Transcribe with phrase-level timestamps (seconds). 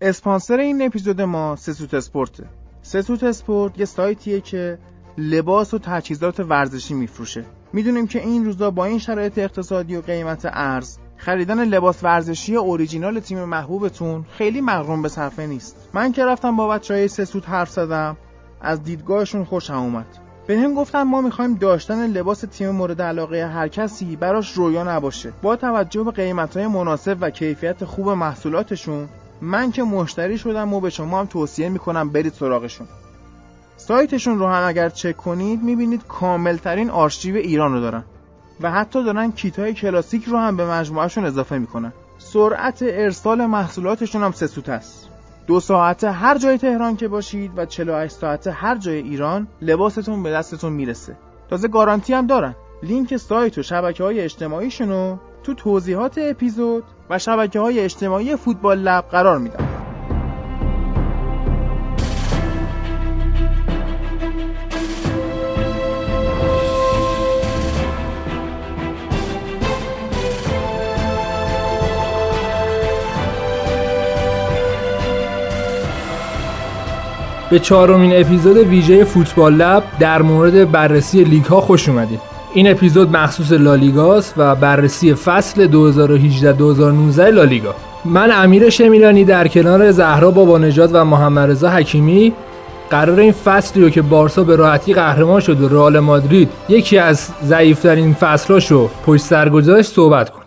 [0.00, 2.44] اسپانسر این اپیزود ما سسوت اسپورته
[2.82, 4.78] سسوت اسپورت یه سایتیه که
[5.18, 7.44] لباس و تجهیزات ورزشی میفروشه.
[7.72, 13.20] می‌دونیم که این روزا با این شرایط اقتصادی و قیمت ارز خریدن لباس ورزشی اوریجینال
[13.20, 15.90] تیم محبوبتون خیلی مغروم به صرفه نیست.
[15.92, 18.16] من که رفتم با بچه های سسوت حرف زدم
[18.60, 20.06] از دیدگاهشون خوشم اومد.
[20.46, 25.32] به هم گفتن ما می‌خوایم داشتن لباس تیم مورد علاقه هر کسی براش رویا نباشه.
[25.42, 29.08] با توجه به قیمت های مناسب و کیفیت خوب محصولاتشون
[29.40, 32.86] من که مشتری شدم و به شما هم توصیه می‌کنم برید سراغشون.
[33.76, 38.04] سایتشون رو هم اگر چک کنید می‌بینید کامل ترین آرشیو ایران رو دارن.
[38.60, 41.92] و حتی دارن کیت های کلاسیک رو هم به مجموعهشون اضافه می‌کنن.
[42.18, 45.08] سرعت ارسال محصولاتشون هم سه سوت است.
[45.46, 50.30] دو ساعت هر جای تهران که باشید و 48 ساعت هر جای ایران لباستون به
[50.30, 51.16] دستتون می‌رسه.
[51.50, 52.54] تازه گارانتی هم دارن.
[52.82, 59.04] لینک سایت و شبکه های اجتماعیشونو تو توضیحات اپیزود و شبکه های اجتماعی فوتبال لب
[59.10, 59.68] قرار میدم
[77.50, 82.33] به چهارمین اپیزود ویژه فوتبال لب در مورد بررسی لیگ ها خوش اومدید.
[82.54, 85.68] این اپیزود مخصوص لالیگاست و بررسی فصل
[87.16, 87.74] 2018-2019 لالیگا.
[88.04, 92.32] من امیر شمیرانی در کنار زهرا بابا نجات و محمد رضا حکیمی
[92.90, 97.28] قرار این فصلی رو که بارسا به راحتی قهرمان شد و رئال مادرید یکی از
[97.44, 100.44] ضعیفترین فصلاشو پشت سر گذاشت صحبت کنیم.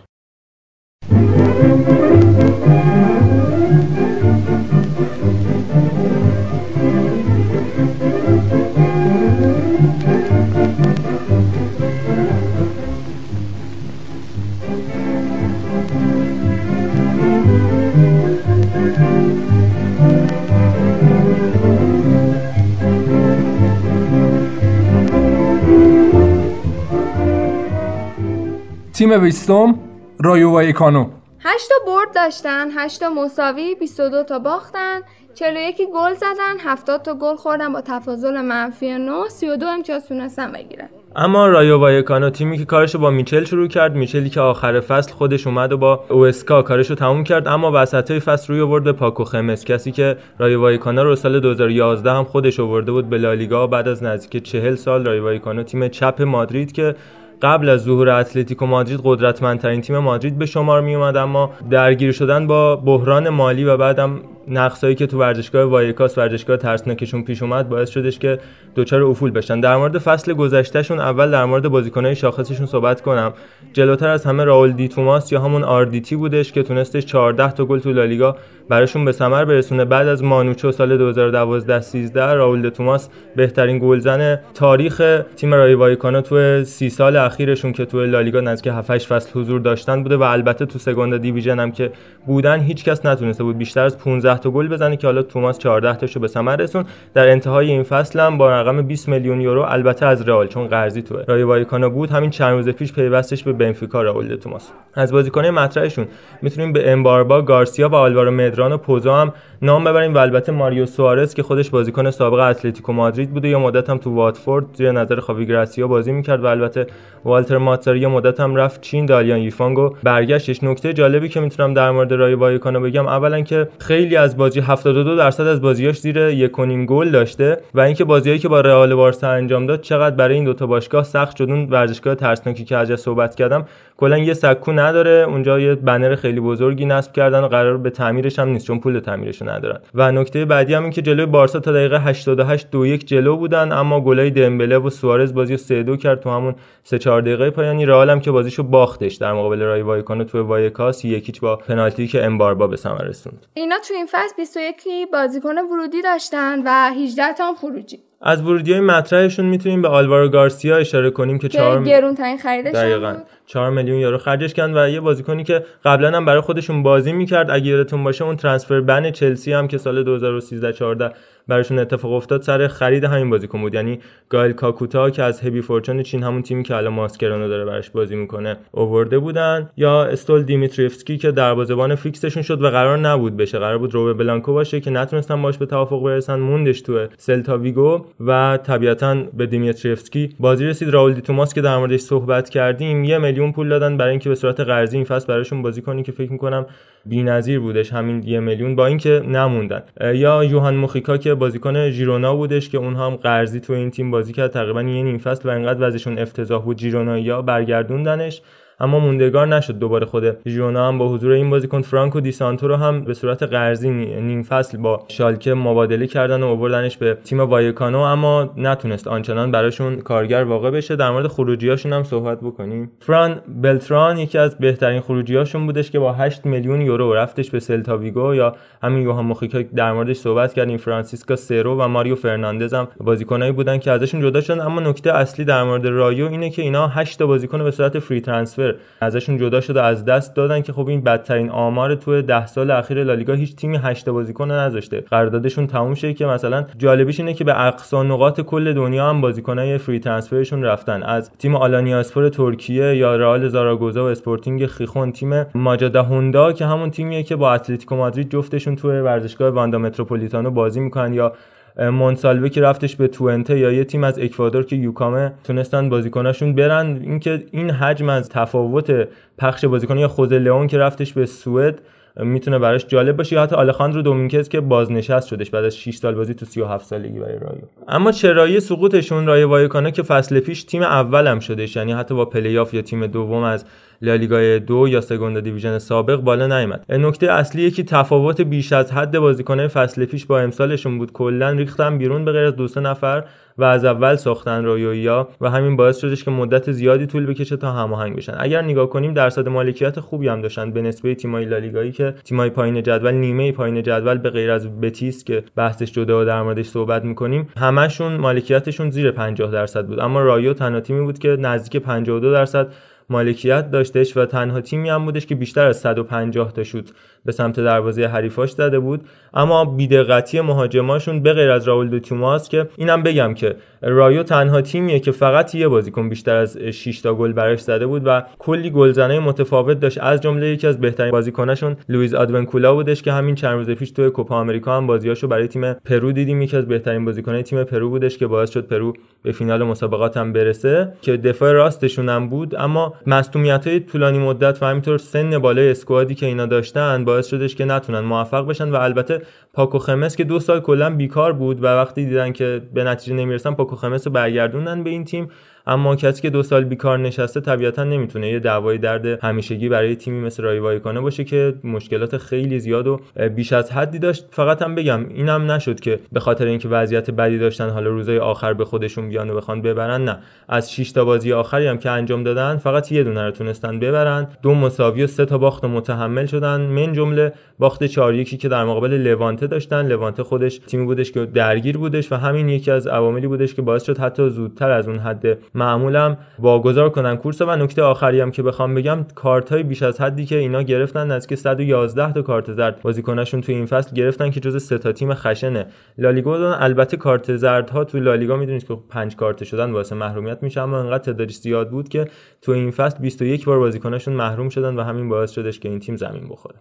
[28.97, 29.79] تیم بیستم
[30.23, 31.09] رایو وایکانو
[31.39, 35.01] 8 تا برد داشتن 8 تا مساوی 22 تا باختن
[35.35, 40.89] 41 گل زدن 70 تا گل خوردن با تفاضل منفی 9 32 امتیاز تونستن بگیرن.
[41.15, 45.47] اما رایو وایکانو تیمی که کارشو با میچل شروع کرد میچلی که آخر فصل خودش
[45.47, 49.65] اومد و با اوسکا کارشو تموم کرد اما وسطای فصل روی آورد پاکو خمس.
[49.65, 54.03] کسی که رایو وایکانو رو سال 2011 هم خودش آورده بود به لالیگا بعد از
[54.03, 56.95] نزدیک 40 سال رایو وایکانو تیم چپ مادرید که
[57.41, 62.47] قبل از ظهور اتلتیکو مادرید قدرتمندترین تیم مادرید به شمار می اومد اما درگیر شدن
[62.47, 67.89] با بحران مالی و بعدم نقصایی که تو ورزشگاه وایکاس ورزشگاه ترسناکشون پیش اومد باعث
[67.89, 68.39] شدش که
[68.75, 69.59] دچار افول بشن.
[69.59, 73.33] در مورد فصل گذشتهشون اول در مورد بازیکنهای شاخصشون صحبت کنم.
[73.73, 77.79] جلوتر از همه راول دی توماس یا همون RDT بودش که تونستش 14 تا گل
[77.79, 78.37] تو لالیگا
[78.69, 79.85] براشون به ثمر برسونه.
[79.85, 86.21] بعد از مانوچو سال 2012 13 راول دی توماس بهترین گلزن تاریخ تیم رای وایکانو
[86.21, 90.23] تو 30 سال اخیرشون که تو لالیگا نزدیک 7 8 فصل حضور داشتن بوده و
[90.23, 91.91] البته تو سگوندا دیویژن هم که
[92.25, 96.19] بودن هیچکس نتونسته بود بیشتر از 15 تا گل بزنه که حالا توماس 14 تاشو
[96.19, 96.85] به ثمر رسون.
[97.13, 101.01] در انتهای این فصل هم با رقم 20 میلیون یورو البته از رئال چون قرضی
[101.01, 101.23] توه.
[101.27, 102.09] رای وایکانو بود.
[102.09, 104.71] همین چند روز پیش پیوستش به بنفیکا راول توماس.
[104.93, 106.07] از بازیکنان مطرحشون
[106.41, 110.85] می‌تونیم به امباربا گارسیا و آلوارو مدران و پوزا هم نام ببریم و البته ماریو
[110.85, 113.49] سوارز که خودش بازیکن سابق اتلتیکو مادرید بوده.
[113.49, 116.87] یا مدت هم تو واتفورد زیر نظر خاوی گراسیا بازی می‌کرد و البته
[117.25, 119.05] والتر ماتساری یا مدت هم رفت چین.
[119.05, 120.63] دالیان یفانگو برگشتش.
[120.63, 125.47] نکته جالبی که می‌تونم در مورد رای وایکانو بگم اولا که خیلی بازی 72 درصد
[125.47, 129.81] از بازیاش زیر یک گل داشته و اینکه بازیایی که با رئال بارسا انجام داد
[129.81, 131.49] چقدر برای این دوتا باشگاه سخت شد.
[131.49, 133.65] اون ورزشگاه ترسناکی که ازش صحبت کردم
[133.97, 138.39] کلا یه سکو نداره اونجا یه بنر خیلی بزرگی نصب کردن و قرار به تعمیرش
[138.39, 139.79] هم نیست چون پول تعمیرش ندارن.
[139.93, 143.71] و نکته بعدی هم این که جلوی بارسا تا دقیقه 88 دو یک جلو بودن
[143.71, 147.49] اما گلای دمبله و سوارز بازی رو 3 2 کرد تو همون 3 4 دقیقه
[147.49, 152.07] پایانی رئال هم که بازیشو باختش در مقابل رای وایکانو تو وایکاس یکیچ با پنالتی
[152.07, 153.45] که امباربا به ثمر رسوند.
[153.53, 154.83] اینا تو این فصل 21
[155.13, 158.06] بازیکن ورودی داشتن و 18 تا خروجی.
[158.21, 162.75] از ورودی های مطرحشون می‌تونیم به آلوارو گارسیا اشاره کنیم که 4 گرون ترین خریدش
[162.75, 163.15] دقیقاً.
[163.45, 167.51] 4 میلیون یورو خرجش کردن و یه بازیکنی که قبلا هم برای خودشون بازی می‌کرد.
[167.51, 171.11] اگه یادتون باشه اون ترانسفر بن چلسی هم که سال 2013 14
[171.47, 173.73] براشون اتفاق افتاد سر خرید همین بازیکن بود.
[173.73, 173.99] یعنی
[174.29, 178.15] گایل کاکوتا که از هبی فورچون چین همون تیمی که الان ماسکرانو داره براش بازی
[178.15, 179.69] می‌کنه اوورده بودن.
[179.77, 183.59] یا استول دیمیتریفسکی که دروازه‌بان فیکسشون شد و قرار نبود بشه.
[183.59, 186.39] قرار بود روبن بلانکو باشه که نتونستن باش به توافق برسن.
[186.39, 190.29] موندش تو سلتا ویگو و طبیعتا به دیمیتریفسکی.
[190.39, 190.89] بازی رسید.
[190.89, 194.35] راول دی توماس که در موردش صحبت کردیم یه میلیون پول دادن برای اینکه به
[194.35, 196.65] صورت قرضی این فصل براشون بازی کنی که فکر می‌کنم
[197.05, 197.93] بی‌نظیر بودش.
[197.93, 199.83] همین یه میلیون با اینکه نموندن.
[200.01, 204.33] یا یوهان موخیکا که بازیکن ژیرونا بودش که اونها هم قرضی تو این تیم بازی
[204.33, 204.51] کرد.
[204.51, 206.77] تقریبا یه نیم فصل و انقدر وضعشون افتضاح بود.
[206.77, 208.41] ژیرونایا برگردوندنش.
[208.79, 212.75] اما موندگار نشد دوباره خود ژیرونا هم با حضور این بازیکن فرانکو دی سانتو رو
[212.75, 217.99] هم به صورت قرضی نیم فصل با شالکه مبادله کردن و آوردنش به تیم وایکانو
[217.99, 220.95] اما نتونست آنچنان براشون کارگر واقع بشه.
[220.95, 222.91] در مورد خروجیاشون هم صحبت بکنیم.
[222.99, 227.97] فران بلتران یکی از بهترین خروجیاشون بودش که با 8 میلیون یورو رفتش به سلتا
[227.97, 232.87] ویگو یا همین یوهان موخیکا در موردش صحبت کردیم فرانسیسکا سرو و ماریو فرناندز هم
[232.97, 234.59] بازیکنایی بودن که ازشون جدا شدن.
[234.59, 238.21] اما نکته اصلی در مورد رایو اینه که اینا 8 تا بازیکن به صورت free
[238.21, 238.66] transfer
[239.01, 243.03] ازشون جدا شده از دست دادن که خب این بدترین آمار تو ده سال اخیر
[243.03, 245.01] لالیگا هیچ تیمی هشت بازیکن نذاشته.
[245.01, 249.77] قراردادشون تموم شه که مثلا جالبیش اینه که به اقصا نقاط کل دنیا هم بازیکنای
[249.77, 251.03] free transfer شون رفتن.
[251.03, 256.91] از تیم آلانیاسپور ترکیه یا رئال زاراگوزا و اسپورتینگ خیخون تیم ماجادا هوندا که همون
[256.91, 261.33] تیمیه که با اتلتیکو مادرید جفتشون تو ورزشگاه واندا متروپولیتانو بازی می‌کنن یا
[261.79, 266.99] مونسالوه که رفتش به توونته یا یه تیم از اکوادور که یوکامه تونستن بازیکناشون برن.
[267.03, 271.81] اینکه این حجم از تفاوت پخش بازیکن یا خوزه لئون که رفتش به سوئد
[272.19, 276.15] می‌تونه براش جالب باشه یا حتی آلخاندرو دومینکز که بازنشست شدش بعد از 6 سال
[276.15, 277.61] بازی تو 37 سالگی برای رایو.
[277.87, 282.57] اما چرایی سقوطشون رایو وایکانو که فصل پیش تیم اولم شدش یعنی حتی با پلی
[282.57, 283.65] آف یا تیم دوم از
[284.01, 286.85] لالیگای دو یا سگوندا دیویژن سابق بالا نیامد.
[286.89, 291.11] نکته اصلی که تفاوت بیش از حد بازیکنان فصل پیش با امسالشون بود.
[291.11, 293.23] کلا ریختن بیرون به غیر از دو سه نفر
[293.57, 297.57] و از اول ساختن رایو رو و همین باعث شدش که مدت زیادی طول بکشه
[297.57, 298.35] تا هماهنگ بشن.
[298.39, 302.83] اگر نگاه کنیم درصد مالکیت خوبی هم داشتن به نسبت تیمای لالیگایی که تیمای پایین
[302.83, 307.03] جدول نیمه پایین جدول به غیر از بتیس که بحثش جدا و در موردش صحبت
[307.03, 309.99] می‌کنیم همشون مالکیتشون زیر 50 درصد بود.
[309.99, 312.67] اما رایو تنها تیمی بود که نزدیک 52 درصد
[313.09, 316.93] مالکیت داشتش و تنها تیمی هم بودش که بیشتر از 150 تا شوت
[317.25, 319.01] به سمت دروازه حریفاش زده بود.
[319.33, 324.61] اما بیدقتی مهاجماشون به غیر از راول دو توماس که اینم بگم که رایو تنها
[324.61, 328.69] تیمیه که فقط یه بازیکن بیشتر از 6 تا گل براش زده بود و کلی
[328.69, 329.97] گلزنای متفاوت داشت.
[330.01, 334.09] از جمله یکی از بهترین بازیکناشون لوئیس آدوینکولا بودش که همین چند روز پیش توی
[334.09, 336.41] کوپا آمریکا هم بازیاشو برای تیم پرو دیدیم.
[336.41, 340.33] یکی از بهترین بازیکنای تیم پرو بودش که باعث شد پرو به فینال مسابقات هم
[340.33, 342.55] برسه که دفاع راستشون هم بود.
[342.55, 347.55] اما مصونیت های طولانی مدت و همینطور سن بالای اسکوادی که اینا داشتن باعث شدش
[347.55, 349.21] که نتونن موفق بشن و البته
[349.53, 353.53] پاکو خمس که دو سال کلا بیکار بود و وقتی دیدن که به نتیجه نمی‌رسن
[353.53, 355.29] پاکو خمس رو برگردوندن به این تیم.
[355.67, 360.19] اما کسی که دو سال بیکار نشسته طبیعتا نمی‌تونه یه دعوای درد همیشگی برای تیمی
[360.19, 362.99] مثل رای کنه باشه که مشکلات خیلی زیاد و
[363.35, 364.25] بیش از حدی داشت.
[364.31, 368.53] فقط هم بگم اینم نشد که به خاطر اینکه وضعیت بدی داشتن حالا روزای آخر
[368.53, 370.17] به خودشون بیان و بخوان ببرن نه.
[370.49, 374.27] از 6 تا بازی آخری هم که انجام دادن فقط یه دونه رو تونستن ببرن.
[374.41, 376.61] دو مساوی و سه تا باخت متحمل شدن.
[376.61, 379.87] من جمله باخت 4 یکی که در مقابل لوانته داشتن.
[379.87, 383.83] لوانته خودش تیمی بودش که درگیر بودش و همین یکی از عواملی بودش که باعث
[383.83, 388.43] شد حتی زودتر از اون حد معمولم واگذار کنن کورس و نکته آخری هم که
[388.43, 392.81] بخوام بگم کارت های بیش از حدی که اینا گرفتن نزدیک 111 تا کارت زرد
[392.81, 395.65] بازیکناشون تو این فصل گرفتن که جز سه تا تیم خشنه.
[395.97, 400.61] لالیگا البته کارت زرد ها تو لالیگا می‌دونید که 5 کارت شدن واسه محرومیت میشه
[400.61, 402.07] اما انقدر تعدادش زیاد بود که
[402.41, 405.95] تو این فصل 21 بار بازیکناشون محروم شدن و همین باعث شدش که این تیم
[405.95, 406.55] زمین بخوره.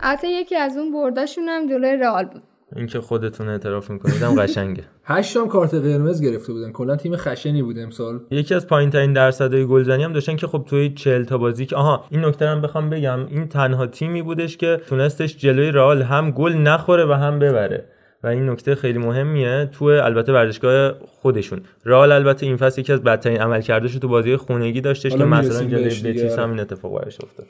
[0.00, 2.42] البته یکی از اون برداشون هم جلوی رئال بود.
[2.76, 4.84] اینکه خودتون اعتراف می‌کنید هم قشنگه.
[5.04, 6.72] هشت هم کارت قرمز گرفته بودن.
[6.72, 8.20] کلا تیم خشنی بود امسال.
[8.30, 11.76] یکی از پایین ترین درصدهای گلزنی هم داشتن که خب توی 40 تا بازی که
[11.76, 13.26] آها این نکته هم بخوام بگم.
[13.26, 17.84] این تنها تیمی بودش که تونستش جلوی رئال هم گل نخوره و هم ببره.
[18.22, 21.60] و این نکته خیلی مهمیه تو البته ورزشگاه خودشون.
[21.84, 26.12] رئال البته این فصل یکی از بدترین عملکردش تو بازی خونگی داشتش که مثلا جلوی
[26.12, 27.46] بتیس هم این اتفاق براش افتاد.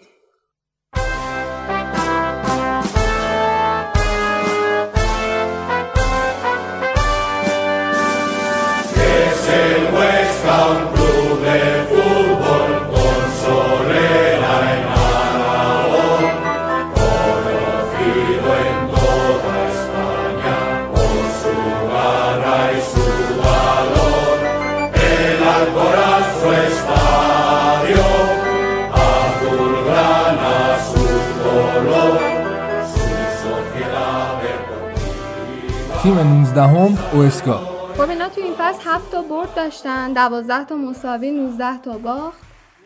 [36.52, 37.56] تیم 19 هم اوسکا
[37.96, 42.38] خب تو این فصل 7 تا برد داشتن 12 تا مساوی 19 تا باخت.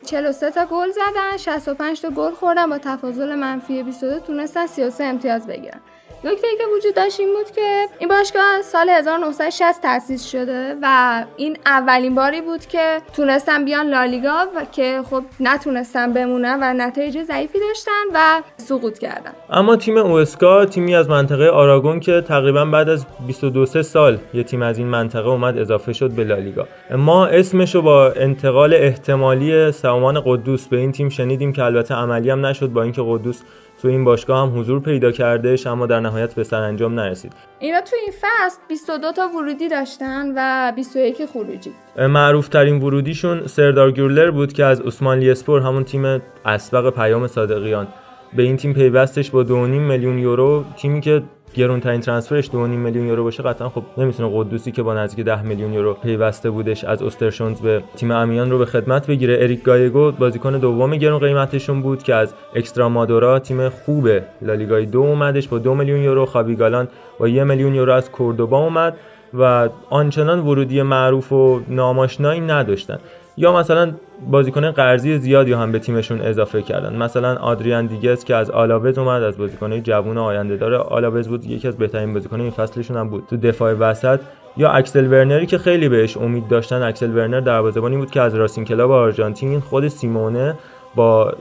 [0.07, 2.71] 43 تا گل زدن 65 تا گل خوردن.
[2.71, 5.81] با تفاضل منفی 22 تونستن 33 امتیاز بگیرن.
[6.25, 11.59] نکته که وجود داشت این بود که این باشگاه سال 1960 تأسیس شده و این
[11.67, 17.59] اولین باری بود که تونستن بیان لالیگا و که خب نتونستن بمونن و نتایج ضعیفی
[17.69, 19.33] داشتن و سقوط کردن.
[19.51, 24.63] اما تیم اوسکا تیمی از منطقه آراگون که تقریبا بعد از 22 سال یه تیم
[24.63, 26.67] از این منطقه اومد اضافه شد به لالیگا.
[26.91, 32.31] ما اسمش رو با انتقال احتمالی سامان قدوس به این تیم شنیدیم که البته عملی
[32.31, 33.43] هم نشد با اینکه قدوس
[33.83, 37.33] تو این باشگاه هم حضور پیدا کردهش اما در نهایت به سرانجام نرسید.
[37.59, 41.73] اینا تو این فصل 22 تا ورودی داشتن و 21 خروجی.
[41.99, 47.89] معروف ترین ورودیشون سردار گورلر بود که از عثمان لیسپور همون تیم اسبق پیام صادقیان.
[48.37, 51.23] به این تیم پیوستش با 2.5 میلیون یورو تیمی که
[51.57, 55.73] گرونترین ترانسفرش 2.5 میلیون یورو باشه قطعا خب نمی‌تونه قدوسی که با نزدیک 10 میلیون
[55.73, 59.39] یورو پیوسته بودش از اوسترشونز به تیم امیان رو به خدمت بگیره.
[59.41, 64.09] اریک گایگو بازیکن دوم گرون قیمتشون بود که از اکسترا مادورا تیم خوب
[64.43, 66.27] لالیگای دو اومدش با 2 میلیون یورو.
[66.27, 68.97] خابی گالان با 1 میلیون یورو از کوردوبا اومد
[69.35, 72.99] و آنچنان ورودی معروف و ناماشنایی نداشتن.
[73.37, 73.93] یا مثلا
[74.31, 76.97] بازیکن قرضی زیادی هم به تیمشون اضافه کردن.
[76.97, 80.77] مثلا آدریان دیگس که از آلاوز اومد از بازیکنهای جوون آینده داره.
[80.77, 83.25] آلاوز بود یکی از بهترین بازیکن این فصلشون هم بود.
[83.31, 84.21] تو دفاع وسط.
[84.57, 86.83] یا اکسل ورنر ی که خیلی بهش امید داشتن.
[86.83, 90.55] اکسل ورنر دروازه‌بانی بود که از راسین کلاب آرژانتین خود سیمونه
[90.95, 91.35] با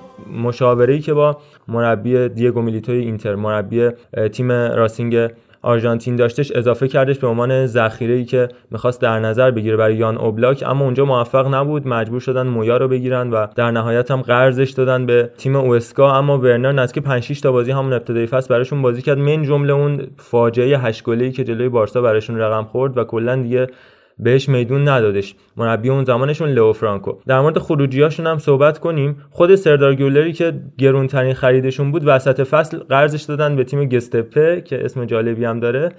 [0.44, 1.38] مشاوره‌ای که با
[1.68, 3.90] مربی دیگو میلیتوی اینتر مربی
[4.34, 5.30] تیم راسینگ
[5.66, 7.52] آرژانتین داشتش اضافه کردش به عنوان
[8.00, 11.88] ای که می‌خواست در نظر بگیره برای یان اوبلاک اما اونجا موفق نبود.
[11.88, 16.18] مجبور شدن مویا رو بگیرن و در نهایت هم قرضش دادن به تیم اوسکا.
[16.18, 19.18] اما ورنر نزدیک 5 6 تا بازی همون ابتدای فصل براشون بازی کرد.
[19.18, 23.68] من جمله اون فاجعه 8 گلی که جلوی بارسا براشون رقم خورد و کلا دیگه
[24.20, 25.36] بهش میدون ندادش.
[25.58, 27.14] مربی اون زمانشون لئو فرانکو.
[27.28, 29.18] در مورد خروجیاشون هم صحبت کنیم.
[29.30, 34.86] خود سردار گولری که گرونترین خریدشون بود وسط فصل قرضش دادن به تیم گستپه که
[34.86, 35.92] اسم جالبی هم داره.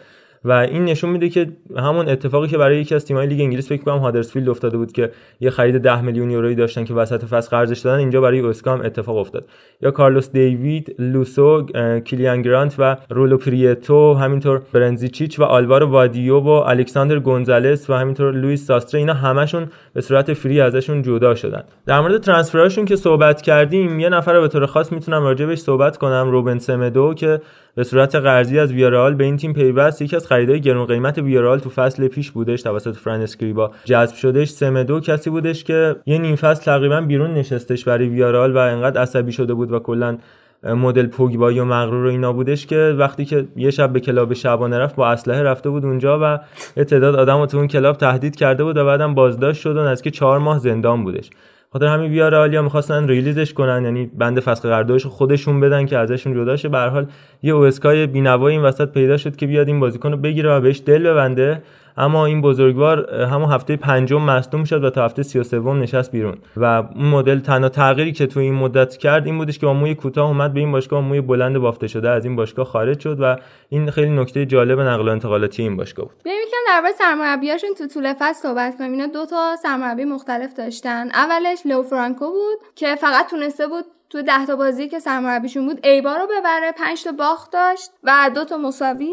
[0.47, 3.83] و این نشون میده که همون اتفاقی که برای یکی از تیم‌های لیگ انگلیس فکر
[3.83, 5.11] کنم هادرسفیلد افتاده بود که
[5.41, 8.81] یه خرید 10 میلیون یورویی داشتن که وسط فصل قرضش دادن اینجا برای اوسکا هم
[8.81, 9.45] اتفاق افتاد.
[9.83, 11.67] یا کارلوس دیوید لوسو
[12.05, 18.33] کیلیان گرانت و رولو پریتو همینطور برنزیچیچ و آلوارو وادیو و الکساندر گونزالس و همینطور
[18.33, 21.65] لوئیس ساستره اینا همشون به صورت فری ازشون جدا شدن.
[21.87, 25.97] در مورد transfer اشون که صحبت کردیم یه نفر به طور خاص می‌تونم راجبش صحبت
[25.97, 27.41] کنم روبن سمدو که
[27.75, 30.03] به صورت قرضی از ویارال به این تیم پیوست.
[30.03, 34.49] یکی از خریدای گرون قیمت ویارال تو فصل پیش بودش توسط فران اسکریبا جذب شدش.
[34.49, 39.33] سمدو کسی بودش که یه نیم فصل تقریبا بیرون نشستش برای ویارال و انقدر عصبی
[39.33, 40.19] شده بود و کلا
[40.65, 44.79] مدل پوگبا یا مغرور و اینا بودش که وقتی که یه شب به club شبانه
[44.79, 46.39] رفت با اسلحه رفته بود اونجا و
[46.77, 49.85] یه تعداد آدم رو تو اون club تهدید کرده بود و بعدم بازداشت شد و
[49.85, 51.31] نزدیک چهار ماه زندان بودش.
[51.73, 56.35] خاطر همین ویارالیا می‌خواستن release ش کنن یعنی بند فسخ قراردادش خودشون بدن که ازشون
[56.35, 56.69] جدا شه.
[56.69, 57.07] به حال
[57.43, 61.11] یه اوسکای بینوایی این وسط پیدا شد که بیاد این بازیکن بگیره و بهش دل
[61.11, 61.63] ببنده.
[61.97, 66.39] اما این بزرگوار همون هفته پنجم مصدوم شد و تا هفته 33 نشست بیرون.
[66.57, 69.95] و اون مدل تنها تغییری که تو این مدت کرد این بودش که با موی
[69.95, 72.11] کوتاه اومد به این باشگاه موی بلند بافته شده.
[72.11, 73.37] از این باشگاه خارج شد و
[73.69, 76.15] این خیلی نکته جالب نقل و انتقالاتی این باشگاه بود.
[76.25, 81.11] بریم یکم درباره سرمربیاشون تو طول فصل صحبت کنیم اینا دو تا سرمربی مختلف داشتن.
[81.11, 85.87] اولش لو فرانکو بود که فقط تونسته بود تو ده تا بازی که سرمربیشون بود
[85.87, 89.13] ایبار رو ببره 5 تا باخت داشت و دو تا مساوی.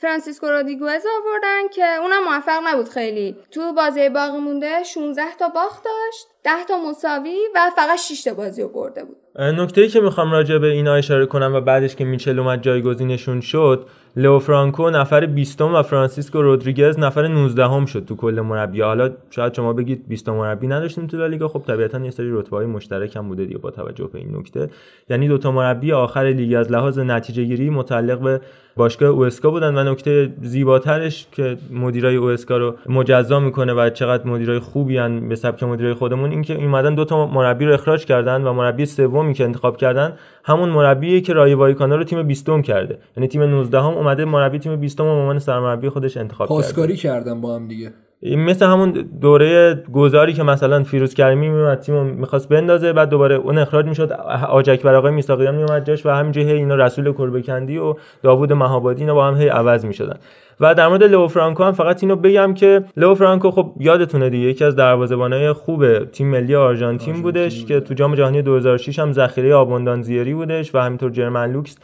[0.00, 3.36] فرانسیسکو رودیگوز آوردن که اونم موفق نبود خیلی.
[3.50, 8.34] تو بازی باقی مونده 16 تا باخت داشت 10 تا مساوی و فقط 6 تا
[8.34, 9.16] بازی رو برده بود.
[9.38, 13.40] نکته ای که می‌خوام راجع به اینا اشاره کنم و بعدش که میچل اومد جایگزینشون
[13.40, 13.86] شد
[14.16, 18.80] لو فرانکو نفر 20 و فرانسیسکو رودریگز نفر 19 هم شد تو کل مربی.
[18.80, 22.66] حالا شاید شما بگید 20 مربی نداشتیم تو لالیگا خب طبیعتا یه سری رتبه های
[22.66, 24.70] مشترک هم بوده دیگه با توجه به این نکته.
[25.10, 28.40] یعنی دو تا مربی آخر لیگ از لحاظ نتیجه گیری متعلق به
[28.78, 34.58] باشگاه اوسکا بودن و نکته زیباترش که مدیرای اوسکا رو مجزا می‌کنه و چقدر مدیرای
[34.58, 38.52] خوبی ان به سبک مدیرای خودمون اینکه اومدن دو تا مربی رو اخراج کردن و
[38.52, 40.12] مربی سومی که انتخاب کردن
[40.44, 42.98] همون مربیه که رای وایکانا رو تیم 20 کرده.
[43.16, 46.62] یعنی تیم 19 هم اومده مربی تیم 20 به عنوان سرمربی خودش انتخاب کرده.
[46.62, 47.92] پاسکاری کردن با هم دیگه.
[48.22, 53.58] مثل همون دوره گذاری که مثلا فیروز کریمی میومد تیم می‌خواست بندازه بعد دوباره اون
[53.58, 54.12] اخراج می‌شد
[54.48, 59.00] آجک بر آقای میساقیان میومد جاش و همینجوری هی اینا رسول کربکندی و داوود مهابادی
[59.00, 60.16] اینا با هم هی عوض می‌شدن.
[60.60, 64.46] و در مورد لو فرانکو هم فقط اینو بگم که لو فرانکو خب یادتونه دیگه
[64.46, 69.54] یکی از دروازه‌بانای خوب تیم ملی آرژانتین بودش که تو جام جهانی 2006 هم ذخیره
[69.54, 71.76] آبوندان زیری بودش و همینطور جرمن لوکس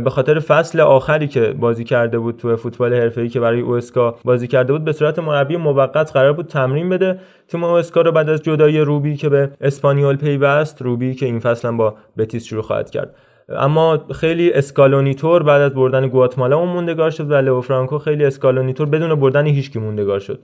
[0.00, 4.48] به خاطر فصل آخری که بازی کرده بود تو فوتبال حرفه‌ای که برای اوسکا بازی
[4.48, 7.18] کرده بود به صورت مربی موقت قرار بود تمرین بده.
[7.48, 11.68] تیم اوسکا رو بعد از جدای روبی که به اسپانیول پیوست روبی که این فصل
[11.68, 13.14] هم با بتیس شروع خواهد کرد.
[13.48, 18.88] اما خیلی اسکالونیتور بعد از بردن گواتمالا اون موندگار شد و لئو فرانکو خیلی اسکالونیتور
[18.88, 20.38] بدون بردن هیچکی موندگار شد.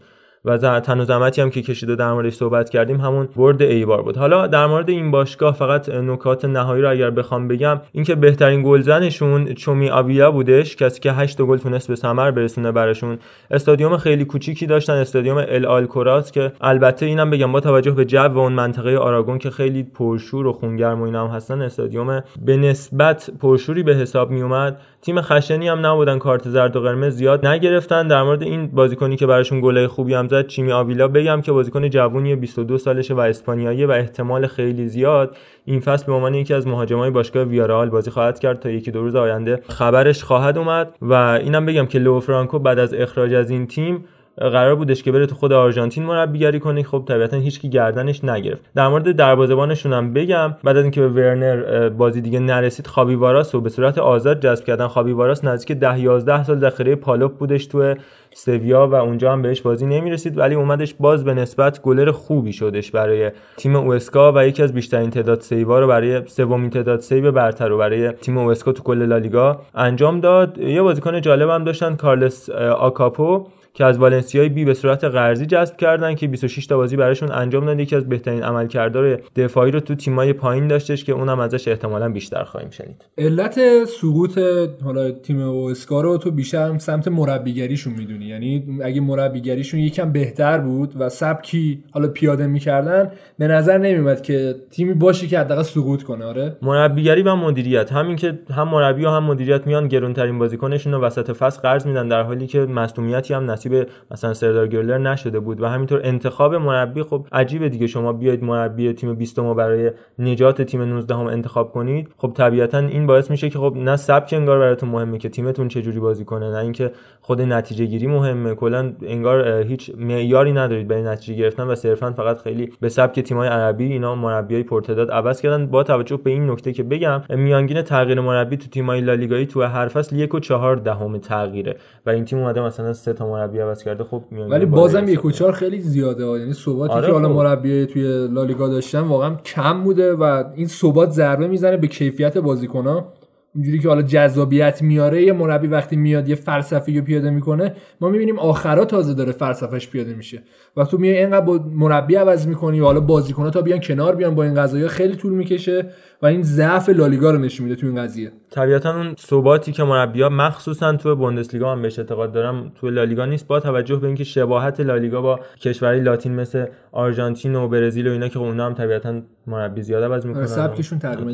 [0.44, 4.16] و تنها زحمتی هم که کشیده در موردش صحبت کردیم همون برد ایبار بود.
[4.16, 9.54] حالا در مورد این باشگاه فقط نکات نهایی رو اگر بخوام بگم اینکه بهترین گلزنشون
[9.54, 13.18] چیمی آویلا بودش کسی که 8 گل تونست به ثمر برسونه براشون.
[13.50, 18.18] استادیوم خیلی کوچیکی داشتن استادیوم ال آلکوراس که البته اینم بگم با توجه به جو
[18.18, 22.56] و اون منطقه آراگون که خیلی پرشور و خونگرم و اینا هم هستن استادیوم به
[22.56, 27.46] نسبت پرشوری به حساب می اومد تیم خشنی هم نبودن کارت زرد و قرمز زیاد
[27.46, 28.08] نگرفتن.
[28.08, 31.90] در مورد این بازیکنی که براشون گل خوبی هم زد چیمی آویلا بگم که بازیکن
[31.90, 36.66] جوونی 22 سالشه و اسپانیایی و احتمال خیلی زیاد این فصل به عنوان یکی از
[36.66, 39.62] مهاجمای باشگاه ویارال بازی خواهد کرد تا یکی دو روز آینده.
[39.68, 44.04] خبرش خواهد اومد و اینم بگم که لو فرانکو بعد از اخراج از این تیم
[44.38, 46.82] قرار بودش که بره تو خود آرژانتین مربیگری کنه.
[46.82, 48.62] خب طبیعتا هیچکی گردنش نگرفت.
[48.74, 53.54] در مورد دروازه‌بانشون هم بگم بعد از اینکه به ورنر بازی دیگه نرسید خابی واراس
[53.54, 54.86] رو به صورت آزاد جذب کردن.
[54.86, 57.94] خابی واراس نزدیک 10 11 سال ذخیره پالوپ بودش تو
[58.34, 62.90] سویا و اونجا هم بهش بازی نمی‌رسید ولی اومدش باز به نسبت گلر خوبی شدش
[62.90, 67.32] برای تیم اوسکا و یکی از بیشترین تعداد save ا رو برای سومین تعداد save
[67.32, 70.58] برتر رو برای تیم اوسکا تو کل لالیگا انجام داد.
[70.58, 73.46] یه بازیکن جالب هم داشتن کارلس آکاپو.
[73.78, 77.66] که از والنسیای بی به صورت قرضی جذب کردن که 26 تا بازی براشون انجام
[77.66, 82.08] داد یکی از بهترین عملکردار دفاعی رو تو تیمای پایین داشتش که اونم ازش احتمالا
[82.08, 83.04] بیشتر خواهیم شنید.
[83.18, 84.38] علت سقوط
[84.84, 88.24] حالا تیم اوسکا رو تو بیشتر سمت مربیگریشون می‌دونی.
[88.24, 94.54] یعنی اگه مربیگریشون یکم بهتر بود و سبکی حالا پیاده می‌کردن به نظر نمیومد که
[94.70, 96.24] تیمی باشه که حداقل سقوط کنه.
[96.24, 96.56] آره.
[96.62, 97.92] مربیگری و مدیریت.
[97.92, 102.08] همین که هم مربی و هم مدیریت میان گرونترین بازیکنشون رو وسط فصل قرض میدن
[102.08, 103.67] در حالی که مصونیتی هم نصیب
[104.10, 107.86] مثلا سردار گرلر نشده بود و همینطور انتخاب مربی خب عجیبه دیگه.
[107.86, 112.08] شما بیاید مربی تیم 20 ما برای نجات تیم 19 هم انتخاب کنید.
[112.16, 115.82] خب طبیعتا این باعث میشه که خب نه سبک انگار براتون مهمه که تیمتون چه
[115.82, 116.92] جوری بازی کنه نه اینکه
[117.28, 118.54] خود نتیجه گیری مهمه.
[118.54, 123.48] کلا انگار هیچ معیاری ندارید برای نتیجه گرفتن و صرفا فقط خیلی به سبک تیم‌های
[123.48, 125.66] عربی اینا مربیای پرتداد عوض کردن.
[125.66, 129.88] با توجه به این نکته که بگم میانگین تغییر مربی تو تیم‌های لالیگایی تو هر
[129.88, 133.84] فصل یک و چهار دهم تغییره و این تیم اومده مثلا سه تا مربی عوض
[133.84, 134.04] کرده.
[134.04, 137.34] خب ولی بازم یک و چهار خیلی زیاده یعنی ثباتی آره که حالا خب.
[137.34, 143.12] مربی توی لالیگا داشتن واقعا کم بوده و این ثبات ضربه می‌زنه به کیفیت بازیکن‌ها.
[143.54, 148.08] اینجوری که حالا جذابیت میاره یه مربی وقتی میاد یه فلسفه رو پیاده می‌کنه ما
[148.08, 150.42] می‌بینیم آخرا تازه داره فلسفهش پیاده میشه.
[150.76, 154.34] و تو میای اینقدر با مربی عوض می‌کنی و حالا بازیکن‌ها تا بیان کنار بیان
[154.34, 155.86] با این قضايا خیلی طول می‌کشه
[156.22, 158.32] و این ضعف لالیگا رو نشون میده تو این قضیه.
[158.50, 163.46] طبیعتا اون ثباتی که مربی‌ها مخصوصا تو بوندسلیگا هم بهش اعتقاد دارم تو لالیگا نیست.
[163.46, 168.28] با توجه به اینکه شباهت لالیگا با کشورهای لاتین مثل آرژانتین و برزیل و اینا
[168.28, 170.46] که اونها هم طبیعتا مربی زیاد عوض می‌کنن.
[170.46, 171.30] سبکشون تقریبا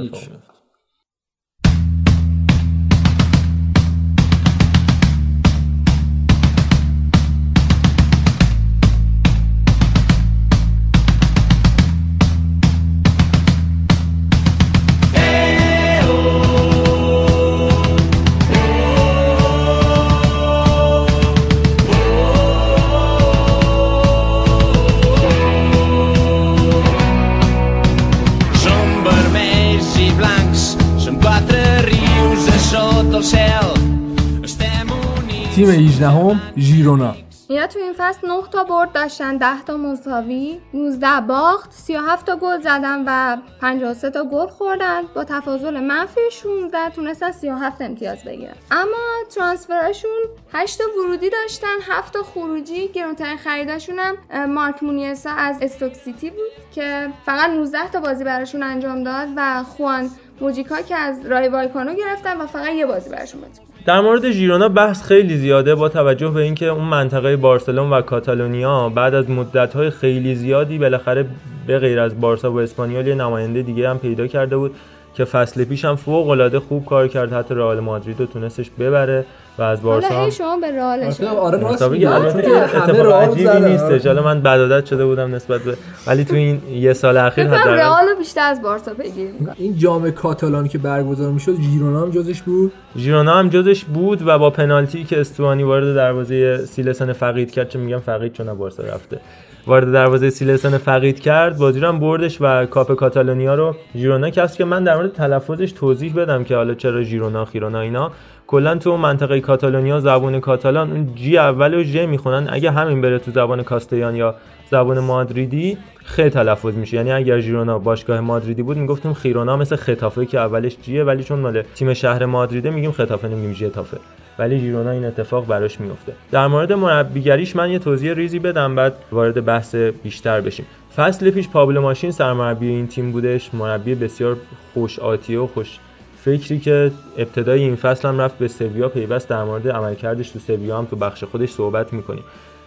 [35.55, 37.15] تیم 18 هم ژیرونا.
[37.49, 42.37] اینا تو این فصل 9 تا برد داشتن 10 تا مساوی 19 باخت 37 تا
[42.37, 45.03] گل زدن و 53 تا گل خوردن.
[45.15, 48.55] با تفاضل منفی 16 تونستن 37 امتیاز بگیرن.
[48.71, 50.21] اما ترانسفرشون
[50.53, 52.89] 8 تا ورودی داشتن 7 تا خروجی.
[52.89, 58.63] گرونترین خریداشون هم مارک مونیسا از استوک سیتی بود که فقط 19 تا بازی براشون
[58.63, 63.41] انجام داد و خوان موجیکا که از رای وایکانو گرفتن و فقط یه بازی براشون
[63.41, 68.01] بازی در مورد ژیرونا بحث خیلی زیاده با توجه به اینکه اون منطقه بارسلون و
[68.01, 71.27] کاتالونیا بعد از مدت‌های خیلی زیادی بالاخره
[71.67, 74.75] به غیر از بارسا و اسپانیول یه نماینده دیگه هم پیدا کرده بود
[75.15, 79.25] که فصل پیش هم فوق العاده خوب کار کرد حتی رئال مادرید رو تونستش ببره.
[79.59, 84.07] و از بارسا حالا شما به رئال آره راست اتفاق عجیبی نیست.
[84.07, 88.05] حالا من بعد شده بودم نسبت به ولی تو این یه سال اخیر حتی رئال
[88.19, 89.51] بیشتر از بارسا بگیریم.
[89.57, 94.39] این جام کاتالان که برگزار می‌شد ژیرونا هم جزش بود؟ ژیرونا هم جزش بود و
[94.39, 99.21] با پنالتی که استوانی وارد دروازه سیلسن فقید کرد چه میگم فقید چون بارسا رفته.
[99.67, 104.59] وارد دروازه سیلسن فقید کرد بازی رو هم بردش و کاپ کاتالونیا رو ژیرونا کسب
[104.59, 108.13] که من در مورد تلفظش توضیح بدم که حالا چرا ژیرونا خیرونا اینا.
[108.47, 112.49] کلا تو منطقه کاتالونیا زبان کاتالان اون جی اول و ژ می‌خونن.
[112.51, 114.35] اگه همین بره تو زبان کاستیان یا
[114.71, 116.97] زبان مادریدی خ تلفظ میشه.
[116.97, 121.39] یعنی اگر ژیرونا باشگاه مادریدی بود می‌گفتیم خیرونا مثل خطافه که اولش جیه ولی چون
[121.39, 123.97] مال تیم شهر مادریده میگیم خطافه نمیگیم ژتافه
[124.39, 128.95] ولی ژیرونا این اتفاق براش میفته در مورد مربیگریش من یه توضیح ریزی بدم بعد
[129.13, 130.67] وارد بحث بیشتر بشیم.
[130.97, 133.55] فصل پیش پابلو ماشین سرمربی این تیم بودش.
[133.55, 134.37] مربی بسیار
[134.75, 135.79] خوش آتیه و خوش
[136.25, 140.79] فکری که ابتدای این فصل هم رفت به سویا پیوست در مورد عملکردش تو سویا
[140.79, 142.25] هم تو بخش خودش صحبت می‌کنیم.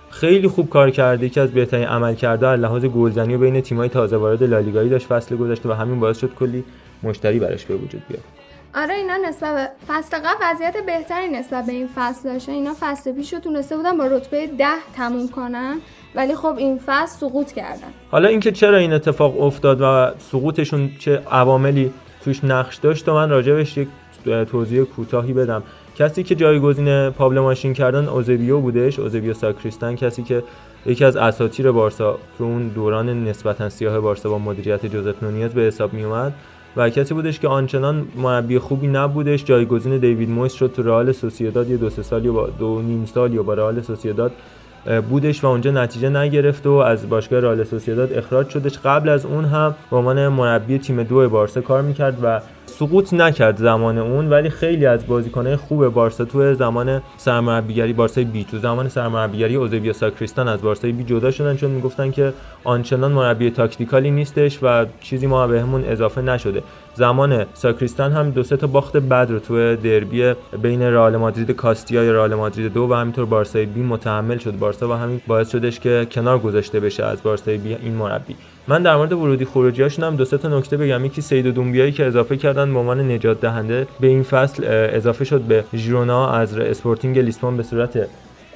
[0.09, 4.17] خیلی خوب کار کرده یکی از بهترین عملکردها از لحاظ گلزنی و بین تیم‌های تازه
[4.17, 6.63] وارد لالیگایی داشت فصل گذشته و همین باعث شد کلی
[7.03, 8.23] مشتری براش به وجود بیاد.
[8.75, 12.51] آره اینا نسبت به فصل قبل وضعیت بهتری نسبت به این فصل داشتن.
[12.51, 15.77] اینا فصل پیش رو تونسته بودن با رتبه ده تموم کنن
[16.15, 17.87] ولی خب این فصل سقوط کردن.
[18.11, 23.29] حالا اینکه چرا این اتفاق افتاد و سقوطشون چه عواملی توش نقش داشت و من
[23.29, 23.87] راجبش یک
[24.51, 25.63] توضیح کوتاهی بدم.
[25.97, 30.43] کسی که جایگزین پابل ماشین کردن اوزبیو بودش اوزبیو ساکریستان کسی که
[30.85, 35.61] یکی از اساطیر بارسا تو اون دوران نسبتا سیاه بارسا با مدیریت جوزف نونیز به
[35.61, 36.33] حساب می اومد
[36.77, 41.69] و کسی بودش که آنچنان مربی خوبی نبودش جایگزین دیوید مویس شد تو رئال سوسییداد
[41.69, 44.31] یه دو سه سالی با دو نیم سالی با رئال سوسییداد
[45.09, 48.77] بودش و اونجا نتیجه نگرفت و از باشگاه رئال سوسییداد اخراج شدش.
[48.77, 53.57] قبل از اون هم به عنوان مربی تیم دو بارسا کار می‌کرد و سقوط نکرد
[53.57, 58.89] زمان اون ولی خیلی از بازیکنهای خوب بارسا تو زمان سرمربیگری بارسای بی تو زمان
[58.89, 64.11] سرمربیگری اوزبیا ساکریستان از بارسای بی جدا شدن چون می‌گفتن که آنچنان مربی tactical ی
[64.11, 66.63] نیستش و چیزی ما بهمون اضافه نشده.
[66.97, 72.03] زمان ساکریستان هم دو سه تا باخت بد رو تو دربی بین رئال مادرید کاستیا
[72.03, 74.57] یا رئال مادرید دو و همینطور بارسای بی متحمل شد.
[74.57, 78.35] بارسا و همین باعث شدش که کنار گذاشته بشه از بارسای بی این مربی.
[78.67, 81.05] من در مورد ورودی خروجیاشون هم دو سه تا نکته بگم.
[81.05, 85.41] یکی سید دومبیایی که اضافه کردن به عنوان نجات دهنده به این فصل اضافه شد
[85.41, 88.07] به ژیرونا از اسپورتینگ لیسبون به صورت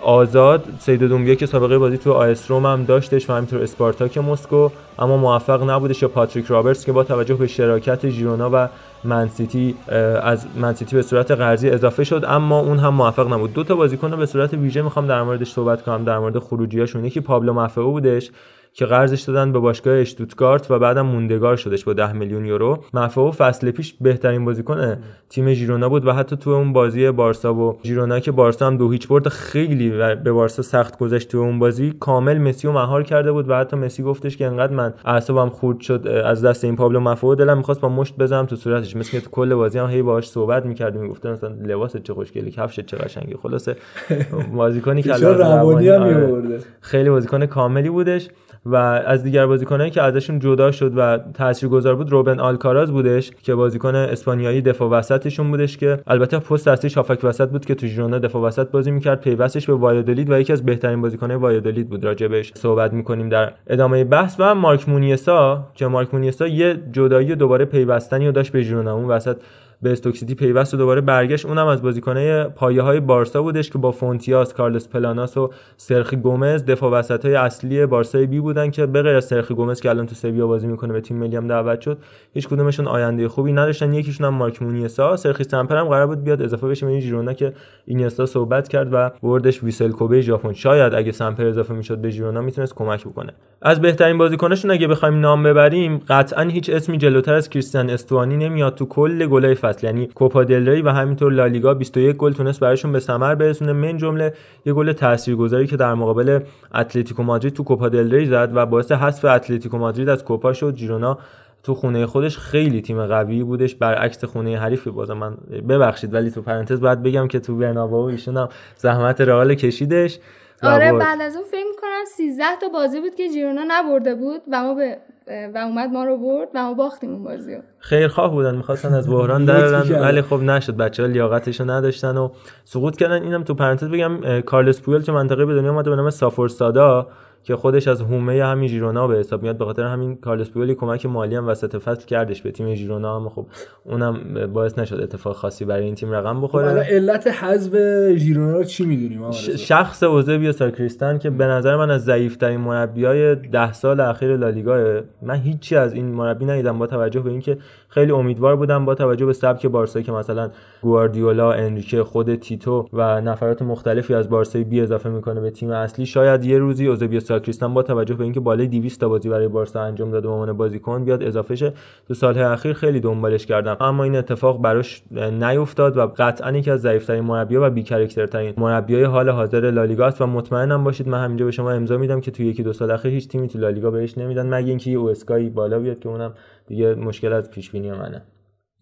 [0.02, 4.18] آزاد سید دومبیا که سابقه بازی تو آ اس رم هم داشتش و همینطور اسپارتاک
[4.18, 8.68] مسکو اما موفق نبودش یا پاتریک رابرتس که با توجه به شراکت ژیرونا و
[9.04, 9.76] منسیتی
[10.24, 13.54] از منسیتی به صورت قرضی اضافه شد اما اون هم موفق نبود.
[13.54, 17.20] دو تا بازیکن به صورت ویژه می‌خوام در موردش صحبت کنم در مورد خروجیاشون یکی
[17.20, 18.32] پابلو مافئو بودش.
[18.74, 22.84] که قرضش دادن به باشگاه اشتوتگارت و بعدم موندگار شدش با 10 میلیون یورو.
[22.94, 24.98] مافئو فصل پیش بهترین بازیکن
[25.30, 28.92] تیم ژیرونا بود و حتی تو اون بازی بارسا و ژیرونا که بارسا هم دو
[28.92, 29.90] هیچ برد خیلی
[30.24, 31.94] به بارسا سخت گذشت تو اون بازی.
[32.00, 35.80] کامل مسی رو مهار کرده بود و حتی مسی گفتش که انقدر من اعصابم خورد
[35.80, 38.96] شد از دست این پابلو مفعو دلم می‌خواست با مشت بزنم تو صورتش.
[38.96, 42.86] مثل تو کل بازی هم هی باهاش صحبت می‌کرد می‌گفت مثلا لباس چه خوشگلی کفشت
[42.86, 43.36] چه قشنگی.
[43.44, 43.76] خلاصه
[44.56, 46.60] بازیکنی که آره.
[46.82, 48.30] خیلی بازیکن کاملی بودش.
[48.66, 53.56] و از دیگر بازیکنایی که ازشون جدا شد و تاثیرگذار بود روبن آلکاراز بودش که
[53.56, 58.20] بازیکن اسپانیایی دفاع وسطشون بودش که البته پست اصلیش هافک وسط بود که تو ژیرونا
[58.20, 59.22] دفاع وسط بازی می‌کرد.
[59.22, 62.06] پیوستش به وایادولید و یکی از بهترین بازیکنهای وایادولید بود.
[62.06, 64.36] راجبش صحبت می‌کنیم در ادامه بحث.
[64.40, 69.06] و مارک مونیسا که مارک مونیسا یه جدایی دوباره پیوستنی رو داشت به ژیرونا اون
[69.06, 69.38] وسط
[69.82, 71.46] به استوک سیتی پیوست و دوباره برگشت.
[71.46, 76.66] اونم از بازیکنای پایه های بارسا بودش که با فونتیاس، کارلس پلاناس و سرخی گومز
[76.66, 80.06] دفاع وسط های اصلی بارسای بی بودن که به غیر از سرخی گومز که الان
[80.06, 81.98] تو سویا بازی می‌کنه به تیم ملی هم دعوت شد
[82.34, 83.94] هیچ کدومشون آینده خوبی نداشتن.
[83.94, 85.16] یکیشون هم مارک مونیسا.
[85.16, 86.86] سرخی سمپر هم قرار بود بیاد اضافه بشه.
[86.86, 87.54] به این ژیرونا که
[87.86, 90.54] اینیستا صحبت کرد و بردش ویسل کوبه ژاپن.
[90.54, 93.34] شاید اگه سمپر اضافه می‌شد به ژیرونا می‌تونست کمک بکنه.
[93.62, 98.76] از بهترین بازیکناشون اگه بخوایم نام ببریم قطعا هیچ اسمی جلوتر از کریستیان استوانی نمیاد.
[98.76, 103.00] تو کل گلای فصل یعنی کوپا دل و همینطور لالیگا 21 گل تونست برایشون به
[103.00, 103.74] ثمر برسونه.
[103.74, 104.34] من جمله
[104.66, 106.40] یه گل تاثیرگذاری که در مقابل
[106.76, 110.76] اتلتیکو مادرید تو کوپا دل زد و باعث حذف اتلتیکو مادرید از کوپا شد.
[110.76, 111.18] جیرونا
[111.64, 113.76] تو خونه خودش خیلی تیم قوی بودش.
[113.76, 115.38] برعکس خونه حریف بازم من
[115.70, 120.20] ببخشید ولی تو پرانتز باید بگم که تو برنابا و ایشون هم زحمت رئال کشیدش
[120.64, 124.64] آره بعد از اون فکر کنم 13 تا بازی بود که جیرونا نبرده بود و
[124.64, 127.62] ما به و اومد ما رو برد و ما باختیم اون بازی رو.
[127.80, 130.78] خیرخواه بودن می‌خواستن از بحران درارن ولی خب نشد.
[130.78, 132.30] بچه ها لیاقتش رو نداشتن و
[132.64, 133.24] سقوط کردن.
[133.24, 137.08] اینم تو پرانتز بگم کارلس پویل چه منطقه به دنیا اومده به نام سافورسادا
[137.44, 141.06] که خودش از هومه همین ژیرونا به حساب میاد به خاطر همین کارلوس پویلی کمک
[141.06, 143.46] مالی هم وسط فصل کردش به تیم ژیرونا هم خب
[143.84, 146.84] اونم باعث نشد اتفاق خاصی برای این تیم رقم بخوره.
[146.84, 147.76] خب علت حذف
[148.16, 153.36] ژیرونا رو چی می‌دونیم شخص اوزبیو ساکریستان که به نظر من از ضعیف ترین مربیای
[153.36, 157.58] 10 سال اخیر لالیگا من هیچی از این مربی ندیدم با توجه به اینکه
[157.94, 160.50] خیلی امیدوار بودم با توجه به سبک بارسا که مثلا
[160.82, 166.06] گواردیولا انریکه خود تیتو و نفرات مختلفی از بارسا بی اضافه می‌کنه به تیم اصلی
[166.06, 169.82] شاید یه روزی اوزبیو ساکریستان با توجه به اینکه بالای 200 تا بازی برای بارسا
[169.82, 171.74] انجام داده به عنوان بازیکن بیاد اضافه شه
[172.08, 173.78] تو سالهای اخیر خیلی دنبالش کردم.
[173.80, 179.04] اما این اتفاق براش نیفتاد و قطعا یکی از ضعیفترین مربی‌ها و بی ترین مربیای
[179.04, 182.64] حال حاضر لالیگا و مطمئنم باشید من همینجا به شما امضا میدم که تو یکی
[182.64, 186.00] دو سال اخیر هیچ تیمی تو لالیگا بهش نمیدن مگه اینکه یه اوسکایی بالا بیاد
[186.00, 186.34] که اونم
[186.68, 188.22] دیگه مشکل از پیش بینی منه.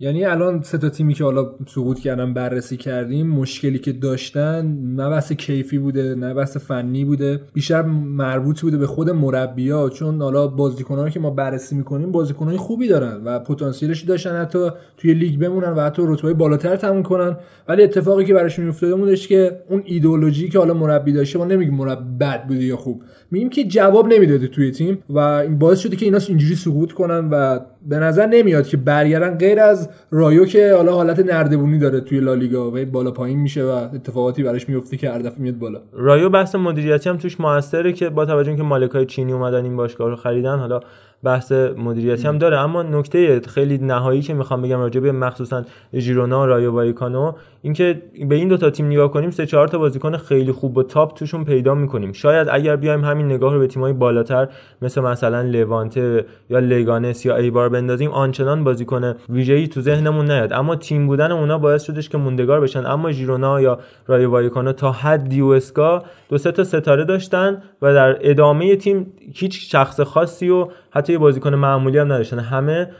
[0.02, 4.66] یعنی الان سه تا تیمی که حالا سقوط کردن بررسی کردیم مشکلی که داشتن
[4.96, 10.22] نه بحث کیفی بوده نه بحث فنی بوده بیشتر مربوط بوده به خود مربیا چون
[10.22, 14.42] حالا بازیکنان که ما بررسی می‌کنیم بازیکنای خوبی دارن و پتانسیلش داشتن.
[14.42, 17.38] حتی توی لیگ بمونن و حتی رتبه بالاتر تموم کنن.
[17.68, 21.76] ولی اتفاقی که براشون افتاده بودش که اون ایدئولوژی که حالا مربی داشته ما نمیگیم
[21.76, 23.04] مربی بد بوده یا خوب.
[23.32, 27.30] میگیم که جواب نمی‌داده توی تیم و این باعث شده که اینا اینجوری سقوط کنن
[27.32, 32.20] و به نظر نمیاد که برگردن غیر از رایو که حالا حالت نردبونی داره توی
[32.20, 35.82] لالیگا و بالا پایین میشه و اتفاقاتی براش میفته که هر دفعه میاد بالا.
[35.94, 40.10] رایو بحث مدیریتی هم توش موثره که با توجه که مالکای چینی اومدن این باشگاه
[40.10, 40.80] رو خریدن حالا
[41.24, 42.58] بحث مدیریتی هم داره.
[42.58, 48.02] اما نکته خیلی نهایی که می‌خوام بگم راجع به مخصوصا ژیرونا و رایو وایکانو اینکه
[48.30, 51.14] به این دو تا تیم نگاه کنیم سه چهار تا بازیکن خیلی خوب و تاپ
[51.14, 52.12] توشون پیدا می‌کنیم.
[52.12, 54.48] شاید اگر بیایم همین نگاه رو به تیمای بالاتر
[54.82, 60.54] مثل مثلا لوانته یا لگانس یا ایبار بندازیم آنچنان بازیکن ویژه‌ای تو ذهنمون نیاد.
[60.54, 62.86] اما تیم بودن اونا باعث شدش که موندگار بشن.
[62.86, 68.18] اما ژیرونا یا رایو وایکانو تا حدی اوسکا دو سه تا ستاره داشتن و در
[68.22, 72.40] ادامه تیم هیچ شخص خاصی و حتی یه بازیکن معمولی هم نداشتن.
[72.40, 72.92] همه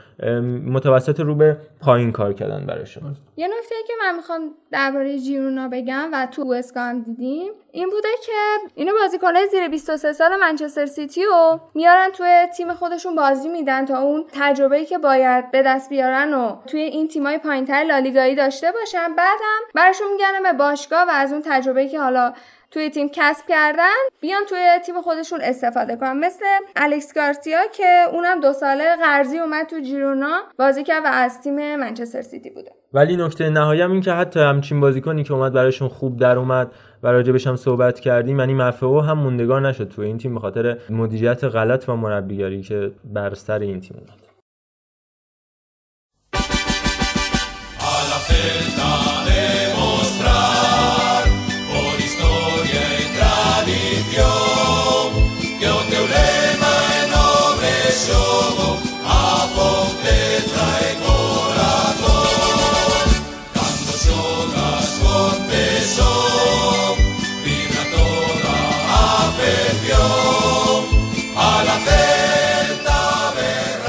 [0.66, 3.16] متوسط رو به پایین کار کردن براشون.
[3.36, 8.32] یه نکته که من می‌خوام درباره جیرونا بگم و تو اسکا دیدیم این بوده که
[8.74, 13.98] اینو بازیکنای زیر 23 سال منچستر سیتی رو میارن توی تیم خودشون بازی میدن تا
[13.98, 19.08] اون تجربه‌ای که باید به دست بیارن و توی این تیمای پایینتر لالیگایی داشته باشن.
[19.16, 22.32] بعدم براشون میگن به باشگاه و از اون تجربه‌ای که حالا
[22.70, 26.18] توی تیم کسب کردن بیان توی تیم خودشون استفاده کنن.
[26.18, 26.44] مثل
[26.76, 31.76] الکس گارسیا که اونم دو ساله قرضی اومد تو جیرونا بازی کرد و از تیم
[31.76, 32.70] منچستر سیتی بوده.
[32.92, 36.72] ولی نکته نهایی هم این که حتی همچین بازیکنی که اومد براشون خوب در اومد
[37.02, 40.78] و راجبش هم صحبت کردیم یعنی مفعو هم موندگار نشد توی این تیم به خاطر
[40.90, 44.30] مدیریت غلط و مربیگری که بر سر این تیم اومد.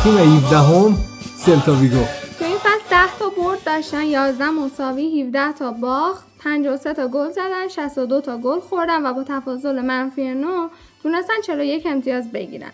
[0.04, 0.98] تیم 17 هم
[1.38, 2.04] سلتا ویگو.
[2.40, 7.32] تو این فصل 10 تا برد داشتن 11 مساوی 17 تا باخت 53 تا گل
[7.32, 10.48] زدن 62 تا گل خوردن و با تفاضل منفی 9
[11.04, 12.72] تونستن 41 امتیاز بگیرن.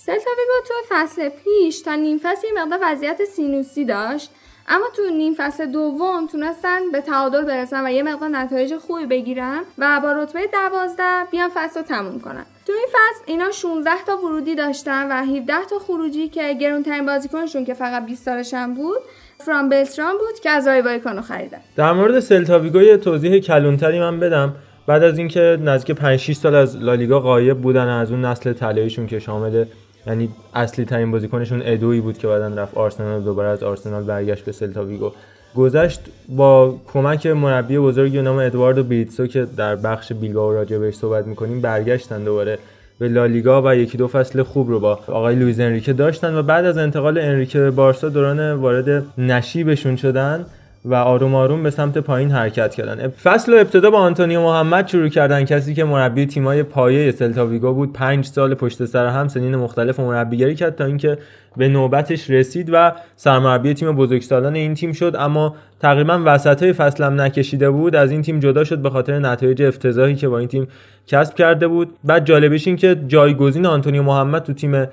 [0.00, 4.30] سلتا ویگو تو فصل پیش تا نیم فصل یه مقدار وضعیت سینوسی داشت.
[4.68, 9.60] اما تو نیم فصل دوم تونستن به تعادل برسن و یه مقدار نتایج خوبی بگیرن
[9.78, 12.46] و با رتبه دوازده بیان فصل رو تموم کنن.
[12.66, 17.64] تو این فصل اینا 16 تا ورودی داشتن و 17 تا خروجی که گرونترین بازیکنشون
[17.64, 18.98] که فقط 20 سالشن بود
[19.38, 21.60] فران بلتران بود که از رای وایکانو خریدن.
[21.76, 24.54] در مورد سلتاویگو یه توضیح کلان‌تری من بدم.
[24.86, 29.06] بعد از اینکه نزدیک 5 6 سال از لالیگا غایب بودن از اون نسل طلاییشون
[29.06, 29.64] که شامل
[30.08, 34.52] یعنی اصلی ترین بازیکنشون ادوی بود که بعدن رفت آرسنال دوباره از آرسنال برگشت به
[34.52, 35.12] سلتاویگو
[35.56, 41.26] گذشت با کمک مربی بزرگی نام ادواردو بریتسو که در بخش بیلبائو راجع بهش صحبت
[41.26, 42.58] می‌کنیم برگشتن دوباره
[42.98, 46.64] به لالیگا و یکی دو فصل خوب رو با آقای لویز انریکه داشتن و بعد
[46.64, 50.46] از انتقال انریکه به بارسا دوران وارد نشیبشون شدن.
[50.88, 53.08] و آروم آروم به سمت پایین حرکت کردن.
[53.08, 55.44] فصل و ابتدا با آنتونیو محمد شروع کردن.
[55.44, 60.54] کسی که مربی تیمای پایه سلتاویگو بود پنج سال پشت سر هم سنین مختلف مربیگری
[60.54, 61.18] کرد تا اینکه
[61.56, 65.16] به نوبتش رسید و سرمربی تیم بزرگسالان این تیم شد.
[65.18, 67.96] اما تقریبا وسط های فصل هم نکشیده بود.
[67.96, 70.68] از این تیم جدا شد به خاطر نتایج افتضاحی که با این تیم
[71.06, 71.88] کسب کرده بود.
[72.04, 74.86] بعد جالبش این که جایگزین آنتونیو محمد تو تیم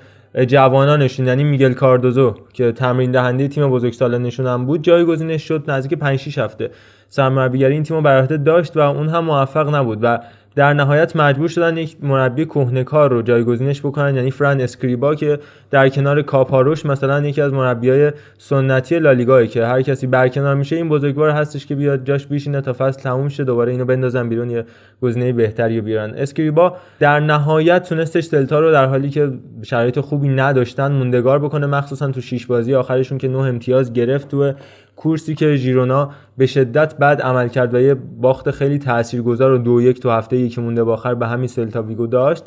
[0.46, 6.18] جوانانشون یعنی میگل کاردوزو که تمرین دهنده تیم بزرگسالانشون هم بود جایگزینش شد نزدیک 5
[6.18, 6.70] 6 هفته.
[7.08, 10.18] سرمربیگری این تیم رو بر داشت و اون هم موفق نبود و
[10.56, 14.16] در نهایت مجبور شدن یک مربی کهنکار رو جایگزینش بکنن.
[14.16, 15.38] یعنی فران اسکریبا که
[15.70, 20.88] در کنار کاپاروش مثلا یکی از مربیای سنتی لالیگا که هر کسی برکنار میشه این
[20.88, 24.64] بزرگوار هستش که بیاد جاش بیشینه تا فصل تموم شه دوباره اینو بندازن بیرون یه
[25.02, 26.14] گزینه بهتری بیارن.
[26.14, 32.10] اسکریبا در نهایت تونستش سلتا رو در حالی که شرایط خوبی نداشتن موندگار بکنه مخصوصا
[32.10, 34.52] تو شیش بازی آخرشون که نه امتیاز گرفت تو
[34.96, 39.82] کورسی که ژیرونا به شدت بد عمل کرد و یه باخت خیلی تاثیرگذار و دو
[39.82, 42.44] یک تو هفته یکی مونده به آخر به همین سلتا ویگو داشت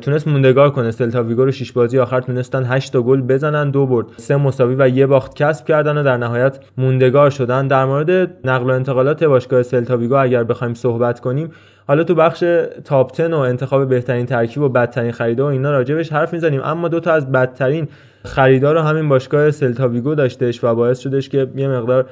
[0.00, 0.90] تونست موندگار کنه.
[0.90, 4.06] سلتا ویگو رو 6 بازی آخر تونستن 8 تا گل بزنن دو برد.
[4.16, 7.68] سه مساوی و یه باخت کسب کردن و در نهایت موندگار شدن.
[7.68, 8.10] در مورد
[8.44, 11.50] نقل و انتقالات باشگاه سلتا ویگو اگر بخوایم صحبت کنیم
[11.88, 12.44] حالا تو بخش
[12.84, 16.88] تاپ 10 و انتخاب بهترین ترکیب و بدترین خریدا و اینا راجبش حرف می‌زنیم اما
[16.88, 17.88] دو تا از بدترین
[18.26, 22.06] خریدا رو همین باشگاه سلتا ویگو داشتش و باعث شدش که یه مقدار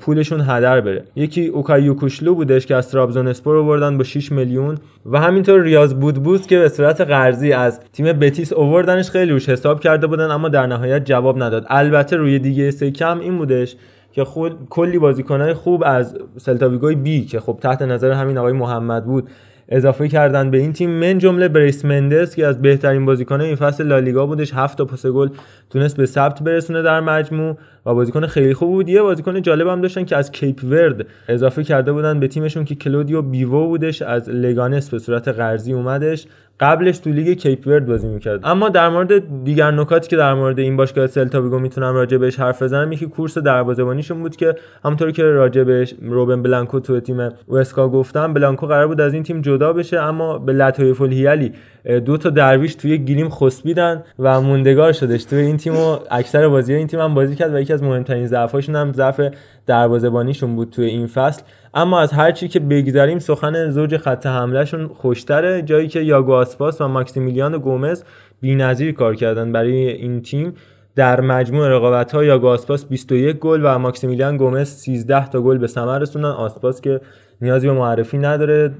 [0.00, 1.04] پولشون هدر بره.
[1.16, 5.94] یکی اوکای یوکوشلو بودش که از ترابزون اسپور آوردن با 6 میلیون و همینطور ریاض
[5.94, 10.48] بودبوس که به صورت قرضی از تیم بتیس اووردنش خیلی روش حساب کرده بودن اما
[10.48, 11.66] در نهایت جواب نداد.
[11.68, 13.76] البته روی دیگه سکه هم این بودش
[14.12, 19.04] که خود کلی بازیکنهای خوب از سلتاویگوی بی که خب تحت نظر همین آقای محمد
[19.04, 19.28] بود
[19.70, 20.90] اضافه کردن به این تیم.
[20.90, 25.06] من جمله برایس مندس که از بهترین بازیکنان این فصل لالیگا بودش هفت تا پاس
[25.06, 25.28] گل
[25.70, 27.56] تونست به ثبت برسونه در مجموع
[27.86, 28.88] و بازیکن خیلی خوب بود.
[28.88, 32.74] یه بازیکن جالب هم داشتن که از کیپ ورد اضافه کرده بودن به تیمشون که
[32.74, 36.26] کلودیو بیوو بودش از لگانس به صورت قرضی اومدش.
[36.60, 38.40] قبلش تو لیگ کیپ ورد بازی می‌کرد.
[38.44, 42.40] اما در مورد دیگر نکاتی که در مورد این باشگاه سلتا ویگو می‌تونم راجع بهش
[42.40, 47.28] حرف بزنم یکی کورس دروازه‌بانیشون بود که همونطوری که راجع بهش روبن بلانکو تو تیم
[47.48, 51.52] اوسکا گفتم بلانکو قرار بود از این تیم جدا بشه اما به لطایف الحیلی
[51.84, 55.24] دو تا درویش توی گلیم خسبیدن و موندگار شدش.
[55.24, 58.26] توی این تیم و اکثر بازی این تیم هم بازی کرد و یکی از مهمترین
[58.26, 59.20] ضعفاشون هم ضعف
[59.66, 61.42] دروازه‌بانیشون بود توی این فصل.
[61.74, 65.62] اما از هر چی که بگذریم سخن زوج خط حملهشون خوشتره.
[65.62, 68.02] جایی که یاگو آسپاس و ماکسیمیلیان گومز
[68.40, 70.54] بی‌نظیر کار کردن برای این تیم.
[70.96, 75.66] در مجموع رقابت ها یاگو آسپاس 21 گل و ماکسیمیلیان گومز 13 تا گل به
[75.66, 76.28] ثمر رسوندن.
[76.28, 77.00] آسپاس که
[77.40, 78.70] نیازی به معرفی نداره.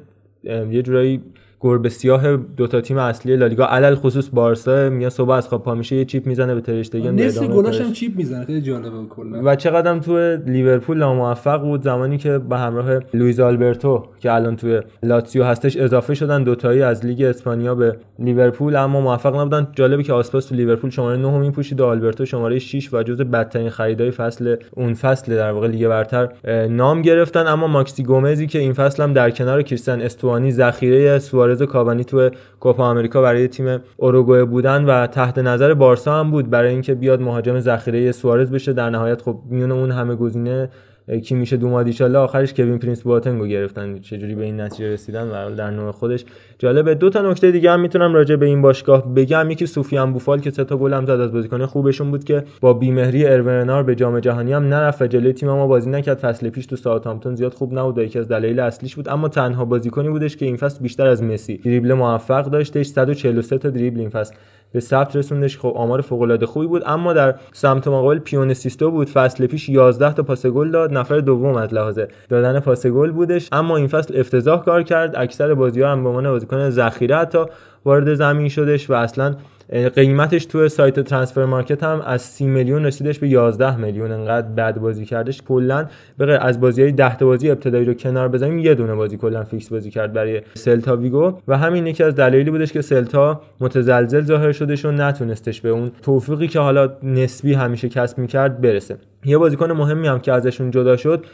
[0.45, 1.23] یه جورایی
[1.61, 5.75] گربه سیاه دو تا تیم اصلی لالیگا علی الخصوص بارسا میاد صبح از خواب پا
[5.75, 9.41] میشه یه چیپ می‌زنه به ترشتگن نصف گلاش هم چیپ می‌زنه خیلی جالبه کلا.
[9.45, 14.81] و چقدر تو لیورپول ناموفق بود زمانی که به همراه لوئیز آلبرتو که الان تو
[15.03, 19.69] لاتزیو هستش اضافه شدن دوتایی از لیگ اسپانیا به لیورپول اما موفق نبودن.
[19.73, 23.25] جالبه که آسپاس تو لیورپول شماره 9 می پوشید و آلبرتو شماره 6 و جزو
[23.25, 26.29] بدترین خریدای فصل اون فصل در واقع لیگ برتر
[26.67, 27.47] نام گرفتن.
[27.47, 31.19] اما ماکسی گومزی که این فصل هم در کنار کریستیان استوانی ذخیره
[31.51, 36.31] سوارز و کاوانی تو کوپا آمریکا برای تیم اوروگوئه بودن و تحت نظر بارسا هم
[36.31, 36.51] بود.
[36.51, 40.69] برای اینکه بیاد مهاجم ذخیره سوارز بشه در نهایت خب میون اون همه گزینه
[41.19, 43.99] کی میشه دوماد ایشالله آخرش کوین پرینس بواتنگو گرفتن.
[43.99, 46.25] چجوری به این نتیجه رسیدن؟ و در نوع خودش
[46.59, 46.95] جالبه.
[46.95, 49.51] دو تا نکته دیگه هم می‌تونم راجع به این باشگاه بگم.
[49.51, 52.73] یکی سوفیان بوفال که سه تا گل هم زد از بازیکن خوبشون بود که با
[52.73, 56.19] بیمهری اروه رنار به جام جهانی هم نرفت جلوی تیم ما بازی نکرد.
[56.19, 59.09] فصل پیش تو ساوثهامپتون زیاد خوب نبود یکی از دلایل اصلیش بود.
[59.09, 62.87] اما تنها بازیکنی بودش که این فصل بیشتر از مسی دریبل موفق داشتش.
[62.87, 64.35] 143 تا دریبل این فصل.
[64.73, 65.59] به ثبت رسوندش.
[65.59, 69.09] خب آمار فوق العاده خوبی بود اما در سمت مقابل پیونه سیستو بود.
[69.09, 73.49] فصل پیش 11 تا پاس گل داد نفر دوم از لحاظ دادن پاس گل بودش.
[73.53, 75.17] اما این فصل افتضاح کار کرد.
[75.17, 77.45] اکثر بازی‌ها هم به عنوان بازیکن ذخیره حتی
[77.85, 79.35] وارد زمین شدش و اصلا
[79.71, 84.13] قیمتش تو سایت Transfermarkt هم از 30 میلیون رسیدش به 11 میلیون.
[84.13, 85.43] انقدر بد بازی کردش.
[85.43, 85.87] کلا
[86.19, 89.45] به از بازی های 10 تا بازی ابتدایی رو کنار بزنیم یه دونه بازی کلا
[89.45, 91.39] فیکس بازی کرد برای سلتا ویگو.
[91.49, 95.91] و همین یکی از دلایلی بودش که سلتا متزلزل ظاهر شدش و نتونستش به اون
[96.03, 98.97] توفیقی که حالا نسبی همیشه کسب می‌کرد برسه.
[99.25, 101.25] یه بازیکن مهمی هم که ازشون جدا شد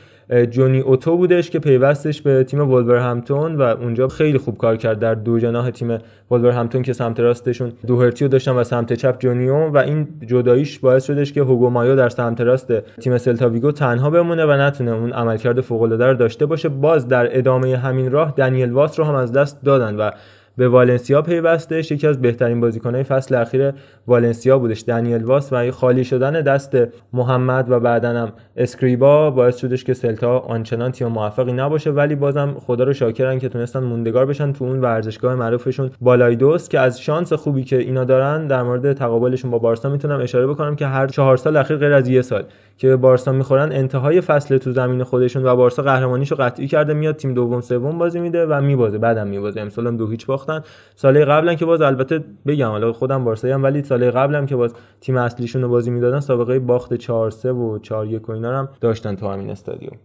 [0.50, 5.14] جونی اوتو بودش که پیوستش به تیم ولورهمپتون و اونجا خیلی خوب کار کرد در
[5.14, 5.98] دو جناح تیم
[6.30, 10.78] ولورهمپتون که سمت راستشون دوهرتی رو داشتن و سمت چپ جونی رو و این جداییش
[10.78, 14.90] باعث شدش که هوگو مایو در سمت راست تیم سلتا ویگو تنها بمونه و نتونه
[14.90, 16.68] اون عملکرد فوق العاده داشته باشه.
[16.68, 20.10] باز در ادامه همین راه دنیل واس رو هم از دست دادن و
[20.56, 21.92] به والنسیا پیوستش.
[21.92, 23.72] یکی از بهترین بازیکنهای فصل اخیر
[24.06, 25.52] والنسیا بودش دنیل واس.
[25.52, 26.76] و خالی شدن دست
[27.12, 31.90] محمد و بعدنم اسکریبا باعث شدش که سلتا آنچنان تیم موفقی نباشه.
[31.90, 36.80] ولی بازم خدا رو شاکرن که تونستن موندگار بشن تو اون ورزشگاه معروفشون بالایدوس که
[36.80, 40.86] از شانس خوبی که اینا دارن در مورد تقابلشون با بارسا می‌تونم اشاره بکنم که
[40.86, 42.44] هر چهار سال اخیر غیر از یه سال
[42.78, 47.16] که به بارسا می‌خورن انتهای فصل تو زمین خودشون و بارسا قهرمانیشو قطعی کرده میاد
[47.16, 48.98] تیم دوم سوم بازی میده و میبازه.
[48.98, 49.60] بعدم میبازه.
[49.60, 53.62] امسال هم دو هیچ باختن سال قبلا که باز البته بگم حالا خودم بارسایی هم
[53.62, 57.78] ولی سال قبلم که باز تیم اصلیشون رو بازی می‌دادن سابقه باخت 4 3 و
[57.78, 59.98] 4 1 و اینا هم داشتن تو همین استادیوم.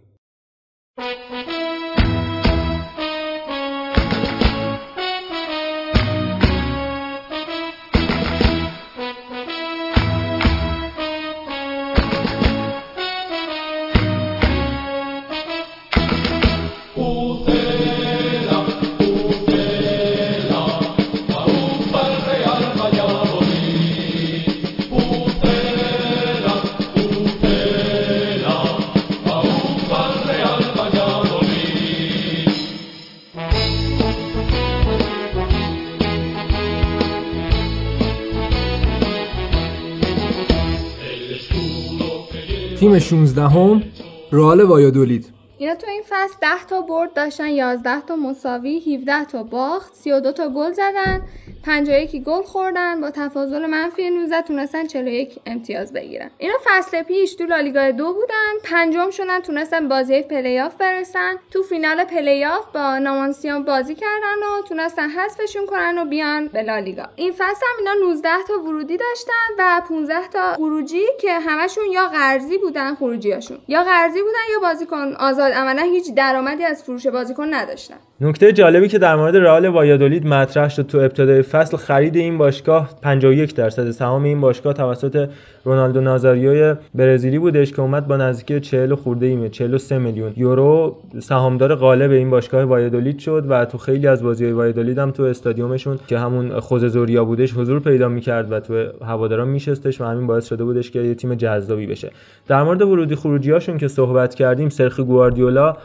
[42.81, 43.83] تیم 16 هم
[44.31, 45.25] رئال وایادولید.
[45.57, 50.31] اینا تو این فصل 10 تا برد داشتن 11 تا مساوی 17 تا باخت 32
[50.31, 51.21] تا گل زدن.
[51.63, 56.29] 51 گل خوردن با تفاضل منفی 19 تونستن 41 امتیاز بگیرن.
[56.37, 61.33] اینا فصل پیش تو لالیگا دو بودن پنجم شدن تونستن بازی پلی آف برسن.
[61.51, 66.61] تو فینال پلی آف با نومانسیا بازی کردن و تونستن حذفشون کنن و بیان به
[66.61, 67.03] لالیگا.
[67.15, 72.07] این فصل هم اینا 19 تا ورودی داشتن و 15 تا خروجی که همشون یا
[72.07, 77.53] قرضی بودن خروجیاشون یا قرضی بودن یا بازیکن آزاد عملا هیچ درآمدی از فروش بازیکن
[77.53, 77.95] نداشتن.
[78.21, 82.89] نکته جالبی که در مورد رئال وایادولید مطرح شد تو ابتدای فصل خرید این باشگاه
[83.01, 83.91] 51 درصد.
[83.91, 85.29] سهام این باشگاه توسط
[85.63, 91.75] رونالدو نازاریو برزیلی بودش که اومد با نزدیک 40 خورده ایم 43 میلیون یورو سهامدار
[91.75, 96.19] غالب این باشگاه وایادولید شد و تو خیلی از بازی وایادولید هم تو استادیومشون که
[96.19, 100.63] همون خوزه زوریا بودش حضور پیدا می‌کرد و تو هواداران میشستش و همین باعث شده
[100.63, 102.11] بودش که یه تیم جذابی بشه.
[102.47, 105.75] در مورد ورودی خروجیاشون که صحبت کردیم سرخی گواردیولا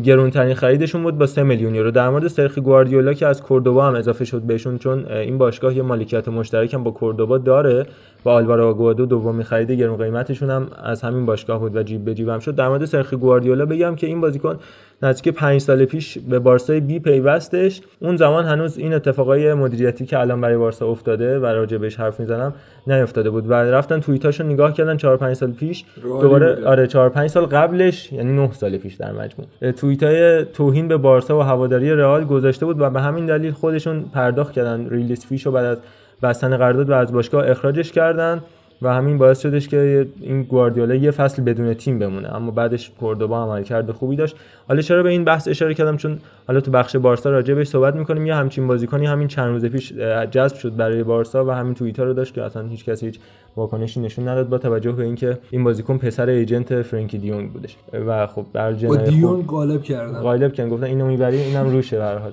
[0.00, 1.90] گرونترین خریدشون بود با 3 میلیون یورو.
[1.90, 5.82] در مورد سرخی گواردیولا که از کوردوبا هم اضافه شد بهشون چون این باشگاه یه
[5.82, 7.86] مالکیت مشترک هم با کوردوبا داره
[8.24, 12.14] و آلوارو آگوادو دومی خرید گرون قیمتشون هم از همین باشگاه بود و جیب به
[12.14, 12.54] جیبم شد.
[12.54, 14.58] در مورد سرخی گواردیولا بگم که این بازیکن
[15.04, 17.80] نزدیک 5 سال پیش به بارسای بی پیوستش.
[18.00, 22.20] اون زمان هنوز این اتفاقای مدیریتی که الان برای بارسا افتاده و راجع بهش حرف
[22.20, 22.54] می‌زنم
[22.86, 25.84] نیافتاده بود و رفتن توییتاشو نگاه کردن 4 5 سال پیش.
[26.02, 29.72] دوباره آره 4 5 سال قبلش یعنی 9 سال پیش در مجموع.
[29.72, 34.52] توییتای توهین به بارسا و هواداری رئال گذاشته بود و به همین دلیل خودشون پرداخت
[34.52, 34.88] کردن.
[34.90, 35.78] ریلیس فیشو بعد از
[36.22, 38.42] بستن قرارداد و از باشگاه اخراجش کردن.
[38.84, 42.34] و همین باعث شدش که این گواردیولا یه فصل بدون تیم بمونه.
[42.34, 44.36] اما بعدش کوردوبا عمل کرده خوبی داشت.
[44.68, 47.96] حالا چرا به این بحث اشاره کردم؟ چون حالا تو بخش بارسا راجع بهش صحبت
[47.96, 48.26] می‌کنیم.
[48.26, 49.92] یه همچین بازیکنی همین چند روز پیش
[50.30, 53.20] جذب شد برای بارسا و همین توییتر رو داشت که اصلا هیچ کسی هیچ
[53.56, 57.76] واکنشی نشون نداد با توجه به اینکه این بازیکن پسر ایجنت فرانکی دیونگ بودش.
[58.06, 60.20] و خب در با دیونگ غالب کردن.
[60.20, 60.70] غالب کردن.
[60.70, 62.32] گفتن اینو می‌بری اینم روشه به حال.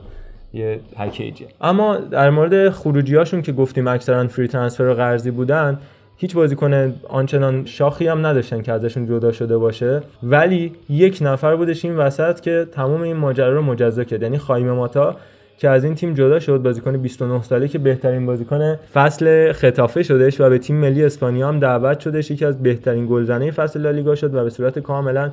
[0.53, 1.45] یه پکیجه.
[1.61, 5.79] اما در مورد خروجیاشون که گفتیم اکثرا فری ترانسفر و قرضی بودن
[6.21, 10.01] هیچ بازیکن آنچنان شاخی هم نداشتن که ازشون جدا شده باشه.
[10.23, 14.21] ولی یک نفر بودش این وسط که تمام این ماجرا رو مجزا کرد.
[14.21, 15.15] یعنی خایمه ماتا
[15.57, 20.41] که از این تیم جدا شد بازیکن 29 ساله که بهترین بازیکن فصل ختافه شدش
[20.41, 24.35] و به تیم ملی اسپانیا هم دعوت شدش یکی از بهترین گلزنای فصل لالیگا شد
[24.35, 25.31] و به صورت کاملا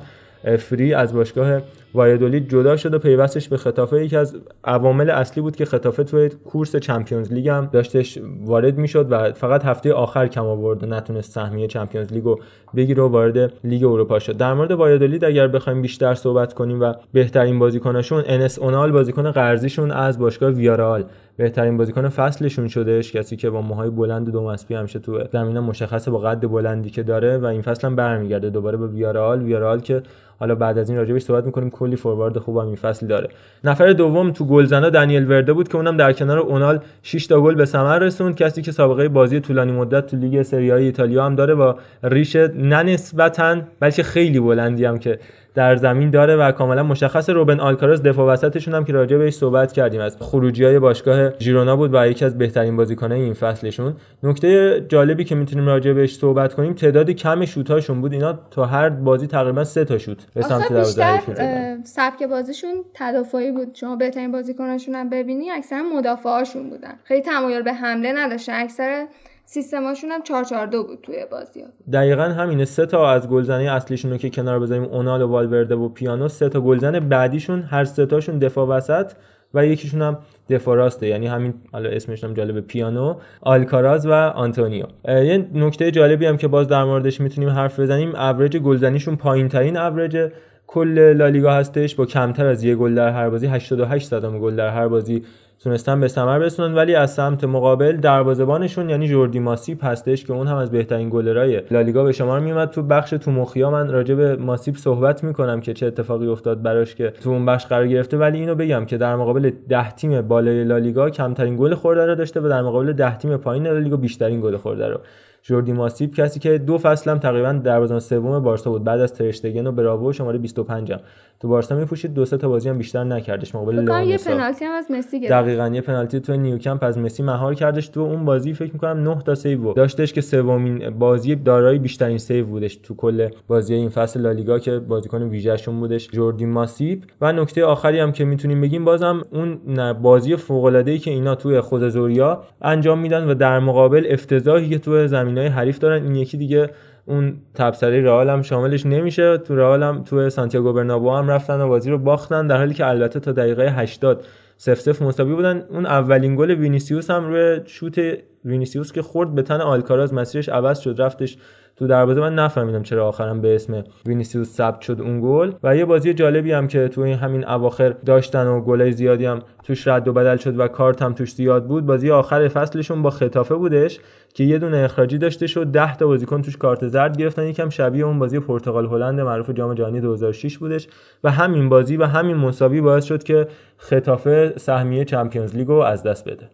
[0.57, 1.61] free از باشگاه
[1.93, 4.05] وایادولید جدا شد و پیوستش به ختافه.
[4.05, 9.07] یکی از عوامل اصلی بود که ختافه توی کورس Champions League هم داشتش وارد می‌شد
[9.09, 12.39] و فقط هفته آخر کم آورد و نتونست سهمیه Champions League و
[12.75, 14.37] بگیره و وارد لیگ اروپا شد.
[14.37, 19.91] در مورد وایادولید اگر بخوایم بیشتر صحبت کنیم و بهترین بازیکنشون انس اونال بازیکن قرضیشون
[19.91, 21.03] از باشگاه ویارئال
[21.37, 26.11] بهترین بازیکن فصلشون شدهش کسی که با موهای بلند دو مسپی همیشه تو زمین مشخصه
[26.11, 30.03] با قد بلندی که داره و این فصل هم برمیگرده دوباره به ویارال ویارال که
[30.39, 33.29] حالا بعد از این راجبش صحبت می‌کنیم کلی فوروارد خوبم این فصل داره.
[33.63, 37.55] نفر دوم تو گلزنا دنیل ورده بود که اونم در کنار اونال 6 تا گل
[37.55, 38.35] به ثمر رسوند.
[38.35, 41.73] کسی که سابقه بازی طولانی مدت تو لیگ سری ایتالیا هم داره و
[42.03, 45.19] ریش نه نسبتا بلکه خیلی بلندی هم که
[45.55, 49.71] در زمین داره و کاملا مشخص روبن آلکاراز دفاع وسطشون هم که راجع بهش صحبت
[49.71, 50.01] کردیم.
[50.01, 53.95] از خروجی های باشگاه ژیرونا بود و یکی از بهترین بازیکنان این فصلشون.
[54.23, 58.13] نکته جالبی که می‌تونیم راجع بهش صحبت کنیم تعداد کم شوتاشون بود.
[58.13, 63.75] اینا تا هر بازی تقریبا سه تا شوت به سمت دروازه سبک بازیشون تدافعی بود.
[63.75, 66.93] شما بهترین بازیکناشون هم ببینی اکثرا مدافعاشون بودن.
[67.03, 68.53] خیلی تمایل به حمله نداشتن.
[68.53, 69.05] اکثر
[69.51, 71.63] سیستماشون هم 442 بود توی بازی.
[71.93, 72.65] دقیقا همینه.
[72.65, 76.49] سه تا از گلزنه اصلیشون رو که کنار بذاریم اونال و والورده و پیانو سه
[76.49, 79.11] تا گلزن بعدیشون هر سه تاشون دفاع وسط
[79.53, 80.17] و یکیشون هم
[80.49, 81.07] دفاع راسته.
[81.07, 84.85] یعنی همین حالا اسمش هم جالبه پیانو آلکاراز و آنتونیو.
[85.07, 89.77] یه نکته جالبی هم که باز در موردش می‌تونیم حرف بزنیم اوریج گلزنیشون پایین ترین
[89.77, 90.31] اوریج
[90.67, 91.95] کل لالیگا هستش.
[91.95, 95.23] با کمتر از یه گل در هر بازی 88 صدم گل در هر بازی
[95.63, 100.47] تونستن به ثمر برسونن ولی از سمت مقابل دروازه‌بانشون یعنی جوردی ماسیپ هستش که اون
[100.47, 104.35] هم از بهترین گلرای لالیگا به شمار میومد تو بخش تو مخیا من راجع به
[104.35, 108.17] ماسیپ صحبت می‌کنم که چه اتفاقی افتاد براش که تو اون بخش قرار گرفته.
[108.17, 112.39] ولی اینو بگم که در مقابل 10 تیم بالای لالیگا کمترین گل خورده رو داشته
[112.39, 114.99] و در مقابل 10 تیم پایین لالیگا بیشترین گل خورده رو.
[115.43, 118.83] جوردی ماسیپ کسی که دو فصل هم تقریبا دروازه‌بان سوم بارسا بود.
[118.83, 120.99] بعد از ترشتگن و براوو شماره 25 هم
[121.39, 123.55] تو بارسا میپوشید دو سه تا بازی هم بیشتر نکردش.
[123.55, 125.33] مقابل یه پنالتی هم از مسی گرفت.
[125.33, 127.87] دقیقاً یه پنالتی تو نیوکمپ از مسی مهار کردش.
[127.87, 132.45] تو اون بازی فکر می‌کنم 9 تا save داشتش که سومین بازی دارای بیشترین save
[132.45, 136.09] بودش تو کل بازی این فصل لالیگا که بازیکن ویژه‌شون بودش.
[136.11, 137.03] جوردی ماسیپ.
[137.21, 139.59] و نکته آخری هم که می‌تونیم بگیم بازم اون
[139.93, 145.07] بازی فوق که اینا توی خود زوریا انجام میدن و در مقابل افتضاحی که تو
[145.29, 146.03] زمینای حریف دارن.
[146.03, 146.69] این یکی دیگه
[147.05, 149.37] اون تبصره رئال هم شاملش نمیشه.
[149.37, 152.87] تو رئال هم تو سانتیاگو برنابو هم رفتن و بازی رو باختن در حالی که
[152.87, 154.25] البته تا دقیقه 80
[154.57, 155.63] صفر صفر مساوی بودن.
[155.69, 157.99] اون اولین گل وینیسیوس هم روی شوت
[158.45, 161.37] وینیسیوس که خورد به تن آلکاراز مسیرش عوض شد رفتش
[161.79, 165.51] تو دروازه من نفهمیدم چرا آخرم به اسم وینیسیوس ثبت شد اون گل.
[165.63, 169.39] و یه بازی جالبی هم که تو این همین اواخر داشتن و گلای زیادی هم
[169.63, 173.09] توش رد و بدل شد و کارت هم توش زیاد بود بازی آخر فصلشون با
[173.09, 173.99] ختافه بودش
[174.33, 178.05] که یه دونه اخراجی داشته شد 10 تا بازیکن توش کارت زرد گرفتن یکم شبیه
[178.05, 180.87] اون بازی پرتغال هلند معروف جام جهانی 2006 بودش.
[181.23, 186.29] و همین بازی و همین مساوی باعث شد که خطافه سهمیه چمپیونز لیگو از دست
[186.29, 186.49] بده.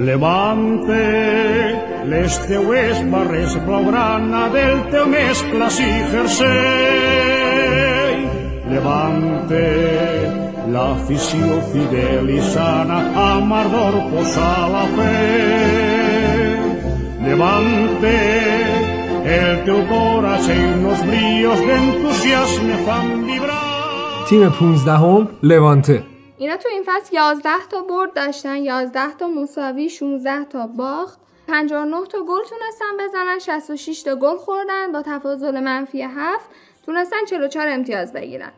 [0.00, 1.04] Levante,
[2.04, 6.54] les teues barres blaugrana del teu més clàssic jersei.
[8.72, 9.64] Levante,
[10.74, 15.22] l'afició fidel i sana, amb ardor posa la fe.
[17.26, 18.18] Levante,
[19.38, 23.76] el teu corazón los brillos d'entusiasme fan vibrar.
[24.28, 26.09] تیم 15 لوانته
[26.41, 31.19] اینا تو این فصل 11 تا برد داشتن 11 تا مساوی 16 تا باخت.
[31.47, 36.49] 59 تا گل تونستن بزنن 66 تا گل خوردن با تفاضل منفی 7
[36.85, 38.51] تونستن 44 امتیاز بگیرن.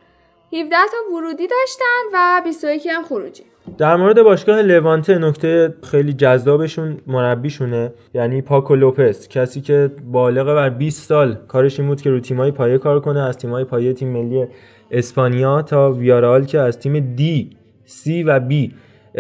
[0.54, 3.44] 17 تا ورودی داشتن و 21 هم خروجی.
[3.78, 7.94] در مورد باشگاه لوانته نکته خیلی جذابشون مربیشونه.
[8.14, 12.52] یعنی پاکو لوپس کسی که بالغ بر 20 سال کارش این بود که رو تیمای
[12.52, 14.48] پایه کار کنه از تیمای پایه تیم ملی
[14.92, 18.74] اسپانیا تا ویارال که از تیم دی سی و بی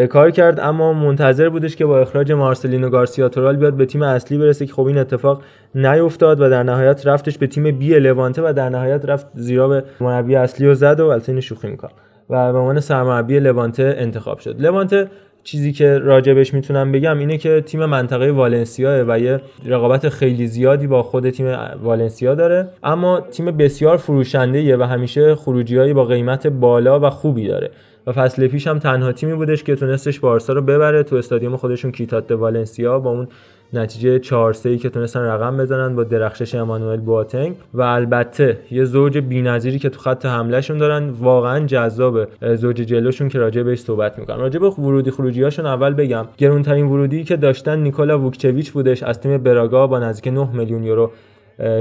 [0.10, 4.38] کار کرد اما منتظر بودش که با اخراج مارسلینو گارسیا تورال بیاد به تیم اصلی
[4.38, 5.42] برسه که خب این اتفاق
[5.76, 9.84] نیفتاد و در نهایت رفتش به تیم بی لوانته و در نهایت رفت زیرا به
[10.02, 11.92] مربی اصلی و زد و البته شوخی می‌کنه
[12.30, 14.62] و به عنوان سرمربی لوانته انتخاب شد.
[14.62, 15.08] لوانته
[15.44, 20.88] چیزی که راجبش می‌تونم بگم اینه که تیم منطقه والنسیا و یه رقابت خیلی زیادی
[20.88, 27.00] با خود تیم والنسیا داره اما تیم بسیار فروشنده و همیشه خروجیهایی با قیمت بالا
[27.00, 27.70] و خوبی داره.
[28.08, 31.04] و فصل پیش هم تنها تیمی بودش که تونستش بارسا رو ببره.
[31.04, 33.28] تو استادیوم خودشون کیتات والنسیا با اون
[33.74, 37.56] نتیجه 4 3 که تونستن رقم بزنن با درخشش امانوئل بواتنگ.
[37.74, 43.40] و البته یه زوج بی‌نظیری که تو خط حملهشون دارن واقعا جذاب زوج جلوشون که
[43.40, 44.40] راجع بهش صحبت می‌کنم.
[44.40, 49.38] راجع به ورودی خروجیاشون اول بگم گرونترین ورودی که داشتن نیکولا ووکچویچ بودش از تیم
[49.38, 51.12] براگا با نزدیک 9 میلیون یورو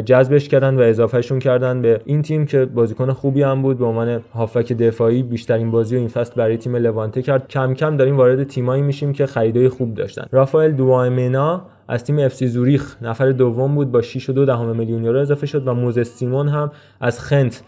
[0.04, 3.78] جذبش کردن و اضافهشون کردن به این تیم که بازیکن خوبی هم بود.
[3.78, 7.48] به عنوان هافک دفاعی بیشترین بازی و این فصل برای تیم لوانته کرد.
[7.48, 10.24] کم کم داریم وارد تیمایی میشیم که خریدای خوب داشتن.
[10.32, 15.18] رافائل دوایمنا از تیم اف سی زوریخ نفر دوم بود با 6.2 دهم میلیون یورو
[15.18, 16.70] اضافه شد و موزس سیمون هم
[17.00, 17.62] از خنت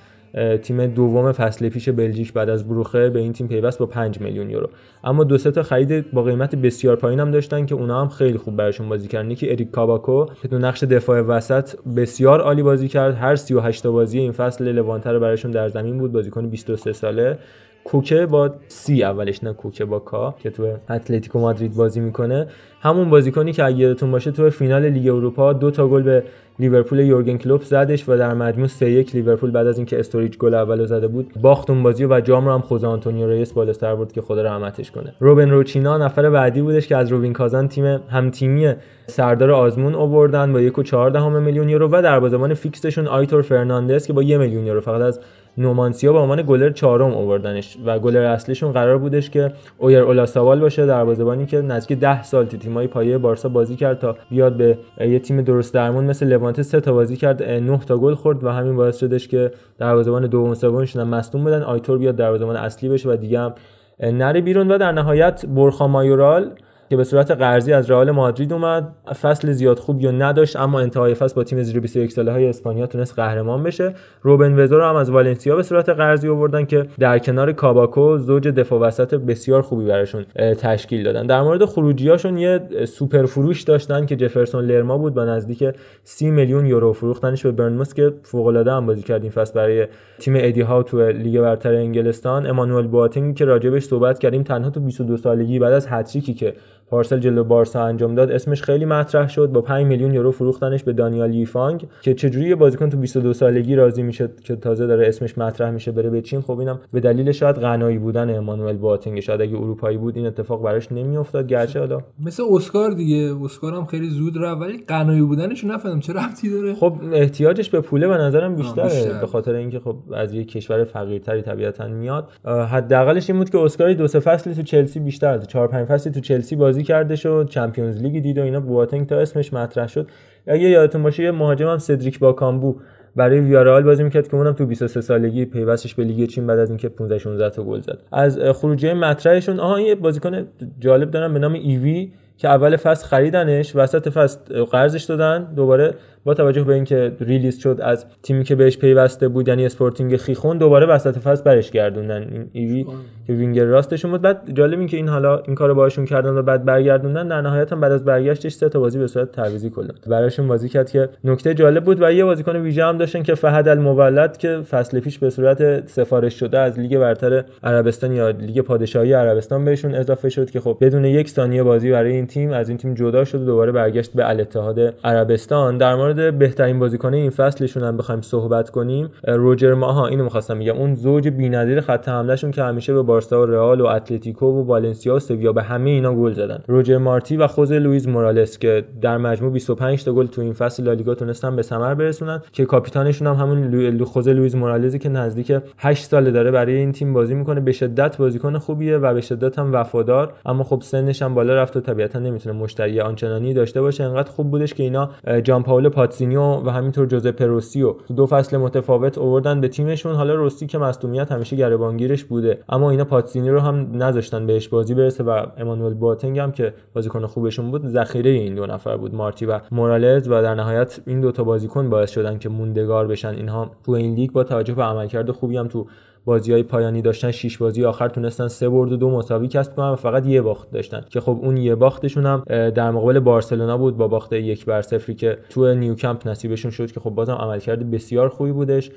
[0.62, 4.50] تیم دوم فصل پیش بلژیک بعد از بروخه به این تیم پیوست با 5 میلیون
[4.50, 4.70] یورو.
[5.04, 8.38] اما دو سه تا خرید با قیمت بسیار پایین هم داشتن که اونا هم خیلی
[8.38, 9.30] خوب براشون بازی کردن.
[9.30, 13.14] یکی اریک کاباکو که تو نقش دفاع وسط بسیار عالی بازی کرد.
[13.14, 16.12] هر 38 تا بازی این فصل لوانته رو براشون در زمین بود.
[16.12, 17.38] بازیکن 23 ساله.
[17.84, 22.46] کوکه با سی اولش نه کوکه با کا که تو اتلتیکو مادرید بازی می‌کنه.
[22.80, 26.22] همون بازیکنی که اگه یادتون باشه تو فینال لیگ اروپا دو تا گل به
[26.58, 30.54] لیورپول یورگن کلوپ زدش و در مجموع 3 1 لیورپول بعد از اینکه استوریج گل
[30.54, 34.12] اولو زده بود باخت اون بازی و جام رو هم خوزه آنتونیو ریس بالاتر برد
[34.12, 35.14] که خدا رحمتش کنه.
[35.20, 38.72] روبن روچینا نفر بعدی بودش که از روبین کازان تیم هم تیمی
[39.06, 44.38] سردار آزمون آوردن با 1.4 میلیون یورو و دروازه‌بان فیکسشون آیتور فرناندز که با 1
[44.38, 45.20] میلیون یورو فقط از
[45.58, 50.86] نومانسیا به عنوان گلر چهارم آوردنش و گلر اصلیشون قرار بودش که اویر اولاساوال باشه
[50.86, 55.18] دروازه‌بانی که نزدیک 10 سال تو تیمای پایه بارسا بازی کرد تا بیاد به یه
[55.18, 58.76] تیم درست درمون مثل لوانته سه تا بازی کرد 9 تا گل خورد و همین
[58.76, 63.16] باعث شدش که دروازه‌بان دوم سومشون هم مصدوم بدن آیتور بیاد دروازه‌بان اصلی بشه و
[63.16, 63.54] دیگه هم
[64.00, 66.50] نره بیرون و در نهایت برخا مایورال
[66.90, 68.92] که به صورت قرضی از رئال مادرید اومد.
[69.22, 73.14] فصل زیاد خوبی نداشت اما انتهای فصل با تیم زیر 21 ساله های اسپانیا تونست
[73.14, 73.94] قهرمان بشه.
[74.22, 78.48] روبن وزو رو هم از والنسیا به صورت قرضی آوردن که در کنار کاباکو زوج
[78.48, 80.24] دفاع وسط بسیار خوبی براشون
[80.58, 81.26] تشکیل دادن.
[81.26, 85.64] در مورد خروجیاشون یه سوپر فروش داشتن که جفرسون لرما بود با نزدیک
[86.02, 89.86] 30 میلیون یورو فروختنش به بورنموث که فوق العاده هم بازی کرد فصل برای
[90.18, 92.46] تیم ادی ها تو لیگ برتر انگلستان.
[92.46, 96.54] امانوئل بواتینگ که راجبش صحبت کردیم تنها تو 22 سالگی بعد از هتریکی که
[96.94, 99.46] پارسال جلو بارسا انجام داد اسمش خیلی مطرح شد.
[99.46, 103.74] با 5 میلیون یورو فروختنش به دالیان ییفانگ که چجوری یه بازیکن تو 22 سالگی
[103.74, 107.32] راضی میشه که تازه داره اسمش مطرح میشه بره به چین؟ خب اینم به دلیل
[107.32, 111.46] شاید غنایی بودن امانوئل بواتنگ شاید اگه اروپایی بود این اتفاق براش نمیافتاد.
[111.46, 113.34] گرچه حالا مثل اسکار دیگه.
[113.44, 116.74] اسکار هم خیلی زود رفت ولی غنایی بودنش نفهمیدم چه ربطی داره.
[116.74, 119.20] خب احتیاجش به پوله به نظرم بیشتره بیشتر.
[119.20, 122.28] به خاطر اینکه خب از یک کشور فقیرتری طبیعتا میاد.
[122.44, 126.12] حداقلش این بود که اسکار دو سه فصلی تو چلسی بیشتر داد چهار پنج فصلی
[126.12, 130.08] تو چلسی بازی کرده شد Champions League دید و اینا بواتنگ تا اسمش مطرح شد.
[130.46, 132.76] اگه یادتون باشه یه مهاجم هم سدریک باکامبو
[133.16, 136.68] برای ویارئال بازی می‌کرد که اونم تو 23 سالگی پیوستش به لیگ چین بعد از
[136.68, 137.98] اینکه 15 16 تا گل زد.
[138.12, 140.46] از خروجی مطرحشون آها یه بازیکن
[140.78, 145.94] جالب دارم به نام ایوی که اول فصل خریدنش وسط فصل قرضش دادن دوباره
[146.24, 150.58] با توجه به اینکه release شد از تیمی که بهش پیوسته بود یعنی اسپورتینگ خیخون
[150.58, 152.22] دوباره وسط فصل برش گردوندن.
[152.32, 152.86] این ایوی
[153.26, 156.42] که وینگر راستشون بود بعد جالب این که این حالا این کارو باهاشون کردن و
[156.42, 159.94] بعد برگردوندن در نهایت هم بعد از برگشتش سه تا بازی به صورت تعویضی کلا
[160.06, 163.68] براشون بازی کرد که نکته جالب بود و یه بازیکن ویژه هم داشتن که فهد
[163.68, 169.12] المولد که فصل پیش به صورت سفارش شده از لیگ برتر عربستان یا لیگ پادشاهی
[169.12, 172.78] عربستان بهشون اضافه شد که خب بدون یک ثانیه بازی برای این تیم از این
[172.78, 175.78] تیم جدا شد و دوباره برگشت به الاتحاد عربستان.
[175.78, 180.76] در مورد بهترین بازیکن این فصلشون هم بخوایم صحبت کنیم روجر ماها اینو می‌خواستم بگم.
[180.76, 185.14] اون زوج بی‌نظیر خط حملهشون که همیشه به بارسا و رئال و اتلتیکو و والنسیا
[185.14, 186.62] و سویا به همه اینا گل زدن.
[186.66, 190.82] روجر مارتی و خوزه لوئیز مورالس که در مجموع 25 تا گل تو این فصل
[190.84, 194.04] لالیگا تونستن به ثمر برسونن که کاپیتانشون هم همون لو...
[194.04, 197.60] خوزه لوئیز مورالزی که نزدیک 8 ساله داره برای این تیم بازی می‌کنه.
[197.60, 201.76] به شدت بازیکن خوبیه و به شدت هم وفادار اما خب سنش هم بالا رفت
[201.76, 204.04] و طبیعتا نمی‌تونه مشتری آنچنانی داشته باشه.
[204.04, 205.10] انقدر خوب بودش که اینا
[205.44, 210.14] جان پائولو پاتسینیو و همینطور جوزه پروسیو تو دو فصل متفاوت آوردن به تیمشون.
[210.14, 212.58] حالا روسی که مصدومیت همیشه گریبانگیرش بوده.
[212.68, 217.26] اما اینا پاتسینی رو هم نذاشتن بهش بازی برسه و امانوئل بواتنگ هم که بازیکن
[217.26, 220.28] خوبشون بود ذخیره این دو نفر بود مارتی و مورالز.
[220.28, 223.34] و در نهایت این دو تا بازیکن باعث شدن که موندگار بشن.
[223.34, 225.86] اینها تو این لیگ با توجه به عملکرد خوبی هم تو
[226.24, 229.88] بازی های پایانی داشتن شش بازی آخر تونستن سه برد و دو مساوی کسب کنن
[229.88, 231.04] و فقط یه باخت داشتن.
[231.10, 235.14] که خب اون یه باختشون هم در مقابل بارسلونا بود با باخت یک بر صفری
[235.14, 238.90] که تو نیوکمپ نصیبشون شد که خب بازم عملکرد بسیار خوبی بودش.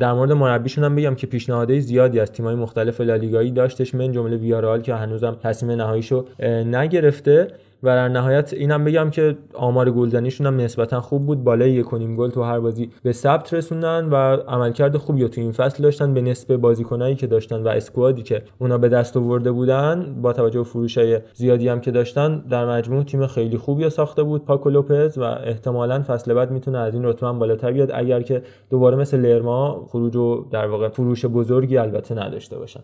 [0.00, 3.94] در مورد مربیشون هم بگم که پیشنهادهای زیادی از تیم‌های مختلف لالیگایی داشتش.
[3.94, 6.24] من جمله ویارال که هنوزم تصمیم نهاییشو
[6.66, 7.48] نگرفته.
[7.82, 11.44] و در نهایت اینم بگم که آمار گلزنیشون هم نسبتا خوب بود.
[11.44, 15.40] بالای یک و نیم گل تو هر بازی به ثبت رسوندن و عملکرد خوبی تو
[15.40, 19.52] این فصل داشتن به نسبه بازیکنایی که داشتن و اسکوادی که اونا به دست آورده
[19.52, 24.22] بودن با توجه به فروشای زیادی هم که داشتن در مجموع تیم خیلی خوبی ساخته
[24.22, 24.44] بود.
[24.44, 27.90] پاکو لوپز و احتمالا فصل بعد می‌تونه از این رتبه بالاتر بیاد.
[27.94, 32.80] اگر که دوباره مثل لرما خروج و در واقع فروش بزرگی البته نداشته باشن.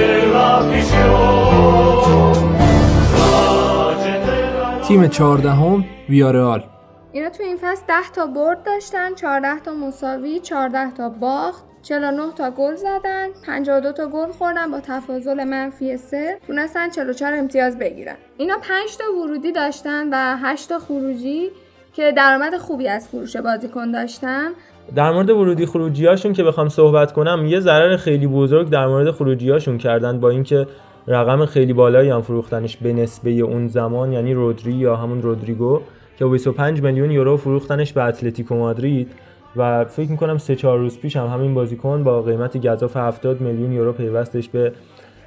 [4.88, 6.64] تیم چهاردهم ویارئال
[7.12, 12.32] اینا تو این فصل 10 تا برد داشتن 14 تا مساوی 14 تا باخت 49
[12.32, 18.14] تا گل زدن 52 تا گل خوردن با تفاضل منفی 3 تونستن 44 امتیاز بگیرن.
[18.36, 21.50] اینا 5 تا ورودی داشتن و 8 تا خروجی
[21.92, 24.48] که درآمد خوبی از فروش بازیکن داشتن.
[24.94, 29.78] در مورد ورودی خروجیاشون که بخوام صحبت کنم یه ضرر خیلی بزرگ در مورد خروجیاشون
[29.78, 30.66] کردن با اینکه
[31.06, 35.80] رقم خیلی بالایی هم فروختنش به نسبه اون زمان یعنی رودری یا همون رودریگو
[36.18, 39.12] که 25 میلیون یورو فروختنش به اتلتیکو مادرید.
[39.56, 43.72] و فکر می‌کنم سه چهار روز پیش هم همین بازیکن با قیمت گزاف 70 میلیون
[43.72, 44.72] یورو پیوستش به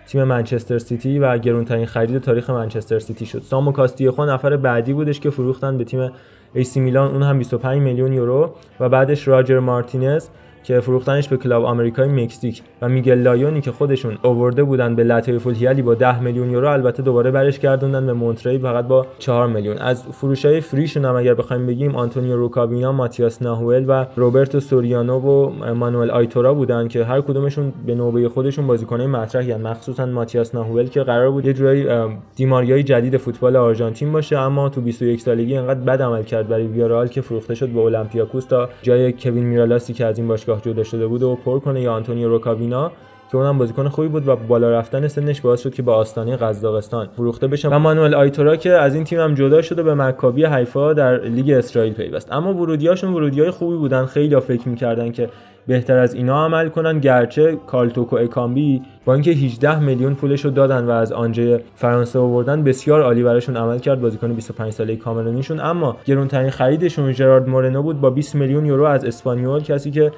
[0.07, 3.39] تیم منچستر سیتی و گرونترین خرید تاریخ منچستر سیتی شد.
[3.39, 6.11] سامو کاستیخو نفر بعدی بودش که فروختن به تیم
[6.53, 7.11] ایسی میلان.
[7.11, 10.27] اون هم 25 میلیون یورو و بعدش راجر مارتینز
[10.63, 15.39] که فروختنش به کلاب آمریکای مکزیک و میگل لایونی که خودشون آورده بودن به لاتیو
[15.39, 19.77] فولهیالی با 10 میلیون یورو البته دوباره برش گردوندن به مونتری فقط با 4 میلیون.
[19.77, 25.19] از فروشای free شون هم اگر بخوایم بگیم آنتونیو روکابینا، ماتیاس ناهوئل و روبرتو سوریانو
[25.19, 30.87] و مانوئل آیتورا بودن که هر کدومشون به نوبه خودشون بازیکنای مطرحی مخصوصا ماتیاس ناهوئل
[30.87, 31.87] که قرار بود یه جورایی
[32.35, 37.07] دیماریای جدید فوتبال آرژانتین باشه اما تو 21 سالگی انقدر بد عمل کرد برای ویارال
[37.07, 41.07] که فروخته شد به اولمپیاکوس تا جای کوین میرالاسی که از این باشگاه جدا شده
[41.07, 42.91] بود و پر کنه یا آنتونیو روکابینا
[43.31, 47.07] که اونم بازیکن خوبی بود و بالا رفتن سنش باعث شد که به آستانه قزاقستان
[47.17, 47.69] فروخته بشه.
[47.69, 51.51] و مانوئل آیتورا که از این تیم هم جدا شده به مکابی حیفا در لیگ
[51.51, 52.31] اسرائیل پیوست.
[52.31, 54.05] اما ورودیاشون ورودیای خوبی بودن.
[54.05, 55.29] خیلی فکر می‌کردن که
[55.67, 56.99] بهتر از اینا عمل کنن.
[56.99, 62.19] گرچه کارل توکو اکامبی با اینکه 18 میلیون پولش رو دادن و از آنژه فرانسه
[62.19, 64.01] آوردن بسیار عالی براشون عمل کرد.
[64.01, 65.59] بازیکن 25 ساله کامرونیشون.
[65.59, 69.61] اما گرونترین خریدشون ژرارد مورنو بود با 20 میلیون یورو از اسپانیول.
[69.61, 70.11] کسی که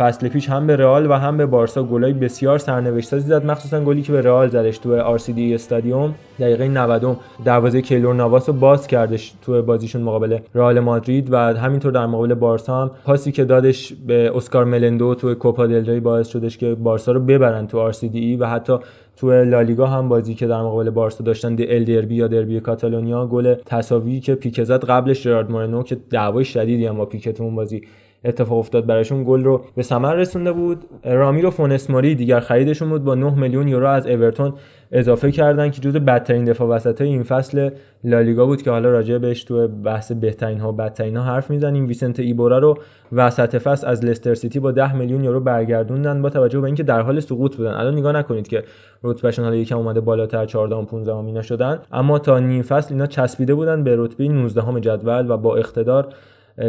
[0.00, 4.02] فصل پیش هم به رئال و هم به بارسا گلای بسیار سرنوشت‌ساز زد مخصوصا گلی
[4.02, 8.54] که به رئال زدش تو آر سی دی استادیوم دقیقه 90 دروازه کیلور نواس رو
[8.54, 13.44] باز کردش تو بازیشون مقابل رئال مادرید و همینطور در مقابل بارسا هم پاسی که
[13.44, 17.78] دادش به اسکار ملندو تو کوپا دل ری باعث شدش که بارسا رو ببرن تو
[17.78, 18.76] آر سی دی و حتی
[19.16, 23.26] تو لالیگا هم بازی که در مقابل بارسا داشتن دی ال دربی یا دربی کاتالونیا
[23.26, 27.82] گل تساوی که پیکه قبلش جرارد مورنو که دعوای شدیدی هم با پیکه بازی
[28.24, 30.84] اتفاق افتاد براشون گل رو به ثمر رسونده بود.
[31.04, 33.04] رامیرو فونسماری دیگر خریدشون بود.
[33.04, 34.52] با 9 میلیون یورو از اورتون
[34.92, 37.70] اضافه کردن که جز بدترین دفاع وسط این فصل
[38.04, 41.86] لالیگا بود که حالا راجع بهش تو بحث بهترین ها و بدترین ها حرف می‌زنیم.
[41.86, 42.78] ویسنت ایبورا رو
[43.12, 47.00] وسط فصل از لستر سیتی با 10 میلیون یورو برگردوندن با توجه به اینکه در
[47.00, 47.72] حال سقوط بودن.
[47.72, 48.64] الان نگاه نکنید که
[49.04, 51.78] رتبهشون حالا یکم اومده بالاتر 14 و 15 اینا شدن.
[51.92, 56.08] اما تا نیم فصل اینا چسبیده بودن به رتبه 19 جدول و با اقتدار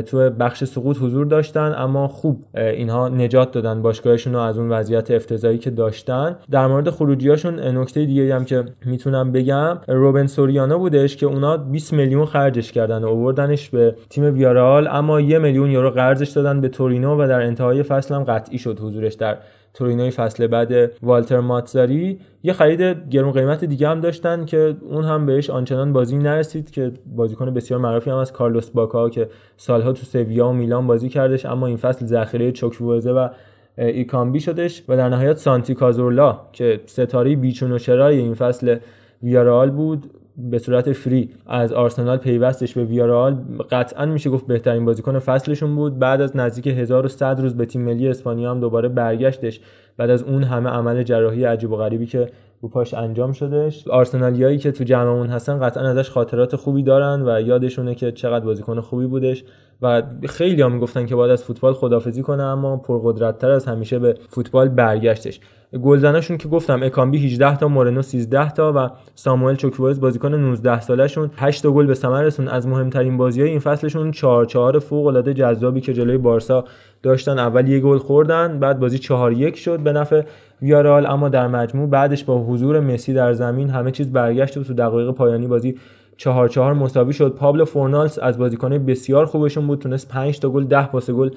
[0.06, 5.12] تو بخش سقوط حضور داشتن اما خوب اینها نجات دادن باشگاهشون رو از اون وضعیت
[5.12, 6.36] افتضاحی که داشتن.
[6.52, 11.94] در مورد خروجیاشون نکته دیگه هم که می‌تونم بگم روبن سوریانو بودش که اونا 20
[11.94, 16.70] میلیون خرجش کردن و آوردنش به تیم ویارال اما یه میلیون یورو قرضش دادن به
[16.70, 19.38] تورینو و در انتهای فصل هم قطعی شد حضورش در
[19.74, 22.20] تورینوی فصل بعد والتر ماتزاری.
[22.44, 26.92] یه خرید گرون قیمت دیگه هم داشتن که اون هم بهش آنچنان بازی نرسید که
[27.16, 31.46] بازیکن بسیار معروفی هم از کارلوس باکا که سالها تو سویا و میلان بازی کردش
[31.46, 33.30] اما این فصل ذخیره چوکووزه و
[33.78, 38.78] ایکامبی شدش و در نهایت سانتی کازورلا که ستاره بیچون و چرای این فصل
[39.24, 40.21] ویارال بود.
[40.50, 43.38] به صورت فری از آرسنال پیوستش به ویارال
[43.72, 46.00] قطعا میشه گفت بهترین بازیکن فصلشون بود.
[46.00, 49.60] بعد از نزدیک 1100 روز به تیم ملی اسپانیا هم دوباره برگشتش.
[49.98, 52.30] بعد از اون همه عمل جراحی عجیب و غریبی که
[52.62, 53.88] رو پاش انجام شدش.
[53.88, 58.80] آرسنالیایی که تو جمعمون هستن قطعا ازش خاطرات خوبی دارن و یادشونه که چقدر بازیکن
[58.80, 59.44] خوبی بودش.
[59.82, 64.16] و خیلی ها می‌گفتن که باید از فوتبال خدافزی کنه اما پرقدرتتر از همیشه به
[64.30, 65.40] فوتبال برگشتش.
[65.78, 71.32] گلزناشون که گفتم اکامبی 18 تا مورنو 13 تا و ساموئل چوکوز بازیکن 19 سالشون
[71.38, 75.34] 8 تا گل به ثمر رسون از مهمترین بازی‌های این فصلشون 4 4 فوق العاده
[75.34, 76.66] جذابی که جلوی بارسا
[77.04, 77.40] داشتن.
[77.40, 80.22] اول یه گل خوردن بعد بازی 4 1 شد به نفع
[80.62, 84.74] ویارال اما در مجموع بعدش با حضور مسی در زمین همه چیز برگشت و تو
[84.74, 85.78] دقایق پایانی بازی
[86.18, 87.36] چهار چهار مساوی شد.
[87.36, 89.80] پابلو فورنالس از بازیکنه بسیار خوبشون بود.
[89.80, 91.30] تونست 5 تا گل 10 پاس گل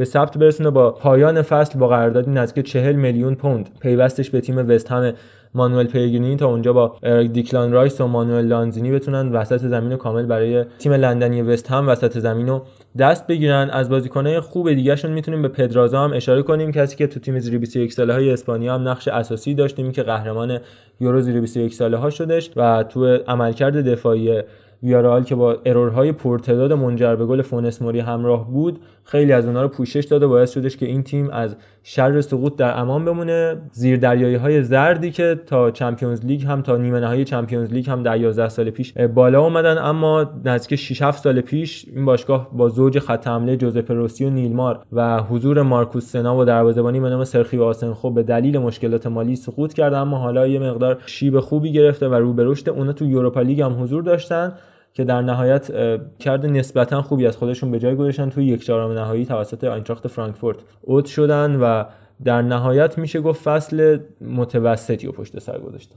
[0.00, 3.68] به ثبت برسونه با پایان فصل با قراردادی نزدیک 40 میلیون پوند.
[3.80, 5.12] پیوستش به تیم وست هم
[5.54, 6.96] مانوئل پیگرینی تا اونجا با
[7.32, 12.18] دیکلان رایس و مانوئل لانزینی بتونن وسط زمین کامل برای تیم لندنی وست هم وسط
[12.18, 12.62] زمین رو
[12.98, 13.70] دست بگیرن.
[13.70, 16.72] از بازیکنهای خوب دیگهشون می‌تونیم به پدرازا هم اشاره کنیم.
[16.72, 20.58] کسی که تو تیم زیر 21 ساله های اسپانیا هم نقش اساسی داشتیم که قهرمان
[21.00, 24.42] یورو زیر 21 ساله ها شدش و تو عملکرد دفاعی
[24.82, 29.46] ویارال که با error های پرتعداد منجر به گل فونس موری همراه بود خیلی از
[29.46, 33.04] اونها رو پوشش داد و باعث شدش که این تیم از شر سقوط در امان
[33.04, 33.56] بمونه.
[33.72, 38.02] زیر دریایی های زردی که تا چمپیونز لیگ هم تا نیمه نهایی چمپیونز لیگ هم
[38.02, 39.78] در 11 سال پیش بالا اومدن.
[39.78, 44.30] اما نزدیک 6 7 سال پیش این باشگاه با زوج خط حمله جوزپ روسی و
[44.30, 49.36] نیلمار و حضور مارکوس سنا و دروازه‌بانی به نام سرخیو آسنخو به دلیل مشکلات مالی
[49.36, 53.04] سقوط کرده اما حالا یه مقدار شیب خوبی گرفته و رو به رشد اونا تو
[53.04, 54.52] یوروپا لیگ هم حضور داشتن.
[54.92, 55.70] که در نهایت
[56.18, 60.58] کرد نسبتا خوبی از خودشون به جای گذاشتن توی یک چهارم نهایی توسط آینتراخت فرانکفورت
[60.80, 61.84] اوت شدن و
[62.24, 65.96] در نهایت میشه گفت فصل متوسطی و پشت سر گذاشتن.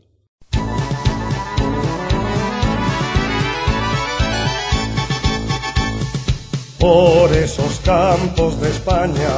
[6.80, 9.36] Por esos campos de España,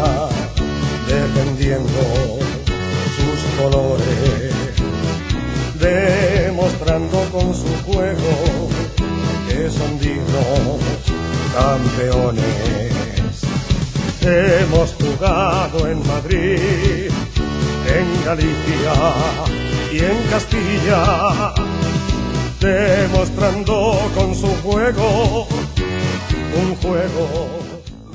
[1.07, 2.01] defendiendo
[3.17, 4.53] sus colores,
[5.79, 8.64] demostrando con su juego
[9.70, 10.80] son dignos
[11.54, 13.34] campeones.
[14.22, 17.10] Hemos jugado en Madrid,
[17.96, 18.94] en Galicia
[19.92, 21.54] y en Castilla,
[22.60, 23.76] demostrando
[24.16, 25.46] con su juego
[26.62, 27.26] un juego.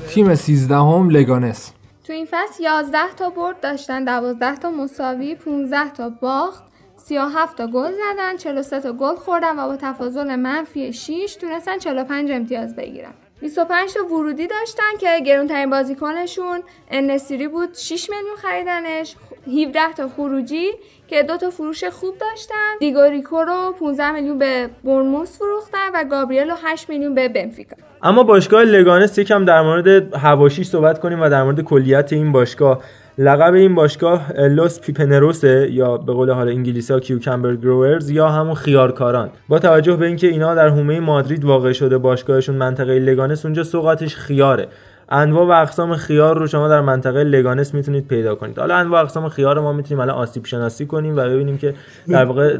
[0.08, 1.72] تیم 13 هم لگانس
[2.04, 6.62] تو این فصل 11 تا برد داشتن 12 تا مساوی 15 تا باخت
[7.03, 12.31] 37 تا گل زدن 43 تا گل خوردن و با تفاضل منفی 6 تونستن 45
[12.31, 13.11] امتیاز بگیرن.
[13.41, 19.15] 25 تا ورودی داشتن که گرونترین بازیکنشون انسیری بود 6 میلیون خریدنش.
[19.47, 20.67] 17 تا خروجی
[21.07, 22.77] که دو تا فروش خوب داشتن.
[22.79, 27.75] دیگوریکو رو 15 میلیون به برموس فروختن و گابریل رو 8 میلیون به بنفیکا.
[28.03, 32.83] اما باشگاه لگانس یکم در مورد هواشی صحبت کنیم و در مورد کلیت این باشگاه.
[33.21, 38.29] لقب این باشگاه Los Pepineros ه یا به قول حال انگلیسی ها cucumber growers یا
[38.29, 39.29] همون خیارکاران.
[39.47, 44.15] با توجه به اینکه اینا در حومه مادرید واقع شده باشگاهشون منطقه لگانس اونجا سوغاتش
[44.15, 44.67] خیاره.
[45.09, 48.59] انواع و اقسام خیار رو شما در منطقه لگانس می‌تونید پیدا کنید.
[48.59, 51.73] حالا انواع و اقسام خیار ما می‌تونیم الان آسیب شناسی کنیم و ببینیم که
[52.07, 52.57] در واقع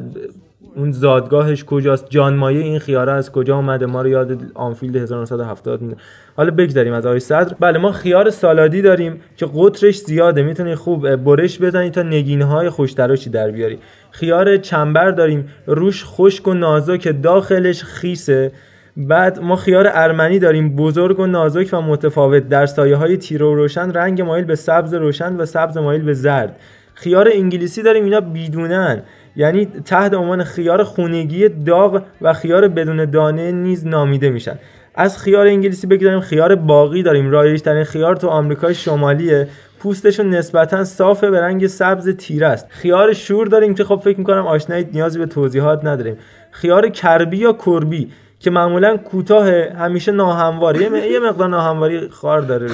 [0.76, 5.82] اون زادگاهش کجاست؟ جان مایه این خیاره از کجا اومده؟ ما رو یاد آنفیلد 1970
[5.82, 5.95] میده.
[6.38, 7.55] حالا بگذاریم از آقای صدر.
[7.59, 10.43] بله ما خیار سالادی داریم که قطرش زیاده.
[10.43, 13.80] می‌تونی خوب برش بزنی تا نگینه های خوشتراشی در بیاری.
[14.11, 15.49] خیار چنبر داریم.
[15.65, 18.51] روش خشک و نازک داخلش خیسه.
[18.97, 20.76] بعد ما خیار ارمنی داریم.
[20.76, 22.49] بزرگ و نازک و متفاوت.
[22.49, 26.13] در سایه های تیره و روشن رنگ مایل به سبز روشن و سبز مایل به
[26.13, 26.59] زرد.
[26.93, 28.03] خیار انگلیسی داریم.
[28.03, 29.01] اینا بیدونن.
[29.36, 34.59] یعنی تحت عنوان خیار خونگی داغ و خیار بدون دانه نیز نامیده میشن.
[34.95, 37.32] از خیار انگلیسی بگذاریم خیار باقی داریم.
[37.32, 39.47] رایج ترین خیار تو آمریکای شمالیه.
[39.79, 42.65] پوستشون نسبتا صافه به رنگ سبز تیره است.
[42.69, 46.17] خیار شور داریم که خب فکر می‌کنم آشنایید نیازی به توضیحات نداریم.
[46.51, 51.11] خیار کربی یا کربی که معمولا کوتاه همیشه ناهمواری.
[51.11, 52.67] یه مقدار ناهمواری خار داره.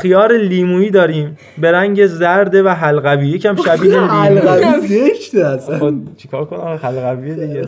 [0.00, 1.38] خیار لیمویی داریم.
[1.58, 3.28] به رنگ زرد و حلقوی.
[3.28, 4.06] یکم شبیه لیمو.
[4.06, 4.88] حلقوی.
[5.10, 7.66] زشته اصلا خب چیکار کنم؟ حلقوی دیگه.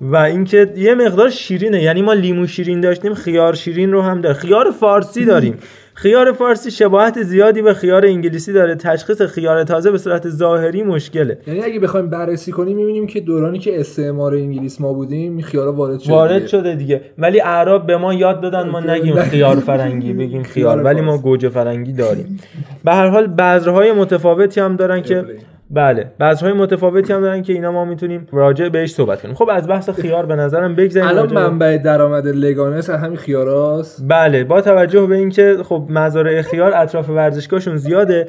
[0.00, 1.82] و اینکه یه مقدار شیرینه.
[1.82, 5.58] یعنی ما لیمو شیرین داشتیم خیار شیرین رو هم داره خیار فارسی داریم.
[5.98, 8.74] خیار فارسی شباهت زیادی به خیار انگلیسی داره.
[8.74, 11.38] تشخیص خیار تازه به صورت ظاهری مشکله.
[11.46, 16.00] یعنی اگه بخوایم بررسی کنیم می‌بینیم که دورانی که استعمار انگلیس ما بودیم خیارا وارد
[16.00, 16.46] شده وارد دیگه.
[16.46, 17.00] شده دیگه.
[17.18, 21.48] ولی اعراب به ما یاد دادن ما نگیم خیار فرنگی بگیم خیار ولی ما گوجه
[21.48, 22.40] فرنگی داریم.
[22.84, 25.24] به هر حال بذرهای متفاوتی هم دارن که
[25.70, 26.10] بله.
[26.20, 29.34] بذرهای متفاوتی هم دارن که اینا ما می‌تونیم راجع بهش صحبت کنیم.
[29.34, 34.04] خب از بحث خیار به نظرم بگذاریم الان منبع درآمد لگانس همین خیاراست.
[34.08, 34.44] بله.
[34.44, 38.26] با توجه به اینکه خب مزارع خیار اطراف ورزشگاهشون زیاده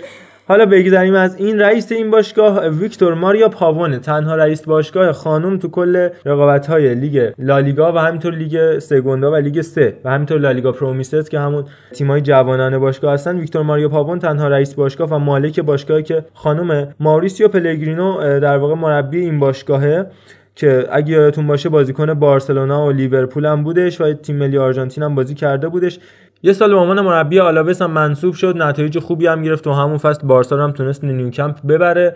[0.49, 5.67] حالا بگذاریم از این رئیس این باشگاه ویکتور ماریا پاونه تنها رئیس باشگاه خانم تو
[5.67, 10.71] کل رقابت های لیگ لالیگا و همینطور لیگ سگوندا و لیگ سه و همینطور لالیگا
[10.71, 13.37] پرومیسس که همون تیمای جوانان باشگاه هستن.
[13.37, 18.75] ویکتور ماریا پاون تنها رئیس باشگاه و مالک باشگاهی که خانم ماریسیو پلگرینو در واقع
[18.75, 20.05] مربی این باشگاهه
[20.57, 25.15] که اگه یادتون باشه بازیکن بارسلونا و لیورپول هم بودش و تیم ملی آرژانتین هم
[25.15, 25.99] بازی کرده بودش.
[26.47, 29.97] یه سال به عنوان مربی آلاوس هم منصوب شد نتایج خوبی هم گرفت و همون
[29.97, 32.15] فصل بارسا هم تونست نیوکمپ ببره.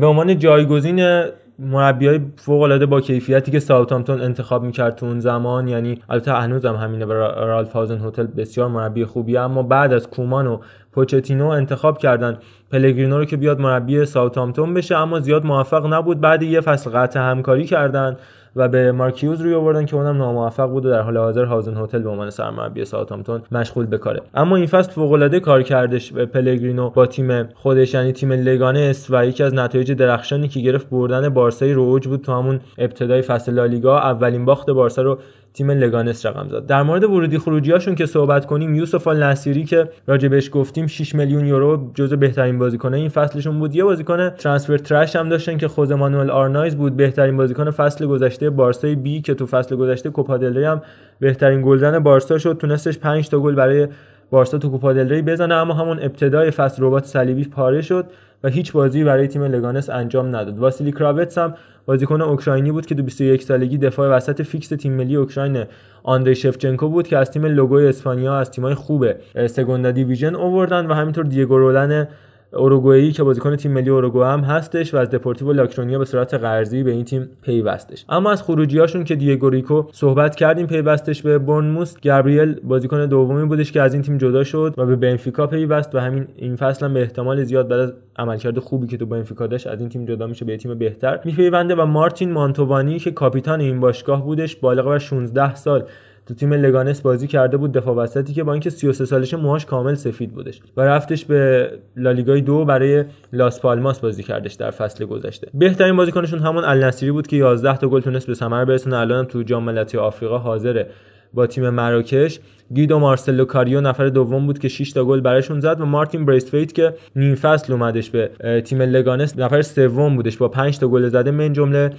[0.00, 1.22] به عنوان جایگزین
[1.58, 6.32] مربی های فوق العاده با کیفیتی که ساوثهامپتون انتخاب می‌کرد تو اون زمان یعنی البته
[6.32, 10.58] هنوزم همینه برای رالف هازن هتل بسیار مربی خوبیه اما بعد از کومان و
[10.92, 12.38] پوچتینو انتخاب کردن
[12.72, 16.20] پلگرینو رو که بیاد مربی ساوثهامپتون بشه اما زیاد موفق نبود.
[16.20, 18.16] بعد یه فصل قطع همکاری کردن.
[18.56, 21.76] و به مارک هیوز روی آوردن که اونم ناموفق بود و در حال حاضر هازن
[21.76, 24.20] هتل به عنوان سرمربی ساوثهامپتون مشغول به کاره.
[24.34, 29.06] اما این فصل فوق العاده کار کردش به پلگرینو با تیم خودش یعنی تیم لگانس
[29.10, 32.20] و یکی از نتایج درخشانی که گرفت بردن بارسای روج بود.
[32.20, 35.18] تو همون ابتدای فصل لالیگا اولین باخت بارسا رو
[35.54, 36.66] تیم لگانس رقم زد.
[36.66, 41.46] در مورد ورودی خروجیاشون که صحبت کنیم یوسف النصیری که راجع بهش گفتیم 6 میلیون
[41.46, 43.74] یورو جزو بهترین بازیکنان این فصلشون بود.
[43.74, 46.96] یه بازیکن transfer ترش هم داشتن که خوزه مانوئل آرنایز بود.
[46.96, 50.82] بهترین بازیکن فصل گذشته بارسای بی که تو فصل گذشته کوپا دل ری هم
[51.20, 52.56] بهترین گلزن بارسا شد.
[52.56, 53.88] تونستش 5 تا گل برای
[54.30, 58.06] بارسا تو کوپا دل ری بزنه اما همون ابتدای فصل رباط صلیبی پاره شد.
[58.48, 60.58] هیچ بازی برای تیم لگانس انجام نداد.
[60.58, 61.54] واسیلی کراوتس هم
[61.86, 65.64] بازیکن اوکراینی بود که تو 21 سالگی دفاع وسط فیکس تیم ملی اوکراین
[66.02, 69.06] آندری شفچنکو بود که از تیم لوگوی اسپانیا از تیمای خوب
[69.46, 72.08] سگوندا دیویژن اووردن و همینطور دیگو رولن
[72.52, 76.82] اوروگوئی که بازیکن تیم ملی اوروگوئه هم هستش و از دپورتیو لاکرونیا به صورت قرضی
[76.82, 78.04] به این تیم پیوستش.
[78.08, 83.72] اما از خروجیاشون که دیگو ریکو صحبت کردیم پیوستش به بورنموث گابریل بازیکن دومی بودش
[83.72, 86.94] که از این تیم جدا شد و به بنفیکا پیوست و همین این فصل هم
[86.94, 90.26] به احتمال زیاد بعد از عملکرد خوبی که تو بنفیکا داشت از این تیم جدا
[90.26, 94.98] میشه به تیم بهتر میپیونده و مارتین مانتوانی که کاپیتان این باشگاه بودش بالغ بر
[94.98, 95.84] 16 سال
[96.26, 99.94] تو تیم لگانس بازی کرده بود دفاع وسطی که با اینکه 33 سالش موهاش کامل
[99.94, 105.48] سفید بودش و رفتش به لالیگای دو برای لاس پالماس بازی کردش در فصل گذشته.
[105.54, 108.96] بهترین بازیکنشون همون النصری بود که 11 تا گل تونست به ثمر برسونه.
[108.96, 110.86] الان تو جام ملت‌های آفریقا حاضره
[111.34, 112.40] با تیم مراکش.
[112.74, 116.72] گیدو مارسلو کاریو نفر دوم بود که 6 تا گل براشون زد و مارتین بریسفیت
[116.72, 118.30] که نیم فصل اومدش به
[118.64, 121.30] تیم لگانس نفر سوم بودش با 5 تا گل زده.
[121.30, 121.90] من جمله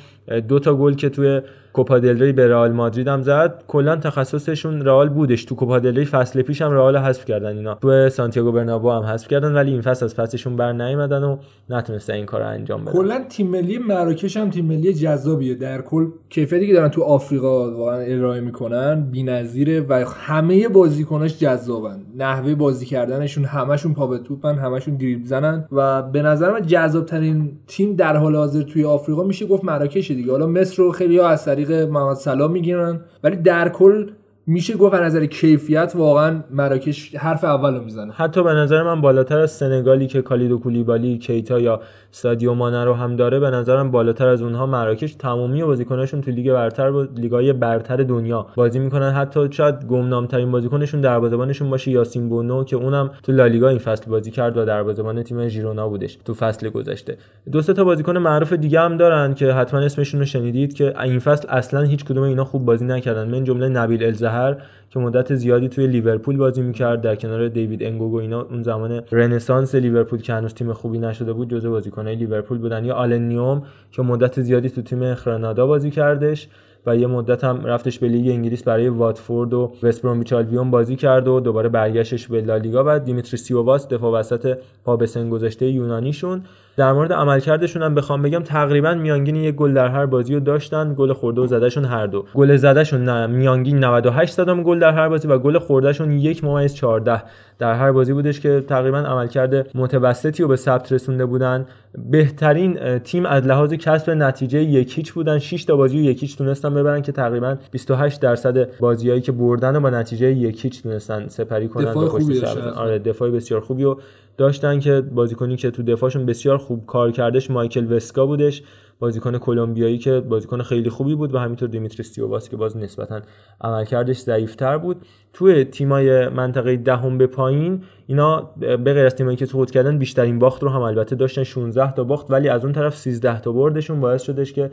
[0.47, 1.41] دو تا گل که توی
[1.77, 3.63] کوپا دل به رئال مادرید هم زد.
[3.67, 5.45] کلا تخصصشون رئال بودش.
[5.45, 7.75] تو کوپا دل فصل پیش هم رئال حذف کردن اینا.
[7.75, 11.37] تو سانتیاگو برنابو هم حذف کردن ولی این فصل از فصلشون بر نیومدن و
[11.69, 12.91] نتونستن این کار انجام بدن.
[12.91, 15.55] کلا تیم ملی مراکش هم تیم ملی جذابیه.
[15.55, 21.99] در کل کیفیتی که دارن تو آفریقا واقعا ارائه می‌کنن بی‌نظیره و همه بازیکناش جذابن.
[22.17, 27.05] نحوه بازی کردنشون همشون پا به توپن همشون دریبل زنن و به نظر من جذاب
[27.05, 30.31] ترین تیم در حال حاضر توی آفریقا میشه گفت مراکش دیگه.
[30.31, 32.99] حالا مصر رو خیلی از طریق محمد سلام می‌گیرن.
[33.23, 34.09] ولی در کل
[34.47, 38.13] میشه گفت از نظر کیفیت واقعا مراکش حرف اول می‌زنه.
[38.13, 41.81] حتی به نظر من بالاتر از سنگالی که کالیدو کولیبالی کیتا یا
[42.11, 46.53] سادیو مانه رو هم داره به نظرم بالاتر از اونها مراکش تمامی بازیکناشون تو لیگ
[46.53, 49.11] برتر و لیگای برتر دنیا بازی می‌کنن.
[49.11, 54.11] حتی شاید گمنام ترین بازیکنشون دروازه‌بانشون باشه یاسین بونو که اونم تو لالیگا این فصل
[54.11, 57.17] بازی کرد و دروازه‌بان تیم ژیرونا بودش تو فصل گذشته.
[57.51, 61.47] دو تا بازیکن معروف دیگه هم دارن که حتما اسمشون رو شنیدید که این فصل
[61.49, 63.27] اصلا هیچ کدوم اینا خوب بازی نکردن.
[63.27, 64.57] من جمله نبیل الزهر
[64.89, 67.01] که مدت زیادی توی لیورپول بازی می‌کرد.
[67.01, 71.49] در کنار دیوید انگوگ اینا اون زمان رنسانس لیورپول که هنوز تیم خوبی نشده بود
[71.49, 72.85] جزو بازیکنهای لیورپول بودن.
[72.85, 73.61] یا آلن
[73.91, 76.47] که مدت زیادی تو تیم خرانادا بازی کردش
[76.85, 80.33] و یه مدت هم رفتش به لیگ انگلیس برای واتفورد و وست برومیچ
[80.71, 82.83] بازی کرد و دوباره برگشتش به لالیگا.
[82.83, 85.31] بعد دیمیتری سیوواس دفاع وسط پا به سن
[85.61, 86.43] یونانیشون.
[86.77, 90.93] در مورد عملکردشون هم بخوام بگم تقریبا میانگین یک گل در هر بازی رو داشتن
[90.97, 92.25] گل خورده و زدهشون هر دو.
[92.33, 96.75] گل زدهشون نه میانگین 98 صدم گل در هر بازی و گل خوردهشون یک ممیز
[96.75, 97.23] 14
[97.59, 101.65] در هر بازی بودش که تقریبا عملکرد متوسطی رو به ثبت رسونده بودن.
[102.11, 105.39] بهترین تیم از لحاظ کسب نتیجه یک هیچ بودن.
[105.39, 109.79] 6 تا بازی یک هیچ تونستن ببرن که تقریبا 28 درصد بازیایی که بردن و
[109.79, 113.95] با نتیجه یک هیچ تونستن سپری کنن دفاع آره دفاع بسیار خوبی و
[114.37, 118.63] داشتن که بازیکنی که تو دفاعشون بسیار خوب کار کردش مایکل وسکا بودش.
[118.99, 123.21] بازیکن کلمبیایی که بازیکن خیلی خوبی بود و همینطور دیمیتری سیوواس که باز نسبتا
[123.61, 125.05] عملکردش ضعیفتر بود.
[125.33, 130.39] توی تیمای منطقه دهم به پایین اینا به غیر از تیمایی که سقوط کردن بیشترین
[130.39, 134.01] باخت رو هم البته داشتن 16 تا باخت ولی از اون طرف 13 تا بردشون
[134.01, 134.71] باعث شدش که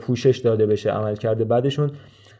[0.00, 1.90] پوشش داده بشه عملکرد بعدشون.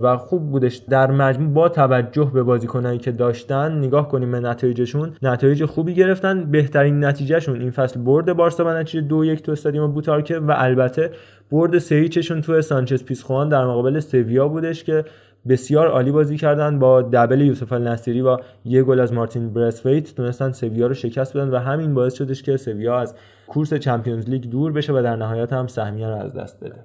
[0.01, 0.77] و خوب بودش.
[0.77, 5.13] در مجموع با توجه به بازیکنایی که داشتن نگاه کنیم به نتایجشون.
[5.23, 6.51] نتایج خوبی گرفتن.
[6.51, 11.11] بهترین نتیجهشون این فصل برد بارسا به نتیجه دو یک تو استادیوم بوتارکه و البته
[11.51, 15.05] برد سهیچشون تو سانچز پیسخوان در مقابل سویا بودش که
[15.49, 20.53] بسیار عالی بازی کردن با دبل یوسف النصیری و یه گل از مارتین برسفیت تونستن
[20.53, 23.15] سویا رو شکست بدن و همین باعث شدش که سویا از
[23.47, 26.77] کورس چمپیونز لیگ دور بشه و در نهایت هم سهمیه رو از دست بده.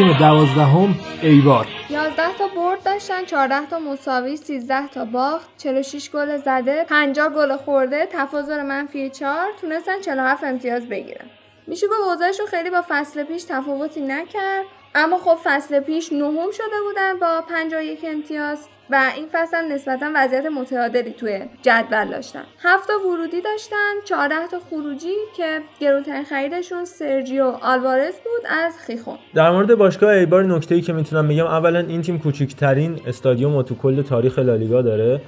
[0.00, 6.36] تیم دوازدهم ایبار 11 تا برد داشتن 14 تا مساوی 13 تا باخت 46 گل
[6.36, 11.26] زده 50 گل خورده تفاضل منفی 4 تونستن 47 امتیاز بگیرن.
[11.66, 16.80] میشه گفت رو خیلی با فصل پیش تفاوتی نکرد اما خب فصل پیش نهم شده
[16.86, 18.68] بودن با 51 امتیاز.
[18.92, 22.42] و این فصل نسبتا وضعیت متعادلی توی جدول داشتن.
[22.62, 29.18] هفت ورودی داشتن 14 تا خروجی که گرونترین خریدشون سرجیو آلوارز بود از خیخون.
[29.34, 33.74] در مورد باشگاه ایبار نکته ای که می‌تونم بگم اولا این تیم کوچکترین استادیوم تو
[33.74, 35.20] کل تاریخ لالیگا داره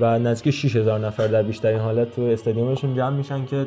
[0.00, 3.66] و نزدیک 6000 نفر در بیشترین حالت تو استادیومشون جمع میشن که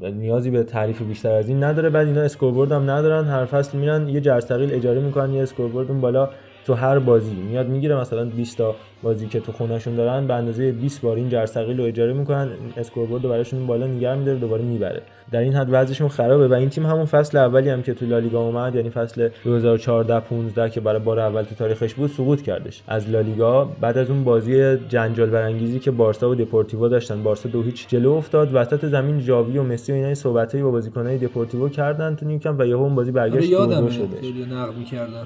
[0.00, 1.90] نیازی به تعریف بیشتر از این نداره.
[1.90, 6.00] بعد اینا scoreboard هم ندارن هر فصل میرن یه جرثقیل اجاره می‌کنن یه scoreboard اون
[6.00, 6.30] بالا
[6.66, 8.74] تو هر بازی میاد می‌گیره مثلا 20 تا
[9.04, 13.24] بازی که تو خونهشون دارن به اندازه 20 بار این جرثقیل رو اجاره می‌کنن scoreboard
[13.24, 15.02] رو براشون بالا نگه میداره دوباره می‌بره.
[15.32, 18.40] در این حد وضعشون خرابه و این تیم همون فصل اولی هم که تو لالیگا
[18.40, 22.82] اومد یعنی فصل 2014 15 که برای بار اول تو تاریخش بود سقوط کردش.
[22.88, 27.62] از لالیگا بعد از اون بازی جنجال برانگیزی که بارسا و دپورتیو داشتن بارسا دو
[27.62, 32.16] هیچ جلو افتاد وسط زمین جاوی و مسی و اینا صحبتایی با بازیکنای دپورتیو کردن
[32.16, 34.24] تو نیوکمپ و یهو اون بازی برگشت دو شدش.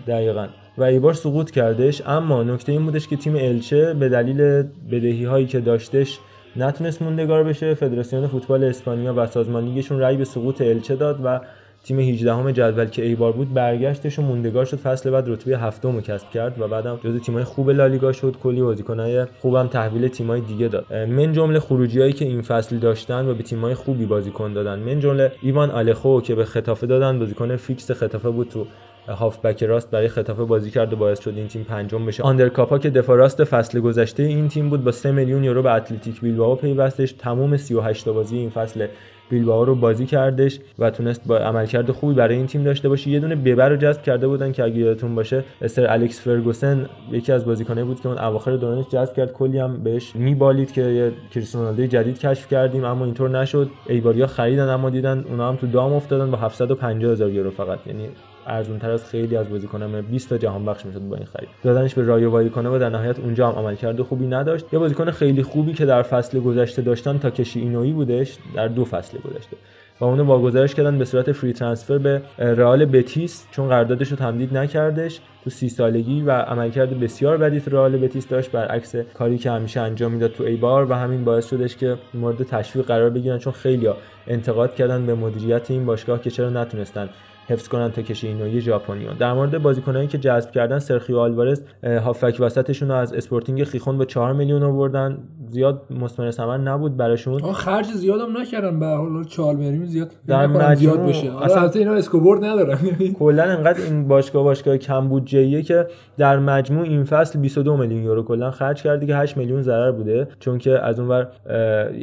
[0.06, 0.46] دقیقاً.
[0.78, 3.36] و بار سقوط کردش اما نکته این بودش که تیم
[3.72, 6.18] الچه به دلیل بدهی هایی که داشتش
[6.56, 7.74] نتونست موندگار بشه.
[7.74, 11.40] فدراسیون فوتبال اسپانیا و سازمان لیگشون رأی به سقوط الچه داد و
[11.84, 14.76] تیم 18 هم جدول که ایبار بود برگشتش و موندگار شد.
[14.76, 18.36] فصل بعد رتبه هفتم رو کسب کرد و بعدم جزو تیمای خوب لالیگا شد.
[18.42, 20.92] کلی بازیکنای خوبم تحویل تیمای دیگه داد.
[20.92, 24.78] من جمله خروجیایی که این فصل داشتن و به تیمای خوبی بازیکن دادن.
[24.78, 27.18] من جمله ایوان آلخو که به خطافه دادن.
[27.18, 28.66] بازیکن فیکس خطافه بود تو
[29.08, 32.22] هافبک راست برای خطافه بازی کرد و باعث شد این تیم پنجم بشه.
[32.22, 36.20] آندرکاپا که دفاع راست فصل گذشته این تیم بود با 3 میلیون یورو به اتلتیک
[36.20, 37.12] بیلبائو پیوستش.
[37.12, 38.86] تمام 38 تا بازی این فصل
[39.30, 43.10] بیلبائو رو بازی کردش و تونست با عملکرد خوبی برای این تیم داشته باشه.
[43.10, 47.32] یه دونه ببه رو جذب کرده بودن که اگه یادتون باشه سر الکس فرگوسن یکی
[47.32, 49.32] از بازیکنایی بود که اون اواخر دورانش جذب کرد.
[49.32, 53.70] کلی هم بهش میبالید که یه کریستیانو جدید کشف کردیم اما اینطور نشد.
[53.86, 57.78] ایباریا خریدن اما دیدن اونا هم تو دام افتادن با 750 هزار یورو فقط.
[57.86, 58.08] یعنی
[58.48, 61.48] ارزون تر از خیلی از بازیکنان 20 تا جهان بخش می‌شد با این خرید.
[61.62, 64.64] دادنش به رایو وایکانو و در نهایت اونجا هم عملکرد خوبی نداشت.
[64.72, 69.18] یه بازیکن خیلی خوبی که در فصل گذشته داشتن تاکاشی اینویی بودش در دو فصل
[69.18, 69.56] گذشته.
[70.00, 74.56] و اونو واگذارش کردن به صورت free transfer به رئال بتیس چون قراردادش رو تمدید
[74.56, 75.20] نکردش.
[75.44, 78.50] تو سی سالگی و عملکرد بسیار بدی تو رئال بتیس داشت.
[78.50, 82.86] برعکس کاری که همیشه انجام می‌داد تو ایبار و همین باعث شدش که مورد تشویق
[82.86, 83.88] قرار بگیرن چون خیلی
[84.26, 87.08] انتقاد کردن به مدیریت این باشگاه که چرا نتونستن
[87.48, 92.88] حفظ کنن تاکاشی اینوی ژاپنیان در مورد بازیکنایی که جذب کردن سرخیو آلوارز هافبک وسطشون
[92.88, 95.18] رو از اسپورتینگ خیخون به 4 میلیون آوردن.
[95.48, 97.52] زیاد مثمر ثمر نبود براشون.
[97.52, 98.78] خرج زیادم نکردن.
[98.78, 101.44] به حال 4 میلیون زیاد در مجموع زیاد بشه.
[101.44, 102.78] اصلا اینا scoreboard ندارن.
[103.18, 105.86] کلا انقدر این باشگاه باشگاه کم بودجه‌ایه که
[106.16, 110.28] در مجموع این فصل 22 میلیون یورو کلا خرج کرد که 8 میلیون ضرر بوده.
[110.40, 111.28] چون که از اونور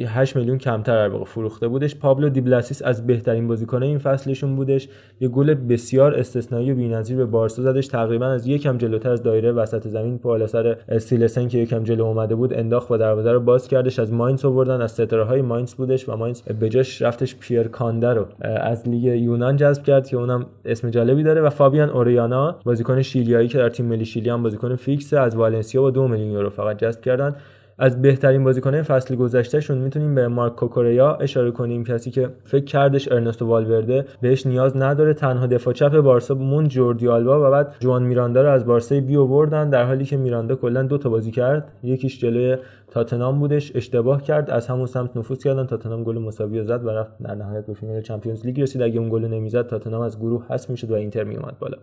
[0.06, 1.96] 8 میلیون کمتر در فروخته بودش.
[1.96, 4.88] پابلو دیبلاسیس از بهترین بازیکنان این فصلشون بودش.
[5.20, 7.86] یه گل بسیار استثنایی و بی‌نظیر به بارسا زدش.
[7.86, 12.34] تقریبا از یکم جلوتر از دایره وسط زمین بالا سر سیلسن که یکم جلو اومده
[12.34, 13.98] بود انداخت و دروازه رو باز کردش.
[13.98, 18.26] از ماینز آوردن از ستاره های ماینز بودش و ماینز بجاش رفتش پیر کانده رو.
[18.40, 23.48] از لیگ یونان جذب کرد که اونم اسم جالبی داره و فابیان اوریانا بازیکن شیلیایی
[23.48, 26.78] که در تیم ملی شیلی هم بازیکن فیکس از والنسیا با دو میلیون یورو فقط
[26.78, 27.34] جذب کردن.
[27.78, 33.12] از بهترین بازیکنان فصل گذشتهشون می‌تونیم به مارک کوکوریا اشاره کنیم کسی که فکر کردش
[33.12, 38.02] ارنستو والورده بهش نیاز نداره تنها دفاع چپ بارسا مون جوردی آلبا و بعد جوان
[38.02, 41.72] میراندا رو از بارسا بی آوردن در حالی که میراندا کلا دو تا بازی کرد
[41.82, 42.56] یکیش جلوی
[42.90, 47.12] تاتنام بودش اشتباه کرد از همون سمت نفوذ کردن تاتنام گل مساوی زد و رفت
[47.22, 48.82] در نهایت به فینال Champions League رسید.
[48.82, 51.76] اگه اون گل نمی‌زد تاتنام از گروه حذف می‌شد و اینتر میومد بالا.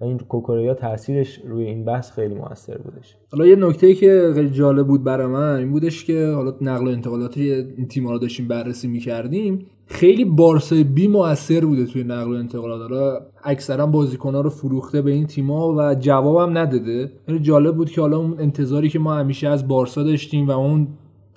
[0.00, 3.16] و این کوکوریا تاثیرش روی این بحث خیلی موثر بودش.
[3.32, 6.90] حالا یه نکته که خیلی جالب بود برای من این بودش که حالا نقل و
[6.90, 9.66] انتقالات این تیم‌ها رو داشتیم بررسی می‌کردیم.
[9.86, 12.90] خیلی بارسای بی موثر بوده توی نقل و انتقالات.
[12.90, 17.12] حالا اکثرا بازیکن‌ها رو فروخته به این تیم‌ها و جوابم نداده.
[17.26, 20.88] خیلی جالب بود که حالا اون انتظاری که ما همیشه از بارسا داشتیم و اون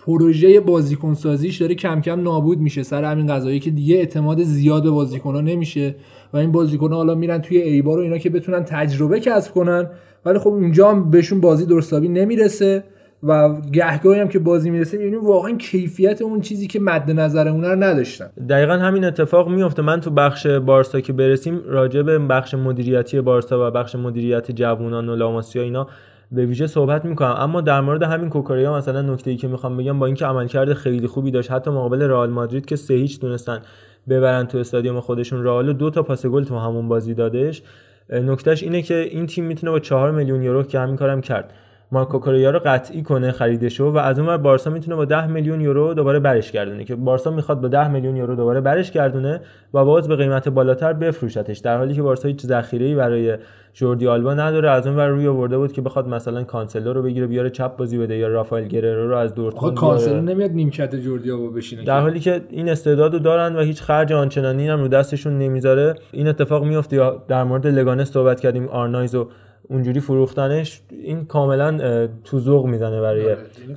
[0.06, 2.84] پروژه بازیکن سازیش داره کم کم نابود میشه.
[2.84, 5.96] سر همین قضایی که دیگه اعتماد زیاد به بازیکن‌ها نمیشه.
[6.34, 9.90] و این بازیکن‌ها حالا میرن توی ایبار و اینا که بتونن تجربه کسب کنن.
[10.26, 12.84] ولی خب اونجا هم بهشون بازی درستابی نمی‌رسه
[13.24, 17.84] و گهگاهی هم که بازی می‌رسه می‌بینیم واقعا کیفیت اون چیزی که مد نظرمون رو
[17.84, 18.30] نداشتن.
[18.50, 23.68] دقیقا همین اتفاق میفته من تو بخش بارسا که برسیم راجع به بخش مدیریتی بارسا
[23.68, 25.88] و بخش مدیریت جوونان و لاماسیا اینا
[26.32, 27.36] به ویژه صحبت می‌کنم.
[27.40, 31.08] اما در مورد همین کوکوریا مثلا نکته ای که می‌خوام بگم با اینکه عملکرد خیلی
[31.08, 33.62] خوبی داشت حتی مقابل رئال مادرید که سه هیچ تونستن
[34.10, 35.74] ببرن تو استادیوم خودشون رئال.
[35.74, 37.62] دو تا پاس گل تو همون بازی دادش.
[38.10, 41.54] نکتهش اینه که این تیم می‌تونه با 4 میلیون یورو که همین کارم کرد.
[41.92, 45.94] مارک کوکوریا رو قطعی کنه خریدشو و از اون بارسا می‌تونه با 10 میلیون یورو
[45.94, 49.42] دوباره برش گردونه که بارسا می‌خواد با 10 میلیون یورو دوباره برش گردونه
[49.74, 53.38] و باز به قیمت بالاتر بفروشتش در حالی که بارسا هیچ ذخیره‌ای برای
[53.74, 54.70] جوردی آلبا نداره.
[54.70, 57.98] از اون ور روی آورده بود که بخواد مثلا کانسلو رو بگیره بیاره چپ بازی
[57.98, 62.20] بده یا رافائل گررو رو از دورتموند کانسلو نمیاد نیمکت جوردی آلبا بشینه در حالی
[62.20, 65.96] که این استعدادو دارن و هیچ خرج آنچنانی هم رو دستشون نمی‌ذاره.
[66.12, 69.28] این اتفاق میفته یا در مورد لگانس صحبت کردیم آرنایز و
[69.70, 73.36] اونجوری فروختنش این کاملا تو ذوق می‌زنه برای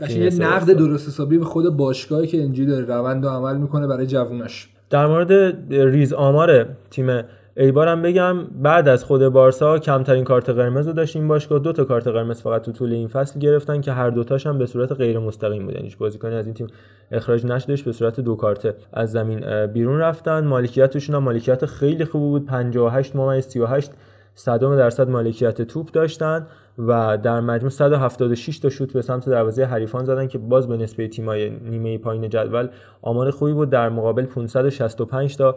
[0.08, 4.06] یه نقد درست حسابی به خود باشگاهی که اینجوری داره روند و عمل می‌کنه برای
[4.06, 5.32] جوونش در مورد
[5.72, 7.22] ریز آمار تیم
[7.56, 11.58] ایبارم بگم بعد از خود بارسا کمترین کارت قرمز رو داشت این باشگاه.
[11.58, 14.66] دو تا کارت قرمز فقط تو طول این فصل گرفتن که هر دوتاش هم به
[14.66, 16.66] صورت غیر مستقیم بود یعنی بازیکنی از این تیم
[17.10, 20.44] اخراج نشدش به صورت دو کارت از زمین بیرون رفتن.
[20.44, 22.46] مالکیتشون هم مالکیت خیلی خوب بود.
[22.46, 23.90] 58 ممیز 38
[24.34, 26.46] صدم درصد مالکیت توپ داشتن.
[26.86, 31.08] و در مجموع 176 تا شوت به سمت دروازه حریفان زدن که باز به نسبه
[31.08, 32.68] تیمای نیمه پایین جدول
[33.02, 33.70] آمار خوبی بود.
[33.70, 35.56] در مقابل 565 تا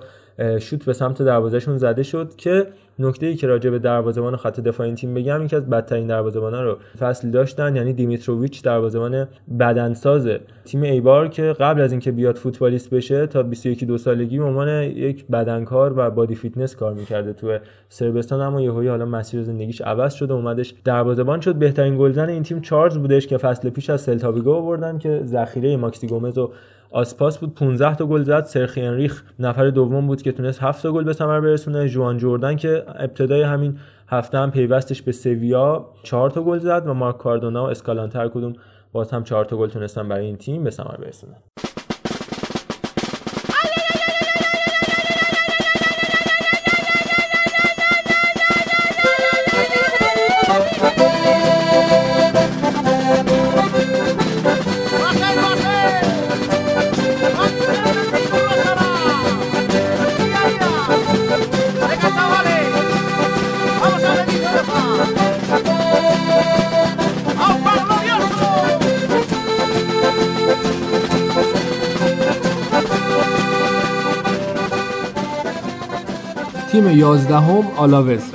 [0.59, 2.67] شوت به سمت دروازهشون زده شد که
[2.99, 6.07] نکته ای که راجع به دروازه‌بان خط دفاعی این تیم بگم این که از بدترین
[6.07, 9.27] دروازه‌بانا رو فصل داشتن یعنی دیمیتروویچ دروازه‌بان
[9.59, 10.29] بدنساز
[10.65, 14.83] تیم ایبار که قبل از اینکه بیاد فوتبالیست بشه تا 21 دو سالگی به عنوان
[14.83, 17.57] یک بدنکار و body fitness کار می‌کرده تو
[17.89, 20.73] صربستان اما یهویی حالا مسیر زندگیش عوض شده اومدش
[21.13, 21.55] دروازه‌بان شد.
[21.55, 26.07] بهترین گلزن این تیم چارلز بودش که فصل پیش از سلتاویگو آوردن که ذخیره ماکسی
[26.07, 26.51] گومز و
[26.91, 27.55] آسپاس بود.
[27.55, 28.43] 15 تا گل زد.
[28.43, 31.89] سرخی انریچ نفر دوم بود که تونست 7 تا گل به ثمر برسونه.
[31.89, 33.77] جوان جردن که ابتدای همین
[34.07, 38.53] هفته هم پیوستش به سویا 4 تا گل زد و مارک کاردونا و اسکالانتر کدوم
[38.91, 41.37] باز هم 4 تا گل تونستن برای این تیم به ثمر برسونن.
[76.93, 78.31] تیم 11 هم آلاوز.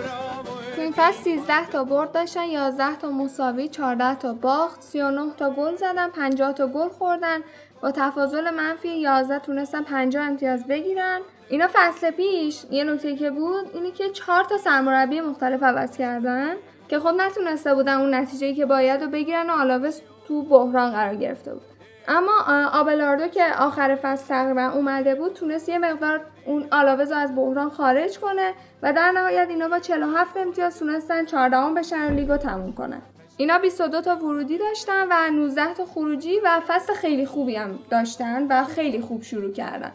[0.76, 5.50] تو این فصل 13 تا برد داشتن 11 تا مساوی 14 تا باخت 39 تا
[5.50, 7.38] گل زدن 50 تا گل خوردن.
[7.82, 11.20] با تفاضل منفی 11 تونستن 50 امتیاز بگیرن.
[11.48, 16.54] اینا فصل پیش یه نکته که بود اینه که 4 تا سرمربی مختلف عوض کردن
[16.88, 21.14] که خب نتونسته بودن اون نتیجه که باید رو بگیرن و آلاوز تو بحران قرار
[21.14, 21.77] گرفته بود.
[22.08, 22.32] اما
[22.72, 28.18] آبلاردو که آخر فصل تقریبا اومده بود تونست یه مقدار اون آلاوز از بحران خارج
[28.18, 28.52] کنه
[28.82, 33.02] و در نهایت اینا با 47 امتیاز تونستن 14 بشن و لیگو تموم کنن.
[33.36, 38.46] اینا 22 تا ورودی داشتن و 19 تا خروجی و فصل خیلی خوبی هم داشتن
[38.46, 39.92] و خیلی خوب شروع کردن.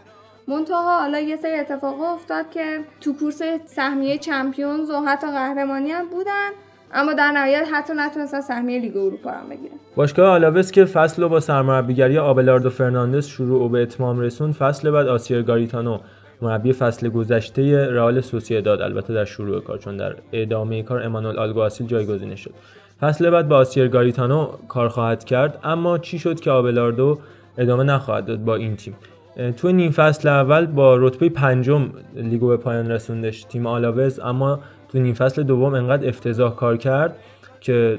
[0.47, 6.05] منتها حالا یه سری اتفاق افتاد که تو کورس سهمیه Champions و حتی قهرمانی هم
[6.07, 6.49] بودن.
[6.93, 9.75] اما در نهایت حتی نتونستن سهمیه لیگ اروپا رو بگیرن.
[9.95, 14.91] باشگاه آلاوس که فصل رو با سرمربیگری آبلاردو فرناندز شروع و به اتمام رسون فصل
[14.91, 15.99] بعد آسیر گاریتانو
[16.41, 21.87] مربی فصل گذشته رئال سوسییداد البته در شروع کار چون در ادامه کار امانوئل آلگواسیل
[21.87, 22.53] جایگزین شد.
[23.01, 27.19] فصل بعد با آسیر گاریتانو کار خواهد کرد اما چی شد که آبلاردو
[27.57, 28.95] ادامه نخواهد داد با این تیم؟
[29.57, 34.59] تو نیم فصل اول با رتبه پنجم لیگو به پایان رسوندش تیم آلاوز اما
[34.93, 37.15] تو نیم فصل دوم انقدر افتضاح کار کرد
[37.61, 37.97] که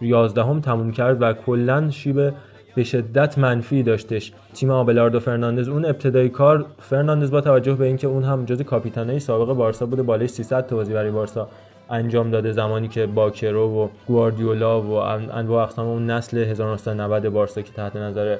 [0.00, 2.32] 11 هم تموم کرد و کلا شیب
[2.74, 4.32] به شدت منفی داشتش.
[4.54, 9.20] تیم آبلاردو فرناندز اون ابتدای کار فرناندز با توجه به اینکه اون هم جز کاپیتانای
[9.20, 11.48] سابق بارسا بوده بالای 300 تا بازی برای بارسا
[11.90, 17.72] انجام داده زمانی که باکرو و گواردیولا و انواع اقسام اون نسل 1990 بارسا که
[17.72, 18.36] تحت نظر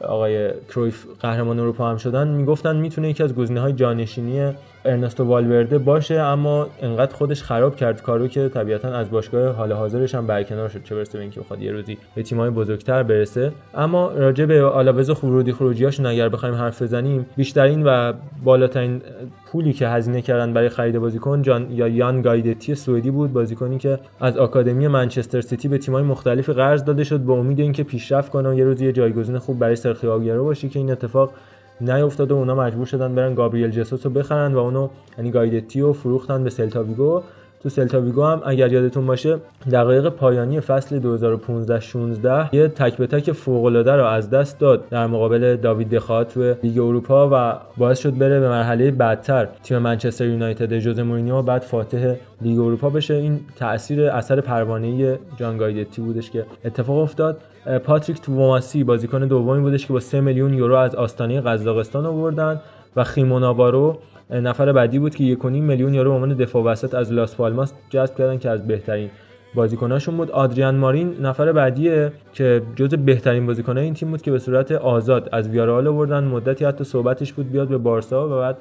[0.00, 4.52] آقای کرویف قهرمان اروپا هم شدن می‌گفتن می‌تونه یکی از گزینه‌های جانشینی
[4.84, 10.14] ارنستو والورده باشه اما انقدر خودش خراب کرد کارو که طبیعتا از باشگاه حال حاضرش
[10.14, 10.84] هم برکنار شد.
[10.84, 13.52] چه برسه به اینکه بخواد یه روزی به تیم‌های بزرگتر برسه.
[13.74, 18.12] اما راجع به آلاوز خروجی خروجیاشون اگر بخوایم حرف بزنیم بیشترین و
[18.44, 19.02] بالاترین
[19.46, 23.32] پولی که هزینه کردن برای خرید بازیکن جان یا یان گایدتی سوئدی بود.
[23.32, 27.82] بازیکنی که از آکادمی منچستر سیتی به تیم‌های مختلف قرض داده شد به امید اینکه
[27.82, 31.32] پیشرفت کنه و یه روزی یه جایگزین خوب برای سرخیو باشه که این اتفاق
[31.80, 34.88] نیافتاد و اونا مجبور شدن برن گابریل جسوس رو بخرن و اونو
[35.18, 37.22] یعنی گایدتی رو فروختن به سلتاویگو
[37.62, 39.38] تو سلتاویگو هم اگر یادتون باشه
[39.72, 45.06] دقایق پایانی فصل 2015 16 یه تک به تک فوق رو از دست داد در
[45.06, 50.26] مقابل داوید دخا تو لیگ اروپا و باعث شد بره به مرحله بعدتر تیم منچستر
[50.26, 53.14] یونایتد جوز مورینیو بعد فاتح لیگ اروپا بشه.
[53.14, 57.40] این تاثیر اثر پروانه جان گایدتی بودش که اتفاق افتاد.
[57.84, 62.60] پاتریک توماسی بازیکن دومی بودش که با 3 میلیون یورو از آستانه قزاقستان آوردن
[62.96, 63.98] و خیموناوارو
[64.30, 68.14] نفر بعدی بود که 1.5 میلیون یورو به عنوان دفاع وسط از لاس پالماس جذب
[68.14, 69.10] کردن که از بهترین
[69.54, 70.30] بازیکناشون بود.
[70.30, 75.28] آدریان مارین نفر بعدیه که جز بهترین بازیکنای این تیم بود که به صورت آزاد
[75.32, 76.24] از ویارال آوردن.
[76.24, 78.56] مدتی حتی صحبتش بود بیاد به بارسا و بعد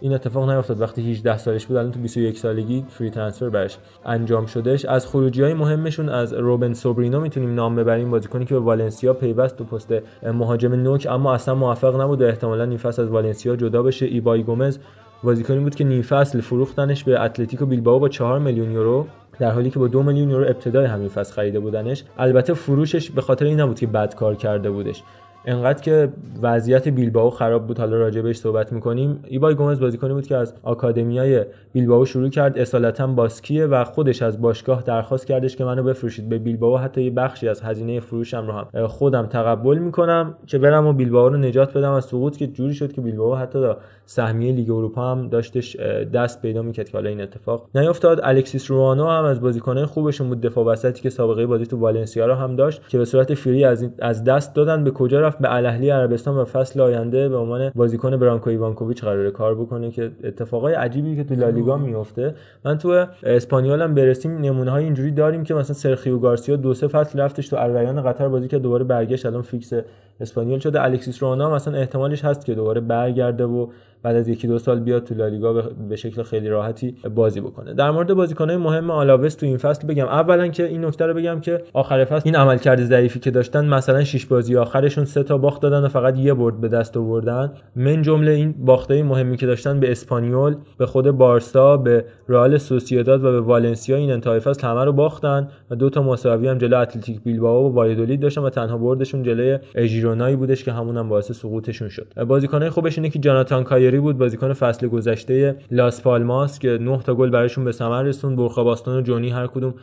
[0.00, 0.80] این اتفاق نیفتاد.
[0.80, 4.84] وقتی 18 سالش بود الان تو 21 سالگی فری ترانسفر برش انجام شدهش.
[4.84, 8.10] از خروجی های مهمشون از روبن سوبرینو می‌تونیم نام ببریم.
[8.10, 12.64] بازیکنی که به والنسیا پیوست تو پست مهاجم نوک اما اصلا موفق نبود و احتمالا
[12.64, 14.06] این فصل از والنسیا جدا بشه.
[14.06, 14.78] ایبای گومز
[15.22, 19.06] بازیکنی بود که نیم فصل فروختنش به اتلتیکو بیلبائو با 4 میلیون یورو
[19.38, 22.04] در حالی که با دو میلیون یورو ابتدای همین فصل خریده بودنش.
[22.18, 25.02] البته فروشش به خاطر این نبود که بد کار کرده بودش.
[25.44, 26.08] انقدر که
[26.42, 27.78] وضعیت بیلبائو خراب بود.
[27.78, 29.24] حالا راجع بهش صحبت می‌کنیم.
[29.26, 32.58] ایبای گومز بازیکنی بود که از آکادمیای بیلبائو شروع کرد.
[32.58, 36.28] اصالتا باسکیه و خودش از باشگاه درخواست کردش که منو بفروشید.
[36.28, 40.34] به بیلبائو حتی یه بخشی از هزینه فروشم رو هم خودم تقبل می‌کنم.
[40.46, 41.92] که برم و بیلبائو رو نجات بدم.
[41.92, 43.72] از سقوط که جوری شد که بیلبائو حتی
[44.10, 45.76] سهمیه لیگ اروپا هم داشتش
[46.14, 48.20] دست پیدا می‌کرد که حالا این اتفاق نیافتاد.
[48.22, 50.40] الکسیس روانو هم از بازیکنان خوبشون بود.
[50.40, 53.88] دفاع وسطی که سابقه بازی تو والنسیا رو هم داشت که به صورت free از,
[53.98, 54.84] از دست دادن.
[54.84, 59.30] به کجا رفت؟ به الاهلی عربستان و فصل آینده به عنوان بازیکن برانکو ایوانکوویچ قرار
[59.30, 62.34] کار بکنه که اتفاقای عجیبی که تو لالیگا میفته
[62.64, 66.88] من تو اسپانیول هم برسیم نمونه های اینجوری داریم که مثلا سرخیو گارسیا دو سه
[66.88, 69.72] فصل رفتش تو الریان قطر بازی که دوباره برگشت الان فیکس
[70.20, 70.82] اسپانیول شده.
[70.82, 73.66] الکسیس رونا مثلا احتمالش هست که دوباره برگرده و
[74.02, 75.52] بعد از یکی دو سال بیاد تو لالیگا
[75.88, 77.74] به شکل خیلی راحتی بازی بکنه.
[77.74, 80.06] در مورد بازیکنهای مهم آلاوس تو این فصل بگم.
[80.06, 84.04] اولا که این نکته رو بگم که آخر فصل این عملکرد ضعیفی که داشتن مثلا
[84.04, 87.52] شش بازی آخرشون سه تا باخت دادن و فقط یه برد به دست آوردن.
[87.76, 93.24] من جمله این باختای مهمی که داشتن به اسپانیول به خود بارسا به رئال سوسییداد
[93.24, 96.78] و به والنسیا این انتهای فصل همه رو باختن و دو تا مساوی هم جلو
[96.78, 99.58] اتلتیک بیلبائو و وایادولید داشتن و تنها بردشون جلوی
[100.10, 102.24] ژیرونایی بودش که همون هم باعث سقوطشون شد.
[102.24, 107.14] بازیکنای خوبش اینه که جاناتان کایری بود بازیکن فصل گذشته لاس پالماس که 9 تا
[107.14, 109.74] گل براشون به ثمر رسوند برخا و جونی هر کدوم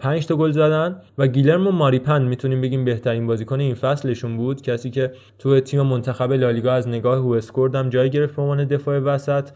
[0.00, 0.96] 5 تا گل زدن.
[1.18, 4.62] و گیلرمو ماریپن می‌تونیم بگیم بهترین بازیکن این فصلشون بود.
[4.62, 8.98] کسی که تو تیم منتخب لالیگا از نگاه هوسکورد هم جای گرفت به عنوان دفاع
[8.98, 9.48] وسط.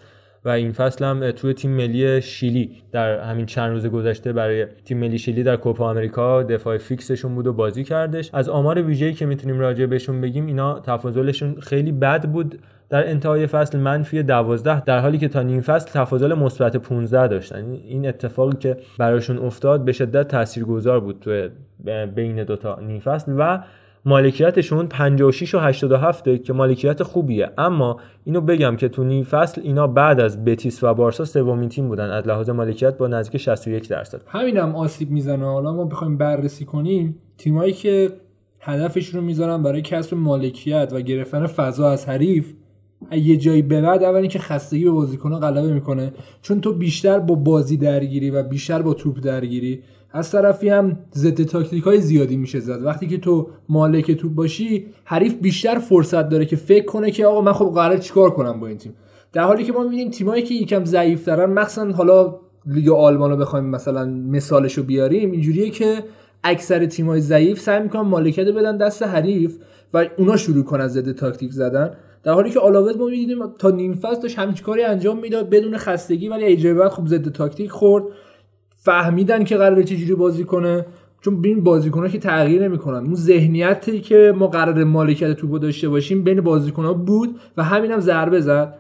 [0.47, 4.98] و این فصل هم توی تیم ملی شیلی در همین چند روز گذشته برای تیم
[4.98, 8.31] ملی شیلی در کوپا آمریکا دفاع فیکسشون بود و بازی کردش.
[8.32, 12.59] از آمار ویژه‌ای که می‌تونیم راجع بهشون بگیم اینا تفاضلشون خیلی بد بود.
[12.89, 17.73] در انتهای فصل منفی 12 در حالی که تا نیم فصل تفاضل مثبت 15 داشتن.
[17.73, 21.48] این اتفاقی که براشون افتاد به شدت تاثیرگذار بود تو
[22.14, 23.32] بین دو تا نیم فصل.
[23.39, 23.59] و
[24.06, 27.50] مالکیتشون 56 و 87 که مالکیت خوبیه.
[27.58, 31.88] اما اینو بگم که تو نیم فصل اینا بعد از بتیس و بارسا سومین تیم
[31.88, 32.10] بودن.
[32.10, 34.20] از لحاظ مالکیت با نزدیک 61 درصد.
[34.26, 35.44] همینم آسیب می‌زنه.
[35.44, 37.18] حالا ما بخوایم بررسی کنیم.
[37.38, 38.10] تیمایی که
[38.60, 42.52] هدفش رو می‌ذارن برای کسب مالکیت و گرفتن فضا از حریف
[43.12, 46.12] یه جایی به بعد اول اینکه خستگی به بازیکن غلبه می‌کنه.
[46.42, 49.82] چون تو بیشتر با بازی درگیری و بیشتر با توپ درگیری.
[50.16, 52.82] از طرفی هم ضد تاکتیک های زیادی میشه زد.
[52.82, 57.40] وقتی که تو مالک توپ باشی حریف بیشتر فرصت داره که فکر کنه که آقا
[57.40, 58.94] من خب قرار چیکار کنم با این تیم.
[59.32, 62.34] در حالی که ما می‌بینیم تیمایی که یکم ضعیف دارن مخصوصا حالا
[62.66, 66.05] لیگ آلمان رو بخوایم مثلا مثالش رو بیاریم اینجوریه که
[66.44, 69.56] اکثر تیمای ضعیف سعی می‌کنن مالکیت بدن دست حریف
[69.94, 71.90] و اونا شروع کنن ضد تاکتیک زدن.
[72.22, 75.76] در حالی که آلاوز ما می‌دیدیم تا نیم فصل داشت همین کاری انجام می‌داد بدون
[75.76, 78.05] خستگی ولی ایجای بعد خب ضد تاکتیک خورد.
[78.86, 80.86] فهمیدن که قراره چجوری بازی کنه.
[81.20, 83.04] چون بین بازیکن‌ها که تغییر نمی‌کنن.
[83.04, 88.00] اون ذهنیتی که ما قرار مالکیت توپو داشته باشیم بین بازیکن‌ها بود و همین هم
[88.00, 88.78] ضربه زد.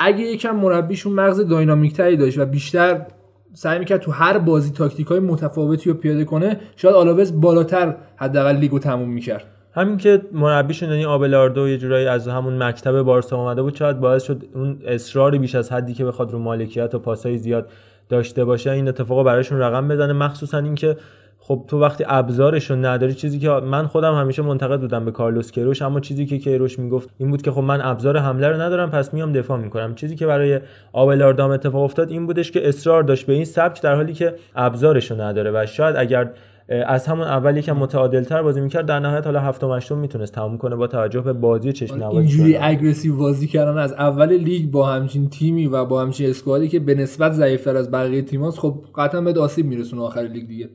[0.00, 3.06] اگه یکم مربیشون مغز داینامیک تری داشت و بیشتر
[3.52, 8.56] سعی می‌کرد تو هر بازی تاکتیک های متفاوتی رو پیاده کنه شاید آلاوز بالاتر حداقل
[8.56, 9.44] لیگو تموم می‌کرد.
[9.74, 14.22] همین که مربیشون یعنی آبلاردو یه جورایی از همون مکتب بارسا اومده بود شاید باعث
[14.22, 17.68] شد اون اصرار بیش از حدی که بخواد رو مالکیت و پاسای زیاد
[18.08, 20.12] داشته باشه این اتفاقا برایشون رقم بزنه.
[20.12, 20.96] مخصوصا اینکه
[21.38, 25.50] خب تو وقتی ابزارش رو نداری چیزی که من خودم همیشه منتقد بودم به کارلوس
[25.50, 28.90] کیروش اما چیزی که کیروش می‌گفت این بود که خب من ابزار حمله رو ندارم
[28.90, 29.94] پس میام دفاع می‌کنم.
[29.94, 30.60] چیزی که برای
[30.92, 35.10] آبلاردام اتفاق افتاد این بودش که اصرار داشت به این سبک در حالی که ابزارش
[35.10, 35.50] رو نداره.
[35.54, 36.30] و شاید اگر
[36.68, 40.76] از همون اول یکم متعادلتر بازی می‌کرد در نهایت حالا هفتم هشتم می‌تونست تموم کنه
[40.76, 45.30] با توجه به بازی چشم نوازی اینجوری aggressive بازی کردن از اول لیگ با همچین
[45.30, 49.20] تیمی و با همچین squad ی که به نسبت ضعیفتر از بقیه تیماست خب قطعا
[49.20, 50.68] به آسیب میرسونه آخر لیگ دیگه.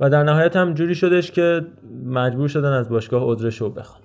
[0.00, 1.66] و در نهایت هم جوری شدش که
[2.06, 4.00] مجبور شدن از باشگاه عذرش رو بخوان.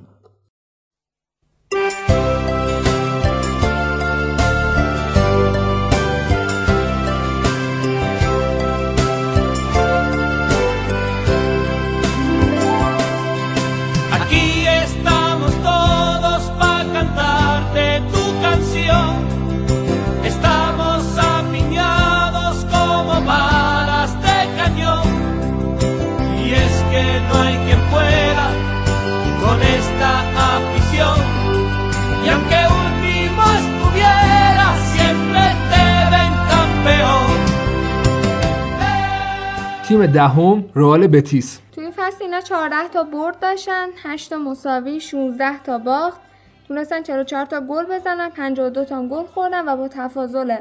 [39.90, 41.60] تیم دهم رئال بتیس.
[41.72, 46.22] توی فصل اینا 14 تا برد داشتن 8 تا مساوی 16 تا باخت.
[46.68, 50.56] تونستن 44 تا گل بزنن 52 تا گل خوردن و با تفاضل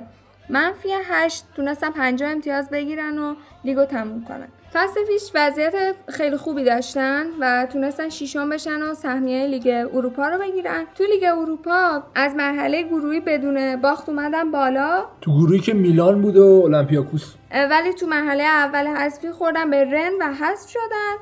[0.49, 3.35] منفی 8 تونستن 50 امتیاز بگیرن و
[3.65, 4.49] لیگو تموم کنن.
[4.73, 5.75] فصل پیش وضعیت
[6.09, 10.85] خیلی خوبی داشتن و تونستن شیشم بشن و سهمیه لیگ اروپا رو بگیرن.
[10.95, 15.05] تو لیگ اروپا از مرحله گروهی بدون باخت اومدن بالا.
[15.21, 17.35] تو گروهی که میلان بود و اولمپیاکوس.
[17.71, 21.15] ولی تو مرحله اول حذفی خوردن به رن و حذف شدن.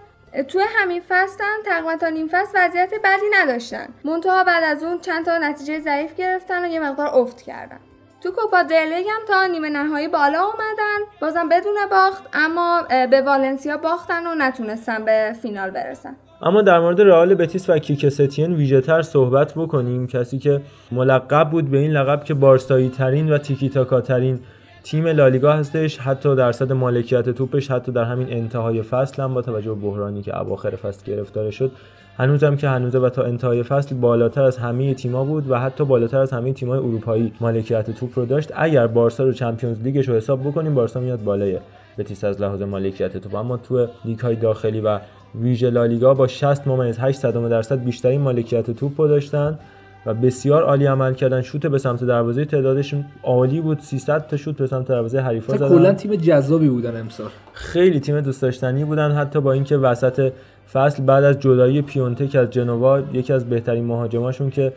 [0.43, 3.89] توی همین فصل هم تقریبا تا نیم فصل وضعیت بدی نداشتن.
[4.05, 7.81] منتها بعد از اون چند تا نتیجه ضعیف گرفتن و یه مقدار افت کردن.
[8.27, 10.98] تو کوپا دلیگ هم تا نیمه نهایی بالا اومدن.
[11.20, 16.16] بازم بدون باخت اما به والنسیا باختن و نتونستن به فینال برسن.
[16.43, 20.07] اما در مورد رئال بتیس و کیک ستین ویژه‌تر صحبت بکنیم.
[20.07, 20.61] کسی که
[20.93, 24.40] ملقب بود به این لقب که بارسایی ترین و تیکی تاکا ترین
[24.85, 29.74] تیم لالیگا هستش حتی درصد مالکیت توپش حتی در همین انتهای فصل هم با توجه
[29.74, 31.70] به بحرانی که اواخر فصل گرفتار شد
[32.18, 36.18] هنوزم که هنوزه و تا انتهای فصل بالاتر از همه تیما بود و حتی بالاتر
[36.18, 38.52] از همه تیمای اروپایی مالکیت توپ رو داشت.
[38.55, 41.59] اگر بارسا رو چمپیونز لیگش رو حساب بکنیم بارسا میاد بالای
[41.98, 43.34] بتیس از لحاظ مالکیت توپ.
[43.34, 44.98] اما تو لیگ های داخلی و
[45.34, 49.59] ویژه لالیگا با 60 ممیز 8 درصد بیشترین مالکیت توپ رو داشتن
[50.06, 51.43] و بسیار عالی عمل کردن.
[51.43, 53.80] شوت به سمت دروازه تعدادشون عالی بود.
[53.80, 55.68] 300 تا شوت به سمت دروازه حریفا زدن.
[55.68, 57.28] کلا تیم جذابی بودن امسال.
[57.52, 59.12] خیلی تیم دوست داشتنی بودن.
[59.12, 60.32] حتی با اینکه وسط
[60.72, 64.72] فصل بعد از جدایی پیونتک از جنوا یکی از بهترین مهاجماشون که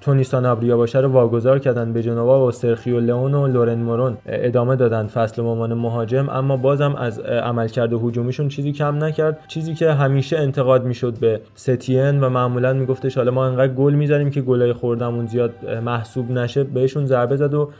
[0.00, 4.76] تونی سانابریا باشه رو واگذار کردن به جنوا و سرخیو لئون و لورن مورون ادامه
[4.76, 6.28] دادن فصل عنوان مهاجم.
[6.28, 9.38] اما بازم از عملکرد هجومیشون چیزی کم نکرد.
[9.48, 14.30] چیزی که همیشه انتقاد می‌شد به ستین و معمولا میگفتش حالا ما انقدر گل می‌زنیم
[14.30, 15.50] که گلای خوردمون زیاد
[15.84, 17.70] محسوب نشه بهشون ضربه زد و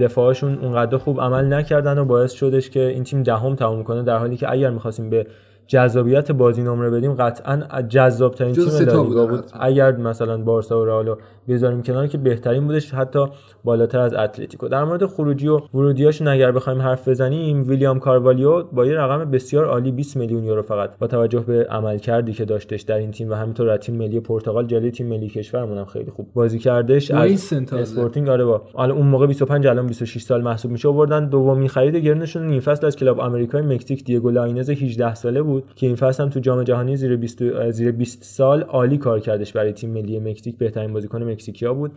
[0.00, 4.18] دفاعشون اونقدر خوب عمل نکردن و باعث شدش که این تیم دهم تموم کنه در
[4.18, 5.26] حالی که اگر می‌خواستیم به
[5.66, 11.16] جذابیت بازی نمره بدیم قطعا جذاب ترین تیم لالیگا بود اگر مثلا بارسا و رئال
[11.48, 13.26] بذاریم کنار که بهترین بودش حتی
[13.64, 14.68] بالاتر از اتلتیکو.
[14.68, 19.64] در مورد خروجی و ورودیاش اگر بخوایم حرف بزنیم ویلیام کاروالیو با یه رقم بسیار
[19.64, 23.34] عالی 20 میلیون یورو فقط با توجه به عملکردی که داشتش در این تیم و
[23.34, 27.10] همینطور تیم ملی پرتغال جلوی تیم ملی کشورمون هم خیلی خوب بازی کردش.
[27.10, 28.62] از اسپورتینگ آره با.
[28.72, 31.28] حالا اون موقع 25 الان 26 سال محسوب میشه آوردن.
[31.28, 35.53] دومین خرید گرونشون نیم فصل از کلاب آمریکای مکزیک دیگو لاینز 18 ساله بود.
[35.76, 39.52] که این فصل هم تو جام جهانی زیر 20 زیر 20 سال عالی کار کردش
[39.52, 40.58] برای تیم ملی مکزیک.
[40.58, 41.92] بهترین بازیکن مکزیکیا بود.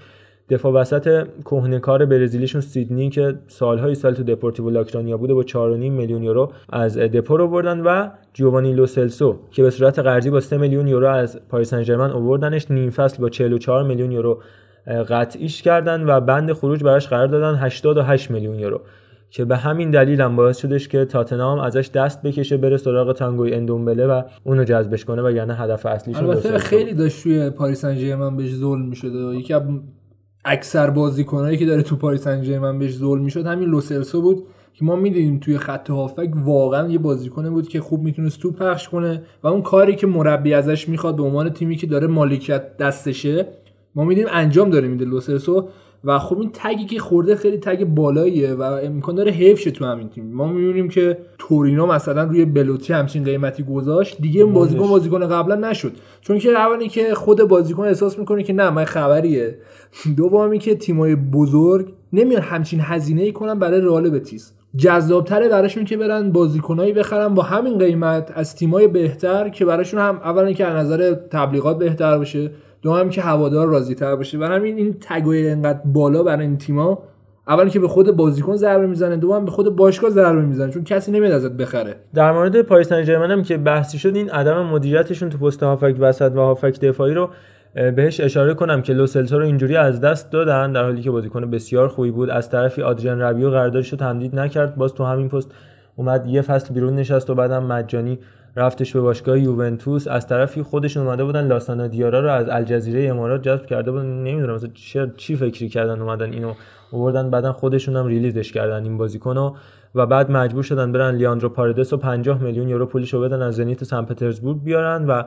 [0.50, 6.24] دفاع وسط کهنکار برزیلیشون سیدنی که سالهای سال تو دپورتیو لاکرانیا بوده با 4.5 میلیون
[6.24, 10.88] یورو از دپو رو بردن و جوانی لوسلسو که به صورت قرضی با 3 میلیون
[10.88, 12.72] یورو از پاریس سن ژرمن آوردنش.
[12.72, 14.42] نیم فصل با 44 میلیون یورو
[14.88, 17.56] قطعیش کردن و بند خروج براش قرار دادن.
[17.56, 18.82] 88 میلیون یورو.
[19.30, 23.54] که به همین دلیل هم باعث شدش که تاتنهام ازش دست بکشه بره سراغ تانگوی
[23.54, 27.96] اندومبله و اونو جذبش کنه و یعنی هدف اصلیش البته خیلی داشت توی پاریس سن
[27.96, 29.62] ژرمن بهش ظلم می‌شده یکی از
[30.46, 34.44] اکثر بازیکنایی که داره تو پاریس سن ژرمن بهش ظلم می‌شد همین لوسلسو بود
[34.74, 38.90] که ما می‌دیدیم توی خط هافک واقعا یه بازیکن بود که خوب می‌تونست تو پخش
[38.90, 43.46] کنه و اون کاری که مربی ازش می‌خواد به عنوان تیمی که داره مالکیت دستشه
[43.96, 45.70] ما میدیم انجام داره میده لوسلسو.
[46.08, 49.86] و خب این تگی که خورده خیلی تگ بالاییه و امکان داره حیف شه تو
[49.86, 50.34] همین تیم.
[50.34, 55.70] ما می‌بینیم که تورینو مثلا روی بلوتی همچین قیمتی گذاشت دیگه این بازیکن بازیکن قبلا
[55.70, 55.92] نشد.
[56.22, 59.58] چون که اولی که خود بازیکن احساس می‌کنه که نه من خبریه.
[60.18, 64.54] دومی که تیمای بزرگ نمیان همچین هزینه ای کنن برای رئال بتیس.
[64.78, 70.16] جذابتره براشون که برن بازیکنایی بخرن با همین قیمت از تیمای بهتر که براشون هم
[70.16, 72.52] اولا که از نظر تبلیغات بهتر باشه.
[72.82, 74.38] دوم که هوادار راضی تر باشه.
[74.38, 77.04] و همین این تگوی انقدر بالا برای این تیما
[77.48, 81.12] اول که به خود بازیکن ضربه می‌زنه دوم به خود باشگاه ضربه می‌زنه چون کسی
[81.12, 81.96] نمیاد ازت بخره.
[82.14, 86.32] در مورد پاریس سن هم که بحثی شد این عدم مدیریتشون تو پست هافک وسط
[86.36, 87.30] و هافک دفاعی رو
[87.96, 91.88] بهش اشاره کنم که لوسلتو رو اینجوری از دست دادن در حالی که بازیکن بسیار
[91.88, 92.30] خوبی بود.
[92.30, 94.76] از طرفی آدریان ربیو قراردادش رو تمدید نکرد.
[94.76, 95.52] باز تو همین پست
[95.96, 98.20] اومد یه فصل بیرون نشست و بعدم مجانی
[98.58, 103.42] رفتش به باشگاه یوونتوس از طرفی خودشون اومده بودن لاسانا دیارا رو از الجزیره امارات
[103.42, 104.06] جذب کرده بودن.
[104.06, 106.54] نمی‌دونم مثلا چه چی فکری کردن اومدن اینو
[106.92, 109.54] آوردن بعدا خودشون هم ریلیزش کردن این بازیکنو
[109.96, 113.84] و بعد مجبور شدن برن لیاندرو پاردس و 50 میلیون یورو پولشو بدن از زنیت
[113.84, 115.24] سن پترزبورگ بیارن و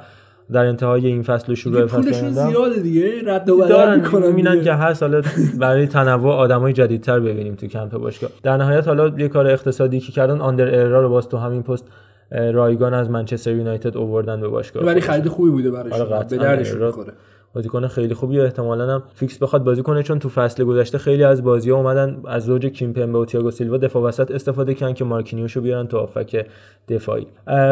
[0.53, 4.95] در انتهای این فصل و شروع فصل زیاده دیگه رد و بدل می‌کنن که هر
[4.95, 5.23] سال
[5.59, 8.31] برای تنوع آدمای جدیدتر ببینیم تو کمپ باشگاه.
[8.43, 11.87] در نهایت حالا یه کار اقتصادی که کردن آندر اررا رو باز تو همین پست
[12.31, 16.75] رایگان از منچستر یونایتد اووردن به باشگاه ولی خرید خوبی بوده براش آره به دردش
[16.75, 17.13] می‌خوره.
[17.55, 21.45] بازیکن خیلی خوبی احتمالاً هم فیکس بخواد بازی کنه چون تو فصل گذشته خیلی از
[21.45, 25.87] بازی‌ها اومدن از زوج کیمپمبه و تییاگو سیلوا دفاع وسط استفاده کردن که مارکینیوشو بیارن
[25.87, 26.47] تو هافبک
[26.89, 27.27] دفاعی.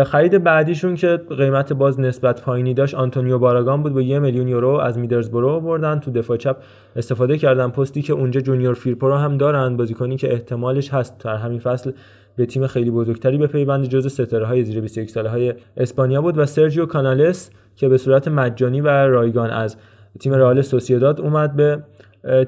[0.07, 4.69] خرید بعدیشون که قیمت باز نسبت پایینی داشت آنتونیو باراگان بود با یه میلیون یورو
[4.69, 6.57] از میدلزبرو آوردن تو دفاع چپ
[6.97, 7.69] استفاده کردن.
[7.69, 11.93] پستی که اونجا جونیور فیرپرو هم دارن بازیکنی که احتمالش هست در همین فصل
[12.39, 16.47] به تیم خیلی بزرگتری بپیونده جزو ستاره های زیر 21 ساله های اسپانیا بود و
[16.47, 19.77] سرجیو کانالس که به صورت مجانی و رایگان از
[20.21, 21.83] تیم رئال سوسییداد اومد به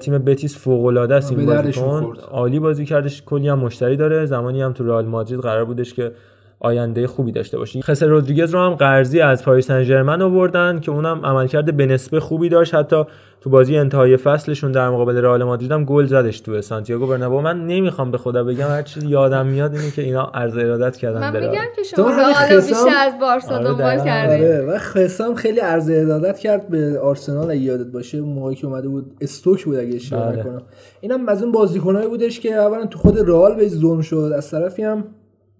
[0.00, 2.16] تیم بتیس فوق العاده است این بازیکن.
[2.30, 3.22] عالی بازی کردش.
[3.22, 4.26] کلی هم مشتری داره.
[4.26, 6.12] زمانی هم تو رئال مادرید قرار بودش که
[6.60, 10.90] آینده خوبی داشته باشه خسر رودریگز رو هم قرضی از پاریس سن ژرمن آوردن که
[10.90, 12.74] اونم عملکرد به نسبه خوبی داشت.
[12.74, 13.04] حتی
[13.40, 17.40] تو بازی انتهای فصلشون در مقابل رئال مادرید هم گل زدش تو سانتیاگو برنابو.
[17.40, 21.20] من نمی‌خوام به خدا بگم هر چیزی یادم میاد اینه که اینا عرض ارادت کردن
[21.20, 25.60] من میگم که شما رئال بیشتر از بارسا آره دنبال کردید آره و خسام خیلی
[25.60, 29.94] عرض ارادت کرد به آرسنال اگه یادت باشه موقعی که اومده بود استوک بود اگه
[29.94, 30.40] اشتباه بله.
[30.40, 30.62] نکنم.
[31.00, 34.32] اینم از اون بازیکنایی بودش که اولا تو خود رئال به ظلم شد.
[34.36, 35.04] از طرفی هم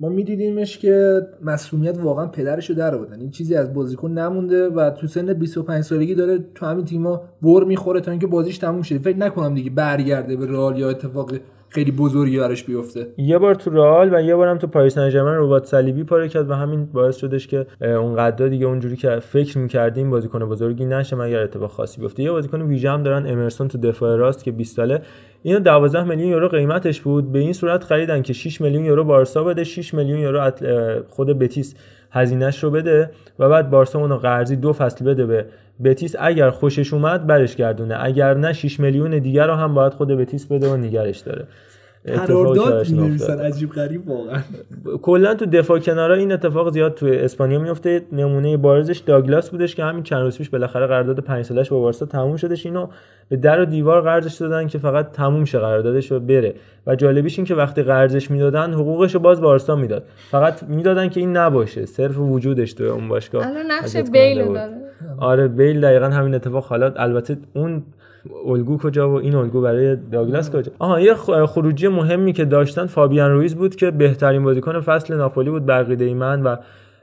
[0.00, 5.06] ما میدیدیمش که مسئولیت واقعا پدرشو در آوردن این چیزی از بازیکن نمونده و تو
[5.06, 8.98] سن 25 سالگی داره تو همین تیما بر می‌خوره تا اینکه بازیش تموم شه.
[8.98, 11.32] فکر نکنم دیگه برگرده به رئال یا اتفاق
[11.72, 13.06] خیلی بزرگی براش بیفته.
[13.16, 16.50] یه بار تو رئال و یه بارم تو پاریس سن ژرمن ربات صلیبی پاره کرد
[16.50, 21.16] و همین باعث شدش که اون قدر دیگه اونجوری که فکر می‌کردیم بازیکن بزرگی نشه
[21.16, 22.22] مگر اتفاق خاصی بیفته.
[22.22, 25.02] یه بازیکن ویژه هم دارن امرسون تو دفاع راست که 20 ساله.
[25.42, 27.32] اینو 12 میلیون یورو قیمتش بود.
[27.32, 30.50] به این صورت خریدن که 6 میلیون یورو بارسا بده 6 میلیون یورو
[31.08, 31.74] خود بتیس
[32.10, 35.46] هزینهش رو بده و بعد بارسا اونو قرضی دو فصل بده به
[35.84, 37.96] بتیس اگر خوشش اومد برش گردونه.
[38.00, 41.46] اگر نه 6 میلیون دیگر رو هم باید خود بتیس بده و نگرش داره.
[42.06, 44.40] قرارداد می‌نویسن عجیب غریب واقعا.
[45.02, 49.84] کلا تو دفاع کنارا این اتفاق زیاد تو اسپانیا میفته نمونه بارزش داگلاس بودش که
[49.84, 52.66] همین چند روز پیش بالاخره قرارداد 5 سالش با بارسا تموم شدش.
[52.66, 52.86] اینو
[53.28, 56.54] به در و دیوار قرضش دادن که فقط تموم شه قراردادش و بره.
[56.86, 60.04] و جالبیش این که وقتی قرضش می‌دادن حقوقش رو باز بارسا می‌داد.
[60.30, 61.86] فقط می‌دادن که این نباشه.
[61.86, 63.46] صرف وجودش تو اون باشگاه.
[63.46, 64.76] الان نقش بیل داره.
[65.18, 66.64] آره بیل دقیقا همین اتفاق.
[66.64, 67.82] حالا البته اون
[68.46, 71.14] الگو کجا و این الگو برای داگلاس کجا؟ آها یه
[71.46, 76.42] خروجی مهمی که داشتن فابیان رویز بود که بهترین بازیکن فصل ناپولی بود بقیده من
[76.42, 76.56] و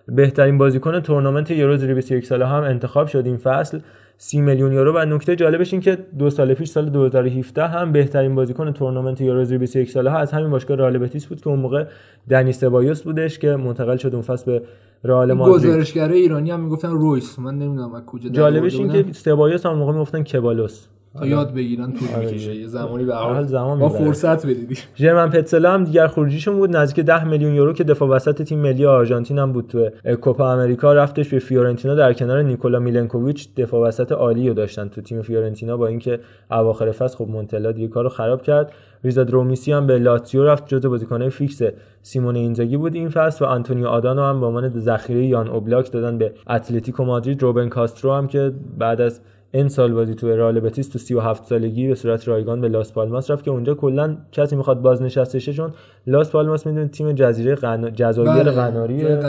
[0.08, 3.80] بهترین بازیکن تورنمنت یورو زیر 21 ساله هم انتخاب شد این فصل.
[4.18, 4.94] 30 میلیون یورو.
[4.96, 9.44] و نکته جالبش این که دو سال پیش سال 2017 هم بهترین بازیکن تورنمنت یورو
[9.44, 11.86] زیر 21 ساله ها از همین باشگاه رئال بتیس بود که اون موقع
[12.30, 14.62] دنی سبایوس بودش که منتقل شد اون فصل به
[15.04, 15.56] رئال مادرید.
[15.56, 17.40] گزارشگرای ایرانی هم می‌گفتن رویس.
[17.40, 20.88] من نمی‌دونم از کجا جالبش این که سبایوس هم موقع می‌گفتن کبالوس.
[21.20, 22.26] تا یاد بگیرن طول آره.
[22.26, 22.56] می‌کشه.
[22.56, 24.76] یه زمانی به حال زمان با فرصت بدیدی.
[24.96, 26.76] ژرمن پتسلا هم دیگر خروجیشون بود.
[26.76, 29.68] نزدیک 10 میلیون یورو که دفاع وسط تیم ملی آرژانتین هم بود.
[29.68, 31.96] تو کوپا آمریکا رفتش به فیورنتینا.
[31.96, 36.20] در کنار نیکولا میلنکوویچ دفاع وسط عالی رو داشتن تو تیم فیورنتینا با اینکه
[36.52, 38.72] اواخر فصل خب مونتلا دیگه کارو خراب کرد.
[39.04, 41.62] ریزا دورمیسی هم به لاتزیو رفت جزو بازیکن‌های فیکس
[42.02, 46.18] سیمون اینزاگی بود این فصل و آنتونیو آدانو هم به عنوان ذخیره یان اوبلاک دادن
[46.18, 47.42] به اتلتیکو مادرید.
[47.42, 49.22] روبن کاسترو هم که بعد از
[49.52, 53.32] این سال بازی تو رئال بتیس تو 37 سالگی به صورت رایگان به لاس پالماس
[53.32, 55.74] رفت که اونجا کلا کسی می‌خواد بازنشسته شه چون
[56.08, 57.90] لاس پالماس می‌دونید تیم جزیره غنا...
[57.90, 58.52] جزایر بله.
[58.52, 59.20] قناریه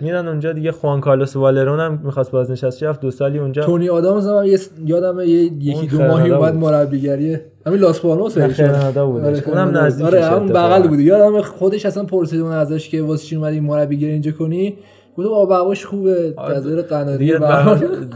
[0.00, 4.26] میرن اونجا دیگه خوان کارلوس والرون هم می‌خواست بازنشسته رفت دو سالی اونجا تونی آدامز
[4.26, 4.44] هم
[4.84, 9.24] یادم یکی دو ماهی اومد مربیگری همین لاس پالماس کانادا بود.
[9.24, 13.26] آره اونم نزدیک آره هم بغل بود یادم خودش اصلا پرسید اون ازش که واسه
[13.26, 14.74] چی اومدی مربیگری اینجا کنی؟
[15.20, 17.32] گفتم آب هواش خوبه؟ جزایر قناری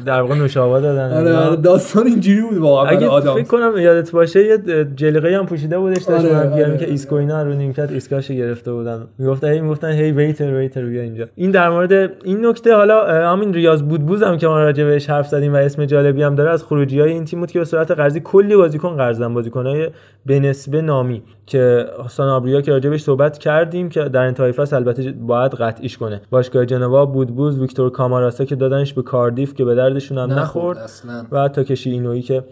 [0.06, 1.16] در واقع نوشابه دادن.
[1.16, 4.58] آره, آره، داستان اینجوری بود واقعا اگه آدم فکر کنم یادت باشه یه
[4.96, 6.76] جلیقه هم پوشیده بودش داشت آره آره.
[6.78, 9.06] که ایسکو اینا رو نیمکت ایسکاش گرفته بودن.
[9.18, 11.26] می‌گفتن هی می‌گفتن هی waiter waiter بیا اینجا.
[11.34, 11.92] این در مورد
[12.24, 15.84] این نکته حالا همین ریاض بودبوز هم که ما راجع بهش حرف زدیم و اسم
[15.84, 18.96] جالبی هم داره از خروجی های این تیم بود که به صورت قرضی کلی بازیکن
[18.96, 19.34] قرضن.
[19.34, 19.88] بازیکنای
[20.26, 25.54] به نسبه نامی که سانابریا که راجبش صحبت کردیم که در انتهای فصل البته باید
[25.54, 26.20] قطعیش کنه.
[26.30, 30.90] باشگاه جنوا بودبوز ویکتور کاماراسا که دادنش به کاردیف که به دردشون هم نخورد
[31.32, 32.44] و تا کشی اینویی که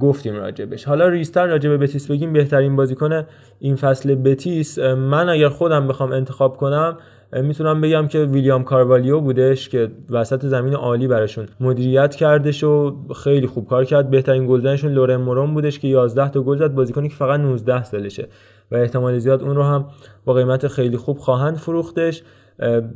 [0.00, 0.84] گفتیم راجبش.
[0.84, 3.22] حالا ریستر راجب بتیس بگیم بهترین بازیکن
[3.58, 4.78] این فصل بتیس.
[4.78, 6.96] من اگر خودم بخوام انتخاب کنم
[7.32, 13.46] می‌تونم بگم که ویلیام کاروالیو بودش که وسط زمین عالی براشون مدیریت کردش و خیلی
[13.46, 14.10] خوب کار کرد.
[14.10, 18.28] بهترین گلزنشون لورن مورون بودش که 11 تا گل زد بازیکنی که فقط 19 سالشه
[18.70, 19.84] و احتمال زیاد اون رو هم
[20.24, 22.22] با قیمت خیلی خوب خواهند فروختش.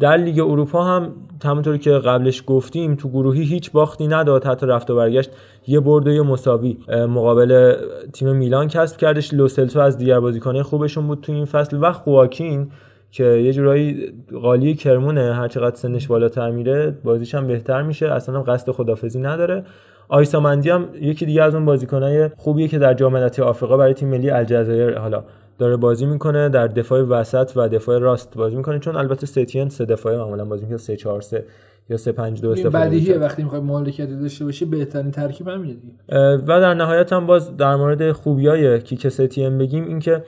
[0.01, 1.13] در لیگ اروپا هم
[1.45, 5.31] همونطوری که قبلش گفتیم تو گروهی هیچ باختی نداد حتی رفت و برگشت
[5.67, 6.79] یه برد و یه مساوی.
[6.89, 7.77] مقابل
[8.13, 9.35] تیم میلان کسب کردش.
[9.35, 12.71] لوسلتو از دیگر بازیکنه خوبشون بود تو این فصل و خواکین
[13.11, 14.13] که یه جورایی
[14.43, 15.35] قالی کرمونه.
[15.35, 18.13] هر چقدر سنش بالاتر میره بازیش هم بهتر میشه.
[18.13, 19.65] اصلا قصد خدافزی نداره.
[20.09, 24.09] آیسامندی هم یکی دیگه از اون بازیکنای خوبیه که در جام ملت‌های آفریقا برای تیم
[24.09, 25.25] ملی الجزایر حالا
[25.59, 28.79] داره بازی می‌کنه در دفاع وسط و دفاع راست بازی می‌کنه.
[28.79, 30.79] چون البته ستین سه دفاعه معمولا بازی می‌کنه.
[30.79, 31.45] 3 4 3
[31.91, 35.95] یا 3 5 2 استفاده بدیهیه وقتی می‌خوای مالکیت داشته باشی بهترین ترکیب همینه دیگه.
[36.37, 40.25] و در نهایت هم باز در مورد خوبیای کیک ستین بگیم اینکه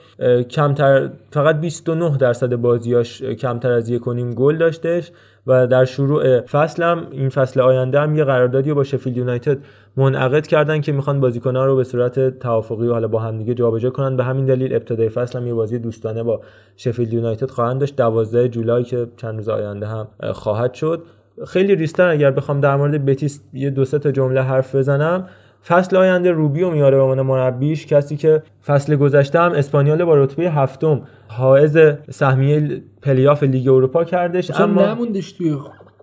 [0.49, 5.11] کمتر فقط 29 درصد بازیاش کمتر از یک و نیم گل داشتش
[5.49, 9.57] و در شروع فصل هم این فصل آینده هم یه قراردادی با شفیلد یونایتد
[9.97, 13.89] منعقد کردن که می‌خوان بازیکن‌ها رو به صورت توافقی و حالا با هم دیگه جابجا
[13.89, 14.17] کنن.
[14.17, 16.41] به همین دلیل ابتدای فصل هم یه بازی دوستانه با
[16.77, 17.95] شفیلد یونایتد خواهند داشت.
[17.95, 21.03] 12 جولای که چند روز آینده هم خواهد شد.
[21.47, 25.27] خیلی ریزتر اگر بخوام در مورد بتیس یه دو سه تا جمله حرف بزنم.
[25.67, 27.85] فصل آینده روبیو میاره به عنوان مربیش.
[27.85, 31.77] کسی که فصل گذشته هم اسپانیال با رتبه هفتم حائز
[32.09, 34.51] سهمیه پلی‌آف لیگ اروپا کردش.
[34.51, 35.57] اما نموندش توی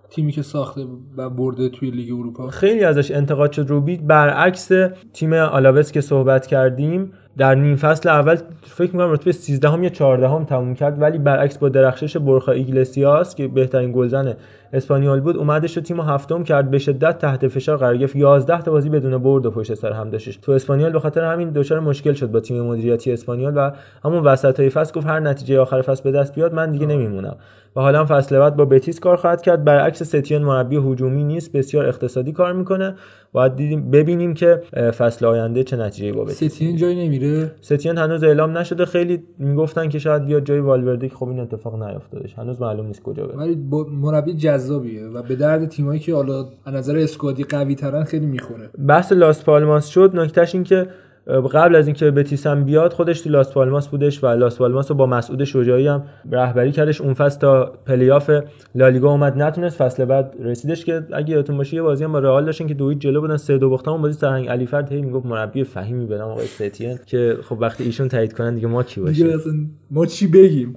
[0.09, 0.81] تیمی که ساخته
[1.17, 2.47] و برده توی لیگ اروپا.
[2.47, 3.65] خیلی ازش انتقاد شد.
[3.69, 4.71] روبی برعکس
[5.13, 9.89] تیم آلاوس که صحبت کردیم در نیم فصل اول فکر می‌کنم رتبه 13 هم یا
[9.89, 14.33] 14 هم تموم کرد ولی برعکس با درخشش برخا ایگلسیاس که بهترین گلزن
[14.73, 18.15] اسپانیال بود اومدش رو تیم هفتم کرد به شدت تحت فشار قرار گرفت.
[18.15, 20.37] 11 تا بازی بدون برد و پشت سر هم داشتش.
[20.37, 23.71] تو اسپانیال به خاطر همین دچار مشکل شد با تیم مدیریتی اسپانیال و
[24.03, 27.35] همون وسط فصل گفت هر نتیجه آخر فصل به دست بیاد من دیگه نمیمونم.
[27.77, 29.63] و حالا فصل بعد با بتیس کار خواهد کرد.
[29.63, 32.95] برعکس ستیان مربی هجومی نیست بسیار اقتصادی کار می‌کنه.
[33.31, 34.61] باید دیدیم ببینیم که
[34.97, 36.53] فصل آینده چه نتیجه‌ای با بتیس.
[36.53, 37.51] ستیان جای نمیره.
[37.61, 38.85] ستیان هنوز اعلام نشده.
[38.85, 42.33] خیلی می‌گفتن که شاید بیاد جای والورده خب این اتفاق نیافتادش.
[42.33, 43.37] هنوز معلوم نیست کجا بره.
[43.37, 43.55] ولی
[43.91, 48.25] مربی جذابیه و به درد تیمایی که حالا از نظر squad ی قوی ترن خیلی
[48.25, 48.69] می‌خوره.
[48.87, 50.11] بحث لاس پالماس شد.
[50.15, 50.87] نکتهش این که
[51.27, 54.97] قبل از اینکه بتیس هم بیاد خودش تو لاس پالماس بودش و لاس پالماس رو
[54.97, 57.01] با مسعود شجاعی هم رهبری کردش.
[57.01, 58.31] اون فصل تا پلی‌آف
[58.75, 59.77] لالیگا اومد نتونست.
[59.77, 62.83] فصل بعد رسیدش که اگه یادتون باشه یه بازی هم با رئال داشتن که دو
[62.83, 63.91] یک جلو بودن سه دو باختن.
[63.91, 67.57] اون بازی سرهنگ علی فرد هی می‌گفت مربی فهیمی به نام آقای ستین که خب
[67.61, 69.39] وقتی ایشون تایید کنن دیگه ما کی باشیم؟ دیگه
[69.91, 70.75] ما چی بگیم؟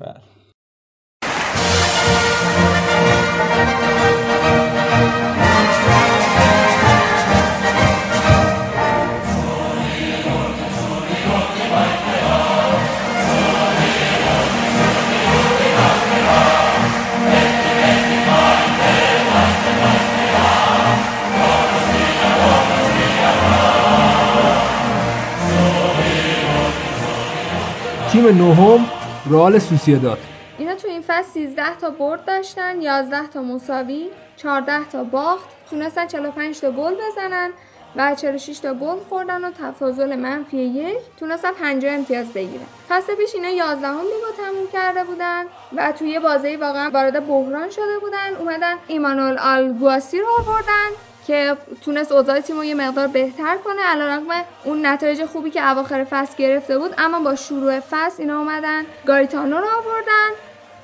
[28.21, 28.91] تیم نهم
[29.31, 30.19] رئال سوسییداد
[30.59, 34.07] اینا تو این فصل 13 تا برد داشتن 11 تا مساوی
[34.37, 37.51] 14 تا باخت تونستن 45 تا گل بزنن
[37.97, 42.67] و 46 تا گل خوردن و تفاضل منفی یک تونستن 50 امتیاز بگیرن.
[42.89, 45.45] فصل پیش اینا 11 هم لیگو تموم کرده بودن
[45.77, 48.37] و توی بازی واقعا وارد بحران شده بودن.
[48.39, 50.91] اومدن ایمانوئل آلگواسی رو آوردن.
[51.31, 53.83] که تونست اوضاع تیم رو یه مقدار بهتر کنه.
[53.83, 58.85] علیرغم اون نتایج خوبی که اواخر فصل گرفته بود اما با شروع فصل اینا اومدن
[59.07, 60.31] گاریتانو رو آوردن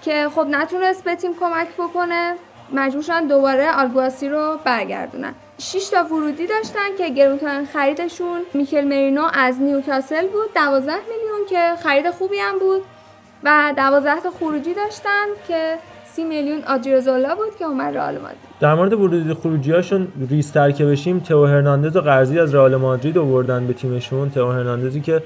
[0.03, 2.35] که خب نتونست به تیم کمک بکنه.
[2.73, 5.35] مجبور شدن دوباره آلگواسی رو برگردونن.
[5.59, 10.55] 6 تا ورودی داشتن که گرونترین خریدشون میکل مرینو از نیوکاسل بود.
[10.55, 12.83] 12 میلیون که خرید خوبی هم بود.
[13.45, 15.79] و 12 تا خروجی داشتن که
[16.17, 18.39] 30 میلیون آدریوزولا بود که اومد رئال مادرید.
[18.61, 23.19] در مورد ورودی خروجی هاشون ریستر که بشیم تو هرناندز و قرضی از رئال مادرید
[23.19, 24.31] آوردن به تیمشون.
[24.31, 25.23] تو هرناندزی که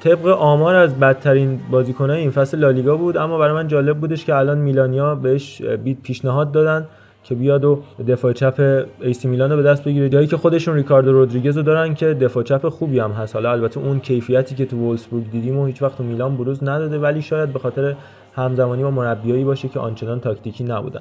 [0.00, 4.34] طبق آمار از بدترین بازیکنهای این فصل لالیگا بود اما برای من جالب بودش که
[4.34, 5.62] الان میلانیا بهش
[6.02, 6.86] پیشنهاد دادن
[7.24, 10.08] که بیاد و دفاع چپ ایسی میلان رو به دست بگیره.
[10.08, 13.34] جایی که خودشون ریکاردو رودریگز رو دارن که دفاع چپ خوبی هم هست.
[13.34, 16.98] حالا البته اون کیفیتی که تو وولسبورگ دیدیم و هیچ وقت تو میلان بروز نداده
[16.98, 17.94] ولی شاید به خاطر
[18.34, 21.00] همزمانی با مربیایی باشه که آنچنان تاکتیکی نبودن.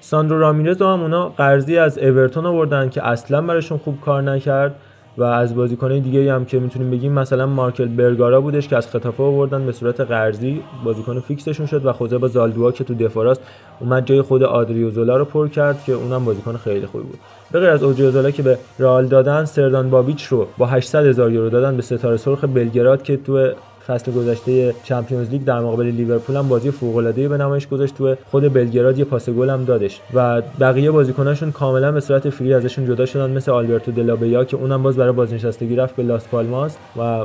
[0.00, 4.74] ساندرو رامیرز هم اونا قرضی از اورتون آوردن که اصلا براشون خوب کار نکرد
[5.18, 9.22] و از بازیکنای دیگه هم که می‌تونیم بگیم مثلا مارکل برگارا بودش که از ختافه
[9.22, 13.40] آوردن به صورت قرضی بازیکن فیکسشون شد و خوزبا زالدوا که تو دفاع راست
[13.80, 17.18] اومد جای خود اودریوزولا رو پر کرد که اونم بازیکن خیلی خوبی بود.
[17.52, 21.50] به غیر از اودریوزولا که به رئال دادن سردان بابیچ رو با 800 هزار یورو
[21.50, 23.52] دادن به ستاره سرخ بلگراد که تو
[23.88, 27.94] فصل گذشته Champions League در مقابل لیورپول هم بازی فوق العاده به نمایش گذاشت.
[27.94, 32.54] تو خود بلگراد یه پاس گل هم دادش و بقیه بازیکناشون کاملا به صورت free
[32.54, 36.76] ازشون جدا شدن مثل آلبرتو دلابیا که اونم باز برای بازنشستگی رفت به لاس پالماس
[36.96, 37.24] و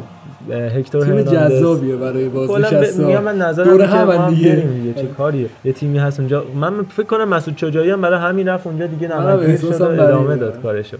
[0.51, 4.63] هکتور تیم جذابیه برای بازنشسته میگم من نظرم دور هم دیگه.
[4.95, 6.43] چه کاریه یه تیمی هست اونجا.
[6.55, 10.61] من فکر کنم مسعود شجاعی هم برای همین رفت اونجا دیگه نمایش شد ادامه داد
[10.61, 10.97] کارشو.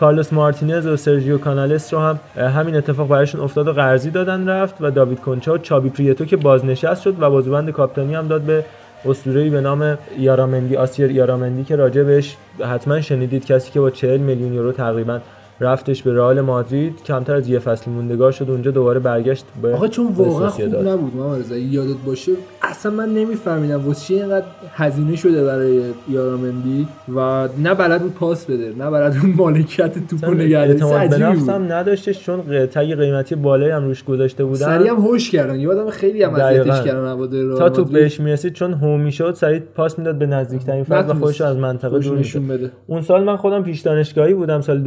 [0.00, 4.74] کارلوس مارتینز و سرژیو کانالس رو هم همین اتفاق برایشون افتاد و قرضی دادن رفت
[4.80, 8.64] و داوید کنچا و چابی پریتو که بازنشست شد و بازوبند کاپتانی هم داد به
[9.04, 12.36] اسطوره‌ای به نام یارامندی آسیر یارامندی که راجع بهش
[12.72, 15.20] حتما شنیدید کسی که با 40 میلیون یورو تقریبا
[15.60, 19.88] رفتش به رئال مادرید کمتر از یه فصل موندگار شد اونجا دوباره برگشت به آقا
[19.88, 20.88] چون واقعا خوب سوسییداد.
[20.88, 25.80] نبود محمد رضا یادت باشه اصلا من نمیفهمیدم واسه چی اینقدر هزینه شده برای
[26.10, 30.70] یارامندی و نه بلد بود پاس بده نه بلد بود مالکیت توپو نگه داره.
[30.70, 31.48] اعتماد به عجیبی نفس بود.
[31.48, 35.60] هم نداشتش چون ق- تگ قیمتی بالایی هم روش گذاشته بودن سریع هم هوش کردن
[35.60, 36.82] یادم خیلی هم اذیتش.
[36.82, 37.16] کردن
[37.58, 38.02] تا توپ مادرید.
[38.02, 41.98] بهش می‌رسید چون هومی شد سریع پاس می‌داد به نزدیکترین فرد و خودش از منطقه
[41.98, 42.18] دور.
[42.48, 44.78] بده اون سال من خودم پیش دانشگاهی بودم سال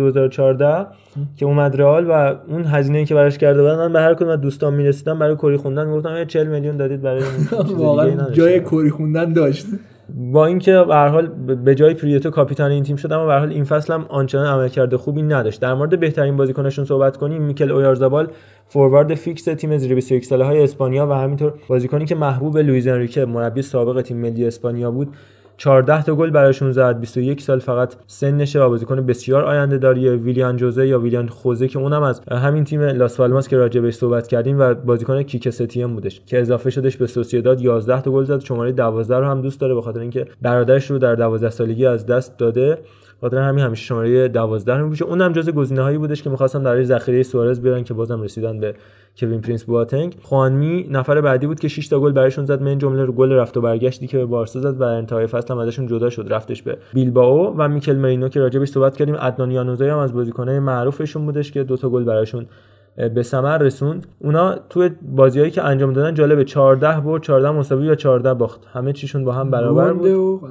[0.60, 0.88] 2014
[1.36, 4.42] که اومد رئال و اون هزینه‌ای که براش کرده بودن من به هر کدوم از
[4.42, 7.24] دوستان می‌رسیدم برای کری خوندن می‌گفتم یه 40 میلیون دادید برای
[7.78, 8.30] واقعا.
[8.32, 9.66] جای کری خوندن داشت.
[10.32, 11.28] با اینکه به هر حال
[11.66, 14.46] به جای پریتو کاپیتان این تیم شد اما به هر حال این فصل هم آنچنان
[14.46, 15.62] عملکرد خوبی نداشت.
[15.62, 18.28] در مورد بهترین بازیکنشون صحبت کنیم میکل اویارزابال
[18.68, 23.26] فوروارد فیکس تیم زیر 21 ساله های اسپانیا و همینطور بازیکنی که محبوب لوئیز انریکه
[23.26, 25.08] مربی سابق تیم ملی اسپانیا بود.
[25.60, 30.58] 14 تا گل براشون زد 21 سال فقط سنشه و بازیکن بسیار آینده داریه ویلیان
[30.58, 34.28] جوزه یا ویلیان خوزه که اونم از همین تیم لاس پالماس که راجع بهش صحبت
[34.28, 38.40] کردیم و بازیکن کیکه ستین بودش که اضافه شدش به سوسییداد 11 تا گل زد.
[38.40, 42.06] شماره 12 رو هم دوست داره به خاطر اینکه برادرش رو در 12 سالگی از
[42.06, 42.78] دست داده.
[43.22, 45.06] خاطر همین همیشه شماره 12 رو میپوشه.
[45.06, 48.76] اونم جز گزینه‌هایی بودش که می‌خواستن برای ذخیره سوارز بیارن که بازم رسیدن به
[49.20, 50.16] کوین پرینس بواتنگ.
[50.22, 52.62] خوانمی نفر بعدی بود که 6 تا گل براشون زد.
[52.62, 55.60] من جمله دو گل رفت و برگشتی که به بارسا زد و انتهای فصل هم
[55.60, 56.26] ازشون جدا شد.
[56.30, 59.16] رفتش به بیلبائو و میکل مرینو که راجبش صحبت کردیم.
[59.16, 62.46] عدنان یانوزای هم از بازیکن‌های معروفشون بودش که دو تا گل براشون
[63.16, 64.08] به ثمر رسوند.
[64.20, 66.44] اونا توی بازیایی که انجام دادن جالبه.
[66.44, 68.62] 14 برد 14 مساوی یا 14 باخت.
[68.74, 70.42] همه چیشون با هم برابر بود.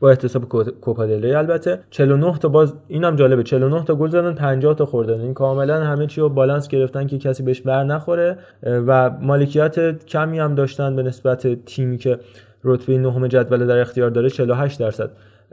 [0.00, 1.34] با احتساب کو- کوپا دل ری.
[1.34, 3.42] البته 49 تا باز اینم جالبه.
[3.42, 7.18] 49 تا گل زدن 50 تا خوردن این کاملا همه چی رو بالانس گرفتن که
[7.18, 8.38] کسی بهش بر نخوره.
[8.62, 12.18] و مالکیت کمی هم داشتن به نسبت تیمی که
[12.64, 15.10] رتبه نهم جدول در اختیار داره 48 درصد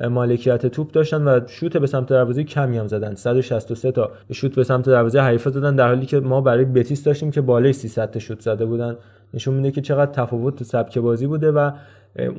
[0.09, 3.15] مالکیت توپ داشتن و شوت به سمت دروازه کمی هم زدن.
[3.15, 7.31] 163 تا شوت به سمت دروازه حریفا زدن در حالی که ما برای بتیس داشتیم
[7.31, 8.95] که بالای 300 تا شوت زده بودن.
[9.33, 11.71] نشون میده که چقدر تفاوت تو سبک بازی بوده و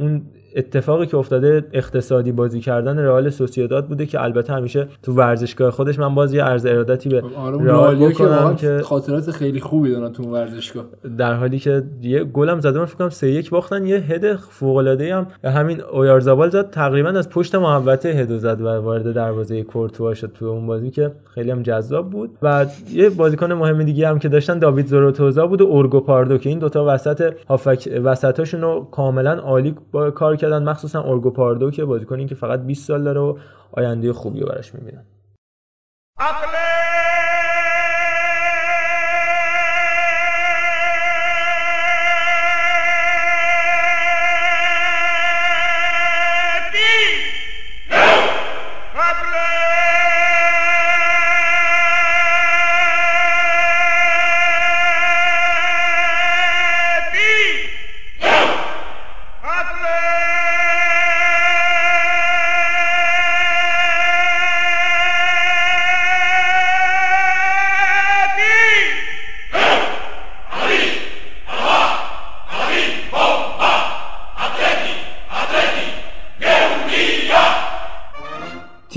[0.01, 0.23] اون
[0.57, 5.99] اتفاقی که افتاده اقتصادی بازی کردن رئال سوسییداد بوده که البته همیشه تو ورزشگاه خودش
[5.99, 10.23] من باز یه عرض ارادتی به اون رئال بکنم که خاطرات خیلی خوبی دارن تو
[10.23, 10.85] ورزشگاه.
[11.19, 14.77] در حالی که یه گلم زده من فکر کنم 3 1 باختن یه هد فوق
[14.77, 16.71] العاده هم همین اویارزابال زد.
[16.71, 21.11] تقریبا از پشت محوطه هدو زد و وارد دروازه کورتوا شد تو اون بازی که
[21.35, 22.31] خیلی هم جذاب بود.
[22.43, 26.49] و یه بازیکن مهم دیگه هم که داشتن داوید زوروتوزا بود و اورگو پاردو که
[26.49, 31.85] این دوتا وسط هافک وسطاشون رو کاملا عالی با کار کردن مخصوصا اورگو پاردو که
[31.85, 33.39] بازیکنی که فقط 20 سال داره و
[33.73, 35.05] آینده خوبی رو براش می‌بینن.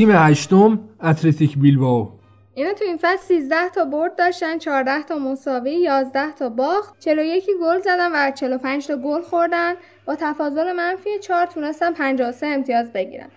[0.10, 2.08] تیم هشتم اتلتیک بیلبائو.
[2.54, 7.00] اینا تو این فصل 13 تا برد داشتن 14 تا مساوی 11 تا باخت.
[7.00, 9.74] 41 گل زدن و 45 تا گل خوردن.
[10.06, 13.28] با تفاضل منفی 4 تونستن 53 امتیاز بگیرن.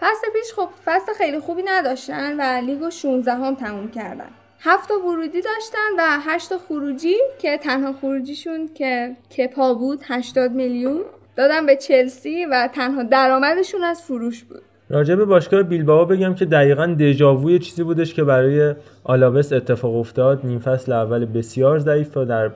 [0.00, 4.30] فصل پیش خب فصل خیلی خوبی نداشتن و لیگو 16 هم تموم کردن.
[4.60, 11.00] هفت ورودی داشتن و 8 تا خروجی که تنها خروجیشون که کپا بود 80 میلیون
[11.36, 14.62] دادن به چلسی و تنها درآمدشون از فروش بود.
[14.88, 20.46] راجع به باشگاه بیلبائو بگم که دقیقا دژاووی چیزی بودش که برای آلاوس اتفاق افتاد.
[20.46, 22.50] نیم فصل اول بسیار ضعیف و در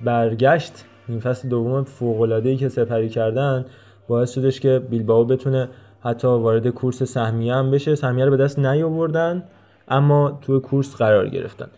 [0.00, 3.64] برگشت نیم فصل دوم فوق‌العاده‌ای که سپری کردن
[4.08, 5.68] باعث شدش که بیلبائو بتونه
[6.04, 7.94] حتی وارد کورس سهمیه هم بشه.
[7.94, 9.42] سهمیه رو به دست نیاوردن
[9.88, 11.68] اما توی کورس قرار گرفتن.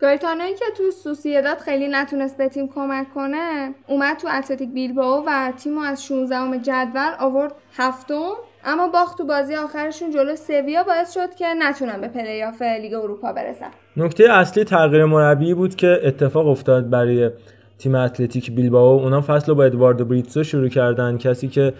[0.00, 5.52] گایتانوی که تو سوسییداد خیلی نتونست به تیم کمک کنه اومد تو اتلتیک بیلبائو و
[5.56, 8.32] تیمو از 16 جدول آورد هفتم.
[8.64, 13.32] اما باخت تو بازی آخرشون جلو سویا باعث شد که نتونن به پلی‌آف لیگ اروپا
[13.32, 13.70] برسن.
[13.96, 17.30] نکته اصلی تغییر مربی بود که اتفاق افتاد برای
[17.78, 19.00] تیم اتلتیک بیلبائو.
[19.00, 21.18] اونا فصل رو با ادواردو بریتسو شروع کردن.
[21.18, 21.72] کسی که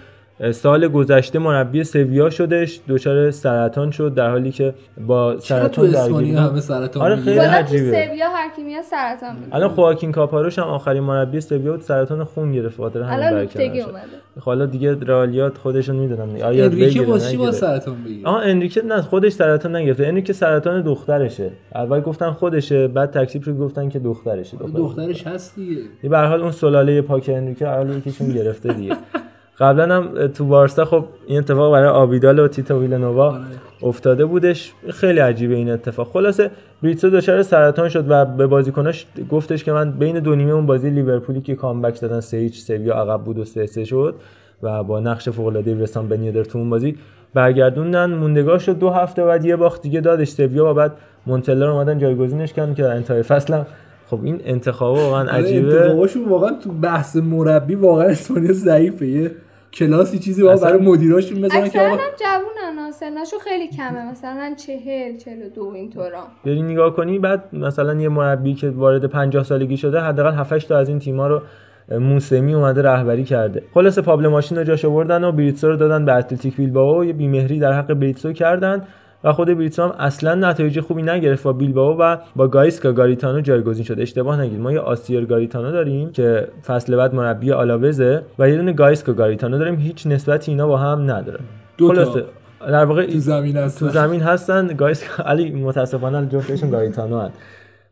[0.53, 4.75] سال گذشته مربی سویا شدش دچار سرطان شد در حالی که
[5.07, 8.07] با سرطان درگیر همه سرطان آره خیلی عجیبه.
[8.09, 12.25] سویا هر کی میاد سرطان می‌گیره الان خواکین کاپاروش هم آخرین مربی سویا بود سرطان
[12.25, 14.01] خون گرفت خاطر همین برکنار
[14.41, 16.43] حالا دیگه رئالیات خودشون می‌دونن.
[16.43, 20.07] آیا انریکه با چی با سرطان بگیره؟ آها انریکه نه خودش سرطان نگرفته.
[20.07, 21.51] انریکه سرطان دخترشه.
[21.75, 24.57] اول گفتن خودشه بعد تکلیف رو گفتن که دخترشه.
[24.57, 25.81] دختر دخترش هست دیگه.
[26.03, 28.97] به هر حال اون سلاله پاک انریکه اول یکیشون گرفته دیگه.
[29.63, 33.43] قبلا هم تو بارسا خب این اتفاق برای آبیدال و تیتو ویلنووا آره.
[33.83, 34.73] افتاده بودش.
[34.91, 36.09] خیلی عجیبه این اتفاق.
[36.09, 36.51] خلاصه
[36.83, 40.91] بریتسو دچار سرطان شد و به بازیکناش گفتش که من بین دو نیمه اون بازی
[40.91, 44.15] لیورپولی که کامبک دادن 3 هیچ سویا عقب بود و 3 3 شد
[44.63, 46.97] و با نقش فوق العاده رسان بنیدر تو اون بازی
[47.35, 48.11] برگردوندن.
[48.11, 48.79] موندگار شد.
[48.79, 50.29] دو هفته بعد یه باخت دیگه دادش.
[50.29, 50.93] سویا و بعد
[51.27, 53.63] مونتلا رو اومدن جایگزینش کردن که انتهای فصل
[54.11, 55.81] خب این انتخاب واقعا آره، عجیبه.
[55.81, 59.31] انتخاباشون واقعا تو بحث مربی واقعا اسپانیا ضعیفه.
[59.73, 64.11] کلاسی چیزی واقعا برای مدیراشون بزنن که آقا جوونن سناشو خیلی کمه.
[64.11, 66.25] مثلا 40 42 اینطورا.
[66.45, 70.79] بری نگاه کنی بعد مثلا یه مربی که وارد 50 سالگی شده حداقل 7 تا
[70.79, 71.43] از این تیم‌ها رو
[71.91, 73.63] موسمی اومده رهبری کرده.
[73.75, 77.59] خلاص پابل ماشین رو جاش آوردن و بریتسو رو دادن به اتلتیک بیلبائو یه بیمهری
[77.59, 78.87] در حق بریتسو کردن.
[79.25, 81.43] و خود بریتسو هم اصلا نتایج خوبی نگرفت.
[81.43, 84.61] با بیلبائو و با گایسکا گاریتانو جایگزین شد اشتباه نگید.
[84.61, 89.59] ما یه آسیر گاریتانو داریم که فصل بعد مربی آلاوزه و یه دونه گایسکا گاریتانو
[89.59, 89.75] داریم.
[89.75, 91.41] هیچ نسبتی اینا با هم نداره
[91.79, 92.25] خلاصه.
[92.69, 93.87] در واقع تو زمین هستن.
[93.87, 94.67] تو زمین هستن.
[94.67, 97.35] گایسکا علی متاسفانه جفتشون گاریتانو هستن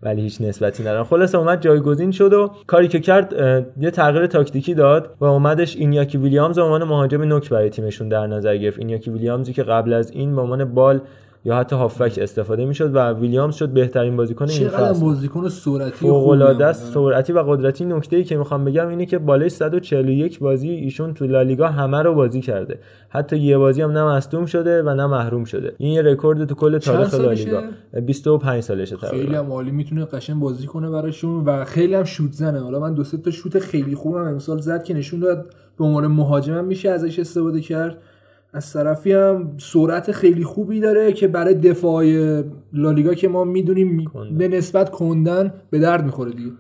[0.03, 3.33] ولی هیچ نسبتی ندارن خلاص اومد جایگزین شد و کاری که کرد
[3.81, 8.27] یه تغییر تاکتیکی داد و اومدش اینیاکی ویلیامز به عنوان مهاجم نوک برای تیمشون در
[8.27, 8.79] نظر گرفت.
[8.79, 11.01] اینیاکی ویلیامزی که قبل از این به عنوان بال
[11.45, 15.01] یا حتی هافک استفاده می‌شد و ویلیامز شد بهترین بازیکن این فصل.
[15.01, 17.85] بازیکن سرعتی فوق العاده سرعتی و قدرتی.
[17.85, 22.15] نکته ای که می‌خوام بگم اینه که بالای 141 بازی ایشون تو لالیگا همه رو
[22.15, 22.79] بازی کرده.
[23.09, 25.73] حتی یه بازی هم نه مصدوم شده و نه محروم شده.
[25.79, 27.63] این یه رکورد تو کل تاریخ لالیگا
[28.07, 29.71] 25 سالشه تقریبا خیلی هم عالی.
[29.71, 32.61] می‌تونه قشنگ بازی کنه براشون و خیلی هم شوت زنه.
[32.61, 36.07] حالا من دو سه تا شوت خیلی خوبم امسال زد که نشون داد به عنوان
[36.07, 37.99] مهاجم میشه ازش استفاده کرد.
[38.53, 42.05] از طرفی هم سرعت خیلی خوبی داره که برای دفاع
[42.73, 46.51] لالیگا که ما می‌دونیم به نسبت کندن به درد می‌خوره دیگه.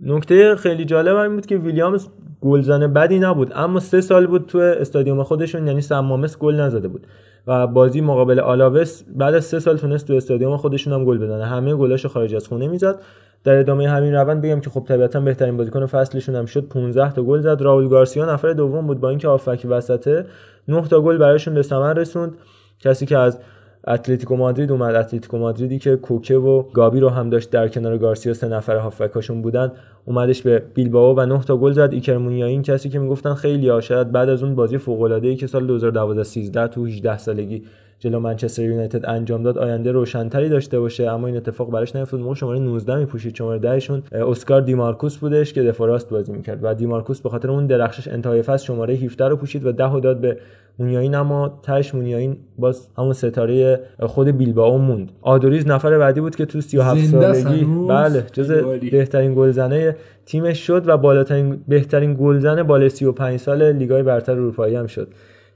[0.00, 2.06] نکته خیلی جالب این بود که ویلیامز
[2.40, 7.06] گلزن بدی نبود اما سه سال بود تو استادیوم خودشون یعنی سمامس گل نزده بود.
[7.46, 11.44] و بازی مقابل آلاوس بعد از سه سال تونست تو استادیوم خودشون هم گل بزنه.
[11.44, 13.00] همه گلاشو خارج از خونه می‌زد.
[13.44, 17.22] در ادامه همین روند بگم که خب طبیعتا بهترین بازیکن فصلشون هم شد 15 تا
[17.22, 17.62] گل زد.
[17.62, 20.26] راول گارسیا نفر دوم بود با اینکه هافبک وسطه.
[20.70, 22.32] 9 تا گل برایشون به ثمر رسوند.
[22.80, 23.38] کسی که از
[23.86, 28.34] اتلتیکو مادرید اومد اتلتیکو مادریدی که کوکه و گابی رو هم داشت در کنار گارسیا
[28.34, 29.72] سه نفر هافبکاشون بودن
[30.04, 31.92] اومدش به بیلبائو و 9 تا گل زد.
[31.92, 35.36] ایکر مونیاین این کسی که می‌گفتن خیلی شاید بعد از اون بازی فوق العاده ای
[35.36, 37.62] که سال 2012 13 تو 18 سالگی
[38.00, 42.20] جلو منچستر یونایتد انجام داد آینده روشنتری داشته باشه اما این اتفاق براش نیفتاد.
[42.20, 46.58] موقع شماره 19 میپوشید شماره 10 شون اسکار دیمارکوس بودش که دفاع راست بازی می‌کرد
[46.62, 50.20] و دیمارکوس به خاطر اون درخشش انتهای فصل شماره 17 رو پوشید و 10 داد
[50.20, 50.36] به
[50.78, 55.12] مونیاین اما تاش مونیاین باز همون ستاره خود بیلبائو موند.
[55.22, 58.52] آدوریز نفر بعدی بود که تو 37 سالگی بله جز
[58.90, 59.96] بهترین گلزنه
[60.26, 65.08] تیمش شد و بالاترین بهترین گلزن بالای 35 سال لیگای برتر اروپایی هم شد.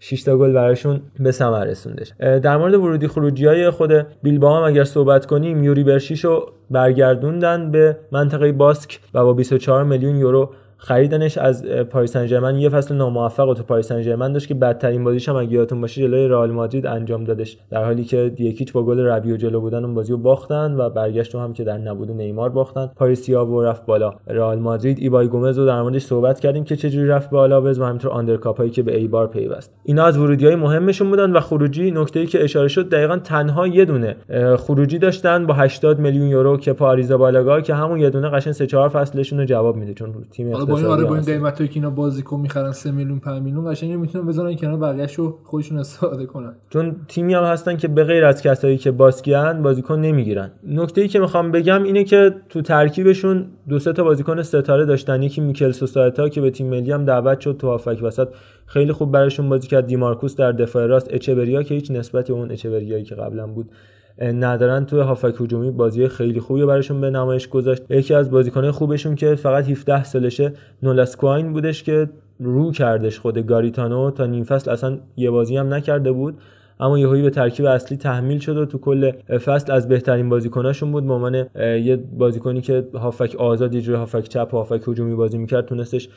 [0.07, 2.13] 6 تا گل براشون به ثمر رسوندش.
[2.19, 7.97] در مورد ورودی خروجی های خود بیلبائو هم اگر صحبت کنیم یوری برشیشو برگردوندن به
[8.13, 10.51] منطقه باسک و با 24 میلیون یورو
[10.85, 15.37] خریدنش از پاریس سن یه فصل ناموفق تو پاریس سن داشت که بدترین بازیش هم
[15.37, 17.59] اگه یادتون باشه جلوی رئال مادرید انجام دادش.
[17.71, 20.91] در حالی که یک هیچ با گل رابیو جلو بودن اون بازی رو باختن و
[20.91, 22.91] برگشت هم که در نبود نیمار باختن.
[22.97, 24.15] پاریسیا و رفت بالا.
[24.27, 28.11] رئال مادرید ایبای گومز رو در موردش صحبت کردیم که چجوری رفت بالا و همینطور
[28.11, 29.73] آندر کاپایی که به ایبار پیوست.
[29.85, 33.67] اینا از ورودی های مهمشون بودن و خروجی نکته ای که اشاره شد دقیقا تنها
[33.67, 34.17] یه دونه
[34.57, 38.67] خروجی داشتن با 80 میلیون یورو که پاریزا بالاگا که همون یه دونه قشنگ 3
[38.67, 41.91] 4 فصلشون رو جواب میده چون تیم با این آره با این قیمتایی که اینا
[41.91, 46.53] بازیکن می‌خرن 3 میلیون 5 میلیون قشنگ می‌تونن بذارن کنار بقیه‌شو خودشون استفاده کنن.
[46.71, 50.51] چون تیمی هم هستن که به غیر از کسایی که باسکیان بازیکن نمی‌گیرن.
[50.67, 55.23] نکته ای که می‌خوام بگم اینه که تو ترکیبشون دو سه تا بازیکن ستاره داشتن.
[55.23, 58.29] یکی میکل سوسایتا که به تیم ملی هم دعوت شد تو هافک وسط.
[58.67, 59.87] خیلی خوب براشون بازی کرد.
[59.87, 61.09] دیمارکوس در دفاع راست.
[61.11, 63.71] اچبریا که هیچ نسبتی اون اچبریایی که قبلا بود
[64.19, 67.83] ندارن توی هافک هجومی بازی خیلی خوبی براشون به نمایش گذاشت.
[67.91, 72.09] یکی از بازیکنان خوبشون که فقط 17 سالشه نولاسکواین بودش که
[72.41, 74.71] رو کردش خود گاریتانو تا نیم فصل.
[74.71, 76.39] اصلا یه بازی هم نکرده بود
[76.81, 79.11] اما یهویی به ترکیب اصلی تحمیل شد و تو کل
[79.45, 81.07] فصل از بهترین بازیکناشون بود.
[81.07, 85.67] به عنوان یه بازیکنی که هافک آزاد یه هافک چپ و هافک هجومی بازی می‌کرد
[85.67, 86.09] تونستش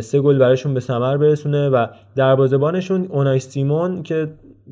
[0.00, 1.68] سه گل براشون به ثمر برسونه.
[1.68, 4.28] و دروازه‌بانشون اونای سیمون که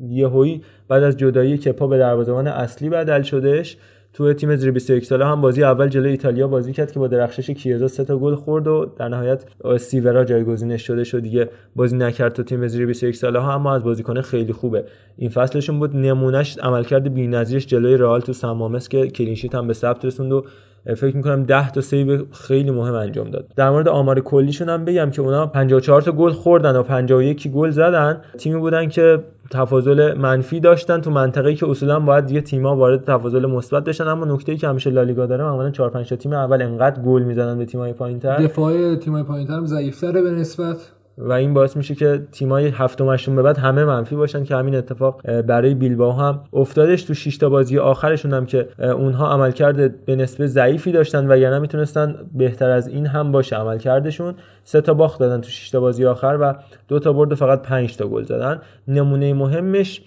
[0.09, 3.77] یهویی بعد از جدایی کپا به دروازه‌بان اصلی بدل شدش
[4.13, 7.49] تو تیم زیر 21 ساله هم بازی اول جلوی ایتالیا بازی کرد که با درخشش
[7.49, 9.45] کیزا سه تا گل خورد و در نهایت
[9.77, 11.19] سیورا جایگزینش شده شد.
[11.19, 14.85] دیگه بازی نکرد تو تیم زیر 21 ساله ها اما از بازیکن خیلی خوبه.
[15.17, 19.73] این فصلشون بود نمونهش عملکرد بی‌نظیرش جلوی رئال تو سمامس که clean sheet هم به
[19.73, 20.45] ثبت رسوند و
[20.93, 23.47] فکر می‌کنم 10 تا save خیلی مهم انجام داد.
[23.55, 27.69] در مورد آمار کلیشون هم بگم که اونا 54 تا گل خوردن و 51 گل
[27.69, 28.21] زدن.
[28.37, 29.19] تیمی بودن که
[29.51, 31.01] تفاضل منفی داشتن.
[31.01, 34.07] تو منطقه‌ای که اصولا باید دیگه تیم‌ها وارد تفاضل مثبت بشن.
[34.07, 37.57] اما نکته‌ای که همیشه لالیگا داره معمولا 4 5 تا تیم اول انقدر گل می‌زنن
[37.57, 38.37] به تیم‌های پایین‌تر.
[38.37, 40.91] دفاع تیم‌های پایین‌تر هم ضعیف‌تره به نسبت.
[41.17, 45.41] و این باعث میشه که تیمای هفتم به بعد همه منفی باشن که همین اتفاق
[45.41, 50.47] برای بیلباو هم افتادش تو 6 تا بازی آخرشون هم که اونها عملکرد به نسبه
[50.47, 54.33] ضعیفی داشتن و یعنی می‌تونستن بهتر از این هم باشه عملکردشون.
[54.63, 56.55] سه تا باخت دادن تو 6 تا بازی آخر و
[56.87, 58.61] دو تا برد فقط 5 تا گل زدن.
[58.87, 60.01] نمونه مهمش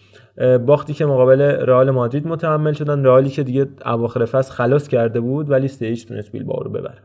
[0.67, 5.51] باختی که مقابل رئال مادرید متحمل شدن رئالی که دیگه اواخر فصل خلاص کرده بود
[5.51, 6.99] ولی سه تونست بیلبائو رو ببره.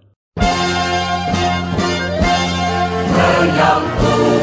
[3.24, 4.43] 这样哭。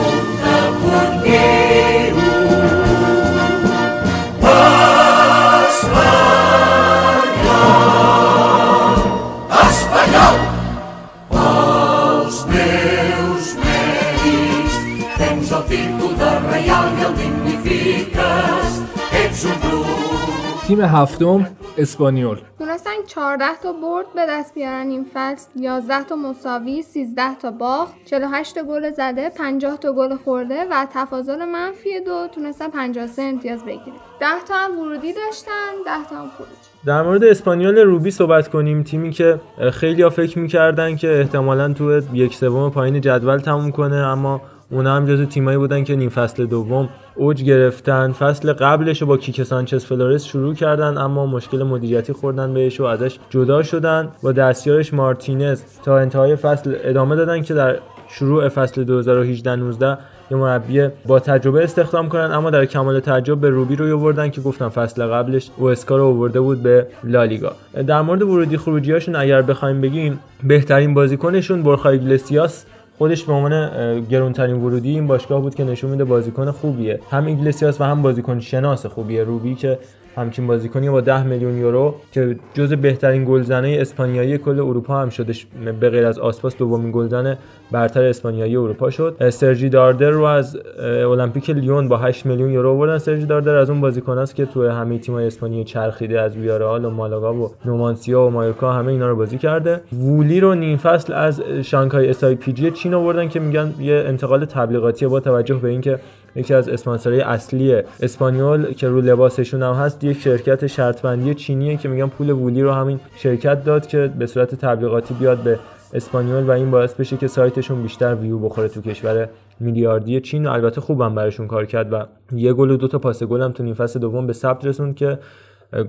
[20.71, 21.47] تیم هفتم
[21.79, 22.37] اسپانیول.
[22.59, 27.95] تونستن 14 تا برد به دست بیارن این فصل 11 تا مساوی 13 تا باخت
[28.05, 33.65] 48 تا گل زده 50 تا گل خورده و تفاضل منفی دو تونستن 53 امتیاز
[33.65, 33.97] بگیرن.
[34.21, 35.51] 10 تا هم ورودی داشتن
[35.87, 36.49] 10 تا هم خروج.
[36.87, 38.83] در مورد اسپانیول روبی صحبت کنیم.
[38.83, 39.41] تیمی که
[39.73, 44.41] خیلی ها فکر می‌کردن که احتمالا تو یک سوم پایین جدول تموم کنه اما
[44.71, 48.13] اونا هم جزو تیمایی بودن که نیم فصل دوم اوج گرفتن.
[48.13, 52.85] فصل قبلش رو با کیکه سانچز فلورس شروع کردن اما مشکل مدیریتی خوردن بهش و
[52.85, 54.09] ازش جدا شدن.
[54.23, 57.79] با دستیارش مارتینز تا انتهای فصل ادامه دادن که در
[58.09, 59.99] شروع فصل 2018 19
[60.31, 64.41] یه مربی با تجربه استخدام کنن اما در کمال تعجب به روبی رو آوردن که
[64.41, 67.53] گفتم فصل قبلش اوئسکا رو آورده بود به لالیگا.
[67.87, 72.65] در مورد ورودی خروجیاشون اگر بخوایم بگیم بهترین بازیکنشون بورخا ایگلسیاس
[73.01, 77.01] خودش به عنوان گرونترین ورودی این باشگاه بود که نشون میده بازیکن خوبیه.
[77.11, 79.25] هم ایگلسیاس و هم بازیکن شناس خوبیه.
[79.25, 79.79] روبی که
[80.17, 85.47] همچین بازیکنی با 10 میلیون یورو که جز بهترین گلزنه اسپانیایی کل اروپا هم شدش
[85.81, 87.37] به غیر از آسپاس دومین گلزن
[87.71, 89.29] برتر اسپانیایی اروپا شد.
[89.31, 92.99] سرجی داردر رو از المپیک لیون با 8 میلیون یورو آوردن.
[92.99, 97.35] سرجی داردر از اون بازیکناست که تو همه تیم‌های اسپانیایی چرخیده از ویارال و مالاگا
[97.35, 99.81] و نومانسیا و مایورکا همه اینا رو بازی کرده.
[99.93, 105.21] وولی رو نیم فصل از شانگهای SIPG چین آوردن که میگن یه انتقال تبلیغاتی با
[105.21, 105.99] توجه به اینکه
[106.37, 111.77] یکی از اسپانسرهای اصلی اسپانیول که رو لباسشون هم هست یک شرکت شرط بندی چینیه
[111.77, 115.59] که میگن پول وولی رو همین شرکت داد که به صورت تبلیغاتی بیاد به
[115.95, 119.29] اسپانیول و این باعث بشه که سایتشون بیشتر ویو بخوره تو کشور
[119.61, 120.47] میلیاردی چین.
[120.47, 123.53] و البته خوبم براشون کار کرد و یه گل و دو تا پاس گل هم
[123.53, 125.19] تو نیم فصل دوم به ثبت رسوند که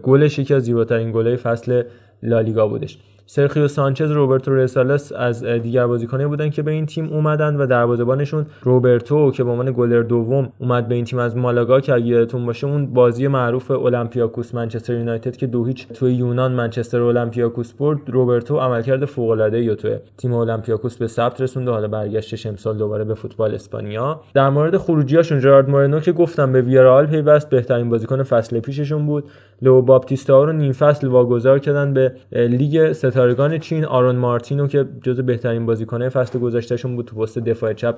[0.04, 1.84] گلش یکی از زیباترین گلای فصل
[2.24, 3.00] لالیگا بودش.
[3.34, 8.46] سرخیو سانچز روبرتو رسالس از دیگر بازیکنان بودن که به این تیم اومدن و دروازه‌بانشون
[8.62, 12.46] روبرتو که به عنوان گلر دوم اومد به این تیم از مالاگا که اگه یادتون
[12.46, 18.00] باشه اون بازی معروف اولمپیاکوس منچستر یونایتد که دو هیچ توی یونان منچستر اولمپیاکوس برد
[18.08, 23.04] روبرتو عملکرد فوق‌العاده یا توی تیم اولمپیاکوس به ثبت رسوند و حالا برگشتش امسال دوباره
[23.04, 24.22] به فوتبال اسپانیا.
[24.34, 29.24] در مورد خروجیاشون جرارد مورنو که گفتم به ویارال پیوست بهترین بازیکن فصل پیششون بود.
[29.62, 32.92] لئو باپتیستا رو نیم فصل واگذار کردن به لیگ
[33.22, 37.96] ستارگان چین آرون مارتینو که جزو بهترین بازیکنه فصل گذشتهشون بود تو پست دفاع چپ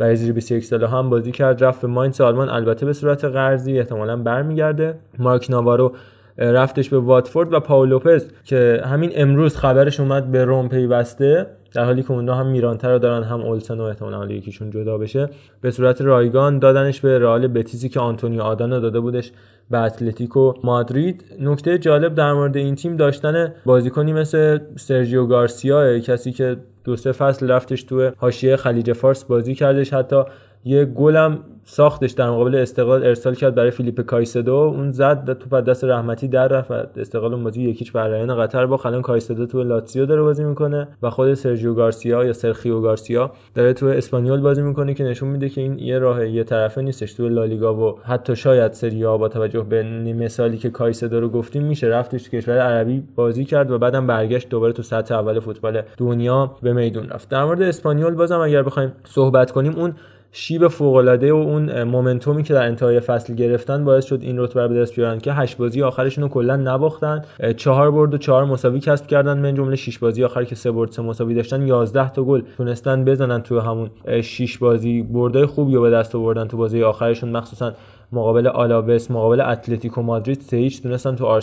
[0.00, 1.64] و زیر 21 ساله هم بازی کرد.
[1.64, 4.94] رفت به ماینس آلمان البته به صورت قرضی احتمالا برمیگرده.
[5.18, 5.92] مارک ناوارو
[6.38, 11.46] رفتش به واتفورد و پاول لوپز که همین امروز خبرش اومد به روم پیوسته.
[11.74, 15.28] در حالی که اونها هم میرانته رو دارن هم اولسن و احتمالاً یکیشون جدا بشه
[15.60, 19.32] به صورت رایگان دادنش به رئال بتیزی که آنتونیو آدان داده بودش
[19.70, 21.24] به اتلتیکو مادرید.
[21.40, 27.12] نکته جالب در مورد این تیم داشتن بازیکنی مثل سرژیو گارسیا کسی که دو سه
[27.12, 30.22] فصل رفتش تو حاشیه خلیج فارس بازی کردش حتی
[30.64, 34.54] یه گلم ساختش در مقابل استقلال ارسال کرد برای فیلیپ کایسدو.
[34.54, 38.80] اون زد تو دست رحمتی در رفت استقلال اون بازی یک هیچ بر قطر با
[38.84, 43.72] الان کایسدو تو لاتزیو داره بازی می‌کنه و خود سرجیو گارسیا یا سرخیو گارسیا داره
[43.72, 47.28] تو اسپانیول بازی می‌کنه که نشون میده که این یه راه یه طرفه نیستش تو
[47.28, 49.82] لالیگا و حتی شاید سری آ با توجه به
[50.12, 54.48] مثالی که کایسدو رو گفتیم میشه رفتش تو کشور عربی بازی کرد و بعدم برگشت
[54.48, 57.28] دوباره تو سطح اول فوتبال دنیا به میدون رفت.
[57.28, 59.94] در مورد اسپانیول بازم اگر بخوایم صحبت کنیم اون
[60.36, 64.68] شیب فوق العاده و اون مومنتومی که در انتهای فصل گرفتن باعث شد این رتبه
[64.68, 67.22] به دست بیارن که هشت بازی آخرشون رو کلا نباختن
[67.56, 70.90] چهار برد و چهار مساوی کسب کردن من جمله شش بازی آخر که سه برد
[70.90, 73.90] سه مساوی داشتن 11 تا گل تونستن بزنن تو همون
[74.22, 77.30] شش بازی برده خوبی رو به دست آوردن تو بازی آخرشون.
[77.30, 77.72] مخصوصا
[78.12, 81.42] مقابل آلاوس مقابل اتلتیکو مادرید سه هیچ تونستن تو آر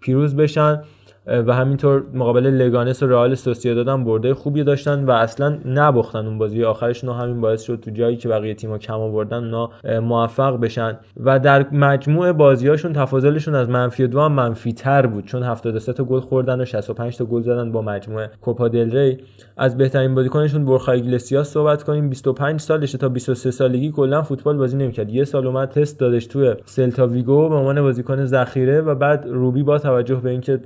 [0.00, 0.82] پیروز بشن.
[1.26, 6.38] و همینطور مقابل لگانس و رئال سوسییداد هم برد خوبی داشتن و اصلا نباختن اون
[6.38, 6.64] بازی.
[6.64, 9.70] آخرشون همین باعث شد تو جایی که بقیه تیم‌ها کم آوردن اونا
[10.00, 10.98] موفق بشن.
[11.24, 16.04] و در مجموع بازیاشون تفاضلشون از منفی دو هم منفی تر بود چون 73 تا
[16.04, 19.18] گل خوردن و 65 تا گل زدن با مجموع کوپا دل ری.
[19.56, 22.08] از بهترین بازیکنشون بورخا ایگلسیاس صحبت کنیم.
[22.08, 25.10] 25 سالشه تا 23 سالگی کلا فوتبال بازی نمی‌کرد.
[25.10, 29.62] یه سال اومد تست دادش توی سلتا ویگو به عنوان بازیکن ذخیره و بعد روبی
[29.62, 30.60] با توجه به اینکه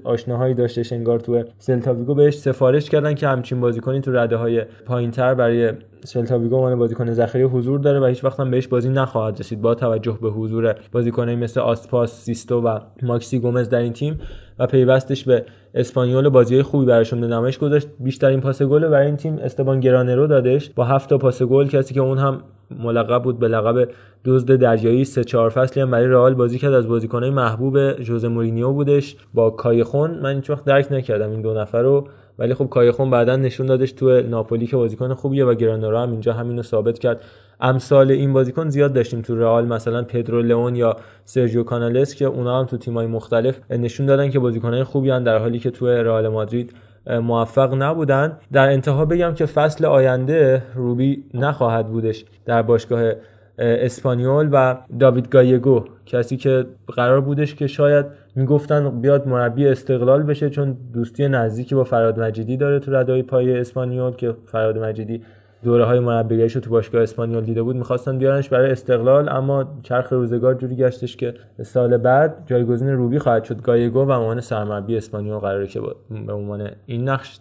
[0.45, 4.65] آشناهایی داشتش انگار تو سلتا ویگو بهش سفارش کردن که همچین بازیکنی تو رده های
[4.87, 5.73] پایینتر برای
[6.05, 9.61] سلتا ویگو عنوان بازیکن ذخیره حضور داره و هیچ وقت هم بهش بازی نخواهد رسید.
[9.61, 14.21] با توجه به حضور بازیکنایی مثل آسپاس سیستو و ماکسی گومز در این تیم
[14.59, 15.45] و پیوستش به
[15.75, 20.27] اسپانیول بازی خوبی براشون به نمایش گذاشت بیشترین پاس گل برای این تیم استبان گرانرو
[20.27, 23.89] دادش با 7 تا پاس گل کسی که اون هم ملقب بود به لقب
[24.25, 26.73] دزد دریایی سه چهار فصلی هم برای رئال بازی کرد.
[26.73, 30.11] از بازیکنهای محبوب ژوزه مورینیو بودش با کایخون.
[30.11, 32.09] من هیچ وقت درک نکردم این دو نفر رو
[32.39, 36.33] ولی خب کایخون بعدا نشون دادش تو ناپولی که بازیکن خوبیه و گرانرو هم اینجا
[36.33, 37.21] همینو ثابت کرد.
[37.61, 42.59] امثال این بازیکن زیاد داشتیم تو رئال مثلا پدرو لئون یا سرجیو کانالس که اونا
[42.59, 46.29] هم تو تیمای مختلف نشون دادن که بازیکنهای خوبی هن در حالی که تو رئال
[46.29, 46.73] مادرید
[47.07, 48.39] موفق نبودن.
[48.53, 53.13] در انتها بگم که فصل آینده روبی نخواهد بودش در باشگاه
[53.59, 56.67] اسپانیول و داوید گایگو کسی که
[56.97, 58.07] قرار بودش که شاید
[58.37, 63.59] می‌گفتن بیاد مربی استقلال بشه چون دوستی نزدیکی با فراد مجیدی داره تو ردای پای
[63.59, 65.23] اسپانیول که فراد مجیدی
[65.65, 70.13] دوره های مربیگریش رو تو باشگاه اسپانیول دیده بود می‌خواستن بیارنش برای استقلال اما چرخ
[70.13, 73.63] روزگار جوری گشتش که سال بعد جایگزین روبی خواهد شد.
[73.63, 75.81] گایگو و عنوان سرمربی اسپانیول قراره که
[76.27, 77.41] به عنوان این نقش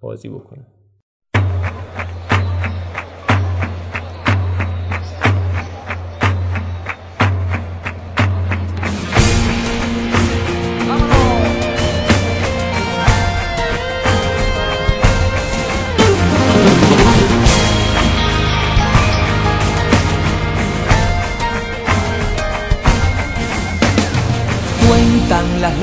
[0.00, 0.66] بازی بکنه.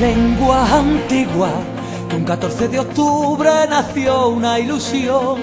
[0.02, 1.52] Lenguas antiguas
[2.08, 5.38] que un 14 de octubre nació una ilusión.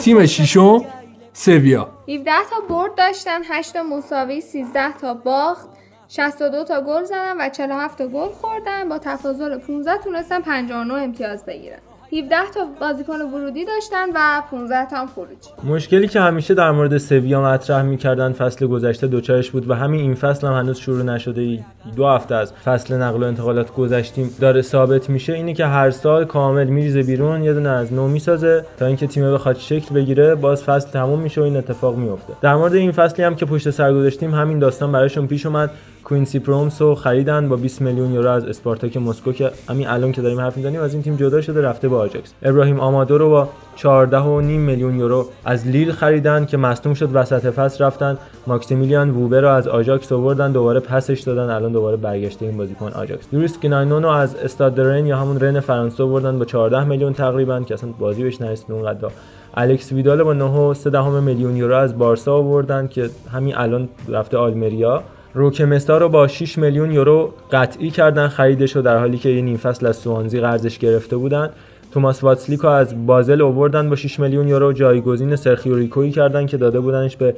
[0.00, 0.84] تیم ششم
[1.32, 5.68] سویا 17 تا برد داشتن 8 تا مساوی 13 تا باخت.
[6.08, 8.88] 62 تا گل زدن و 47 تا گل خوردن.
[8.88, 11.78] با تفاضل 15 تونستن 59 امتیاز بگیرن.
[12.12, 16.98] 17 تا بازیکن ورودی داشتن و 15 تا هم خروجی مشکلی که همیشه در مورد
[16.98, 21.64] سویا مطرح می‌کردن فصل گذشته دوچارش بود و همین این فصل هم هنوز شروع نشده
[21.96, 26.24] دو هفته از فصل نقل و انتقالات گذشتیم داره ثابت میشه اینه که هر سال
[26.24, 30.64] کامل میریزه بیرون یه دونه از نو می‌سازه تا اینکه تیم بخواد شکل بگیره باز
[30.64, 33.94] فصل تموم میشه و این اتفاق میفته در مورد این فصلی هم که پشت سر
[33.94, 35.70] گذاشتیم همین داستان براشون پیش اومد.
[36.04, 40.22] کوینسی پرومس رو خریدن با 20 میلیون یورو از اسپارتاک مسکو که همین الان که
[40.22, 42.32] داریم حرف می‌زنیم از این تیم جدا شده رفته به آجاکس.
[42.42, 47.08] ابراهیم آمادو رو با 14 و نیم میلیون یورو از لیل خریدن که مصدوم شد
[47.12, 48.18] وسط فصل رفتن.
[48.46, 53.30] ماکسیمیلیان ووبر رو از آژاکس آوردن دوباره پسش دادن الان دوباره برگشته این بازیکن آژاکس
[53.30, 57.60] جوریس گنیانیون رو از استاد رن یا همون رن فرانسه آوردن با 14 میلیون تقریبا
[57.60, 59.08] که اصلا بازی بهش نرسید اونقدر.
[59.54, 65.02] الکس ویدال با 9 میلیون یورو از بارسا آوردن که همین الان رفته آلمریا.
[65.34, 69.56] روکه مسا رو با 6 میلیون یورو قطعی کردن خریدش رو در حالی که نیم
[69.56, 71.50] فصل از سوانزی قرضش گرفته بودن.
[71.92, 76.80] توماس واتسلیکو از بازل اووردن با 6 میلیون یورو جایگزین سرخیو ریکوی کردن که داده
[76.80, 77.34] بودنش به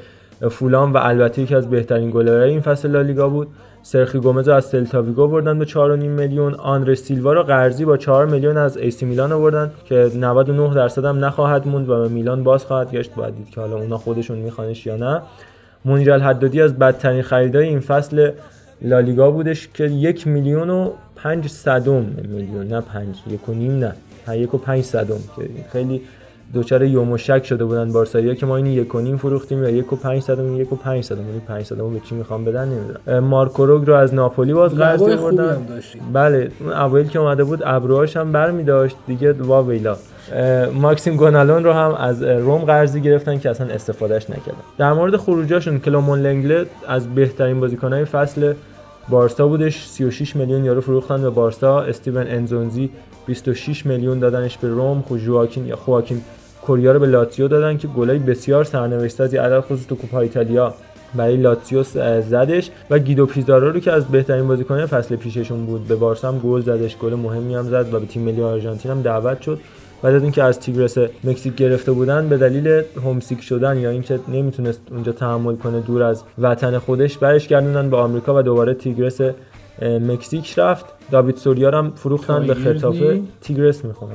[0.50, 3.48] فولام و البته یکی از بهترین گلرهای این فصل لالیگا بود.
[3.82, 6.54] سرخی گومز از سلتا ویگو بردن به 4.5 میلیون.
[6.54, 11.24] آندر سیلوا رو قرضی با 4 میلیون از ایسی میلان آوردن که 99 درصد هم
[11.24, 13.14] نخواهد موند و به میلان باز خواهد گشت.
[13.14, 15.22] باید دید که حالا اونا خودشون میخوانش یا نه.
[15.84, 18.30] منیر الحدادی از بدترین خریدای این فصل
[18.82, 23.94] لالیگا بودش که یک میلیون و پنج صدم میلیون نه پنج یک و نیم نه
[24.38, 26.00] یک و پنج صدم که خیلی
[26.54, 29.70] دوچاره یوم و شک شده بودن بارسایی که ما این یک و نیم فروختیم یا
[29.70, 31.28] یک و پنج صدم یک و پنج صدم.
[31.28, 33.24] یعنی پنج صدم به چی می‌خوام بدن؟ نمی‌دونم.
[33.24, 35.66] مارکو روگ رو از ناپولی باز قرض بردن
[36.12, 39.96] بله اون اوایل که اومده بود ابروهاش هم برمی داشت دیگه واویلا
[40.74, 44.58] ماکسیم گونالون رو هم از روم قرضی گرفتن که اصلا استفادهش نکردن.
[44.78, 48.52] در مورد خروجاشون کلومون لنگله از بهترین بازیکنهای فصل
[49.08, 49.86] بارسا بودش.
[49.86, 51.80] 36 میلیون یورو فروختن به بارسا.
[51.80, 52.90] استیون انزونزی
[53.26, 55.02] 26 میلیون دادنش به روم.
[55.08, 56.20] خو جواکین یا خواکین
[56.62, 60.74] کوریا رو به لاتیو دادن که گلای بسیار سرنوشت از عدد خصوص تو کوپا ایتالیا
[61.14, 61.82] برای لاتزیو
[62.22, 65.88] زدش و گیدو پیزارو رو که از بهترین بازیکنان فصل پیششون بود.
[65.88, 69.02] به بارسا هم گل زدش گل مهمی هم زد و به تیم ملی آرژانتین هم
[69.02, 69.58] دعوت شد.
[70.02, 74.80] بعد از اینکه از تیگرس مکزیک گرفته بودن به دلیل هومسیک شدن یا اینکه نمی‌تونست
[74.90, 79.20] اونجا تحمل کنه دور از وطن خودش برش گردوندن به آمریکا و دوباره تیگرس
[79.82, 80.84] مکزیک رفت.
[81.10, 84.10] داوید سوریا هم فروختن به خطافه تیگرس می‌خوام.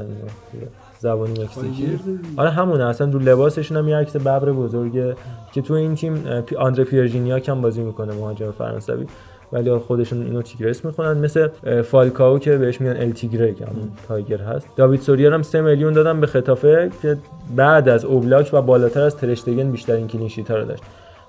[0.99, 1.99] زبانی مکزیکی
[2.37, 2.85] آره همونه.
[2.85, 5.15] اصلا رو لباسشون هم یه عکس ببر بزرگه
[5.53, 6.23] که تو این تیم
[6.57, 9.05] آندره پیرژینیا هم بازی می‌کنه مهاجم فرانسوی
[9.53, 11.17] ولی خودشون اینو تیگرس می‌خونن.
[11.17, 11.47] مثل
[11.81, 14.67] فالکاو که بهش میگن ال تیگره که همون تایگر هست.
[14.75, 17.17] داوید سوریا هم 3 میلیون دادن به خطافه که
[17.55, 20.83] بعد از اوبلاک و بالاتر از ترشتگن بیشترین کلینشیت رو داشت.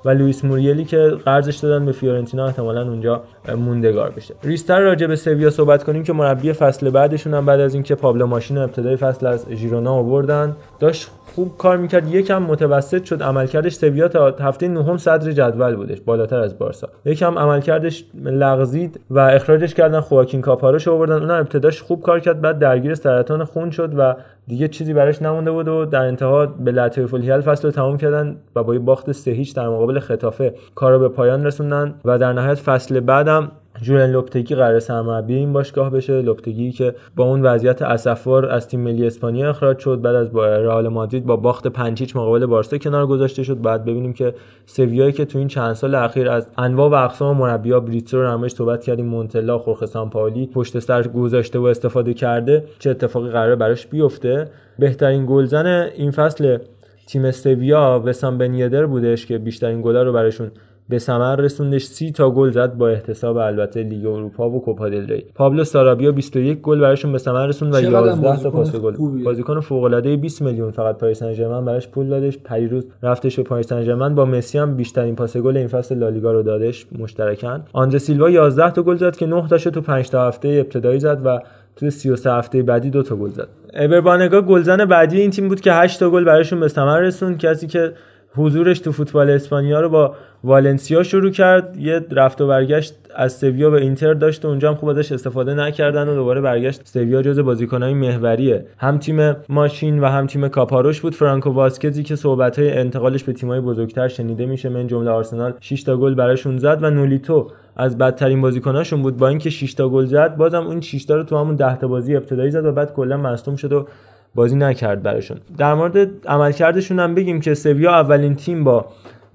[0.04, 3.22] و لوئیس موریل که قرضش دادن به فیورنتینا احتمالا اونجا
[3.56, 4.34] موندگار بشه.
[4.44, 8.26] ریستر راجع به سویا صحبت کنیم که مربی فصل بعدشون هم بعد از اینکه پابلو
[8.26, 10.56] ماشین ابتدای فصل از ژیرونا آوردن.
[10.80, 12.14] داشت خوب کار می‌کرد.
[12.14, 13.22] یکم متوسط شد.
[13.22, 16.00] عملکردش سویا تا هفته نهم صدر جدول بودش.
[16.00, 16.88] بالاتر از بارسا.
[17.04, 21.20] یکم عملکردش لغزید و اخراجش کردن خواکین کاپاروش آوردن.
[21.20, 22.40] اون ابتداش خوب کار کرد.
[22.40, 24.14] بعد درگیر سرطان خون شد و
[24.48, 28.36] دیگه چیزی براش نمونده بود و در انتها به لطایف الحیل فصل رو تمام کردن
[28.56, 30.54] و با یه باخت سه هیچ در مقابل ختافه.
[30.74, 33.52] کار رو به پایان رسوندن و در نهایت فصل بعدم
[33.82, 36.22] جولن لوپتگی قرار سرمربی این باشگاه بشه.
[36.22, 40.88] لوپتگی که با اون وضعیت اسفوار از تیم ملی اسپانیا اخراج شد بعد از رئال
[40.88, 43.60] مادرید با باخت پنج مقابل بارسا کنار گذاشته شد.
[43.60, 44.34] بعد ببینیم که
[44.66, 48.50] سویایی که تو این چند سال اخیر از انواع و اقسام مربی‌ها بریتسو رو همش
[48.50, 53.86] صحبت کردیم مونتلا خورخه سامپاولی پشت سر گذاشته و استفاده کرده چه اتفاقی قراره براش
[53.86, 56.58] بیفته؟ بهترین گلزن این فصل
[57.06, 60.50] تیم سویا وسام بنیدر بودش که بیشترین گلا رو براشون
[60.88, 65.06] به ثمر رسوندش 30 تا گل زد با احتساب البته لیگ اروپا و کوپا دل
[65.06, 65.24] ری.
[65.34, 69.24] پابلو سارابیا 21 گل براشون به ثمر رسوند و 11 تا پاس گل.
[69.24, 72.38] بازیکن فوق العاده 20 میلیون فقط پاریس سن ژرمن براش پول دادش.
[72.38, 76.32] پریروز رفتش به پاریس سن ژرمن با مسی هم بیشترین پاس گل این فصل لالیگا
[76.32, 80.28] رو دادش مشترکاً آندره سیلوا 11 تا گل زد که 9 تاشو تو 5 تا
[80.28, 81.40] هفته ابتدایی زد و
[81.76, 83.48] تو 33 هفته بعدی دو تا گل زد.
[83.74, 87.38] اور بانگا گلزن بعدی این تیم بود که 8 تا گل براشون به ثمر رسوند.
[87.38, 87.92] کسی که
[88.38, 91.76] حضورش تو فوتبال اسپانیا رو با والنسیا شروع کرد.
[91.76, 95.54] یه رفت و برگشت از سویا به اینتر داشت و اونجا هم خوب ازش استفاده
[95.54, 98.66] نکردن و دوباره برگشت سویا جز بازیکنهای محوریه.
[98.78, 101.14] هم تیم ماشین و هم تیم کاپاروش بود.
[101.14, 104.68] فرانکو واسکزی که صحبت انتقالش به تیمای بزرگتر شنیده میشه.
[104.68, 109.16] من جمله آرسنال 6 تا گل براشون زد و نولیتو از بدترین بازیکناشون بود.
[109.16, 111.88] با اینکه 6 تا گل زد بازم اون 6 تا رو تو همون 10 تا
[111.88, 113.86] بازی ابتدایی زد و بعد کلا مصدوم شد و
[114.34, 115.36] بازی نکرد براشون.
[115.58, 118.86] در مورد عملکردشون هم بگیم که سویا اولین تیم با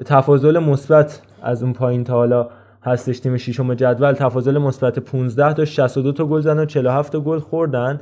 [0.05, 2.49] تفاضل مثبت از اون پایین تا حالا
[2.83, 4.13] هستش تیم ششم جدول.
[4.13, 7.99] تفاضل مثبت 15 تا 62 تا گل زدن و 47 تا گل خوردن.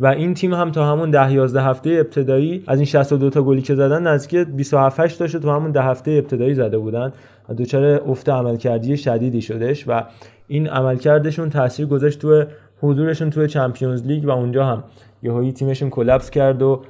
[0.00, 3.62] و این تیم هم تا همون 10 11 هفته ابتدایی از این 62 تا گلی
[3.62, 7.12] که زدن نزدیک 27 8 تاشو تو همون 10 هفته ابتدایی زده بودن
[7.48, 10.04] و دوچار افت عملکردی شدیدی شدش و
[10.48, 12.44] این عملکردشون تاثیر گذاشت تو
[12.80, 14.84] حضورشون توی چمپیونز لیگ و اونجا هم
[15.22, 16.82] یهویی تیمشون کلپس کرد و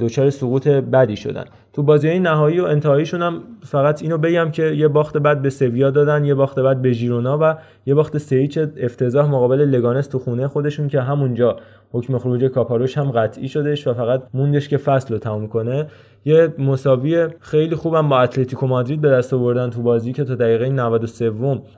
[0.00, 1.44] دچار سقوط بدی شدن.
[1.72, 5.50] تو بازی های نهایی و انتهاییشون هم فقط اینو بگم که یه باخت بعد به
[5.50, 7.54] سویا دادن یه باخت بعد به ژیرونا و
[7.86, 11.56] یه باخت سهیچ افتضاح مقابل لگانس تو خونه خودشون که همونجا
[11.92, 15.86] حکم خروج کاپاروش هم قطعی شدش و فقط موندش که فصل رو تموم کنه.
[16.24, 20.68] یه مساوی خیلی خوبم با اتلتیکو مادرید به دست آوردن تو بازی که تا دقیقه
[20.68, 21.32] 93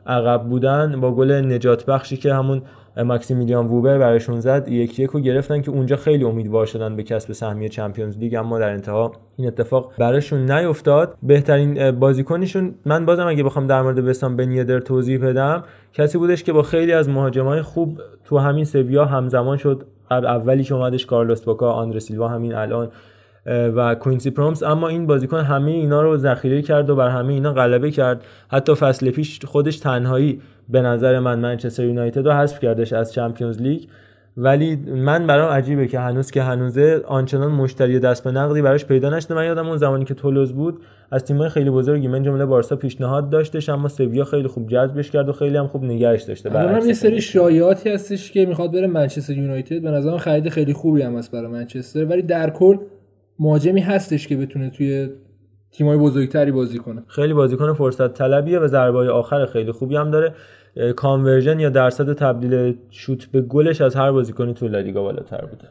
[0.07, 2.63] عقب بودن با گل نجات بخشی که همون
[3.05, 7.33] ماکسیمیلیان ووبر براشون زد یک یک رو گرفتن که اونجا خیلی امیدوار شدن به کسب
[7.33, 8.35] سهمیه چمپیونز لیگ.
[8.35, 11.15] اما در انتها این اتفاق براشون نیفتاد.
[11.23, 15.63] بهترین بازیکنشون من بازم اگه بخوام در مورد ویسام بن یدر توضیح بدم
[15.93, 19.87] کسی بودش که با خیلی از مهاجمای خوب تو همین سویا همزمان شد.
[20.11, 22.89] اولی که اومدش کارلوس باکا آندر سیلوا همین الان
[23.47, 24.63] و کوینسی پرومس.
[24.63, 28.25] اما این بازیکن همه اینا رو ذخیره کرد و بر همه اینا غلبه کرد.
[28.49, 33.63] حتی فصل پیش خودش تنهایی به نظر من منچستر یونایتد رو حذف کردش از چمپیونز
[33.63, 33.83] لیگ.
[34.41, 39.11] ولی من برام عجیبه که هنوز که هنوزه آنچنان مشتری دست به نقدی براش پیدا
[39.11, 39.35] نشده.
[39.35, 40.79] من یادم اون زمانی که تولوز بود
[41.11, 45.29] از تیم‌های خیلی بزرگی من جمله بارسا پیشنهاد داشتش اما سویا خیلی خوب جذبش کرد
[45.29, 46.51] و خیلی هم خوب نگهش داشته.
[46.51, 49.83] برام یه سری شایعاتی هستش که می‌خواد بره منچستر یونایتد.
[49.83, 52.05] به نظرم خرید خیلی خوبی هم هست برای منچستر.
[52.05, 52.77] ولی در کل
[53.39, 55.09] مهاجمی هستش که بتونه توی
[55.73, 57.03] تیمای بزرگتری بازی کنه.
[57.07, 60.35] خیلی بازیکن فرصت طلبیه و ضربه آخر خیلی خوبی هم داره.
[60.97, 65.69] کانورژن یا درصد تبدیل شوت به گلش از هر بازیکنی تو لالیگا بالاتر بوده.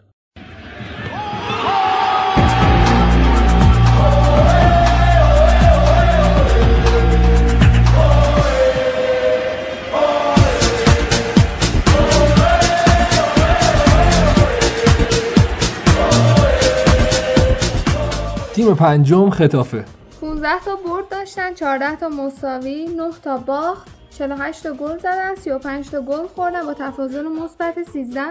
[18.77, 19.83] پنجم خطافه.
[20.21, 25.89] 15 تا برد داشتن 14 تا مساوی 9 تا باخت 48 تا گل زدن 35
[25.89, 26.65] تا گل خوردن.
[26.65, 28.21] با تفاضل مثبت 13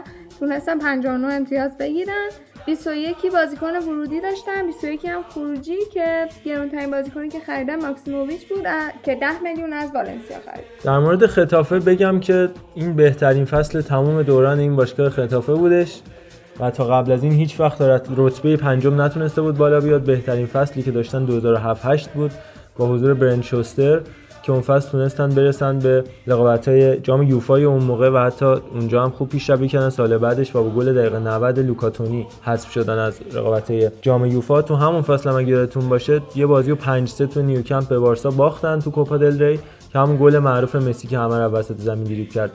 [0.41, 2.29] تونستن 59 امتیاز بگیرن.
[2.67, 4.67] 21 بازیکن ورودی داشتن.
[4.67, 8.67] 21 هم خروجی که گرونترین بازیکنی که خریدن ماکسیموویچ بود
[9.03, 10.65] که 10 میلیون از والنسیا خرید.
[10.85, 16.01] در مورد خطافه بگم که این بهترین فصل تمام دوران این باشگاه خطافه بودش.
[16.61, 17.83] و تا قبل از این هیچ وقت
[18.17, 20.03] رتبه پنجم نتونسته بود بالا بیاد.
[20.03, 22.31] بهترین فصلی که داشتن 2007 8 بود
[22.79, 24.01] با حضور برند شوستر
[24.43, 29.05] که اون فصل تونستن برسن به رقابت های جام یوفای اون موقع و حتی اونجا
[29.05, 29.91] هم خوب پیشروی کردن.
[29.91, 34.63] سال بعدش و با گل دقیقه 90 لوکاتونی حذف شدن از رقابت های جام یوفا.
[34.63, 37.99] تو همون فصل هم اگه یادتون باشه یه بازی و 5 3 تو نیوکمپ به
[37.99, 39.59] بارسا باختن تو کوپا دل ری
[39.93, 42.51] که همون گل معروف مسی که همه رو وسط زمین دریبل کرد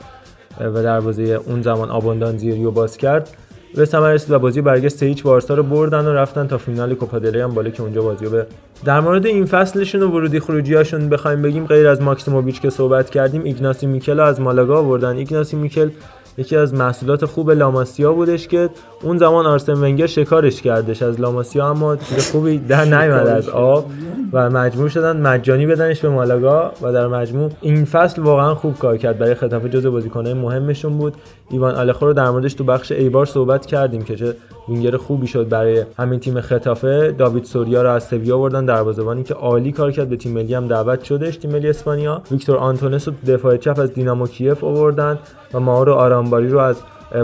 [0.59, 3.29] و دروازه اون زمان آباندان زیریو باز کرد.
[3.75, 6.95] به ثمر رسید و بازی برگشت 3 هیچ بارسا رو بردن و رفتن تا فینال
[6.95, 8.45] کوپا دل هم بالا که اونجا بازی به
[8.85, 13.43] در مورد این فصلشون و ورودی خروجیاشون بخوایم بگیم غیر از ماکسیموویچ که صحبت کردیم
[13.43, 15.15] ایگناسی میکل از مالاگا آوردن.
[15.15, 15.89] ایگناسی میکل
[16.37, 18.69] یکی از محصولات خوب لاماسیا بودش که
[19.03, 23.85] اون زمان آرسن ونگر شکارش کردش از لاماسیا اما چیز خوبی در نیومد از آب
[24.33, 28.97] و مجبور شدن مجانی بدنش به مالاگا و در مجموع این فصل واقعا خوب کار
[28.97, 29.17] کرد.
[29.17, 31.13] برای خطافه جزو بازیکنهای مهمشون بود.
[31.49, 34.35] ایوان آلخو رو در موردش تو بخش ایبار صحبت کردیم که چه
[34.69, 37.15] وینگر خوبی شد برای همین تیم ختافه.
[37.17, 40.67] داوید سوریا رو از سویا آوردن دروازه‌بانی که عالی کار کرد به تیم ملی هم
[40.67, 42.21] دعوت شدش تیم ملی اسپانیا.
[42.31, 45.19] ویکتور آنتونس رو دفاع چپ از دینامو کیف آوردن
[45.53, 46.75] و ماورو آرامباری رو از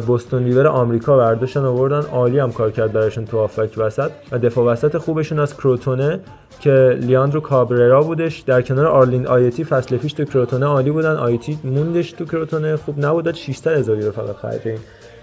[0.07, 2.01] بوستون ریور آمریکا برداشتن آوردن.
[2.01, 4.11] عالی هم کار کرد براشون تو هافبک وسط.
[4.31, 6.19] و دفاع وسط خوبشون از کروتونه
[6.59, 8.39] که لیاندرو کابررا بودش.
[8.39, 11.15] در کنار آرلیند آیتی فصل پیش تو کروتونه عالی بودن.
[11.15, 12.76] آیتی موندش تو کروتونه.
[12.76, 13.31] خوب نبود.
[13.31, 14.77] 600 هزار یورو فقط خرج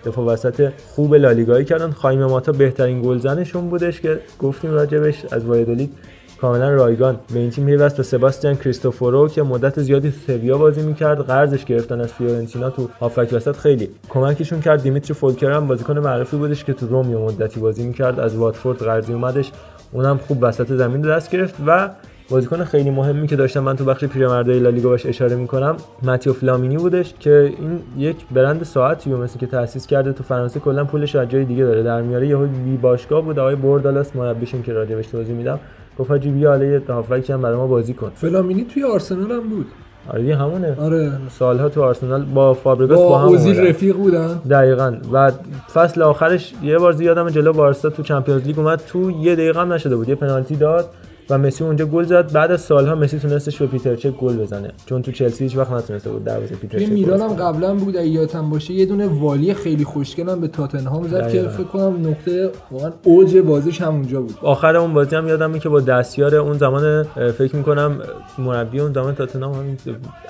[0.06, 1.90] دفاع وسط خوب لالیگایی کردن.
[1.90, 5.92] خایم ماتا بهترین گلزنشون بودش که گفتیم راجبش از وایدولید.
[6.40, 7.18] کاملا رایگان.
[7.32, 11.20] به این تیم پیوست به سباستیان کریستوفورو که مدت زیادی سویا بازی می‌کرد.
[11.20, 13.56] قرضش گرفتن از فیورنتینا تو هافک وسط.
[13.56, 14.82] خیلی کمکشون کرد.
[14.82, 18.20] دیمیتری فولکر هم بازیکن معروفی بودش که تو روم یه مدتی بازی می‌کرد.
[18.20, 19.52] از واتفورد قرضی اومدش.
[19.92, 21.90] اونم خوب وسط زمین دست گرفت و
[22.30, 26.76] بازیکن خیلی مهمی که داشتم من تو بخش پیرمردای لالیگا باش اشاره می‌کنم ماتیو فلامینی
[26.76, 31.28] بودش که این یک برند ساعتیو مثل که تاسیس کرده تو فرانسه کلا پولش از
[31.28, 31.82] جای دیگه داره.
[31.82, 35.60] در میاره یهو بی باشگاه بود آقای بوردالاس مربیشون که راجبش توضیح میدم.
[35.98, 38.12] گفت حاجی بیا حالا یه هافبک هم برای ما بازی کن.
[38.14, 39.66] فلامینی توی آرسنال هم بود.
[40.08, 40.76] آره همونه.
[40.80, 41.12] آره.
[41.30, 43.60] سالها تو آرسنال با فابریگاس با, با هم اوزیل.
[43.60, 44.40] رفیق بودن.
[44.50, 44.96] دقیقا.
[45.12, 45.32] و
[45.74, 49.72] فصل آخرش یه بار زیادم جلو بارسا تو چمپیونز لیگ اومد تو یه دقیقه هم
[49.72, 50.08] نشده بود.
[50.08, 50.90] یه پنالتی داد.
[51.30, 52.32] و مسی اونجا گل زد.
[52.32, 54.70] بعد از سالها مسی تونستش به پیتر چک گل بزنه.
[54.86, 57.28] چون تو چلسی هیچ وقت نتونسته بود دروازه پیتر چک میلان هم.
[57.28, 58.74] قبلا بود اگه یادتم باشه.
[58.74, 61.42] یه دونه والی خیلی خوشگل هم به تاتنهام زد که.
[61.42, 64.34] فکر کنم نقطه واقعا اوج بازیش همونجا بود.
[64.42, 67.02] آخر اون بازی هم یادمه که با دستیار اون زمان
[67.38, 67.98] فکر می‌کنم
[68.38, 69.76] مربی اون زمان تاتنهام همین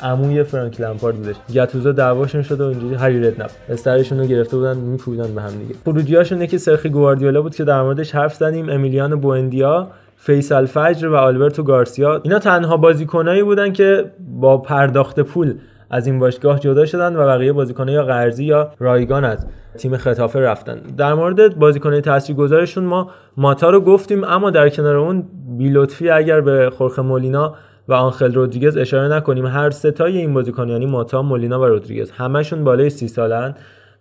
[0.03, 1.37] عموی فرانک لمپارد بودش.
[1.55, 3.51] گاتوزو دعواشون شده و اینجوری هری ردنپ.
[3.69, 5.75] استرشون رو گرفته بودن میکوبیدن به هم دیگه.
[5.85, 8.69] خروجیاشون یکی سرخی گواردیولا بود که در موردش حرف زدیم.
[8.69, 9.89] امیلیانو بوئندیا
[10.27, 12.21] فیصل فجر و آلبرتو گارسیا.
[12.23, 15.55] اینا تنها بازیکنایی بودن که با پرداخت پول
[15.91, 19.47] از این باشگاه جدا شدن و بقیه بازیکن‌ها یا قرضی یا رایگان از
[19.79, 20.81] تیم خطافه رفتن.
[20.97, 25.25] در مورد بازیکن‌های تاثیرگذارشون ما ماتا رو گفتیم اما در کنار اون
[25.59, 27.55] بیلطفی اگر به خورخه مولینا
[27.89, 32.65] و آنخل رودریگز اشاره نکنیم هر ستای این بازیکن یعنی ماتا مولینا و رودریگز همشون
[32.65, 33.55] بالای سی سالن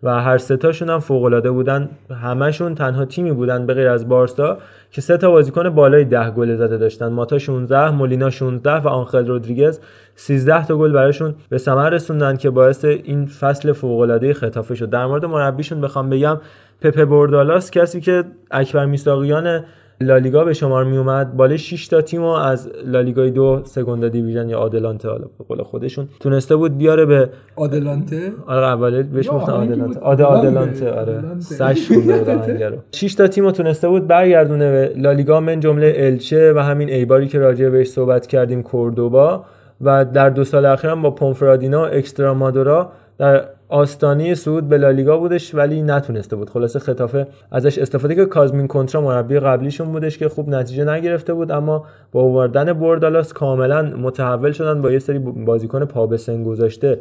[0.03, 1.89] و هر ستاشون هم فوق العاده بودن.
[2.23, 4.57] همشون تنها تیمی بودن به غیر از بارسا.
[4.93, 7.07] که سه تا بازیکن بالای 10 گل زده داشتن.
[7.07, 9.79] ماتا 16 مولینا 16 و آنخل رودریگز
[10.15, 14.89] 13 تا گل براشون به ثمر رسوندن که باعث این فصل فوق العاده خطافه شد.
[14.89, 16.41] در مورد مربیشون بخوام بگم
[16.81, 19.63] پپه بوردالاس کسی که اکبر میساقیان
[20.01, 24.59] لالیگا به شمار می اومد بالای 6 تا تیمو از لالیگای دو سگوندا دیویژن یا
[24.59, 29.99] آدلانته حالا به قول خودشون تونسته بود بیاره به آدلانته آره اولی بهش گفتن آدلانته
[29.99, 30.03] بود.
[30.03, 30.91] آده آدلانته.
[30.91, 31.23] آره.
[31.39, 36.89] سش رو 6 تا تیمو تونسته بود برگردونه به لالیگا من جمله الچه و همین
[36.89, 39.45] ایباری که راجع بهش صحبت کردیم کوردوبا
[39.81, 45.17] و در دو سال اخیر هم با پونفرادینا و اکسترامادورا در آستانه صعود به لالیگا
[45.17, 46.49] بودش ولی نتونسته بود.
[46.49, 51.51] خلاصه خطافه ازش استفاده که کازمین کنترا مربی قبلیشون بودش که خوب نتیجه نگرفته بود
[51.51, 56.99] اما با آوردن بوردالاس کاملا متحول شدن با یه سری بازیکن پا به سن گذاشته.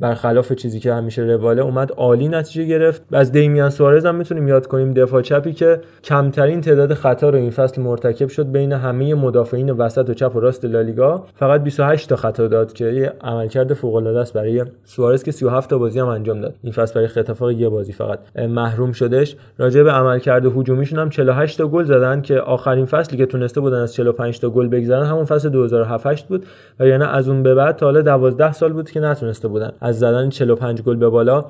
[0.00, 3.02] برخلاف چیزی که همیشه رواله اومد عالی نتیجه گرفت.
[3.12, 7.50] از دیمیان سوارز هم می‌تونیم یاد کنیم دفاع چپی که کمترین تعداد خطا رو این
[7.50, 11.26] فصل مرتکب شد بین همه مدافعین وسط و چپ و راست لالیگا.
[11.34, 15.70] فقط 28 تا خطا داد که یه عملکرد فوق العاده است برای سوارز که 37
[15.70, 16.54] تا بازی هم انجام داد.
[16.62, 18.18] این فصل برای خطافه یه بازی فقط.
[18.48, 19.36] محروم شدش.
[19.58, 23.80] راجع به عملکرد هجومیشون هم 48 تا گل زدن که آخرین فصلی که تونسته بودن
[23.80, 26.46] از 45 تا گل بگذرن همون فصل 2007 بود.
[26.80, 29.72] و یعنی از اون به بعد تا حالا 12 سال بود که نتونسته بودن.
[29.90, 31.44] از زدن 45 گل به بالا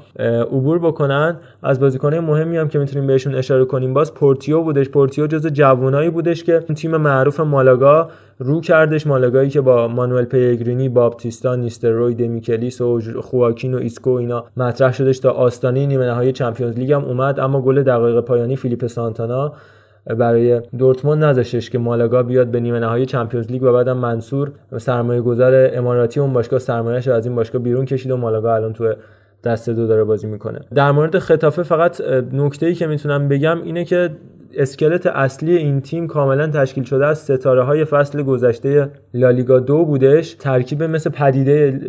[0.53, 1.37] عبور بکنن.
[1.63, 4.89] از بازیکنان مهمی هم که می‌تونیم بهشون اشاره کنیم باز پورتیو بودش.
[4.89, 8.09] پورتیو جز جوانایی بودش که تیم معروف مالاگا
[8.39, 9.07] رو کردش.
[9.07, 15.19] مالاگایی که با مانوئل پیگرینی باپتیستا نیستروی دمیکلیس و خواکین و ایسکو اینا مطرح شدش
[15.19, 17.41] تا آستانه نیمه نهایی چمپیونز لیگ هم اومد.
[17.41, 19.53] اما گل دقایق پایانی فیلیپ سانتانا
[20.07, 25.21] برای دورتموند نذاشتش که مالاگا بیاد به نیمه نهایی چمپیونز لیگ و بعدم منصور سرمایه
[25.21, 28.95] گذار اماراتی اون باشگاه سرمایه‌اش از این باشگاه بیرون کشید و مالاگا الان تو
[29.45, 30.61] دسته دو داره بازی می‌کنه.
[30.75, 32.01] در مورد خطافه فقط
[32.33, 34.11] نکته ای که می‌تونم بگم اینه که
[34.55, 40.35] اسکلت اصلی این تیم کاملا تشکیل شده از ستاره های فصل گذشته لالیگا دو بودش.
[40.35, 41.81] ترکیب مثل پدیده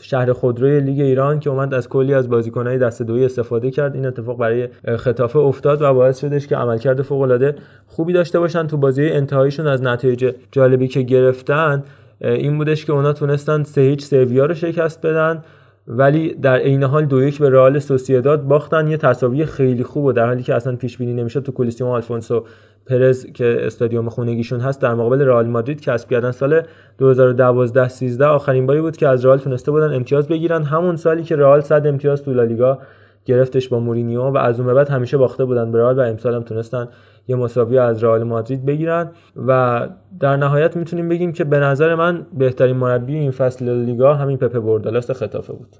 [0.00, 3.94] شهر خودروی لیگ ایران که اومد از کلی از بازیکنهای دست دوی استفاده کرد.
[3.94, 7.54] این اتفاق برای خطافه افتاد و باعث شدش که عملکرد فوق العاده
[7.86, 11.82] خوبی داشته باشن تو بازی انتهاییشون از نتایج جالبی که گرفتن.
[12.20, 15.42] این بودش که اونا تونستن سه هیچ سویا رو شکست بدن.
[15.86, 18.88] ولی در عین حال دو یک به رئال سوسییداد باختن.
[18.88, 22.44] یه تساوی خیلی خوب و در حالی که اصلا پیش بینی نمی‌شد تو کلیسیوم آلفونسو
[22.86, 26.30] پرز که استادیوم خونگیشون هست در مقابل رئال مادرید کسب کردن.
[26.30, 26.62] سال
[26.98, 30.62] 2012 13 آخرین باری بود که از رئال تونسته بودن امتیاز بگیرن.
[30.62, 32.78] همون سالی که رئال صد امتیاز تو لالیگا
[33.24, 36.42] گرفتش با مورینیو و از اون بعد همیشه باخته بودن به رئال و امسال هم
[36.42, 36.88] تونستن
[37.28, 39.10] یه مساوی از رئال مادرید بگیرن
[39.46, 39.88] و
[40.20, 44.58] در نهایت می‌تونیم بگیم که به نظر من بهترین مربی این فصل لیگا همین پپ
[44.58, 45.76] بوردالاس خطافه بود.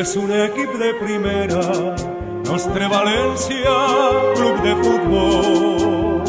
[0.00, 2.17] Es un equipo de primera.
[2.49, 3.75] Nostre Valencia,
[4.35, 6.23] club de fútbol,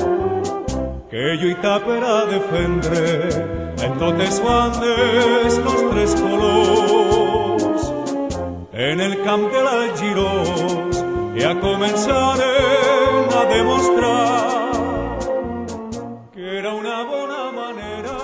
[1.10, 3.04] que lluita per a defendre
[3.84, 7.92] en totes bandes los tres colors.
[8.72, 11.04] En el camp de l'Algirós
[11.42, 15.18] ja començaren a demostrar
[16.34, 18.16] que era una bona manera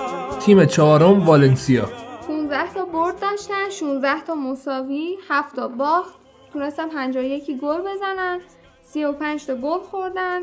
[0.45, 1.85] تیم چهارم والنسیا
[2.27, 6.19] 15 تا برد داشتن 16 تا مساوی 7 تا باخت
[6.56, 8.38] تونستن 51 گل بزنن
[8.82, 10.40] 35 تا گل خوردن.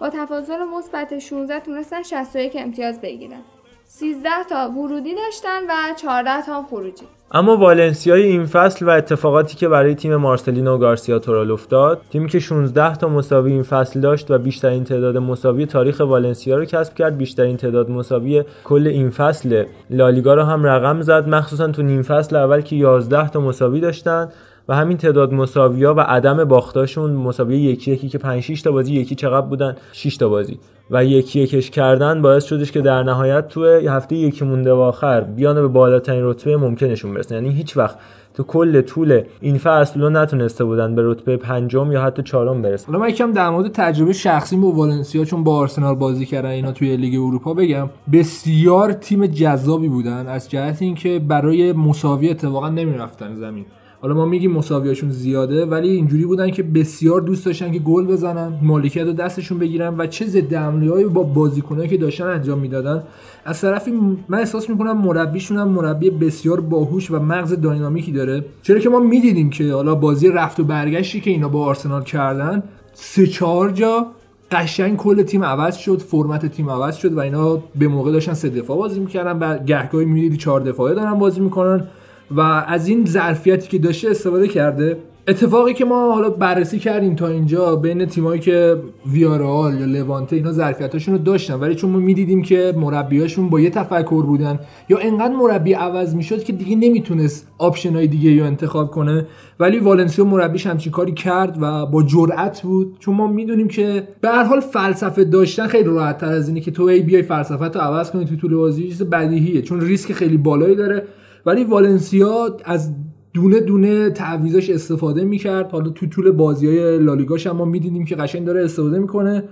[0.00, 3.40] با تفاضل مثبت 16 تونستن 61 امتیاز بگیرن.
[3.86, 7.04] 13 تا ورودی داشتن و 14 تا خروجی.
[7.32, 12.38] اما والنسیای این فصل و اتفاقاتی که برای تیم مارسلینو گارسیا تورال افتاد تیمی که
[12.38, 17.18] 16 تا مساوی این فصل داشت و بیشترین تعداد مساوی تاریخ والنسیا رو کسب کرد
[17.18, 19.64] بیشترین تعداد مساوی کل این فصل.
[19.90, 24.28] لالیگا رو هم رقم زد مخصوصا تو نیم فصل اول که 11 تا مساوی داشتن.
[24.68, 28.94] و همین تعداد مساویا و عدم باختاشون مساوی یکی یکی که 5 6 تا بازی
[28.94, 30.58] یکی چقدر بودن؟ 6 تا بازی.
[30.90, 35.20] و یکی یکش کردن باعث شدش که در نهایت تو هفته یکی مونده و آخر
[35.20, 37.98] بیان به بالاترین رتبه ممکنشون برسن یعنی هیچ وقت
[38.34, 42.86] تو کل طول این فصل نتونسته بودن به رتبه پنجم یا حتی چهارم برسن.
[42.86, 46.72] حالا من یکم در مورد تجربه شخصی با والنسیا چون با آرسنال بازی کردن اینا
[46.72, 50.26] توی لیگ اروپا بگم بسیار تیم جذابی بودن.
[50.26, 53.64] از جهت اینکه برای مساوی اتفاقا نمی‌رفتن زمین.
[54.04, 58.58] حالا ما میگیم مساویاشون زیاده ولی اینجوری بودن که بسیار دوست داشتن که گل بزنن
[58.62, 63.02] مالکیت رو دستشون بگیرن و چه ضد حمله‌ای با بازیکنایی که داشتن انجام می‌دادن.
[63.44, 63.92] از طرفی
[64.28, 68.44] من احساس می‌کنم مربیشون هم مربی بسیار باهوش و مغز داینامیکی داره.
[68.62, 72.62] چرا که ما می‌دیدیم که حالا بازی رفت و برگشتی که اینا با آرسنال کردن
[72.92, 74.06] سه چهار جا
[74.50, 78.48] قشنگ کل تیم عوض شد فرمت تیم عوض شد و اینا به موقع داشتن سه
[78.48, 81.88] دفاع بازی می‌کردن و گهگاهی می‌دیدی چهار دفاعه دارن بازی می‌کنن.
[82.30, 84.96] و از این ظرفیتی که داشته استفاده کرده
[85.28, 88.76] اتفاقی که ما حالا بررسی کردیم تا اینجا بین تیمایی که
[89.12, 93.70] ویارئال یا لوانته اینا ظرفیتاشون رو داشتن ولی چون ما می‌دیدیم که مربیاشون با یه
[93.70, 98.90] تفکر بودن یا انقدر مربی عوض می‌شد که دیگه نمی‌تونست آپشن های دیگه رو انتخاب
[98.90, 99.26] کنه.
[99.60, 102.96] ولی والنسیا مربیش همچین کاری کرد و با جرأت بود.
[103.00, 106.70] چون ما می‌دونیم که به هر حال فلسفه داشتن خیلی راحت تر از اینه که
[106.70, 109.62] تو ای بیای فلسفه رو عوض کنی تو طول بازی چیز بدیهیه.
[109.62, 111.02] چون ریسک خیلی بالایی داره.
[111.46, 112.92] ولی والنسیا از
[113.34, 115.70] دونه دونه تعویضاش استفاده می‌کرد.
[115.70, 119.44] حالا تو طول بازی های لالیگاش هم ما می‌دیدیم که قشنگ داره استفاده می‌کنه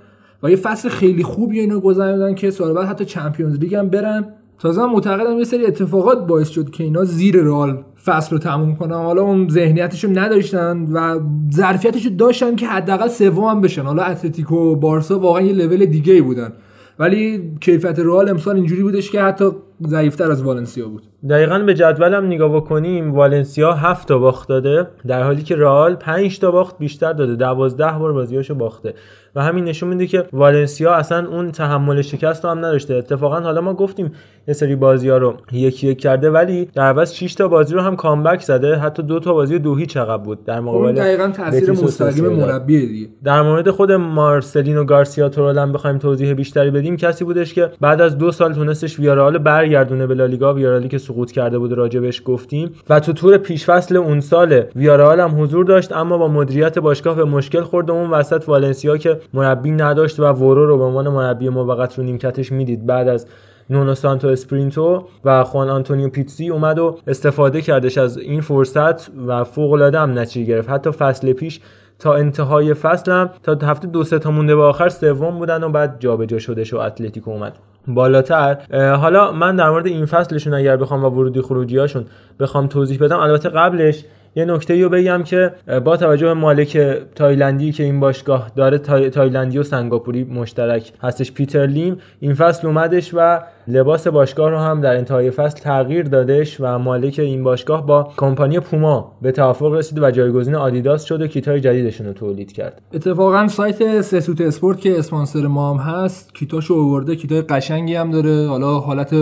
[0.43, 4.25] و یه فصل خیلی خوبی اینو گذروندن که سال بعد حتی چمپیونز لیگ هم برن.
[4.59, 8.95] تازه معتقدم یه سری اتفاقات باعث شد که اینا زیر رال فصل رو تموم کنن.
[8.95, 11.21] حالا اون ذهنیتشو نداشتن و
[11.53, 13.83] ظرفیتشو داشتن که حداقل سوم هم بشن.
[13.83, 16.53] حالا اتلتیکو و بارسا واقعا یه لول دیگه ای بودن.
[16.99, 19.45] ولی کیفیت رئال امسال اینجوری بودش که حتی
[19.87, 21.03] ضعیفتر از والنسیا بود.
[21.31, 26.39] دقیقا به جدولم نگاه بکنیم والنسیا هفت تا باخت داده در حالی که رئال 5
[26.39, 28.95] تا باخت بیشتر داده 12 بار بازیاشو باخته.
[29.35, 32.95] و همین نشون میده که والنسیا اصلا اون تحمل شکست رو هم نداشته.
[32.95, 34.13] اتفاقا حالا ما گفتیم
[34.49, 37.81] یه سری بازی ها رو یکی یک کرده ولی در عوض 6 تا بازی رو
[37.81, 38.77] هم کامبک زده.
[38.77, 40.45] حتی دو تا بازی دو هیچ عقب بود.
[40.45, 42.29] در مقابل دقیقاً تاثیر مستقیم.
[42.29, 43.09] مربی دیگه.
[43.25, 48.01] در مورد خود مارسلینو گارسیا تورال هم بخوایم توضیح بیشتری بدیم کسی بودش که بعد
[48.01, 50.55] از دو سال تونستش ویارال برگردونه به لالیگا.
[50.55, 52.71] ویارالی که سقوط کرده بود راجبش گفتیم.
[52.91, 57.25] و تو تور پیشفصل اون سال ویارال هم حضور داشت اما با مدیریت باشگاه به
[57.25, 61.49] مشکل خورد و اون وسط والنسیا که مربی نداشت و وورو رو به عنوان مربی
[61.49, 62.87] موقت رو نیمکتش می‌دید.
[62.87, 63.27] بعد از
[63.71, 69.45] نونو سانتو اسپریتو و خوان آنتونیو پیتسی اومد و استفاده کردش از این فرصت و
[69.45, 70.71] فوق العاده هم نتیجه گرفت.
[70.71, 71.61] حتی فصل پیش
[71.99, 75.69] تا انتهای فصل هم تا هفته دو سه تا مونده به آخر سوم بودن و
[75.69, 77.53] بعد جابجا شدش و اتلتیکو اومد.
[77.89, 78.59] بالاتر.
[78.95, 82.05] حالا من در مورد این فصلشون اگر بخوام و ورودی خروجیاشون
[82.41, 84.05] بخوام توضیح بدم البته قبلش
[84.35, 85.53] یه نکته رو بگم که
[85.85, 86.77] با توجه به مالک
[87.15, 89.11] تایلندی که این باشگاه داره تای...
[89.11, 91.97] تایلندی و سنگاپوری مشترک هستش پیتر لیم.
[92.21, 97.19] این فصل اومدش و لباس باشگاه رو هم در انتهای فصل تغییر دادش و مالک
[97.19, 102.07] این باشگاه با کمپانی پوما به توافق رسید و جایگزین آدیداس شد و کیتای جدیدشون
[102.07, 102.83] رو تولید کرد.
[102.93, 107.17] اتفاقا سایت سسوت اسپورت که اسپانسر ما هم هست کیتاشو آورده.
[107.17, 108.49] کیتای قشنگی هم داره.
[108.49, 109.15] حالا حالت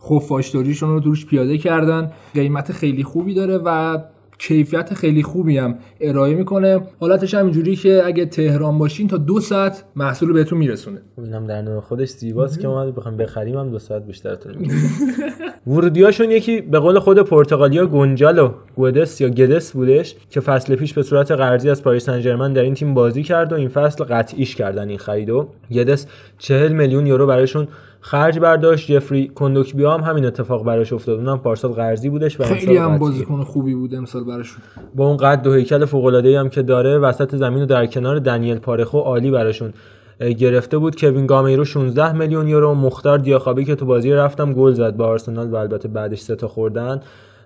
[0.00, 2.10] خفاشداریشون رو توش پیاده کردن.
[2.34, 3.98] قیمت خیلی خوبی داره و
[4.38, 6.80] کیفیت خیلی خوبی هم ارائه می‌کنه.
[7.00, 11.00] حالتش هم اینجوری که اگه تهران باشین تا دو ساعت محصول بهتون میرسونه.
[11.18, 14.78] اینم در نوع خودش زیباست که ما بخوام بخریم هم دو ساعت بیشترتون می‌گیره
[15.66, 20.94] ورودیاشون یکی به قول خود پرتغالیا گونجال و گودس یا گدس بودش که فصل پیش
[20.94, 24.56] به صورت قرضی از پاریس سن در این تیم بازی کرد و این فصل قطعیش
[24.56, 26.06] کردن این خریدو گدس
[26.38, 27.68] 40 میلیون یورو برایشون
[28.08, 31.18] خرج برداشت جفری کندوکبیا هم همین اتفاق براش افتاد.
[31.18, 32.98] اونم پارسال قرضی بودش و خیلی هم.
[32.98, 34.62] بازیکن خوبی بود امسال براشون
[34.94, 38.18] با اون قد دو هیکل فوق العاده هم که داره وسط زمین رو در کنار
[38.18, 39.72] دنیل پارخو عالی براشون
[40.38, 41.00] گرفته بود.
[41.00, 45.50] کوین گامیرو 16 میلیون یورو مختار دیاخابی که تو بازی رفتم گل زد با آرسنال
[45.50, 47.00] و البته بعدش سه تا خوردن.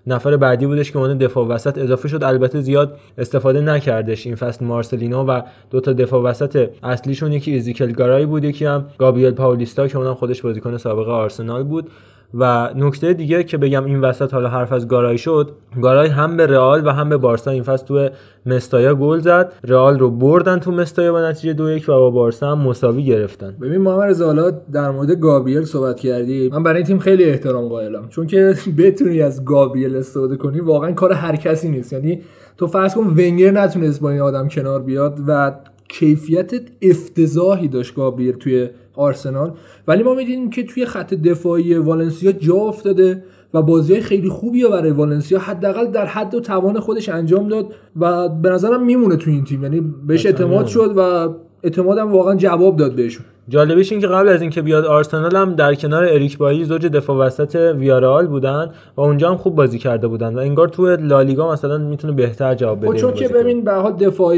[0.06, 2.24] نفر بعدی بودش که اون دفاع وسط اضافه شد.
[2.24, 7.92] البته زیاد استفاده نکردش این فصل مارسلینو و دو تا دفاع وسط اصلیشون یکی ازکیل
[7.92, 11.90] گارای بود یکی هم گابریل پاولیستا که اونم خودش بازیکن سابق آرسنال بود.
[12.34, 15.52] و نکته دیگه که بگم این وسط حالا حرف از گارای شد
[15.82, 17.50] گارای هم به رئال و هم به بارسا.
[17.50, 18.08] این فصل تو
[18.46, 19.52] مستایا گل زد.
[19.64, 23.56] رئال رو بردن تو مستایا با نتیجه دو یک و با بارسا هم مساوی گرفتن.
[23.60, 26.48] ببین محمد رضا در مورد گابریل صحبت کردی.
[26.52, 28.08] من برای این تیم خیلی احترام قائلم.
[28.08, 31.92] چون که بتونی از گابریل استفاده کنی واقعا کار هر کسی نیست.
[31.92, 32.22] یعنی
[32.56, 35.52] تو فرض کن ونگر نتونست با این آدم کنار بیاد و
[35.88, 36.52] کیفیت
[36.82, 39.52] افتضاحی داشت گابریل توی آرسنال.
[39.88, 44.90] ولی ما می‌دونیم که توی خط دفاعی والنسیا جا افتاده و بازی خیلی خوبی برای
[44.90, 49.44] والنسیا حداقل در حد و توان خودش انجام داد و به نظرم میمونه توی این
[49.44, 49.62] تیم.
[49.62, 51.28] یعنی بهش اعتماد شد و
[51.62, 55.74] اعتمادم واقعا جواب داد بهشون جالبیش این که قبل از اینکه بیاد آرسنال هم در
[55.74, 60.34] کنار اریک بایی زوج دفاع وسط ویارال بودن و اونجا هم خوب بازی کرده بودن
[60.34, 63.28] و انگار تو لالیگا مثلا می‌تونه بهتر جواب بده خب چون که.
[63.28, 64.36] ببین به حال دفاع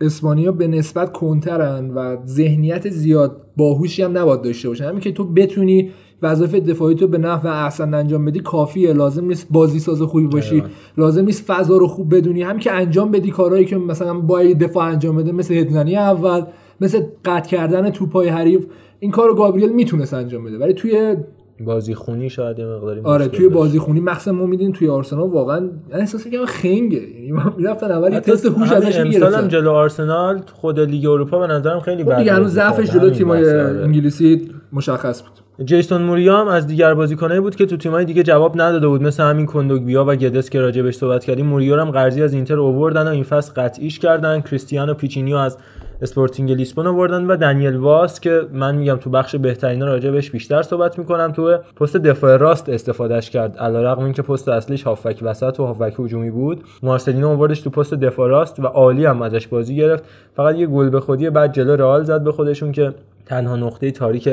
[0.00, 5.24] اسپانیا به نسبت کنترن و ذهنیت زیاد باهوشی هم نباید داشته باشن همین که تو
[5.24, 5.90] بتونی
[6.22, 8.92] وظایف دفاعی تو به نحو احسن انجام بدی کافیه.
[8.92, 10.62] لازم نیست بازی ساز خوبی باشی.
[10.96, 12.42] لازم نیست فضا رو خوب بدونی.
[12.42, 16.42] همین که انجام بدی کارهایی که مثلا باید دفاع انجام بده مثل هدزنی اول
[16.80, 18.66] مثل قطع کردن توپای حریف
[19.00, 20.58] این کارو گابریل می‌تونست انجام بده.
[20.58, 21.16] ولی توی
[21.64, 23.48] بازی خونی شاید یه مقداری آره توی.
[23.48, 27.02] بازی خونی مخصوصا ما میدیم توی آرسنال واقعا من احساس می‌کنم خنگه.
[27.14, 29.48] یعنی ما می‌رفتن اولی تست هوش ازش هم می‌گرفتن.
[29.48, 33.00] جلو آرسنال خود لیگ اروپا به نظرم خیلی خب بد دیگه هنوز ضعفش کرد.
[33.00, 33.50] جلو تیمای.
[33.50, 35.47] انگلیسی مشخص بود.
[35.64, 39.22] جیسون موریو هم از دیگر بازیکنایی بود که تو تیمای دیگه جواب نداده بود مثل
[39.22, 41.46] همین کندوگبیا و گدس که راجبش صحبت کردیم.
[41.46, 44.40] موریو هم قرضی از اینتر اووردن و این فصل قطعیش کردن.
[44.40, 45.58] کریستیانو پیچینیو از
[46.02, 50.98] اسپورتینگ لیسبون آوردن و دنیل واس که من میگم تو بخش بهترینا راجبش بیشتر صحبت
[50.98, 51.32] می‌کنم.
[51.32, 53.56] تو پست دفاع راست استفادهش کرد.
[53.56, 58.28] علیرغم اینکه پست اصلیش هافبک وسط و هافبک هجومی بود مارسلینو آوردش تو پست دفاع
[58.28, 60.04] راست و عالی هم ازش بازی گرفت.
[60.36, 62.94] فقط یه گل به خودی بعد جلو رئال زد به خودشون که
[63.26, 64.28] تنها نقطه تاریک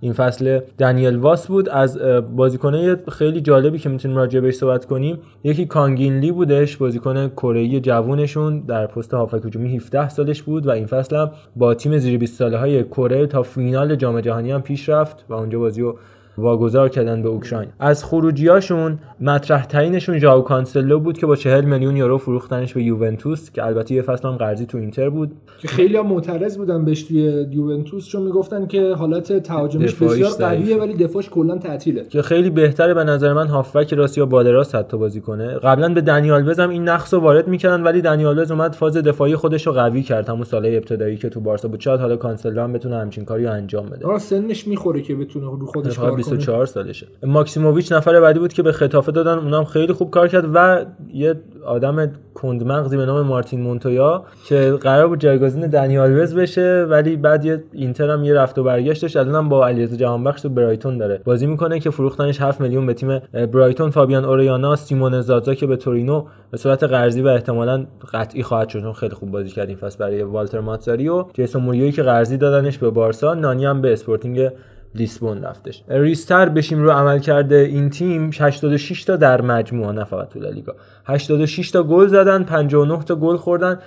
[0.00, 1.68] این فصل دنیل واس بود.
[1.68, 1.98] از
[2.36, 7.80] بازیکنه خیلی جالبی که می‌تونیم راجع بهش صحبت کنیم یکی کانگین لی بودش بازیکن کره
[7.80, 12.18] جوونشون در پست هافبک هجومی 17 سالش بود و این فصل هم با تیم زیر
[12.18, 15.98] 20 ساله های کره تا فینال جام جهانی هم پیش رفت و اونجا بازی رو
[16.38, 17.68] واگذار کردن به اوکراین.
[17.78, 23.50] از خروجیاشون مطرح ترینشون ژائو کانسلو بود که با 40 میلیون یورو فروختنش به یوونتوس
[23.50, 25.32] که البته یه فصل هم قرضی تو اینتر بود.
[25.58, 30.94] که خیلی معترض بودن بهش توی یوونتوس چون می‌گفتن که حالت تهاجمیش بسیار قویه ولی
[30.94, 32.04] دفاعش کلا تعطیله.
[32.04, 35.48] که خیلی بهتره به نظر من هافبک راست یا بالا راست حتی بازی کنه.
[35.54, 39.36] قبلا به دنی آلوزم این نقص رو وارد می‌کردن ولی دنی آلوز اومد فاز دفاعی
[39.36, 40.28] خودش رو قوی کرد.
[40.28, 41.80] همون سالهای ابتدایی که تو بارسا بود.
[41.80, 44.18] شاید حالا کانسلو هم بتونه همچین کاری رو انجام بده.
[44.18, 47.06] سنش می‌خوره که بتونه رو خودش کار 24 سالشه.
[47.22, 49.38] ماکسیموویچ نفر بعدی بود که به ختافه دادن.
[49.38, 51.34] اونم خیلی خوب کار کرد و یه
[51.66, 57.44] آدم کندمغزی به نام مارتین مونتویا که قرار بود جایگزین دنی آلوز بشه ولی بعد
[57.44, 59.16] یه اینتر هم یه رفت و برگشت داشت.
[59.16, 61.20] الانم با علیرضا جهانبخش تو برایتون داره.
[61.24, 63.90] بازی می‌کنه که فروختنش 7 میلیون به تیم برایتون.
[63.90, 68.92] فابیان اوریانا سیمون زازا که به تورینو به صورت قرضی و احتمالا قطعی خواهد شد.
[68.92, 72.78] خیلی خوب بازی کرد این فصل برای والتر ماتزاری و جیسون موریوی که قرضی دادنش
[72.78, 73.34] به بارسا.
[73.34, 74.50] نانی هم به اسپورتینگ
[74.96, 75.82] لیسبون رفتش.
[75.88, 80.74] ریستر بشیم رو عمل کرده این تیم 86 تا در مجموعه نه فقط تو لالیگا.
[81.06, 83.78] 86 تا گل زدن 59 تا گل خوردن.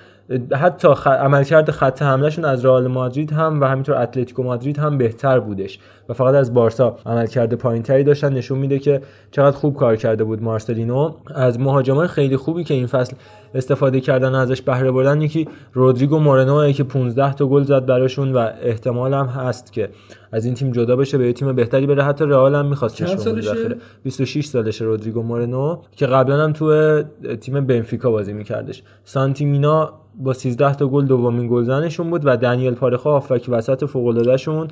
[0.53, 1.07] حتی خ...
[1.07, 5.80] عملکرد خط حملهشون از رئال مادرید هم و همینطور اتلتیکو مادرید هم بهتر بودش.
[6.10, 8.34] و فقط از بارسا عملکرد پایینتری داشتن.
[8.34, 9.01] نشون میده که
[9.31, 11.14] چقدر خوب کار کرده بود مارسلینو.
[11.35, 13.15] از مهاجمای خیلی خوبی که این فصل
[13.53, 18.49] استفاده کردن ازش بهره بردن یکی رودریگو مورنو که 15 تا گل زد براشون و
[18.61, 19.89] احتمال هم هست که
[20.31, 22.03] از این تیم جدا بشه به یه تیم بهتری بره.
[22.03, 27.03] حتی رئال هم می‌خواست سالشه؟ 26 سالشه رودریگو مورنو که قبلا هم تو
[27.41, 28.84] تیم بنفیکا بازی میکردش.
[29.03, 34.68] سانتیمینا با 13 تا گل دومین گلزنشون بود و دنیل پارخا هافک وسط فوق شون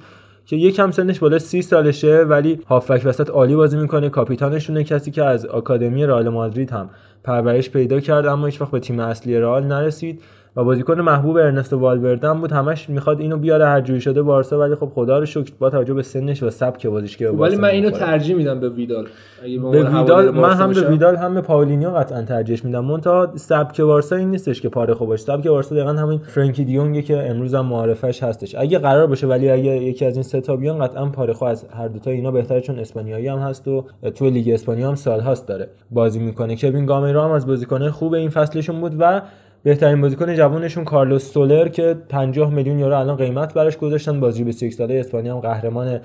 [0.45, 4.09] که یکم سنش بالا 30 سالشه ولی هافک وسط عالی بازی می‌کنه.
[4.09, 6.89] کاپیتانشونه کسی که از آکادمی رئال مادرید هم
[7.23, 10.21] پرورش پیدا کرد اما هیچ وقت به تیم اصلی رئال نرسید.
[10.55, 12.51] و بازیکن محبوب ارنستو والوردن بود.
[12.51, 15.93] همش می‌خواد اینو بیاره هر جوری شده بارسا ولی خب خدا رو شکر با توجه
[15.93, 19.07] به سنش و سبک بازیش که خب ولی من اینو ترجیح میدم به ویدال.
[19.71, 22.85] به ویدال من هم به ویدال هم به پاولینیو قطعا ترجیح میدم.
[22.85, 25.23] منتها سبک بارسا این نیستش که پارخو باشه.
[25.23, 28.55] سبک بارسا دقیقاً همین فرانکی دیونگ که امروز هم معرفش هستش.
[28.55, 31.87] اگه قرار باشه ولی اگه یکی از این سه تا بیان قطعا پارخو از هر
[31.87, 35.47] دو تا اینا بهتره چون اسپانیایی هم هست و تو لیگ اسپانیا هم سال هاست
[35.47, 36.55] داره بازی می‌کنه.
[36.55, 39.21] کوین گامیرو هم از بازیکن‌های خوب این فصلشون بود و
[39.63, 44.19] بهترین بازیکن جوانشون کارلوس سولر که 50 میلیون یورو الان قیمت براش گذاشتن.
[44.19, 45.99] بازی 21 ساله اسپانیا هم قهرمان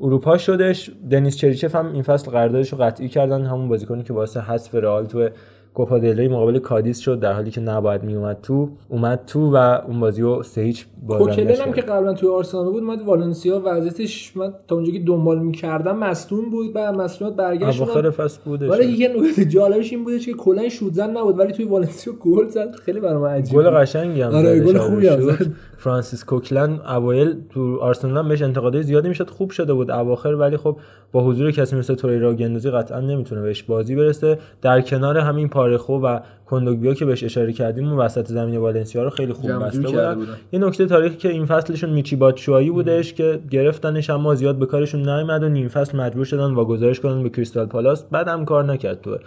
[0.00, 0.90] اروپا شدش.
[1.10, 3.46] دنیس چریچف هم این فصل قراردادش رو قطعی کردن.
[3.46, 5.28] همون بازیکنی که واسه حذف رئال تو
[5.76, 9.56] کوپا دل مقابل کادیس شد در حالی که نباید می اومد تو اومد تو و
[9.86, 14.36] اون بازی رو سه هیچ کوکلن هم که قبلا توی آرسنال بود اومد والنسیا وضعیتش
[14.36, 18.70] من تا اونجایی که دنبال می‌کردم مصدوم بود و مصدومیت برگشت اواخر فصل بودش.
[18.70, 22.48] ولی یه نکته جالبش این بودش که کلا شوت زن نبود ولی توی والنسیا گل
[22.48, 22.74] زد.
[22.74, 25.46] خیلی برام عجیبه گل قشنگی هم آره گل خوبی هم زد.
[25.78, 29.90] فرانسیس کوکلن اوایل تو آرسنال هم بهش انتقادای زیادی می‌شد خوب شده بود.
[29.90, 30.76] اواخر ولی خب
[31.12, 34.38] با حضور کسی مثل توریرا گندوزی قطعا نمی‌تونه بهش بازی برسه.
[34.62, 39.10] در کنار همین پارخو و کندوگبیا که بهش اشاره کردیم اون وسط زمین والنسیا رو
[39.10, 40.26] خیلی خوب بسته بودن.
[40.52, 45.08] یه نکته تاریخی که این فصلشون میچی باتشوایی بودش که گرفتنش اما زیاد به کارشون
[45.08, 48.04] نیومد و نیم فصل مجبور شدن واگذارش کنن به کریستال پالاس.
[48.04, 49.18] بعد هم کار نکرد تو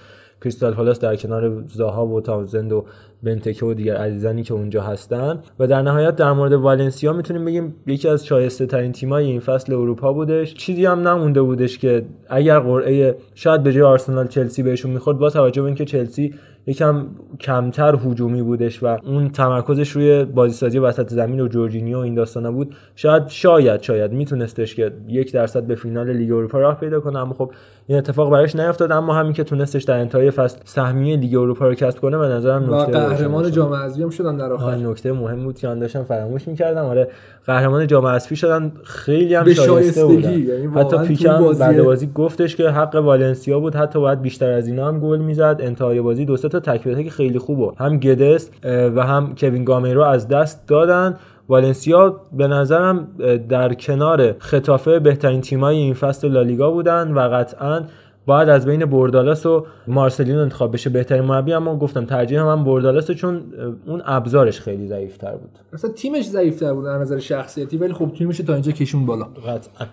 [0.41, 2.85] کریستال پالاس در کنار زاها و تاوزند و
[3.23, 5.39] بنتکه و دیگر عزیزانی که اونجا هستن.
[5.59, 9.73] و در نهایت در مورد والنسیا می‌تونیم بگیم یکی از شایسته ترین تیمای این فصل
[9.73, 10.53] اروپا بودش.
[10.53, 15.29] چیزی هم نمونده بودش که اگر قرعه شاید به جای آرسنال چلسی بهشون می‌خورد با
[15.29, 16.33] توجه به اینکه چلسی
[16.69, 17.05] یکم
[17.39, 22.51] کمتر هجومی بودش و اون تمرکزش روی بازیسازی وسط زمین و جورجینیو و این داستانا
[22.51, 22.75] بود.
[22.95, 27.33] شاید شاید شاید میتونستش که یک درصد به فینال لیگ اروپا راه پیدا کنه اما
[27.33, 27.51] خب
[27.87, 28.91] این اتفاق براش نیفتاد.
[28.91, 32.75] اما همین که تونستش در انتهای فصل سهمیه لیگ اروپا رو کسب کنه به نظرم
[32.75, 34.75] نکته قهرمان جام حذفی هم شدن در آخر.
[34.75, 36.85] نکته مهم بود که من داشتم فراموش می‌کردم.
[36.85, 37.07] آره
[37.45, 40.31] قهرمان جام حذفی شدن خیلی هم شایسته بودن.
[40.31, 43.75] یعنی حتی پیکم بعد بازی گفتش که حق والنسیا بود.
[43.75, 45.57] حتی باید بیشتر از اینا هم گل می‌زد.
[45.59, 47.71] انتهای بازی دو تا تک به خیلی خوبه.
[47.77, 51.17] هم گدست و هم کوین گامیرو از دست دادن.
[51.49, 53.07] والنسیا به نظرم
[53.49, 57.83] در کنار خطافه بهترین تیمای این فصل لالیگا بودن و قطعا
[58.25, 61.53] باید از بین بردالاس و مارسلینو انتخاب بشه بهترین مربی.
[61.53, 63.41] اما گفتم ترجیح هم بردالاس چون
[63.85, 65.51] اون ابزارش خیلی ضعیفتر بود.
[65.73, 69.25] مثلا تیمش ضعیفتر بود از نظر شخصیتی ولی خب تیمش تا اینجا کشون بالا.
[69.25, 69.87] قطعا.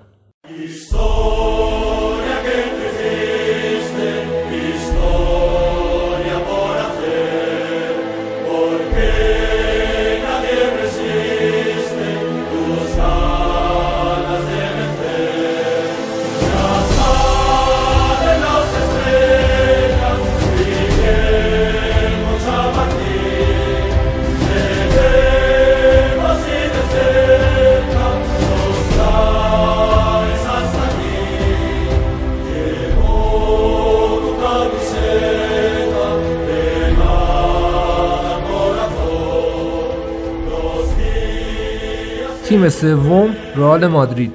[42.48, 44.32] تیم سوم رئال مادرید.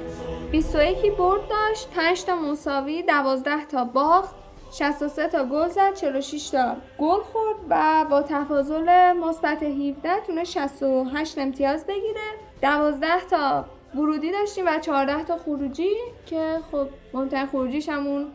[0.50, 4.34] 21 برد داشت 5 تا مساوی 12 تا باخت
[4.72, 11.38] 63 تا گل زد 46 تا گل خورد و با تفاضل مثبت 17 تونسته 68
[11.38, 12.20] امتیاز بگیره.
[12.62, 15.90] 12 تا ورودی داشتیم و 14 تا خروجی
[16.26, 18.26] که خب مهمترین خروجیش همون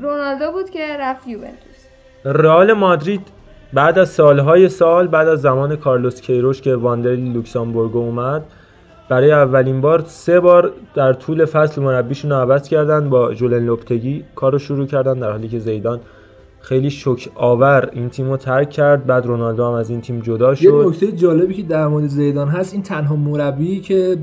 [0.00, 1.86] رونالدو بود که رفت یوونتوس.
[2.24, 3.28] رئال مادرید
[3.72, 8.44] بعد از سالهای سال بعد از زمان کارلوس کیروش که واندرلی لوکسامبورگ اومد
[9.08, 14.24] برای اولین بار سه بار در طول فصل مربیشون رو عوض کردن با جولن لوپتگی
[14.34, 16.00] کارو شروع کردن در حالی که زیدان
[16.60, 20.48] خیلی شوک آور این تیم رو ترک کرد بعد رونالدو هم از این تیم جدا
[20.48, 20.84] یه شد.
[20.86, 24.18] نکته جالبی که در مورد زیدان هست این تنها مربی که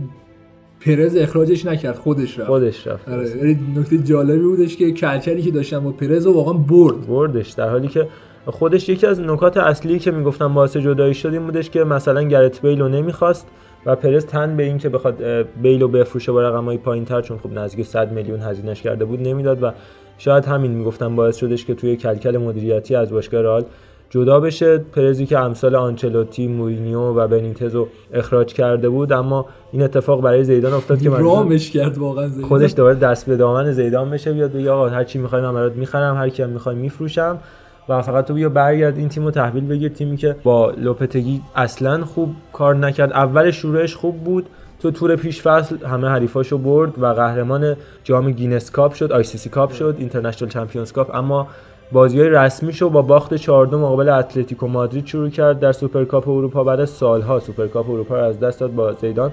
[0.85, 2.47] پرز اخراجش نکرد خودش رفت.
[2.47, 3.09] خودش رفت.
[3.09, 7.07] آره یعنی نکته جالبی بودش که کلکلی که داشتن با پرز رو واقعا برد.
[7.07, 8.07] بردش در حالی که
[8.45, 12.61] خودش یکی از نکات اصلی که می‌گفتن باعث جدایی شد این بودش که مثلا گرت
[12.61, 13.47] بیل رو نمی‌خواست.
[13.85, 17.21] و پرز تن به این که بخواد اه، بیل رو بفروشه با رقمای پایین تر
[17.21, 19.71] چون خب نزدیک 100 میلیون هزینهش کرده بود نمی‌داد و
[20.17, 23.63] شاید همین می‌گفتن باعث شدش که توی کلکل مدیریتی از باشگاه رئال
[24.09, 24.77] جدا بشه.
[24.77, 30.43] پرزی که امثال آنچلوتی مورینیو و بنیتز رو اخراج کرده بود اما این اتفاق برای
[30.43, 32.49] زیدان افتاد که رامش کرد واقعا زیدان.
[32.49, 35.75] خودش دوباره دست به دامن زیدان بشه بیاد بگه آقا هر چی می‌خوای من برات
[35.75, 37.37] می‌خرم هر کی هم می‌خوای میفروشم.
[37.89, 39.89] و فقط تو بیا برگرد این تیم رو تحویل بگیر.
[39.89, 43.13] تیمی که با لوپتگی اصلا خوب کار نکرد.
[43.13, 44.49] اول شروعش خوب بود.
[44.79, 49.71] تو تور پیش فصل همه حریفاشو برد و قهرمان جام Guinness Cup شد ICC Cup
[49.71, 51.15] شد International Champions Cup.
[51.15, 51.47] اما
[51.91, 56.63] بازی های رسمی شو با باخت 4 مقابل اتلتیکو مادرید شروع کرد در سوپرکاپ اروپا.
[56.63, 59.31] بعد سالها سوپرکاپ اروپا رو از دست داد با زیدان.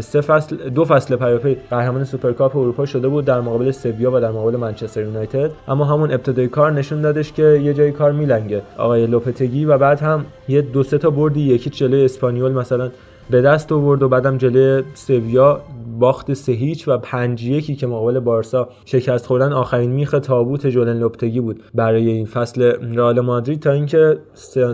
[0.00, 4.30] سه فصل دو فصل پیاپی قهرمان سوپرکاپ اروپا شده بود در مقابل سویا و در
[4.30, 5.50] مقابل منچستر یونایتد.
[5.68, 8.62] اما همون ابتدای کار نشون دادش که یه جای کار میلنگه.
[8.76, 12.90] آقای لوپتگی و بعد هم یه دو سه تا بردی یکی جلوی اسپانیول مثلا
[13.30, 15.60] به دست آورد و بعدم جلوی سویا
[15.98, 20.98] باخت سه هیچ و پنج یکی که مقابل بارسا شکست خوردن آخرین میخ تابوت جولن
[20.98, 22.62] لوپتگی بود برای این فصل
[22.96, 24.18] رئال مادرید تا اینکه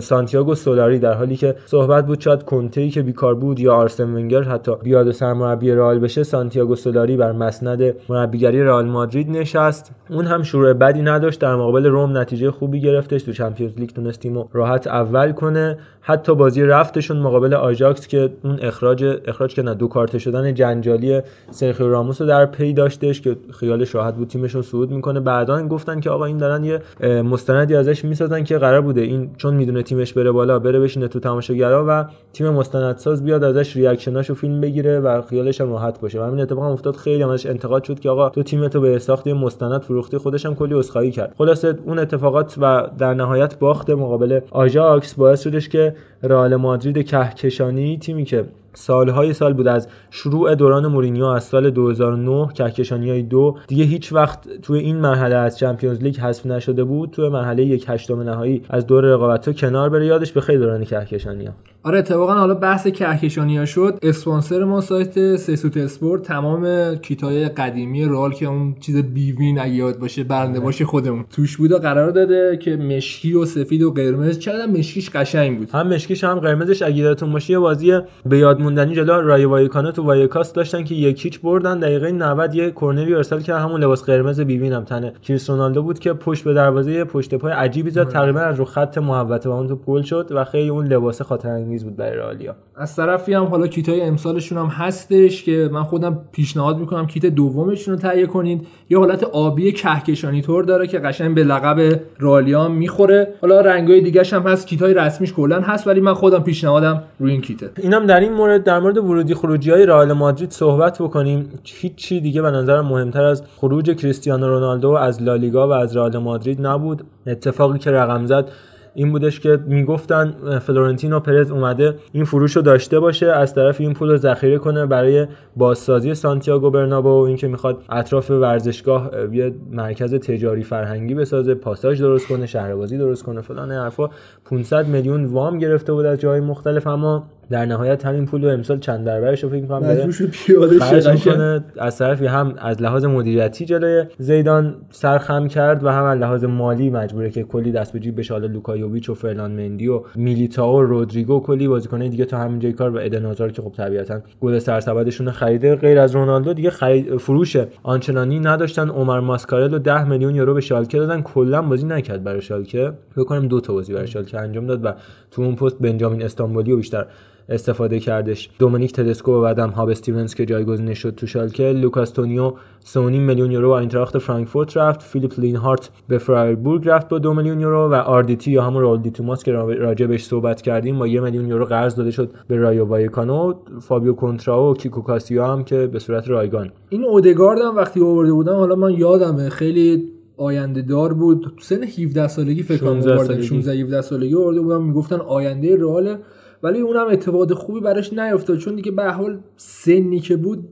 [0.01, 4.41] سانتیاگو سولاری در حالی که صحبت بود شاید کنته که بیکار بود یا آرسن ونگر
[4.41, 9.91] حتی بیاد و سرمربی رئال بشه سانتیاگو سولاری بر مسند مربیگری رئال مادرید نشست.
[10.09, 13.23] اون هم شروع بدی نداشت در مقابل روم نتیجه خوبی گرفتش.
[13.23, 15.77] تو چمپیونز لیگ تونست تیمو راحت اول کنه.
[16.07, 21.21] حتی بازی رفتشون مقابل آژاکس که اون اخراج اخراج که نه دو کارت شدن جنجالی
[21.51, 25.19] سرخیو راموس رو در پی داشتش که خیالش راحت بود تیمشون صعود می‌کنه.
[25.19, 26.81] بعدا گفتن که آقا این دارن یه
[27.21, 31.19] مستندی ازش می‌سازن که قرار بوده این چون می‌دونه تیمش بره بالا بره بشینه تو
[31.19, 36.21] تماشاگرا و تیم مستندساز بیاد ازش reaction اشو فیلم بگیره و خیالش هم راحت باشه.
[36.21, 36.95] و همین اتفاق هم افتاد.
[36.95, 40.17] خیلی هم ازش انتقاد شد که آقا تو تیمتو به ساخت مستند فروختی.
[40.17, 41.33] خودش هم کلی عذرخواهی کرد.
[41.37, 47.97] خلاصه اون اتفاقات و در نهایت باخت مقابل آژاکس باعث شدش که رئال مادرید کهکشانی
[47.97, 48.45] تیمی که
[48.75, 49.67] سالهای سال بود.
[49.67, 54.95] از شروع دوران مورینیو از سال 2009 کهکشانی های دو دیگه هیچ وقت توی این
[54.95, 57.11] مرحله از Champions League حذف نشده بود.
[57.11, 60.05] توی مرحله یک هشتم نهایی از دور رقابت کنار بره.
[60.05, 63.99] یادش به خیر دوران کهکشانی ها آره اتفاقا حالا بحث کهکشانی ها شد.
[64.01, 69.99] اسپانسر ما سایت سیسوت اسپورت تمام کیتای قدیمی رئال که اون چیز bwin اگه یاد
[69.99, 71.25] باشه برنده باشه خودمون.
[71.29, 75.69] توش بود و قرار داده که مشکی و سفید و قرمز چقدر مشکیش قشنگ بود.
[75.69, 76.81] هم مشکیش هم قرمزش.
[76.81, 80.95] اگه یادتون باشه یه بازی به یاد موندنی جلو رای وایکانو تو وایکاس داشتن که
[80.95, 81.79] یک هیچ بردن.
[81.79, 85.13] دقیقه 90 یه کرنری ارسال کرد همون لباس قرمز bwin هم تنشه.
[85.23, 88.07] کریس رونالدو بود که پشت به دروازه پشت پای عجیبی زد.
[88.07, 91.49] تقریبا از رو خط محوطه و اون تو گل شد و خیلی اون لباس خاطر
[91.49, 92.55] انگیز بود برای رئالیا.
[92.75, 97.93] از طرفی هم حالا کیتای امسالشون هم هستش که من خودم پیشنهاد می‌کنم کیت دومشون
[97.93, 98.67] رو تهیه کنید.
[98.89, 103.33] یه حالت آبی کهکشانی طور داره که قشنگ به لقب رالیا می‌خوره.
[103.41, 104.67] حالا رنگای دیگه هم هست.
[104.67, 107.69] کیتای رسمیش کلا هست ولی من خودم پیشنهادم روی این کیته.
[107.77, 111.49] اینم در این مورد در مورد ورودی خروجی های رئال مادرید صحبت بکنیم.
[111.63, 116.67] هیچی دیگه به نظرم مهمتر از خروج کریستیانو رونالدو از لالیگا و از رئال مادرید
[116.67, 117.03] نبود.
[117.27, 118.51] اتفاقی که رقم زد
[118.97, 123.93] این بودش که می‌گفتن فلورنتینو پرز اومده این فروش رو داشته باشه از طرف این
[123.93, 130.13] پول رو ذخیره کنه برای بازسازی سانتیاگو برنابو و اینکه می‌خواد اطراف ورزشگاه یه مرکز
[130.13, 134.09] تجاری فرهنگی بسازه پاساژ درست کنه شهربازی درست کنه فلان حرفا.
[134.45, 138.79] 500 میلیون وام گرفته بود از جای مختلف اما در نهایت همین پول رو امسال
[138.79, 141.11] چند برابرش رو فکر می‌کنم شد پیاده.
[141.13, 141.63] می‌کنه.
[141.77, 146.89] از طرفی هم از لحاظ مدیریتی جلوی زیدان سرخم کرد و هم از لحاظ مالی
[146.89, 148.33] مجبوره که کلی دست به جیب بشه.
[148.33, 152.59] حالا لوکا یوویچ و فرلان مندی و میلیتائو و رودریگو کلی بازیکنای دیگه تا همین
[152.59, 155.75] جای کار آوردن که خب طبیعتا گل سرسبدشون خریده.
[155.75, 158.89] غیر از رونالدو دیگه خرید فروش آنچنانی نداشتن.
[158.89, 161.21] عمر ماسکارلو 10 میلیون یورو به شالکه دادن.
[161.21, 162.91] کلا بازی نکرد برای شالکه.
[163.15, 164.93] فکر کنم دو تا بازی برای شالکه انجام داد و
[165.31, 167.05] تو اون پست بنجامین استانبولی رو بیشتر
[167.49, 168.49] استفاده کردش.
[168.59, 172.53] دومینیک تدسکو و بعدم هاب استیونز که جایگزین شد تو شالکه لوکاس تورو
[172.85, 175.01] 3.5 میلیون یورو به اینتراخت فرانکفورت رفت.
[175.01, 179.09] فیلیپ لینهارت به فرایبورگ رفت با 2 میلیون یورو و RDT یا همون رائول د
[179.09, 182.85] توماس که راجع بهش صحبت کردیم با 1 میلیون یورو قرض داده شد به رایو
[182.85, 183.53] وایکانو.
[183.81, 186.71] فابیو کنتراو و کیکو کاسیا هم که به صورت رایگان.
[186.89, 191.41] این اودگارد هم وقتی آورده بودن حالا من یادمه خیلی آینده دار بود.
[191.41, 193.01] تو سن 17 سالگی فکر کنم
[193.41, 194.83] 16 17 سالگی آورده بودن.
[194.83, 196.17] می‌گفتن آینده رئال
[196.63, 198.57] ولی اونم اتفاق خوبی براش نیافتاد.
[198.57, 200.67] چون دیگه به حال سنی که بود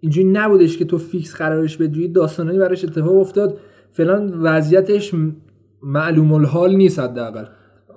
[0.00, 3.58] اینجوری نبودش که تو فیکس قرارش بدن داستانی براش اتفاق افتاد.
[3.90, 5.14] فلان وضعیتش
[5.82, 7.44] معلوم الحال نیست حداقل.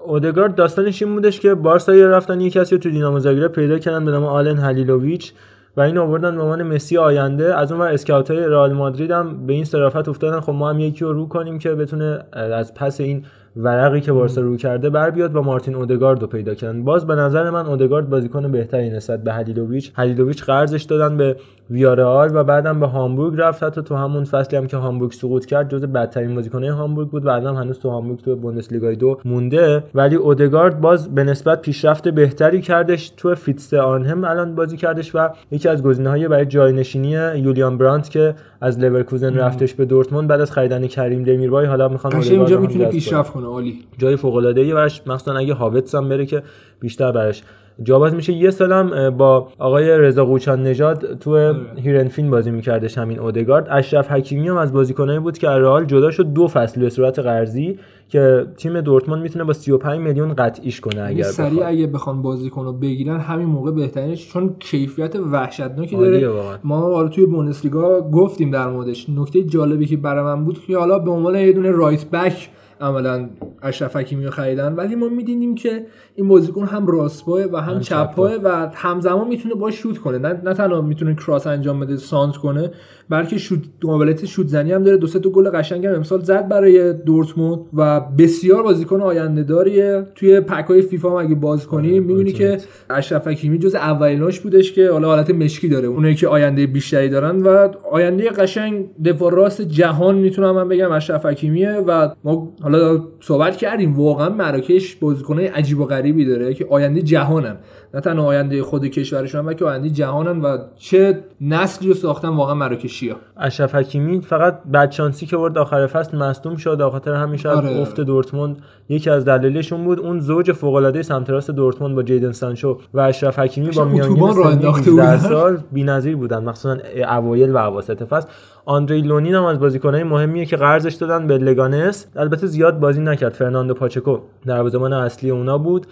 [0.05, 4.05] اودگارد داستانش این بودش که بارسا رفتن یه کسی رو تو دینامو زاگرب پیدا کردن
[4.05, 5.33] به نام آلن هلیلوویچ
[5.77, 7.57] و این آوردن به عنوان مسی آینده.
[7.57, 10.39] از اون ور scout های رئال مادرید هم به این صرافت افتادن.
[10.39, 13.25] خب ما هم یکی رو رو کنیم که بتونه از پس این
[13.56, 17.16] ورقی که بارسا رو کرده بر بیاد و مارتین اودگارد رو پیدا کردن باز به
[17.16, 19.92] نظر من اودگارد بازیکن بهتری نسبت به هلیلوویچ.
[19.95, 21.35] هلیلوویچ قرضش دادن به
[21.69, 23.64] ویارال و بعدم به هامبورگ رفت.
[23.64, 27.30] حتی تو همون فصلی هم که هامبورگ سقوط کرد جز بدترین بازیکن‌های هامبورگ بود و
[27.30, 29.84] الان هنوز تو هامبورگ تو بوندسلیگا دو مونده.
[29.95, 35.30] ولی اودگارد باز به نسبت پیشرفت بهتری کردش تو فیتس آنهم الان بازی کردش و
[35.52, 40.52] یکی از گزینه‌های برای جاینشینی یولیان برانت که از لورکوزن رفتش به دورتموند بعد از
[40.52, 43.80] خریدن کریم دمیربای حالا می‌خوان اینجا می‌تونه پیشرفت کنه عالی.
[43.98, 46.44] جای فوق العاده ای براش مثلا اگه هاوتس هم بره که
[46.80, 47.44] بیشتر براش
[47.83, 48.33] جاباز میشه.
[48.33, 51.55] یه سالم با آقای رضا قوچان نژاد تو آره.
[51.75, 53.67] هیرنفین بازی میکردش همین اودگارد.
[53.71, 56.33] اشرف حکیمی هم از بازیکنایی بود که رئال جدا شد.
[56.33, 57.79] دو فصل به صورت قرضی
[58.09, 62.73] که تیم دورتموند می‌تونه با 35 میلیون قطعیش کنه یعنی اگر سریع اگه بخوان بازیکنو
[62.73, 66.29] بگیرن همین موقع بهترینش چون کیفیت وحشتناکی داره.
[66.63, 69.09] ما حالا توی بوندسلیگا گفتیم در موردش.
[69.09, 72.49] نکته جالبی که برای من بود که حالا به عنوان یه دونه رایت بک
[72.81, 73.29] عملا
[73.61, 75.85] اشرف حکیمی رو خریدن ولی ما می‌دیدیم که
[76.18, 80.18] این بازیکن هم راستپاه و هم, هم و همزمان می‌تونه با شوت کنه.
[80.18, 82.72] نه, نه تنها می‌تونه کراس انجام بده سانت کنه
[83.10, 84.98] بلکه شوت قابلیت شوت زنی هم داره.
[84.98, 90.06] دو سه تا گل قشنگ هم امسال زد برای دورتموند و بسیار بازیکن آینده داریه.
[90.16, 92.58] توی پک های فیفا هم اگه باز کنی آره، می‌بینی که
[92.90, 95.88] اشرف حکیمی جز اولیناش بودش که حالا حالت مشکی داره.
[95.88, 101.26] اونایی که آینده بیشتری دارن و آینده قشنگ دفاع راست جهان می‌تونم من بگم اشرف
[101.26, 103.95] حکیمیه و ما حالا صحبت کردیم.
[103.95, 107.58] واقعا مراکش بازیکنای عجیب و غریبی داره که آینده جهانن
[107.95, 113.15] نه تنها آینده خود کشورشون بلکه آینده جهانن و چه نسلی رو ساختن واقعا مراکشیا.
[113.38, 116.77] اشرف حکیمی فقط بدشانسی که ورد آخر فصل مصدوم شد.
[116.77, 117.82] به خاطر همین شاید آره.
[117.82, 118.57] افت دورتموند
[118.90, 119.99] یکی از دلایلشون بود.
[119.99, 124.95] اون زوج فوق العاده سمت راست دورتموند با جیدن سانچو و اشرف حکیمی با میانگین
[124.98, 126.43] در سال بی‌نظیر بودن.
[126.43, 126.77] مخصوصا
[127.09, 128.27] اوایل و اواسط فصل.
[128.65, 132.07] آندری لونین هم از بازیکنهای مهمیه که قرضش دادن به لگانس.
[132.15, 133.33] البته زیاد بازی نکرد.
[133.33, 135.88] فرناندو پاچکو دروازه‌بان اصلی اونا بود.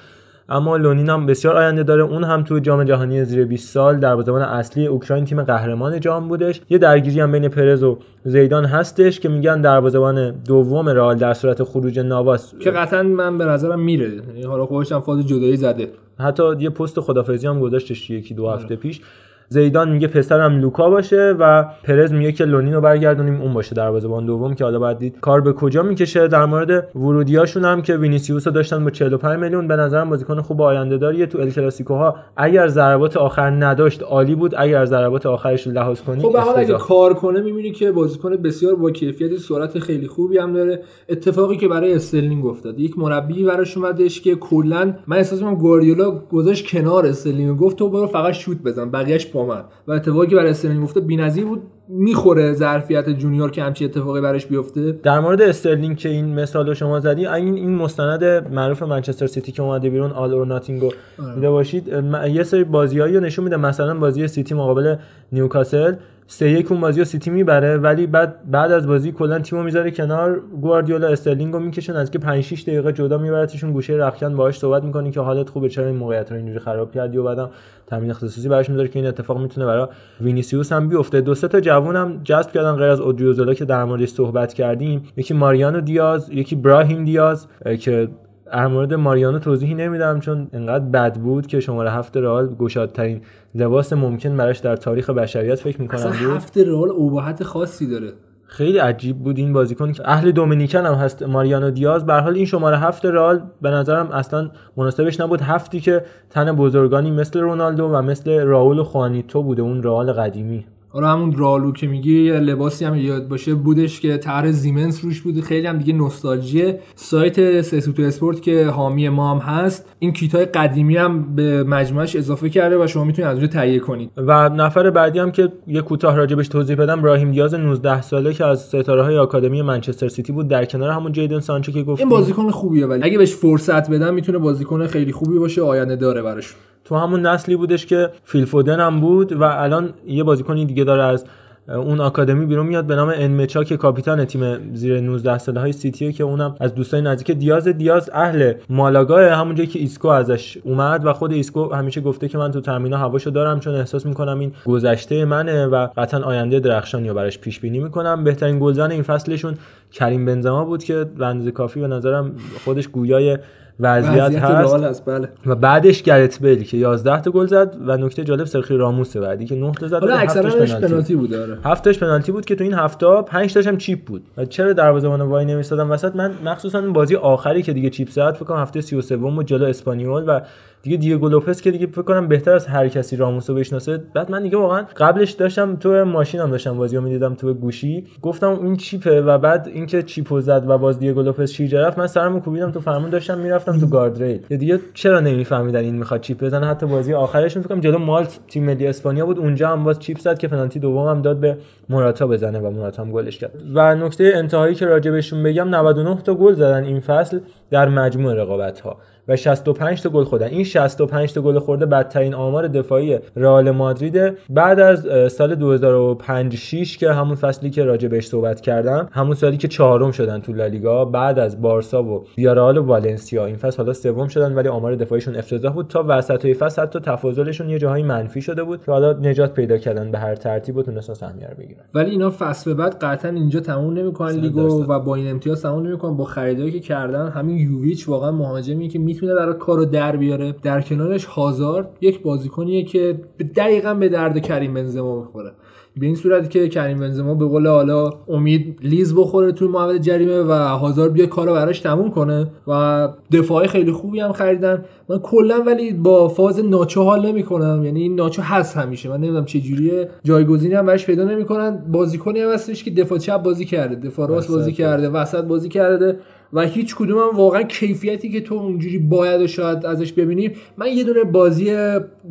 [0.49, 2.03] اما لونین هم بسیار آینده داره.
[2.03, 6.61] اون هم تو جام جهانی زیر 20 سال دروازه‌بان اصلی اوکراین تیم قهرمان جام بودش.
[6.69, 11.63] یه درگیری هم بین پرز و زیدان هستش که میگن دروازه‌بان دوم رئال در صورت
[11.63, 14.11] خروج ناواس که قطعا من به نظرم میره.
[14.27, 15.89] یعنی حالا خودش هم فاز جدایی زده.
[16.19, 19.01] حتی یه پست خدافظی هم گذاشتش یکی دو هفته پیش.
[19.49, 24.25] زیدان میگه پسرم لوکا باشه و پرز میگه که لونین رو برگردونیم اون باشه دروازه‌بان
[24.25, 26.27] دوم که حالا بعد دید کار به کجا می‌کشه.
[26.27, 30.61] در مورد ورودیاشون هم که وینیسیوس رو داشتن با 45 میلیون به نظرم بازیکن خوب
[30.61, 36.01] آینده داریه تو ال کلاسیکوها اگر ضربات آخر نداشت عالی بود اگر ضربات آخرش لحاظ
[36.01, 40.37] کنی خب حالا اگه کار کنه می‌بینی که بازیکن بسیار با کیفیت سرعت خیلی خوبی
[40.37, 40.81] هم داره.
[41.09, 46.11] اتفاقی که برای استرلینگ افتاد یک مربی براش اومدش که کلا من احساس می‌کنم گواردیولا
[46.11, 50.49] گذاشت کنار استرلینگ گفت تو برو فقط شوت بزن بقیه‌اش با من اتفاقی که برای
[50.49, 54.91] استرلینگ افتاد بی‌نظیر بود می‌خوره ظرفیت جونیور که همچی اتفاقی براش بیفته.
[54.91, 59.51] در مورد استرلینگ که این مثال رو شما زدی این این مستند معروف منچستر سیتی
[59.51, 60.89] که اومده بیرون All or Nothing و
[61.35, 61.87] دیده باشید
[62.31, 63.57] یه سری بازیایی رو نشون میده.
[63.57, 64.95] مثلا بازی سیتی مقابل
[65.31, 65.93] نیوکاسل.
[66.33, 69.91] سه یک اون بازی رو سیتی می‌بره ولی بعد بعد از بازی کلا تیمو می‌ذاره
[69.91, 70.41] کنار.
[70.61, 73.71] گواردیولا استرلینگ رو می‌کشن از که 5 6 دقیقه جدا میبرتشون.
[73.71, 77.17] گوشه رخکن باهاش صحبت می‌کنی که حالت خوبه چرا این موقعیت رو اینجوری خراب کردی؟
[77.17, 77.49] و بعدم
[77.87, 79.87] تمرین اختصاصی براش می‌ذاره که این اتفاق می‌تونه برای
[80.21, 81.21] وینیسیوس هم بیفته.
[81.21, 85.03] دو سه تا جوون هم جذب کردن غیر از اودریوزولا که در موردش صحبت کردیم.
[85.17, 87.47] یکی ماریانو دیاز یکی براهیم دیاز
[87.79, 88.07] که
[88.53, 93.21] در مورد ماریانو توضیحی نمیدم چون انقدر بد بود که شماره هفت رئال گشادترین
[93.55, 96.35] لباس ممکن براش در تاریخ بشریت فکر می‌کنم بود.
[96.35, 98.13] هفت رئال ابهت خاصی داره.
[98.45, 102.05] خیلی عجیب بود این بازیکن که اهل دومینیکن هم هست ماریانو دیاز.
[102.05, 105.41] به حال این شماره هفت رئال به نظرم اصلا مناسبش نبود.
[105.41, 110.65] هفتی که تن بزرگانی مثل رونالدو و مثل راول و خوانیتو بوده اون رئال قدیمی.
[110.93, 115.41] حالا همون رالو که میگی لباسی هم یاد باشه بودش که طرح زیمنس روش بود
[115.41, 120.45] خیلی هم دیگه نوستالژی سایت سسوتو اسپورت که حامی ما هم هست این کیت های
[120.45, 124.11] قدیمی هم به مجموعش اضافه کرده و شما می‌تونید از اونجا تهیه کنید.
[124.17, 128.45] و نفر بعدی هم که یه کوتاه راجبش توضیح بدم براهیم دیاز 19 ساله که
[128.45, 132.09] از ستاره های آکادمی منچستر سیتی بود در کنار همون جیدن سانچو که گفت این
[132.09, 136.55] بازیکن خوبیه ولی اگه بهش فرصت بدن می‌تونه بازیکن خیلی خوبی باشه آینده داره براش
[136.85, 141.03] تو همون نسلی بودش که فیل فودن هم بود و الان یه بازیکنی دیگه داره
[141.03, 141.25] از
[141.67, 146.11] اون آکادمی بیرون میاد به نام انمچا که کاپیتان تیم زیر 19 ساله های سیتیه
[146.11, 147.67] که اونم از دوستای نزدیک دیاز.
[147.67, 152.37] دیاز اهل مالاگا همون جایی که ایسکو ازش اومد و خود ایسکو همیشه گفته که
[152.37, 157.09] من تو تمرینا هواشو دارم چون احساس می‌کنم این گذشته منه و قطعا آینده درخشانی
[157.09, 158.23] رو براش پیش بینی می‌کنم.
[158.23, 159.53] بهترین گلزن این فصلشون
[159.91, 161.05] کریم بنزما بود که
[161.43, 162.31] به کافی به نظرم
[162.65, 163.37] خودش گویای
[163.79, 165.05] وضعیت هست.
[165.05, 165.29] بله.
[165.45, 169.45] و بعدش گرت بیل که 11 تا گل زد و نکته جالب سرخی راموس بعدی
[169.45, 172.73] که 9 تا زد حالا اکثرش پنالتی بود داره هفتش پنالتی بود که تو این
[172.73, 174.23] هفته 5 تاش هم چیپ بود.
[174.37, 178.45] و چرا دروازه‌بان وای نمیستادن؟ وسط من مخصوصا بازی آخری که دیگه چیپ زد فکر
[178.45, 180.41] کنم هفته 33 و جلو اسپانیول و
[180.83, 183.97] دیگه دیگو لوپس که دیگه فکر کنم بهتر از هر کسی راموسو بشناسه.
[184.13, 188.07] بعد من دیگه واقعا قبلش داشتم تو ماشینم داشتم بازیو می‌دیدم تو گوشی.
[188.21, 192.07] گفتم این چیپه و بعد اینکه چیپو زد و باز دیگو لوپس شیرجه رفت من
[192.07, 194.39] سرمو کوبیدم تو فرمون داشتم می‌رفتم تو گاردریل.
[194.49, 198.39] یا دیگه چرا نمیفهمیدن این می‌خواد چیپ بزنه؟ حتی بازی آخرش فکر کنم جلو مالت
[198.47, 199.39] تیم ملی اسپانیا بود.
[199.39, 201.57] اونجا هم باز چیپ زد که پنالتی دومم داد به
[201.89, 203.51] موراتا بزنه و موراتا هم گلش کرد.
[203.73, 207.39] و نکته انتهایی که راجع بهشون بگم 99 تا گل زدن این فصل
[207.69, 208.97] در مجموع رقابت ها
[209.27, 214.37] و 65 تا گل خوردن این 65 تا گل خورده بدترین آمار دفاعی رئال مادرید
[214.49, 219.57] بعد از سال 2005 6 که همون فصلی که راجع بهش صحبت کردم همون سالی
[219.57, 223.45] که چهارم شدن تو لالیگا بعد از بارسا و ویارال و والنسیا.
[223.45, 225.87] این فصل حالا سوم شدن ولی آمار دفاعیشون افتضاح بود.
[225.87, 230.11] تا وسط فصل حتی تفاضلشون یه جاهای منفی شده بود که حالا نجات پیدا کردن
[230.11, 231.81] به هر ترتیب و تونستن سهمیه رو بگیرن.
[231.93, 235.87] ولی اینا فصل به بعد قطعا اینجا تموم نمی‌کنن لیگو و با این امتیاز تموم
[235.87, 236.17] نمی‌کنن.
[236.17, 240.55] با خریدایی که کردن همین یوویچ واقعا مهاجمی که می‌تونه برای کارو در بیاره.
[240.63, 243.15] در کنارش هازارد یک بازیکنیه که
[243.55, 245.51] دقیقا به درد کریم بنزما می‌خوره.
[245.97, 250.41] به این صورت که کریم بنزما به قول حالا امید لیز بخوره توی محوطه جریمه
[250.41, 254.85] و هازار بیا کارو براش تموم کنه و دفاعی خیلی خوبی هم خریدن.
[255.09, 257.83] من کلا ولی با فاز ناچو حال نمی‌کنم.
[257.85, 259.09] یعنی این ناچو هست همیشه.
[259.09, 260.09] من نمی‌دونم چه جوریه.
[260.23, 261.83] جایگزینی هم براش پیدا نمی‌کنن.
[261.91, 263.95] بازیکنی هم هستش که دفاع چپ بازی کرده.
[263.95, 264.71] دفاع راست بازی.
[264.71, 265.09] کرده.
[265.09, 266.17] وسط بازی کرده.
[266.53, 270.87] و هیچ کدوم هم واقعا کیفیتی که تو اونجوری باید و شاید ازش ببینیم من
[270.87, 271.75] یه دونه بازی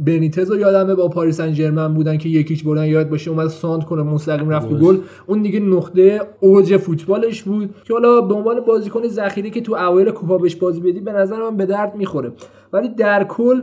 [0.05, 3.84] بنیتز رو یادمه با پاریس سن بودن که یک هیچ بردن یاد باشه اومد سانتر
[3.84, 4.97] کنه مستقیم رفت گل.
[5.26, 10.10] اون دیگه نقطه اوج فوتبالش بود که حالا به عنوان بازیکن ذخیره که تو اوایل
[10.10, 12.33] کوپا بهش بازی بدی به نظر من به درد می‌خوره.
[12.73, 13.62] ولی در کل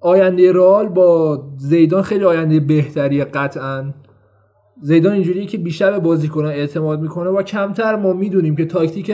[0.00, 3.84] آینده رئال با زیدان خیلی آینده بهتری قطعا.
[4.80, 9.12] زیدان اینجوریه که بیشتر به بازیکنان اعتماد می‌کنه و کمتر ما می‌دونیم که تاکتیک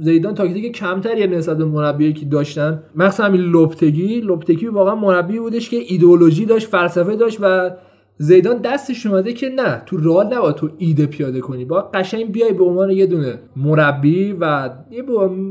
[0.00, 2.82] زیدان تاکتیک کمتر یه نسبت به مربی که داشتن.
[2.94, 4.20] مثلا همین لوپتگی.
[4.20, 7.70] لوپتگی واقعا مربی بودش که ایدئولوژی داشت فلسفه داشت و
[8.18, 11.64] زیدان دستش اومده که نه تو رئال نباید تو ایده پیاده کنی.
[11.64, 15.02] با قشنگ بیای به عنوان یه دونه مربی و یه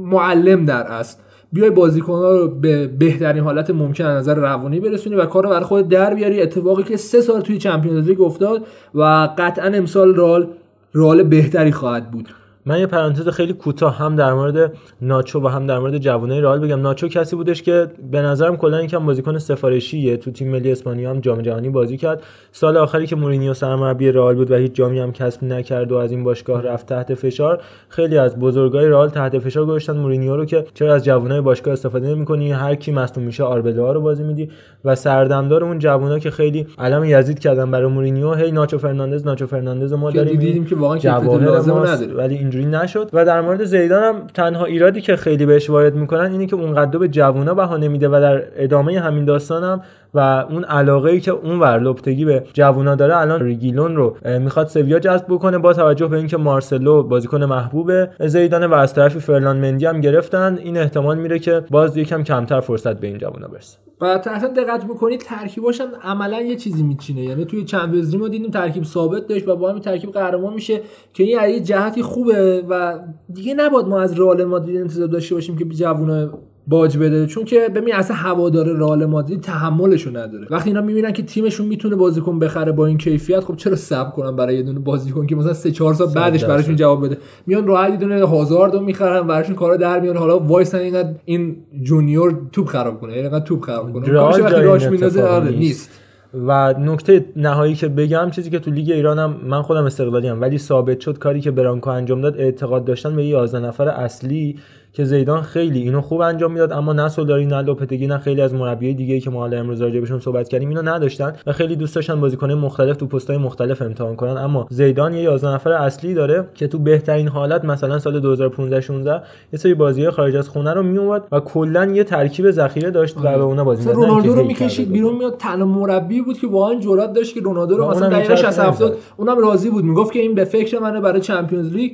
[0.03, 1.23] معلم در است
[1.53, 5.63] بیای بازیکن‌ها رو به بهترین حالت ممکن از نظر روانی برسونی و کار رو برای
[5.63, 6.41] خود در بیاری.
[6.41, 10.47] اتفاقی که سه سال توی چمپیونز لیگ افتاد و قطعا امسال رال
[10.93, 12.29] رئال بهتری خواهد بود.
[12.65, 16.59] من یه پرانتز خیلی کوتاه هم در مورد ناچو و هم در مورد جوانای رئال
[16.59, 16.81] بگم.
[16.81, 20.17] ناچو کسی بودش که به نظرم کلا یکم بازیکن سفارشیه.
[20.17, 22.23] تو تیم ملی اسپانیا هم جام جهانی بازی کرد.
[22.51, 26.11] سال آخری که مورینیو سرمربی رئال بود و هیچ جامی هم کسب نکرد و از
[26.11, 29.97] این باشگاه رفت تحت فشار خیلی از بزرگای رئال تحت فشار گذاشتن.
[29.97, 34.01] مورینیو رو که چرا از جوانای باشگاه استفاده نمی‌کنی؟ هر کی مصدوم میشه آربلوا رو
[34.01, 34.49] بازی میدی
[34.85, 39.47] و سردمدار اون جوانا که خیلی علم یزید کردن برای مورینیو هی ناچو فرناندز ناچو
[39.47, 42.13] فرناندز ما داریم دیدیم که واقعا لازم نداره.
[42.13, 43.09] ولی اینجوری نشد.
[43.13, 46.99] و در مورد زیدان هم تنها ایرادی که خیلی بهش وارد می‌کنن اینه که اونقدر
[46.99, 49.81] به جوونا بها نمیده و در ادامه همین داستانم
[50.13, 54.67] و اون علاقه ای که اون ور لپتگی به جوونا داره الان ریگیلون رو می‌خواد
[54.67, 57.91] سویا جذب بکنه با توجه به اینکه مارسلو بازیکن محبوب
[58.27, 60.59] زیدان و از طرفی فرلان مندی هم گرفتن.
[60.63, 63.77] این احتمال میره که باز یکم کمتر فرصت به این جوونا برسه.
[64.01, 67.21] و اصلا دقت بکنید ترکیباش هم عملا یه چیزی میچینه.
[67.21, 70.81] یعنی توی چمپیونز ما دیدیم ترکیب ثابت داشت و با همین ترکیب قهرمان میشه
[71.13, 72.99] که این یه جهتی خوبه و
[73.33, 76.29] دیگه نباد ما از رئال مادرید انتظار داشته باشیم که جوونا
[76.69, 77.25] باج بده.
[77.27, 80.47] چون که ببین اصلا هوادار رئال مادرید تحملشو نداره.
[80.49, 84.35] وقتی اینا می‌بینن که تیمشون می‌تونه بازیکن بخره با این کیفیت خب چرا صبر کنن
[84.35, 87.17] برای یه دونه بازیکن که مثلا 3 4 سال بعدش براشون جواب بده؟
[87.47, 90.17] میان راحت یه دونه هازارد رو می‌خرن براشون کارا در میان.
[90.17, 93.13] حالا وایسن اینقدر این جونیور توپ خراب کنه.
[93.13, 94.19] اینقدر توپ خراب کنه.
[94.19, 95.99] وقتی راش میندازه آره نیست.
[96.47, 100.99] و نکته نهایی که بگم چیزی که تو لیگ ایرانم من خودم استقلالی ولی ثابت
[100.99, 104.55] شد کاری که برانکو انجام داد اعتقاد داشتن به 11 نفر اصلی
[104.93, 108.53] که زیدان خیلی اینو خوب انجام می‌داد اما نه سولاری نه لوپتگی نه خیلی از
[108.53, 111.95] مربیای دیگه که ما حالا امروز راجع بهشون صحبت کردیم اینو نداشتن و خیلی دوست
[111.95, 114.37] داشتن بازیکن مختلف تو پست‌های مختلف امتحان کنن.
[114.37, 119.21] اما زیدان یه 11 نفر اصلی داره که تو بهترین حالت مثلا سال 2015 16
[119.53, 123.21] یه سری بازی خارج از خونه رو میومد و کلا یه ترکیب ذخیره داشت و
[123.21, 127.13] به اونا بازی مثلا رونالدو رو می‌کشید بیرون میاد تنها مربی بود که واقعا جرأت
[127.13, 129.83] داشت که رونالدو رو مثلا دقیقه 60 70 اونم راضی بود.
[129.83, 131.91] می‌گفت که این به فکر منه برای چمپیونز لیگ.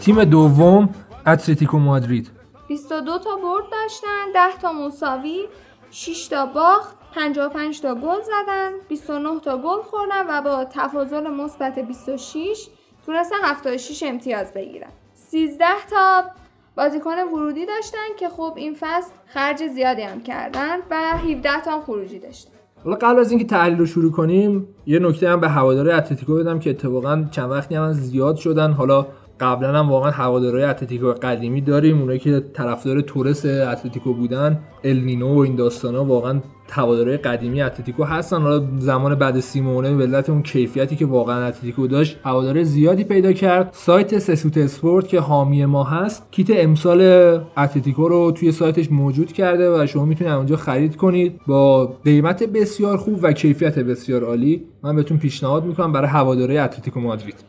[0.00, 0.88] تیم دوم
[1.26, 2.30] اتلتیکو مادرید.
[2.68, 5.48] 22 تا برد داشتن 10 تا مساوی
[5.90, 11.78] 6 تا باخت 55 تا گل زدن 29 تا گل خوردن و با تفاضل مثبت
[11.78, 12.68] 26
[13.06, 14.90] تونستن 76 امتیاز بگیرن.
[15.14, 16.24] 13 تا
[16.76, 22.18] بازیکن ورودی داشتن که خب این فصل خرج زیادی هم کردن و 17 تا خروجی
[22.18, 22.53] داشتن.
[22.84, 26.58] حالا قبل از اینکه تحلیل رو شروع کنیم یه نکته هم به هواداری اتلتیکو بدم
[26.58, 28.72] که اتفاقا چند وقتی هم زیاد شدن.
[28.72, 29.06] حالا
[29.40, 32.00] قبلا هم واقعا هوادارهای اتلتیکو قدیمی داریم.
[32.00, 38.40] اونایی که طرفدار تورس اتلتیکو بودن النینو و این داستانا واقعا هوادارهای قدیمی اتلتیکو هستن.
[38.40, 43.32] حالا زمان بعد سیمونه به علت اون کیفیتی که واقعا اتلتیکو داشت هوادار زیادی پیدا
[43.32, 43.68] کرد.
[43.72, 47.00] سایت سسوت اسپورت که حامی ما هست کیت امسال
[47.56, 51.40] اتلتیکو رو توی سایتش موجود کرده و شما می‌تونید اونجا خرید کنید.
[51.46, 57.00] با قیمت بسیار خوب و کیفیت بسیار عالی من بهتون پیشنهاد می‌کنم برای هوادارهای اتلتیکو
[57.00, 57.44] مادرید.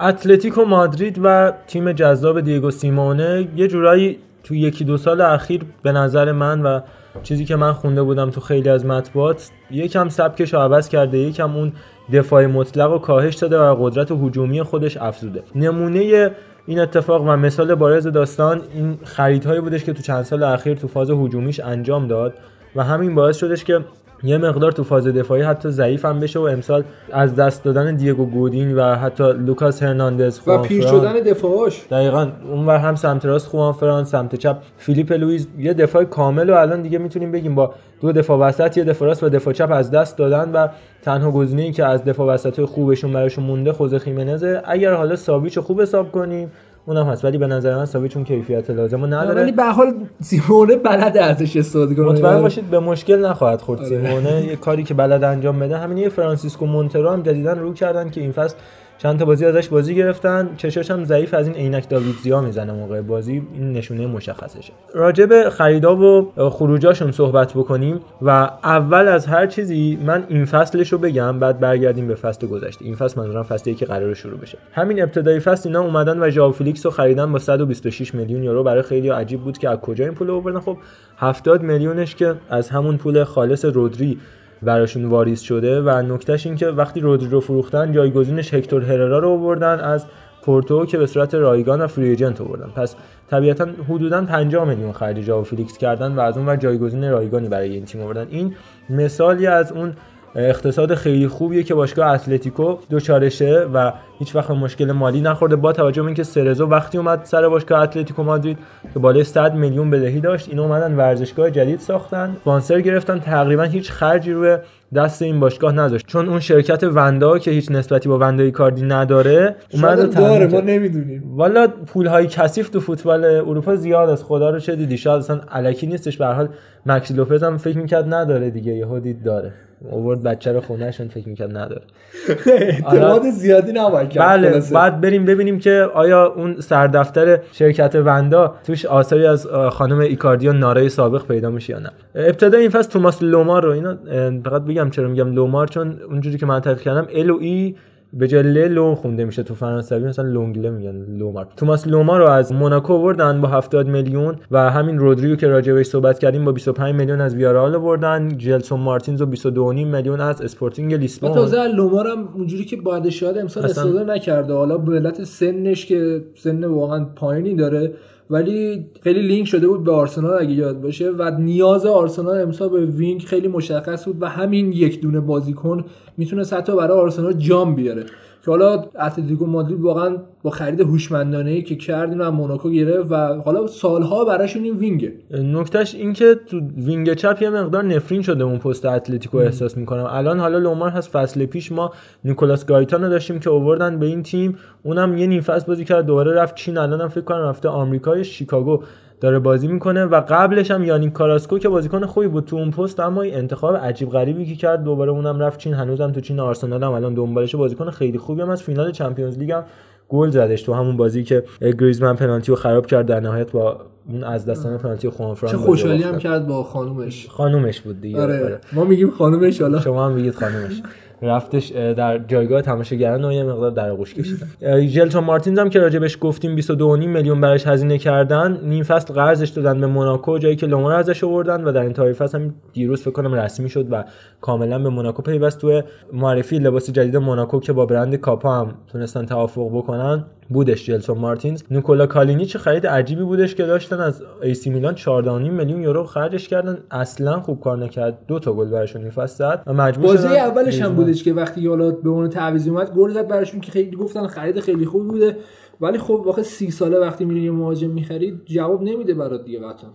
[0.00, 5.92] اتلتیکو مادرید و تیم جذاب دیگو سیمونه یه جورایی تو یکی دو سال اخیر به
[5.92, 6.80] نظر من و
[7.22, 11.56] چیزی که من خونده بودم تو خیلی از مطبوعات یکم سبکش رو عوض کرده یکم
[11.56, 11.72] اون
[12.12, 15.42] دفاع مطلق و کاهش داده و قدرت هجومی خودش افزوده.
[15.54, 16.30] نمونه
[16.66, 20.88] این اتفاق و مثال بارز داستان این خریدهایی بودش که تو چند سال اخیر تو
[20.88, 22.34] فاز هجومیش انجام داد
[22.76, 23.80] و همین باعث شدش که
[24.24, 28.26] یه مقدار تو فاز دفاعی حتی ضعیف هم بشه و امسال از دست دادن دیگو
[28.26, 33.72] گودین و حتی لوکاس هرناندز و پیر شدن دفاعش دقیقا اونور هم سمت راست خوان
[33.72, 35.46] فران سمت چپ فیلیپ لوئیس.
[35.58, 39.22] یه دفاع کامل و الان دیگه می‌تونیم بگیم با دو دفاع وسط یه دفاع راست
[39.22, 40.68] و دفاع چپ از دست دادن و
[41.02, 44.62] تنها گزینه‌ای که از دفاع وسط خوبشون براشون مونده خوزه خیمنزه.
[44.64, 46.52] اگر حالا ساویچ خوب حساب کنیم
[46.86, 47.24] اونم هست.
[47.24, 49.42] ولی به نظر من ساوی چون کیفیت لازمو نداره.
[49.42, 52.06] ولی به حال سیمونه بلد ازش استفاده کنه.
[52.06, 53.88] مطمئن باشید به مشکل نخواهد خورد آره.
[53.88, 54.44] سیمونه.
[54.44, 55.78] یه کاری که بلد انجام بده.
[55.78, 58.56] همین یه فرانسیسکو مونترو هم جدیدن رو کردن که این فصل
[59.02, 60.50] چند تا بازی ازش بازی گرفتن.
[60.56, 61.84] چشاش هم ضعیف از این عینک
[62.22, 63.42] زیا می‌زنه موقع بازی.
[63.52, 64.72] این نشونه مشخصشه.
[64.94, 68.30] راجع به خریدا و خروجاشون صحبت بکنیم و
[68.64, 72.84] اول از هر چیزی من این فصلش رو بگم بعد برگردیم به فصل گذشته.
[72.84, 74.58] این فصل منظورم فصلی که قرار شروع بشه.
[74.72, 78.62] همین ابتدای فصل اینا اومدن و ژائو فلیکس رو خریدن با 126 میلیون یورو.
[78.62, 80.76] برای خیلی عجیب بود که از کجا این پول آوردن؟ خب
[81.16, 84.18] 70 میلیونش که از همون پول خالص رودری
[84.62, 89.30] براشون واریز شده و نکتهش این که وقتی رودری رو فروختن جایگزینش هکتور هررا رو
[89.30, 90.06] آوردن از
[90.42, 92.70] پورتو که به صورت رایگان و free agent آوردن.
[92.76, 92.96] پس
[93.30, 97.70] طبیعتا حدودا 50 میلیون خرج ژائو فیلیکس کردن و از اون ور جایگزین رایگانی برای
[97.70, 98.26] این تیم آوردن.
[98.30, 98.54] این
[98.90, 99.92] مثالی از اون
[100.34, 105.56] اقتصاد خیلی خوبیه که باشگاه اتلتیکو دچارشه و هیچ وقت مشکل مالی نخورده.
[105.56, 108.58] با توجه به اینکه سرزو وقتی اومد سر باشگاه اتلتیکو مادرید
[108.94, 113.18] که بالای 100 میلیون بدهی داشت اینا اومدن ورزشگاه جدید ساختن اسپانسر گرفتن.
[113.18, 114.56] تقریبا هیچ خرجی روی
[114.94, 119.56] دست این باشگاه نداشت چون اون شرکت وندا که هیچ نسبتی با وندای کاردی نداره
[119.72, 121.22] اومد داره ما نمی‌دونیم.
[121.36, 125.40] والا پول های کثیف تو فوتبال اروپا زیاد از خدا رو چه دیدی شاید اصلا
[125.48, 126.16] الکی نیستش.
[126.16, 126.48] به حال
[126.86, 128.72] مکس لوپز هم فکر می‌کرد نداره دیگه.
[128.72, 129.52] یهو دید داره.
[129.90, 131.82] اوورد بچه رو خونهشون فکر می‌کرد نداره.
[132.46, 138.86] اعتماد زیادی نباید کرد بله بعد بریم ببینیم که آیا اون سردفتر شرکت وندا توش
[138.86, 141.90] آثاری از خانم ایکاردی و نارای سابق پیدا میشه یا نه.
[142.14, 143.96] ابتدا این فصل توماس لومار رو اینا
[144.44, 147.74] فقط بگم چرا میگم لومار چون اونجوری که من تحقیق کردم L و E
[148.14, 151.46] به جای لو خونده میشه تو فرانسوی مثلا لونگله میگن لومار.
[151.56, 156.18] توماس لومار رو از موناکو آوردن با 70 میلیون و همین رودریو که راجع صحبت
[156.18, 159.50] کردیم با 25 میلیون از ویارئال آوردن جلسون مارتینز و 22.5
[159.84, 161.32] میلیون از اسپورتینگ لیسبون.
[161.32, 164.54] تازه لومار هم اونجوری که بعد شاید امسال استفاده نکرده.
[164.54, 167.92] حالا به علت سنش که سن واقعا پایینی داره.
[168.32, 172.86] ولی خیلی لینک شده بود به آرسنال اگه یاد باشه و نیاز آرسنال امسال به
[172.86, 175.84] wing خیلی مشخص بود و همین یک دونه بازیکن
[176.16, 178.06] می‌تونه حتی برای آرسنال جام بیاره.
[178.44, 183.10] که حالا اتلتیکو مادرید واقعا با خرید هوشمندانه ای که کرد اینو از موناکو گرفت
[183.10, 185.12] و حالا سالها براشون این wing ه.
[185.30, 190.06] نکتهش این که تو wing چپ یه مقدار نفرین شده اون پست اتلتیکو احساس می‌کنم.
[190.10, 191.92] الان حالا لومار هست فصل پیش ما
[192.24, 194.58] نیکولاس گایتانو داشتیم که اووردن به این تیم.
[194.82, 196.78] اونم یه نیم فصل بازی کرد دوباره رفت چین.
[196.78, 198.82] الانم فکر کنم رفته آمریکای شیکاگو.
[199.22, 203.00] داره بازی می‌کنه و قبلش هم یانیک کاراسکو که بازیکن خوبی بود تو اون پست
[203.00, 204.84] اما انتخاب عجیب غریبی که کرد.
[204.84, 205.74] دوباره اونم رفت چین.
[205.74, 209.50] هنوزم تو چین آرسنال هم الان دنبالش بازیکن خیلی خوبی هم از فینال Champions League
[209.50, 209.64] هم
[210.08, 213.06] گل زدش تو همون بازی که گریزمن پنالتی رو خراب کرد.
[213.06, 217.28] در نهایت با اون از دستان پنالتی خوان چه خوشحالی هم کرد با خانومش.
[217.28, 218.20] خانومش بود دیگه.
[218.20, 218.58] آره.
[218.72, 219.80] ما میگیم خانومش حالا.
[219.80, 220.82] شما هم میگید خانومش.
[221.22, 224.86] رفتش در جایگاه تماشاگران و یه مقدار در آغوش کشیدن.
[224.86, 226.72] جلتون مارتینز هم که راجبش گفتیم 22.5
[227.06, 231.64] میلیون براش هزینه کردن نیم فصل قرضش دادن به موناکو جایی که لومار ازش آوردن
[231.64, 234.04] و در انتهای فصل هم دیروز فکر کنم رسمی شد و
[234.40, 235.60] کاملا به موناکو پیوست.
[235.60, 241.18] تو معرفی لباس جدید موناکو که با برند کاپا هم تونستن توافق بکنن بودش جلسون
[241.18, 241.62] مارتینز.
[241.70, 246.78] نیکولا کالینیچ خرید عجیبی بودش که داشتن از آسی میلان 14.5 میلیون یورو خرجش کردن.
[246.90, 248.18] اصلا خوب کار نکرد.
[248.28, 251.90] دو تا گل براشون این زد و مجبور بازی اولش هم بودش که وقتی یالا
[251.90, 255.36] به اون تعویض اومد گل زد براشون که خیلی گفتن خرید خیلی خوب بوده.
[255.80, 259.90] ولی خب واقعا سی ساله وقتی میری یه مهاجم می‌خرید جواب نمیده برات دیگه قطعا.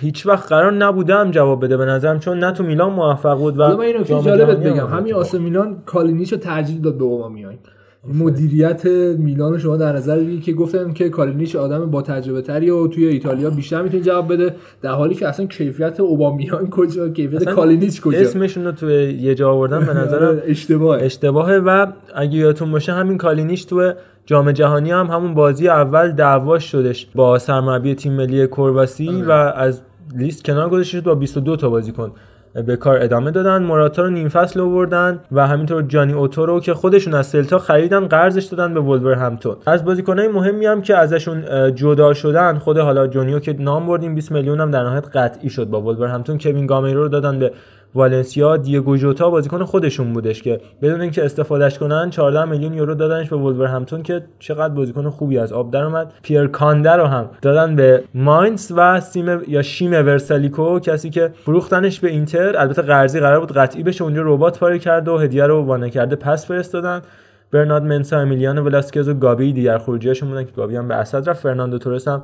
[0.00, 3.76] هیچ وقت قرار نبودم جواب بده به نظرم چون نه تو میلان موفق بود و
[3.76, 4.86] من اینو که جالبت بگم.
[4.86, 7.54] همین آسه میلان کالینیچو ترجیح داد به اوبامیانگ
[8.06, 8.86] مدیریت
[9.18, 13.06] میلان شما در نظر بگیرید که گفتن که کالینیچ آدم با تجربه تری و توی
[13.06, 18.18] ایتالیا بیشتر می‌تونه جواب بده در حالی که اصلا کیفیت اوبامیانگ کجا کیفیت کالینیچ کجا؟
[18.18, 21.58] اسمشون رو توی یه جا آوردن به نظر اشتباه اشتباهه.
[21.58, 23.92] و اگه یادتون باشه همین کالینیچ تو
[24.26, 29.26] جام جهانی هم همون بازی اول دعواش شدش با سرمربی تیم ملی کرواسی آره.
[29.26, 29.80] و از
[30.16, 32.12] لیست کنار گذاشته شد با 22 تا بازیکن.
[32.66, 33.62] به کار ادامه دادن.
[33.62, 38.06] موراتا رو نیم فصل آوردن و همینطور جانی اوتو رو که خودشون از سلتا خریدن
[38.06, 43.38] قرضش دادن به ولورهمپتون از بازیکنای مهمی هم که ازشون جدا شدن خود حالا جونیو
[43.38, 47.08] که نام بردیم 20 میلیون هم در نهایت قطعی شد با ولورهمپتون کوین گامیرو رو
[47.08, 47.52] دادن به
[47.98, 53.28] والنسیا دیگو ژوتا بازیکن خودشون بودش که بدون اینکه استفادهش کنن 14 میلیون یورو دادنش
[53.28, 56.12] به ولورهمپتون که چقدر بازیکن خوبی از آب در اومد.
[56.22, 62.00] پیر کانده رو هم دادن به ماینز و سیم یا شیم ورسالیکو کسی که فروختنش
[62.00, 62.56] به اینتر.
[62.56, 66.16] البته قرضی قرار بود قطعی بشه اونجا رباط پاره کرد و هدیه رو وانه کرده
[66.16, 67.02] پس فرستادن.
[67.52, 71.42] برنارد منسا امیلیانو ولاسکز و گابی دیگر خروجیاشون بودن که گابی هم به السد رفت.
[71.42, 72.22] فرناندو تورس هم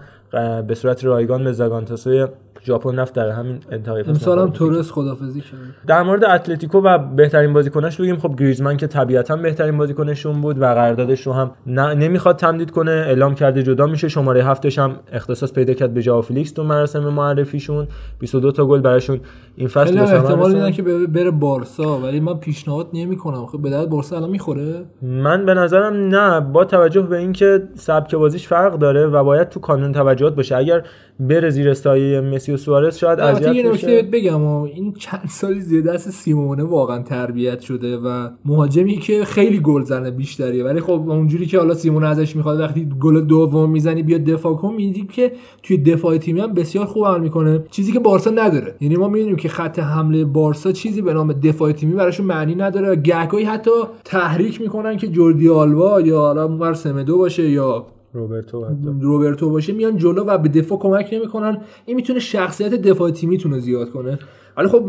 [0.67, 2.27] به صورت رایگان به ساگان توسوی
[2.67, 5.57] ژاپن رفت در همین انتهای فصل امسال هم تورس خدافظی شد
[5.87, 10.65] در مورد اتلتیکو و بهترین بازیکناش بگیم خب گریزمن که طبیعتا بهترین بازیکنشون بود و
[10.65, 14.09] قراردادش رو هم نمی‌خواد تمدید کنه اعلام کرده جدا میشه.
[14.09, 17.89] شماره هفتش هم اختصاص پیدا کرد به ژائو فلیکس تو مراسم معرفیشون.
[18.19, 19.21] 22 تا گل براشون
[19.57, 23.47] این فصل احتمال میدن که بره بارسا ولی من پیشنهاد نمی‌کنم.
[23.47, 26.41] خب به درد بارسا الان می‌خوره؟ من به نظرم نه.
[26.41, 29.93] با توجه به اینکه سبک بازیش فرق داره و باید تو کانون
[30.25, 30.57] توجهات باشه.
[30.57, 30.83] اگر
[31.21, 35.61] بره زیر سایه مسی و سوارز شاید اذیت یه نکته بگم و این چند سالی
[35.61, 40.65] زیر دست سیمونه واقعا تربیت شده و مهاجمی که خیلی گل زنه بیشتریه.
[40.65, 44.75] ولی خب اونجوری که حالا سیمونه ازش می‌خواد وقتی گل دوم می‌زنی بیاد دفاع کن.
[44.75, 47.65] میدی که توی دفاع تیمی هم بسیار خوب عمل می‌کنه.
[47.71, 48.75] چیزی که بارسا نداره.
[48.81, 52.97] یعنی ما می‌دونیم که خط حمله بارسا چیزی به نام دفاع تیمی براشون معنی نداره.
[52.97, 53.71] گهگاهی حتی
[54.05, 58.67] تحریک می‌کنن که جوردی آلوا یا حالا سمدو باشه یا روبرتو
[59.01, 61.59] روبرتو باشه میان جلو و به دفاع کمک نمی‌کنن.
[61.87, 64.19] این می‌تونه شخصیت دفاع تیمیتون رو زیاد کنه.
[64.57, 64.85] ولی خب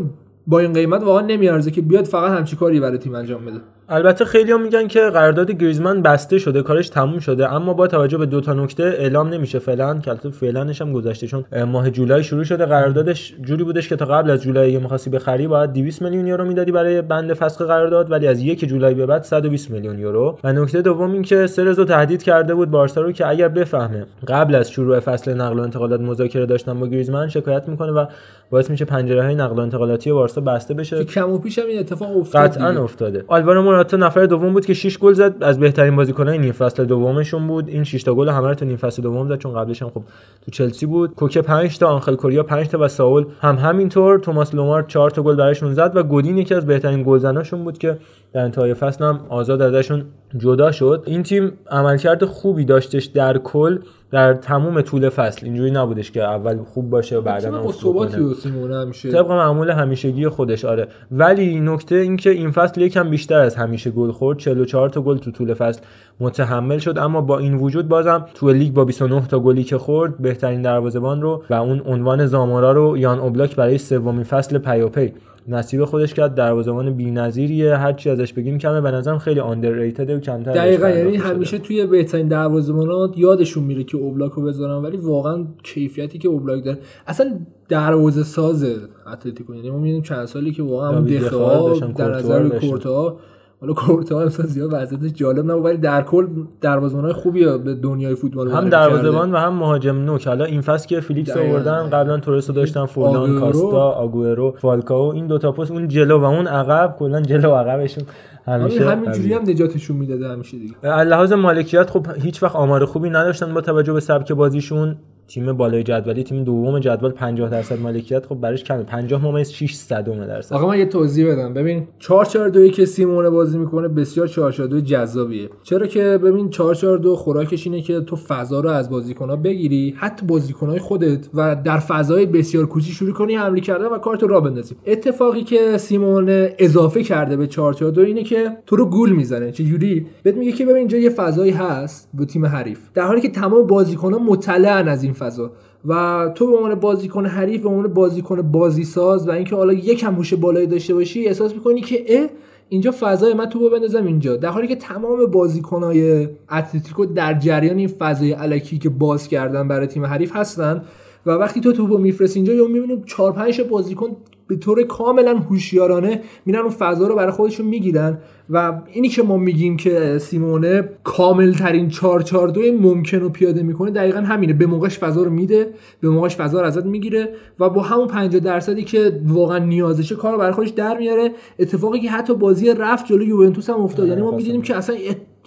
[0.46, 3.60] با این قیمت واقعا نمیارزه که بیاد فقط همچی کاری برای تیم انجام بده.
[3.88, 8.18] البته خیلی هم میگن که قرارداد گریزمان بسته شده کارش تموم شده اما با توجه
[8.18, 9.98] به دو تا نکته اعلام نمیشه فعلا.
[9.98, 14.04] که البته فعلانش هم گذشته چون ماه جولای شروع شده قراردادش جوری بودش که تا
[14.04, 18.10] قبل از جولای یه مخاصی بخری باید 200 میلیون یورو می‌دادی برای بند فسخ قرارداد
[18.10, 20.38] ولی از یک جولای به بعد 120 میلیون یورو.
[20.44, 24.54] و نکته دوم این که سرزو تهدید کرده بود بارسا رو که اگر بفهمه قبل
[24.54, 28.06] از شروع فصل نقل و انتقالات مذاکره داشتن با گریزمان شکایت می‌کنه و
[28.50, 31.04] باعث میشه پنجره های نقل و انتقالاتی بارسا بسته بشه.
[31.04, 33.24] کم و پیش هم این اتفاق افتاد قطعا افتاده.
[33.26, 35.34] آلوارو موراتا نفر دوم بود که 6 گل زد.
[35.40, 37.68] از بهترین بازیکنان نیم فصل دومشون بود.
[37.68, 40.02] این 6 تا گل همه رو تو نیم فصل دوم زد چون قبلش هم خب
[40.44, 41.14] تو چلسی بود.
[41.14, 44.18] کوکه 5 تا آنخل کوریا 5 تا و ساول هم همینطور.
[44.18, 47.98] توماس لومار 4 تا گل براشون زد و گودین یکی از بهترین گلزناشون بود که
[48.32, 50.04] در انتهای فصل هم آزاد ازشون
[50.38, 51.02] جدا شد.
[51.06, 53.78] این تیم عملکرد خوبی داشتش در کل.
[54.10, 55.46] در تموم طول فصل.
[55.46, 58.26] اینجوری نبودش که اول خوب باشه و بعدا با افت ثباتی بکنه.
[58.26, 60.88] و سیمونه همیشه؟ طبق معمول همیشگی خودش آره.
[61.10, 64.38] ولی نکته این که این فصل یکم بیشتر از همیشه گل خورد.
[64.38, 65.80] 44 تا گل تو طول فصل
[66.20, 66.98] متحمل شد.
[66.98, 71.22] اما با این وجود بازم تو لیگ با 29 تا گلی که خورد بهترین دروازه‌بان
[71.22, 75.12] رو و اون عنوان زامارا رو یان اوبلاک برای سومین فصل پیاپی
[75.48, 76.34] نصیب خودش کرد.
[76.34, 77.76] دروازه‌بان بی‌نظیریه.
[77.76, 78.80] هر چی ازش بگیم کمه.
[78.80, 81.16] به نظرم خیلی آندرریتد و کمتر دقیقا یعنی.
[81.16, 84.82] همیشه توی بهترین دروازه‌بانات یادشون میره که اوبلاک رو بذارن.
[84.82, 86.78] ولی واقعا کیفیتی که اوبلاک داره.
[87.06, 88.66] اصلا دروازه ساز
[89.12, 92.48] اتلتیکو یعنی ما می‌بینیم چند سالی که واقعا داشتن، در نظر.
[92.48, 93.16] کورتوا
[93.60, 96.26] حالا کورتوا امسال زیاد وضعیتش جالب نبود ولی در کل
[96.60, 99.32] دروازه‌بانای خوبی به دنیای فوتبال هم دروازه‌بان.
[99.32, 101.50] و هم مهاجم نوک حالا این فصل که فیلیکس دقیقاً.
[101.50, 103.40] آوردن قبلا تورس رو داشتن فورلان.
[103.40, 108.04] کاستا آگوئرو فالکاو این دوتا پست اون جلو و اون عقب کلا جلو و عقبشون
[108.46, 109.34] همیشه همین همینجوری.
[109.34, 113.92] هم نجاتشون می‌داده همیشه دیگه لحاظ مالکیت خب هیچ وقت آمار خوبی نداشتن با توجه
[113.92, 114.96] به سبک بازیشون
[115.28, 118.82] تیم بالای جدولی تیم دوم جدول 50 درصد مالکیت خب براش کمه.
[118.82, 120.54] 50 ممیز 6 صدم درصد.
[120.54, 121.54] آقا من یه توضیح بدم.
[121.54, 125.48] ببین 442 که سیمونه بازی می‌کنه بسیار 442 جذابیه.
[125.62, 130.78] چرا که ببین 442 خوراکش اینه که تو فضا رو از بازیکن‌ها بگیری حتی بازیکن‌های
[130.78, 134.76] خودت و در فضای بسیار کوچیک شروع کنی حمله کردن و کارت رو بندازی.
[134.86, 139.52] اتفاقی که سیمونه اضافه کرده به 442 اینه که تو رو گول می‌زنه.
[139.52, 142.78] چه جوری بهت میگه که ببین اینجا یه فضایی هست به تیم حریف.
[142.94, 145.50] در حالی که تمام بازیکن‌ها مطلعن از این فضا.
[145.84, 150.14] و تو به عنوان بازیکن حریف به عنوان بازیکن بازی ساز و اینکه حالا یکم
[150.14, 152.30] هوش بالایی داشته باشی احساس می‌کنی که
[152.68, 154.36] اینجا فضای من تو بندازم اینجا.
[154.36, 159.86] در حالی که تمام بازیکنهای اتلتیکو در جریان این فضای علکی که باز کردن برای
[159.86, 160.82] تیم حریف هستن
[161.26, 164.16] و وقتی تو توپو میفرستی اینجا یا می‌بینیم 4 5 بازیکن
[164.48, 168.18] به طور کاملا هوشیارانه میرن اون فضا رو برای خودشون می‌گیرن
[168.50, 174.20] و اینی که ما میگیم که سیمونه کامل ترین 442 ممکن رو پیاده می‌کنه دقیقا
[174.20, 174.52] همینه.
[174.52, 177.28] به موقعش فضا رو میده به موقعش فضا رو ازت می‌گیره
[177.60, 181.30] و با همون 50 درصدی که واقعا نیازشه کار رو برای خودش در میاره.
[181.58, 184.08] اتفاقی که حتی بازی رفت جلو یوونتوس هم افتاد.
[184.08, 184.96] یعنی ما می‌دیدیم که اصلا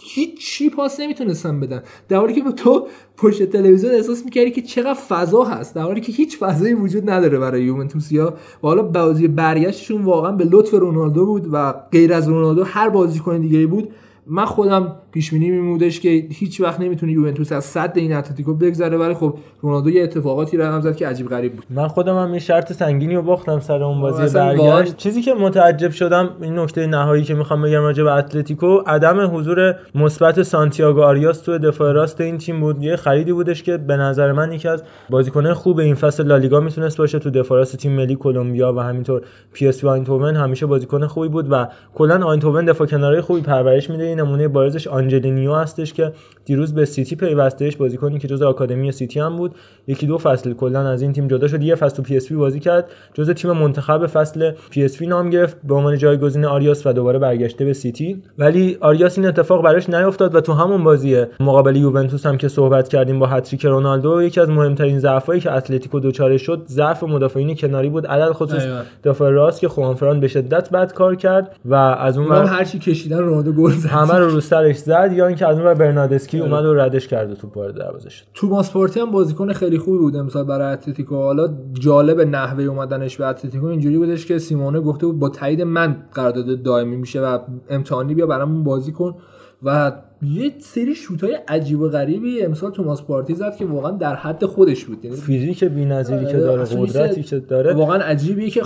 [0.02, 1.84] هیچ چی پاس نمی‌تونستن بدن.
[2.10, 2.88] در حالی که تو
[3.18, 5.76] پشت تلویزیون احساس می‌کردی که چقدر فضا هست.
[5.76, 10.48] در حالی که هیچ فضایی وجود نداره برای یوونتوسیا و حالا بازی برگشتشون واقعا به
[10.52, 13.90] لطف رونالدو بود و غیر از رونالدو هر بازیکن دیگه بود
[14.30, 18.98] من خودم پیش بینی میمودش که هیچ وقت نمی‌تونه یوونتوس از صد این اتلتیکو بگذره
[18.98, 21.66] ولی خب رونالدو یه اتفاقاتی رقم زد که عجیب غریب بود.
[21.70, 24.98] من خودم هم یه شرط سنگینی رو باختم سر اون بازی برگشت.
[24.98, 29.76] چیزی که متعجب شدم این نکته نهایی که می‌خوام بگم راجع به اتلتیکو عدم حضور
[29.96, 32.84] مثبت سانتیاگو آریاس تو دفاع راست این تیم بود.
[32.84, 36.98] یه خریدی بودش که به نظر من یکی از بازیکنان خوب این فصل لالیگا می‌تونست
[36.98, 39.22] باشه تو دفاع راست تیم ملی کلمبیا و همینطور
[39.54, 40.00] پی اس وی
[40.36, 44.04] همیشه بازیکن خوبی بود و کلا آینتوون دفاع کناری خوبی پرورش میده.
[44.04, 46.12] این نمونه بارزش آنجلینیو هستش که
[46.46, 49.56] دیروز به سیتی پیوستهش بازیکنی که جزء آکادمی سیتی هم بود.
[49.88, 51.64] یکی دو فصل کلا از این تیم جدا شد.
[51.64, 52.86] یه فصل تو پی اس بازی کرد.
[53.14, 55.58] جزء تیم منتخب فصل پی اس نام گرفت.
[55.64, 58.24] به عنوان جایگزین آریاس و دوباره برگشته به سیتی.
[58.38, 62.88] ولی آریاس این اتفاق براش نیفتاد و تو همون بازی مقابل یوونتوس هم که صحبت
[62.88, 67.90] کردیم با هتریک رونالدو یکی از مهمترین ضعفایی که اتلتیکو دچار شد ضعف مدافعین کناری
[67.90, 68.08] بود.
[68.08, 68.64] علی‌الخصوص.
[69.04, 73.18] دفاع راست که خوانفران به شدت بد کار کرد و از اون هر چی کشیدن
[73.18, 73.90] رونالدو گل زد.
[74.10, 77.36] همه رو رو سرش زد یا اینکه از اون برناردسکی اومد و ردش کرد و
[77.36, 78.26] توپ وارد دروازه شد.
[78.34, 81.16] توماس پارتی هم بازیکن خیلی خوبی بود امسال برای اتلتیکو.
[81.16, 85.98] حالا جالب نحوه اومدنش به اتلتیکو اینجوری بودش که سیمونه گفته بود با تایید من
[86.14, 87.40] قرارداد دائمی میشه و
[87.70, 89.16] امتحانی بیا برامون بازی کن
[89.64, 89.92] و
[90.22, 92.42] یه سری شوتای عجیب و غریبی.
[92.42, 95.06] امسال توماس پارتی زد که واقعا در حد خودش بود.
[95.06, 97.74] یعنی فیزیک بی‌نظیری که آره، داره قدرتی که داره.
[97.74, 98.62] واقعا عجیبیه که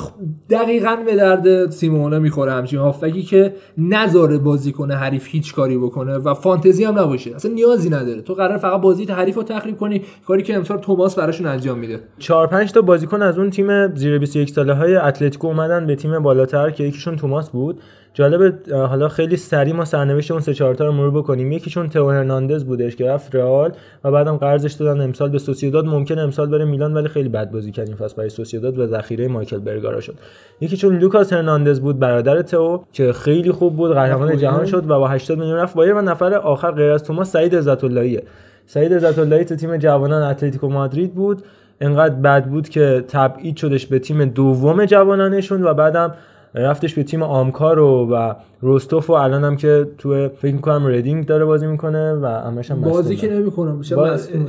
[0.50, 6.18] دقیقا به درد سیمونه می‌خوره همچین هافکی که نذاره بازی کنه حریف هیچ کاری بکنه
[6.18, 7.36] و فانتزی هم نباشه.
[7.36, 8.22] اصلا نیازی نداره.
[8.22, 10.02] تو قرار فقط بازی حریف رو تخریب کنی.
[10.28, 12.00] کاری که امسال توماس براشون انجام میده.
[12.20, 16.20] 4 5 تا بازیکن از اون تیم زیر 21 ساله های اتلتیکو اومدن به تیم
[16.20, 17.82] بالاتر که یکیشون توماس بود.
[18.14, 21.52] جالب حالا خیلی سریع ما سرنوشت اون سه چهار تا رو مرور بکنیم.
[21.52, 23.72] یکیشون تئو هرناندز بودش که رفت رئال
[24.04, 25.02] و بعدم قرضش دادن.
[25.02, 28.30] امسال به سوسییداد ممکن امسال بره میلان ولی خیلی بد بازی کرد این فصل برای
[28.30, 30.16] سوسییداد و ذخیره میکل برگارا شد.
[30.62, 34.66] یکیشون لوکاس هرناندز بود برادر تئو که خیلی خوب بود قهرمان جهان.
[34.66, 35.94] شد و با 80 میلیون رفت بایرن.
[35.94, 38.24] و نفر آخر غیر از توماس سعید عزت اللهیه
[38.66, 41.42] سعید عزت اللهی تو تیم جوانان اتلتیکو مادرید بود.
[41.82, 46.14] انقدر بد بود که تبعید شدش به تیم دوم جوانانشون و بعدم
[46.56, 51.26] رفتش به تیم آمکار و, و روستوف و الان هم که تو فکر می‌کنم ریدینگ
[51.26, 53.16] داره بازی می‌کنه و همش هم بازی.
[53.16, 53.82] که نمی‌کنم.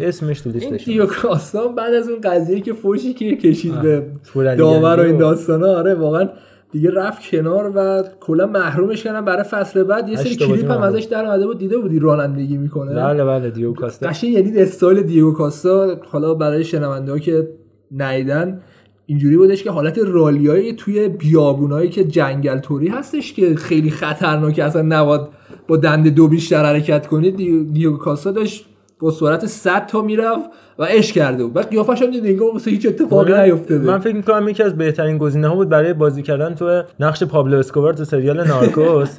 [0.01, 4.03] اسمش تو این لیستش دیگو کاستا بعد از اون قضیه که فوشی که کشید به
[4.35, 6.29] داور و این داستانا آره واقعا
[6.73, 9.25] دیگه رفت کنار و کلا محرومش کردن.
[9.25, 10.83] برای فصل بعد یه سری کلیپ هم.
[10.83, 14.09] ازش در اومده بود دیده بودی رانندگی می‌کنه؟ بله بله دیگو کاستا.
[14.09, 15.97] قشنگ یعنی استایل دیگو کاستا.
[16.11, 17.49] حالا برای شنونده ها که
[17.91, 18.61] ندیدن
[19.07, 24.83] اینجوری بودش که حالت رالیایی توی بیابونایی که جنگل توری هستش که خیلی خطرناکه اصلا
[24.83, 25.21] نباید
[25.69, 27.37] با دنده دو بیشتر حرکت کنید.
[27.37, 28.67] دی- دیگو کاستا داشت
[29.01, 31.53] با سرعت 100 تا می‌رفت و اش کرده بود.
[31.53, 33.85] بعد قیافش هم انگار واسه هیچ اتفاقی نیفتاده.
[33.87, 37.59] من فکر می‌کنم یکی از بهترین گزینه ها بود برای بازی کردن تو نقش پابلو
[37.59, 39.19] اسکوبار تو سریال نارکوس.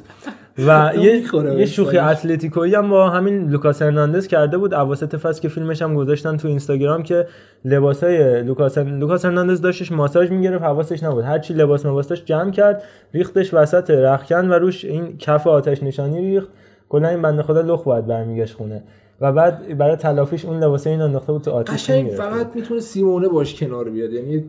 [0.58, 1.22] و یه
[1.58, 1.98] یه شوخی.
[1.98, 6.48] اتلتیکویی هم با همین لوکاس هرناندز کرده بود اواسط فصل که فیلمش هم گذاشتن تو
[6.48, 7.26] اینستاگرام که
[7.64, 12.50] لباسای لوکاس لوکاس هرناندز داشتش ماساژ می‌گرفت حواسش نبود هر چی لباس مباس داشت جمع
[12.50, 12.82] کرد
[13.14, 16.48] ریختش وسط رخکن و روش این کف آتش نشانی ریخت
[16.88, 18.82] کلا این بنده خدا لخت باید برمیگشت خونه
[19.20, 22.10] و بعد برای تلافیش اون لباسای این انداخته بود تو آتش قشنگ.
[22.10, 24.44] فقط می‌تونه سیمونه باش کنار بیاد یعنی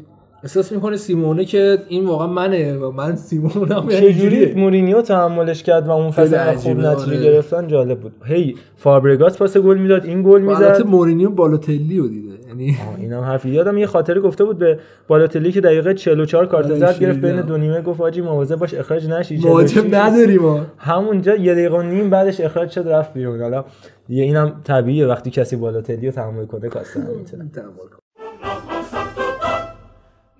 [0.47, 4.53] احساس می‌کنه سیمونه که این واقعا منه و من سیمونم یعنی چجوری.
[4.53, 7.23] مورینیو تحملش کرد و اون فصل خوب نتیجه آره.
[7.23, 12.07] گرفتن جالب بود هی فابرگاس پاس گل می‌داد این گل البته می‌زد مورینیو بالوتلی رو
[12.07, 16.65] دیده یعنی اینم حرفی یادم یه خاطره گفته بود به بالاتلی که دقیقه 44 کارت
[16.65, 17.19] آره، زرد گرفت.
[17.19, 19.93] بین دو نیمه gofت آجی مواظب باش اخراج نشی مهاجم 46.
[19.93, 23.65] نداریم ما همونجا یه دقیقه و نیم بعدش اخراج شد رفت بیرون حالا
[24.07, 27.49] دیگه اینم طبیعیه وقتی کسی بالاتلی رو تحمل کنه کاسته نمی‌تونه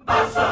[0.08, 0.47] تیم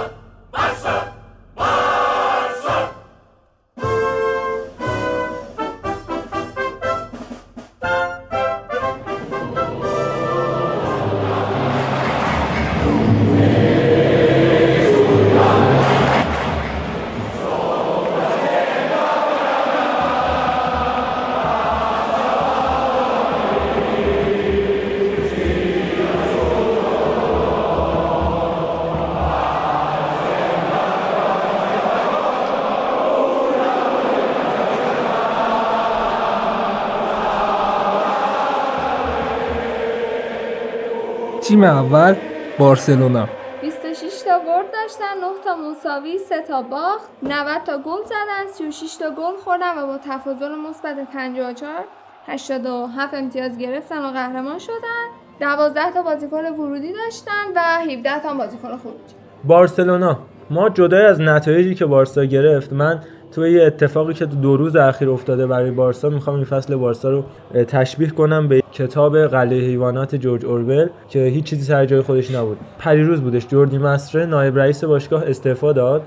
[41.66, 42.16] اول
[42.60, 43.28] بارسلونا.
[43.62, 48.96] 26 تا برد داشتن 9 تا مساوی 3 تا باخت 90 تا گل زدن 36
[48.96, 51.84] تا گل خوردن و با تفاضل مثبت 54
[52.28, 55.06] 87 امتیاز گرفتن و قهرمان شدن.
[55.40, 57.60] 12 تا بازیکن ورودی داشتن و
[57.92, 60.20] 17 تا بازیکن خروجی بارسلونا
[60.50, 63.02] ما جدای از نتایجی که بارسا گرفت من
[63.36, 67.24] توی اتفاقی که تو دو روز اخیر افتاده برای بارسا می‌خوام این فصل بارسا رو
[67.68, 72.58] تشبیه کنم به کتاب قلعه حیوانات جورج اورول که هیچ چیزی سر جای خودش نبود.
[72.80, 76.02] پریروز بودش جوردی مستره نایب رئیس باشگاه استعفا داد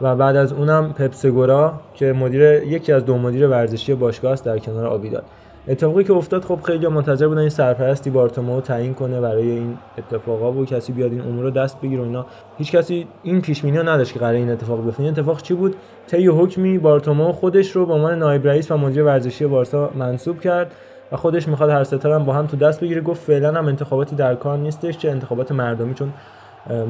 [0.00, 4.58] و بعد از اونم پپسگورا که مدیر یکی از دو مدیر ورزشی باشگاه است در
[4.58, 5.22] کنار آبیدال
[5.68, 10.52] اتفاقی که افتاد خب خیلی منتظر بودن این سرپرستی بارتومو تعیین کنه برای این اتفاقا
[10.52, 12.26] و کسی بیاد این امور رو دست بگیره اینا.
[12.58, 15.02] هیچ کسی این پیش بینی رو نداشت که قرار این اتفاق بیفته.
[15.02, 19.04] این اتفاق چی بود؟ طی حکمی بارتومو خودش رو به عنوان نایب رئیس و مدیر
[19.04, 20.72] ورزشی بارسا منصوب کرد
[21.12, 23.00] و خودش می‌خواد هر ستاره با هم تو دست بگیره.
[23.00, 25.94] گفت فعلا هم انتخاباتی در کار نیستش چه انتخابات مردمی.
[25.94, 26.12] چون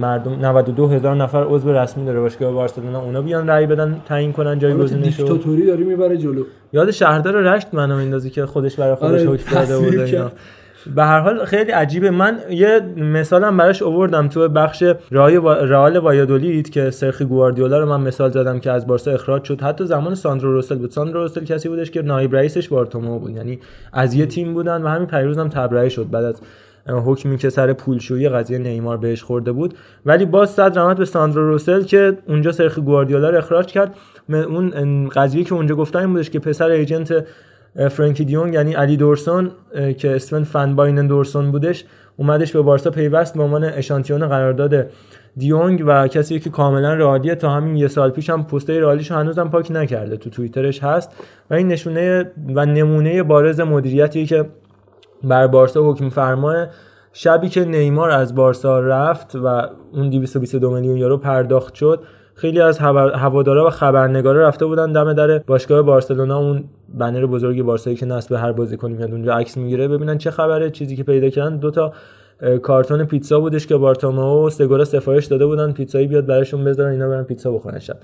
[0.00, 2.20] مردم 92 هزار نفر عضو رسمی داره.
[2.20, 5.26] باشگاه بارسلونا اونا بیان رأی بدن تعیین کنن جایگزینش رو.
[5.26, 6.44] دیکتاتوری داری می‌بره جلو.
[6.72, 10.30] یاد شهردار رشت منو میندازی که خودش برای خودش آره، حکم داده بود اینا.
[10.96, 12.10] به هر حال خیلی عجیبه.
[12.10, 15.48] من یه مثالم براش آوردم تو بخش رای و...
[15.48, 19.60] رئال وایادولید که سرخی گواردیولا رو من مثال زدم که از بارسا اخراج شد.
[19.60, 20.90] حتی زمان ساندرو روسل بود.
[20.90, 23.36] ساندرو روسل کسی بودش که نایب رئیسش بارتومو بود.
[23.36, 23.58] یعنی
[23.92, 26.40] از یه تیم بودن و همین پیروز هم تبرئه شد بعد از
[26.90, 29.74] حکمی که سر پولشویی قضیه نیمار بهش خورده بود.
[30.06, 33.94] ولی باز صد رحمت به ساندرو روسل که اونجا سرخی گواردیولا رو اخراج کرد.
[34.28, 37.24] اون قضیه که اونجا گفتن این بودش که پسر ایجنت
[37.90, 39.50] فرانکی دیونگ یعنی علی دورسون
[39.98, 41.84] که اسمن فن باینن دورسون بودش
[42.16, 44.86] اومدش به بارسا پیوست به عنوان اشانتیون قرارداد
[45.36, 49.48] دیونگ و کسی که کاملا رئالیه تا همین یه سال پیش هم پستای رئالیشو هنوزم
[49.48, 50.16] پاک نکرده.
[50.16, 51.10] تو توییترش هست.
[51.50, 54.44] و این نشونه و نمونه بارز مدیریتی که
[55.24, 56.66] بر بارسا حکم فرماه
[57.12, 59.46] شبی که نیمار از بارسا رفت و
[59.92, 62.00] اون 222 میلیون یورو پرداخت شد
[62.34, 66.38] خیلی از هوا- هوادارا و خبرنگارا رفته بودن دم در باشگاه بارسلونا.
[66.38, 70.70] اون بنر بزرگ بارسایی که نصب هر بازیکنی میاد اونجا عکس می‌گیره ببینن چه خبره
[70.70, 71.56] چیزی که پیدا کردن.
[71.56, 71.92] دو تا
[72.62, 75.72] کارتون پیتزا بودش که بارتومئو و سگورا سفارش داده بودن.
[75.72, 77.96] پیتزایی بیاد براشون بذارن اینا برن پیتزا بخورن شب.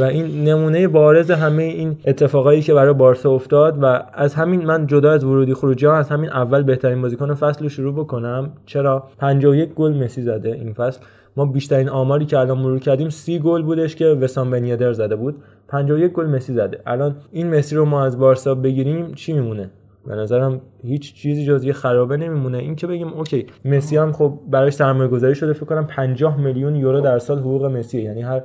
[0.00, 4.86] و این نمونه بارز همه این اتفاقایی که برای بارسا افتاد و از همین من
[4.86, 8.52] جدا از ورودی خروجی ها از همین اول بهترین بازیکن فصل رو شروع بکنم.
[8.66, 11.00] چرا؟ 51 گل مسی زده این فصل.
[11.36, 15.36] ما بیشترین آماری که الان مرور کردیم 30 گل بودش که وسام بنیادر زده بود.
[15.68, 16.80] 51 گل مسی زده.
[16.86, 19.70] الان این مسی رو ما از بارسا بگیریم چی میمونه؟
[20.06, 22.58] به نظرم هیچ چیزی جز یه خرابه نمیمونه.
[22.58, 26.76] این که بگیم اوکی مسی هم خب براش سرمایه گذاری شده فکر کنم 50 میلیون
[26.76, 28.42] یورو در سال حقوق مسی یعنی هر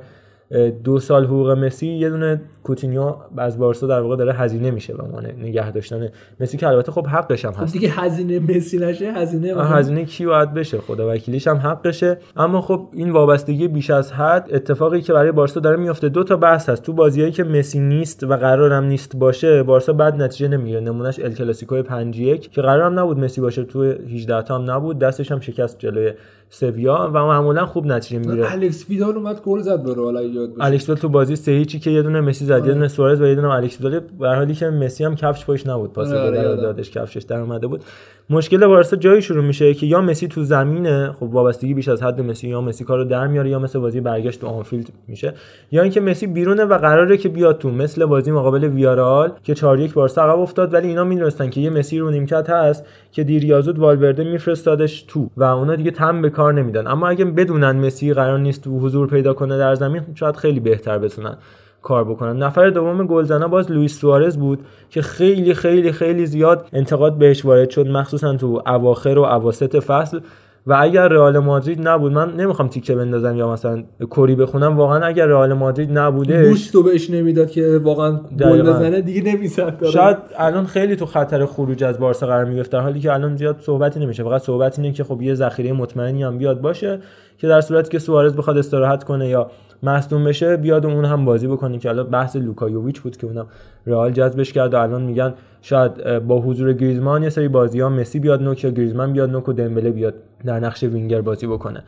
[0.84, 5.02] دو سال حقوق مسی یه دونه کوتینیو از بارسا در واقع داره هزینه میشه به
[5.02, 6.08] عنوان نگه داشتن
[6.40, 7.72] مسی که البته خب حقش هم خب هست.
[7.72, 12.18] دیگه هزینه مسی نشه هزینه مثلا هزینه کی باید بشه؟ خدا وکیلیش هم حقشه.
[12.36, 16.36] اما خب این وابستگی بیش از حد اتفاقی که برای بارسا داره میفته دو تا
[16.36, 16.82] بحث هست.
[16.82, 20.80] تو بازیایی که مسی نیست و قرارم نیست باشه بارسا بعد نتیجه نمی‌گیره.
[20.80, 24.98] نمونهش ال کلاسیکو 5 1 که قرارم نبود مسی باشه تو 18 تا هم نبود.
[24.98, 26.12] دستش هم شکست جلوی
[26.52, 28.52] سویا و معمولا خوب نتیجه می‌گیره.
[28.52, 31.78] الکس ویدال اومد گل زد برو حالا یاد باشه الکس ویدال تو بازی سه هیچی
[31.78, 34.00] که یه دونه مسی زد یه دونه سوارز و یه دونه الکس ویدال.
[34.20, 36.62] در حالی که مسی هم کفش پاش نبود پاس آره، یادم.
[36.62, 37.84] دادش کفشش در اومده بود.
[38.30, 42.20] مشکل بارسا جایی شروع میشه که یا مسی تو زمینه خب وابستگی بیش از حد
[42.20, 45.34] مسی یا مسی کارو در میاره یا مثل بازی برگشت تو آنفیلد میشه.
[45.72, 49.80] یا اینکه مسی بیرونه و قراره که بیاد تو مثل بازی مقابل ویارئال که 4
[49.80, 53.44] 1 بارسا عقب افتاد ولی اینا می‌دونستن که یه مسی رو نیمکت هست که دیر
[53.44, 56.86] یا زود والورده میفرستادش تو و اونا دیگه تم به کار نمیدن.
[56.86, 60.98] اما اگه بدونن مسی قرار نیست تو حضور پیدا کنه در زمین شاید خیلی بهتر
[60.98, 61.36] بتونن
[61.82, 62.36] کار بکنن.
[62.36, 64.58] نفر دوم گلزنا باز لوئیس سوارز بود
[64.90, 70.20] که خیلی خیلی خیلی زیاد انتقاد بهش وارد شد مخصوصا تو اواخر و اواسط فصل.
[70.66, 75.26] و اگر رئال مادرید نبود من نمی‌خوام تیکه بندازم یا مثلا کری بخونم واقعا اگر
[75.26, 78.62] رئال مادرید نبوده بوست رو بهش نمی‌داد که واقعا گل.
[78.62, 79.92] بزنه دیگه نمی‌زد داره.
[79.92, 83.56] شاید الان خیلی تو خطر خروج از بارسا قرار می‌گرفت در حالی که الان زیاد
[83.60, 86.98] صحبتی نمیشه فقط صحبت اینه که خب یه ذخیره مطمئنی هم بیاد باشه
[87.38, 89.50] که در صورتی که سوارز بخواد استراحت کنه یا
[89.82, 93.26] مصدوم بشه بیاد و اون هم بازی بکنه که الان بحث لوکا یوویچ بود که
[93.26, 93.46] اونم
[93.86, 98.20] رئال جذبش کرد و الان میگن شاید با حضور گریزمان یه سری بازی ها مسی
[98.20, 101.84] بیاد نوک یا گریزمان بیاد نوک و دمبله بیاد در نقش وینگر بازی بکنه.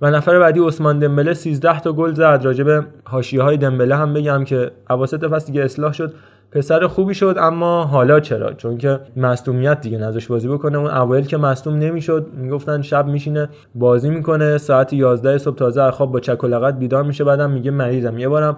[0.00, 2.40] و نفر بعدی عثمان دمبله 13 تا گل زد.
[2.44, 6.14] راجع به حاشیه های دمبله هم بگم که اواسط فصل دیگه اصلاح شد.
[6.50, 10.78] پسر خوبی شد اما حالا چرا؟ چون که مصدومیت دیگه نذاش بازی بکنه.
[10.78, 14.58] اون اوایل که مصدوم نمی‌شد می‌گفتن شب میشینه بازی می‌کنه.
[14.58, 17.24] ساعت 11 صبح تازه از خواب با چک و لگد بیدار میشه.
[17.24, 18.18] بعدم میگه مریضم.
[18.18, 18.56] یه بارم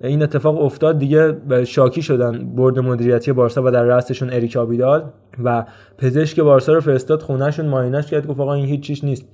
[0.00, 5.04] این اتفاق افتاد دیگه شاکی شدن board مدیریتی بارسا و در رأسشون اریک آبیدال
[5.44, 5.64] و
[5.98, 8.26] پزشک بارسا رو فرستاد خونهشون معاینه‌ش کرد.
[8.26, 9.26] گفت آقا این هیچ چیز نیست.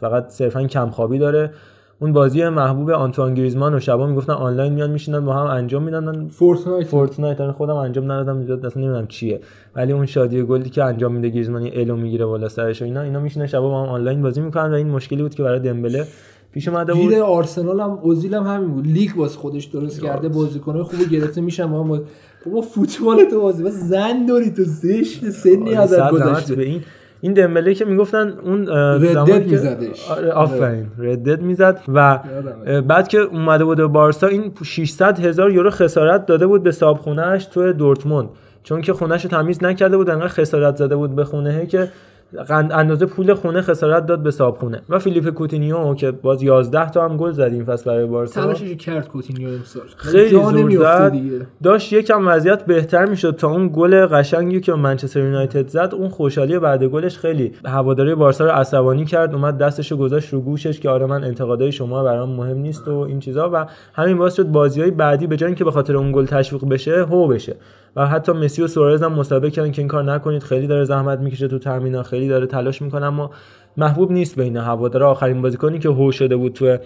[0.00, 1.50] فقط صرفا کمخوابی داره.
[2.00, 6.28] اون بازی محبوب آنتوان گریزمان و شبا می‌گفتن آنلاین میان میشینن با هم انجام میدن.
[6.28, 9.40] فورتنایت فورتنایت رو خودم انجام ندادم زیاد اصلا نمی‌دونم چیه.
[9.76, 13.20] ولی اون شادی گلی که انجام میده گریزمان الو می‌گیره بالا سرش و اینا اینا
[13.20, 16.04] میشینن شبا با هم آنلاین بازی می‌کنن و این مشکلی بود که برای دمبله
[16.52, 17.02] پیش اومده بود.
[17.02, 18.86] گیر آرسنال هم اوزیل هم همین بود.
[18.86, 22.00] لیگ باز خودش درست کرده بازیکنای خوبی گرفته میشن ما هم
[22.46, 26.54] بابا فوتبال تو بازی بس زن داری تو زشت سنی آره، ازت رحمت گذشته.
[26.54, 26.82] به این.
[27.20, 30.10] این دمبله که می‌گفتن اون ردد میزدش.
[30.10, 30.86] آره آفرین.
[30.98, 32.18] ردد می‌زد و
[32.88, 36.96] بعد که اومده بود به بارسا این 600 هزار یورو خسارت داده بود به صاحب
[36.96, 38.28] خونهش تو دورتموند.
[38.62, 41.88] چون که خونهش رو تمیز نکرده بود انقدر خسارت زده بود به خونه که
[42.50, 47.04] اندازه پول خونه خسارت داد به صاحب خونه و فیلیپ کوتینیو که باز 11 تا
[47.04, 48.42] هم گل زد این فصل برای بارسا.
[48.42, 51.12] تلاشش کرد کوتینیو امسال؟ خیلی زور زد.
[51.12, 51.46] دیگه.
[51.62, 56.58] داشت یکم وضعیت بهتر می‌شد تا اون گل قشنگی که منچستر یونایتد زد اون خوشحالی
[56.58, 61.06] بعد گلش خیلی هواداری بارسا رو عصبانی کرد اومد دستشو گذاشت رو گوشش که آره
[61.06, 65.26] من انتقادای شما برام مهم نیست و این چیزا و همین باعث شد بازیهای بعدی
[65.26, 67.56] به جای اینکه به خاطر اون گل تشویق بشه هو بشه.
[67.96, 70.42] و حتی مسی و سوارز هم مسابقه کردن که این کار نکنید.
[70.42, 73.30] خیلی داره زحمت می‌کشه تو ترمینا خیلی داره تلاش می‌کنه اما
[73.78, 75.10] محبوب نیست بین هوادارا.
[75.10, 76.76] آخرین بازیکنی که هو شده بود تو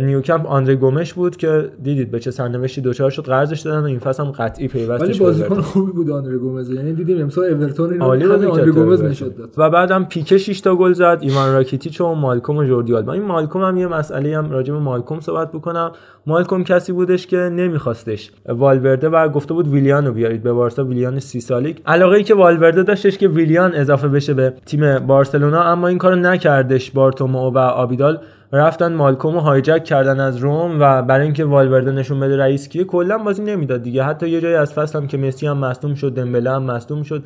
[0.00, 3.22] نیوکمپ آندره گومش بود که دیدید به چه سرنوشتی دوچار شد.
[3.22, 5.60] قرضش دادن و این فصل هم قطعی پیوستش ولی بازیکن.
[5.60, 6.70] خوبی بود آندره گومز.
[6.70, 9.02] یعنی دیدیم امسال اورتون اینو آندره گومز.
[9.02, 9.50] نشد داد.
[9.56, 13.12] و بعدم پیکه 6 تا گل زد ایوان راکیتیچ و مالکوم و جوردی آلبا.
[13.12, 15.92] این مالکوم هم یه مسئله هم راجع به مالکوم صحبت بکنم.
[16.26, 20.84] مالکوم کسی بودش که نمیخواستش والورده و گفته بود ویلیان رو بیارید به بارسا.
[20.84, 24.98] ویلیان سی ساله یک علاقه ای که والورده داشتش که ویلیان اضافه بشه به تیم
[24.98, 28.18] بارسلونا اما این کارو نکردش بارتومو و آبیدال.
[28.52, 32.84] رفتن مالکوم رو hijack کردن از روم و برای اینکه والورده نشون بده رئیس کیه
[32.84, 34.04] کلا بازی نمی‌داد دیگه.
[34.04, 37.22] حتی یه جایی از فصل هم که مسی هم مصدوم شد دمبله هم مصدوم شد.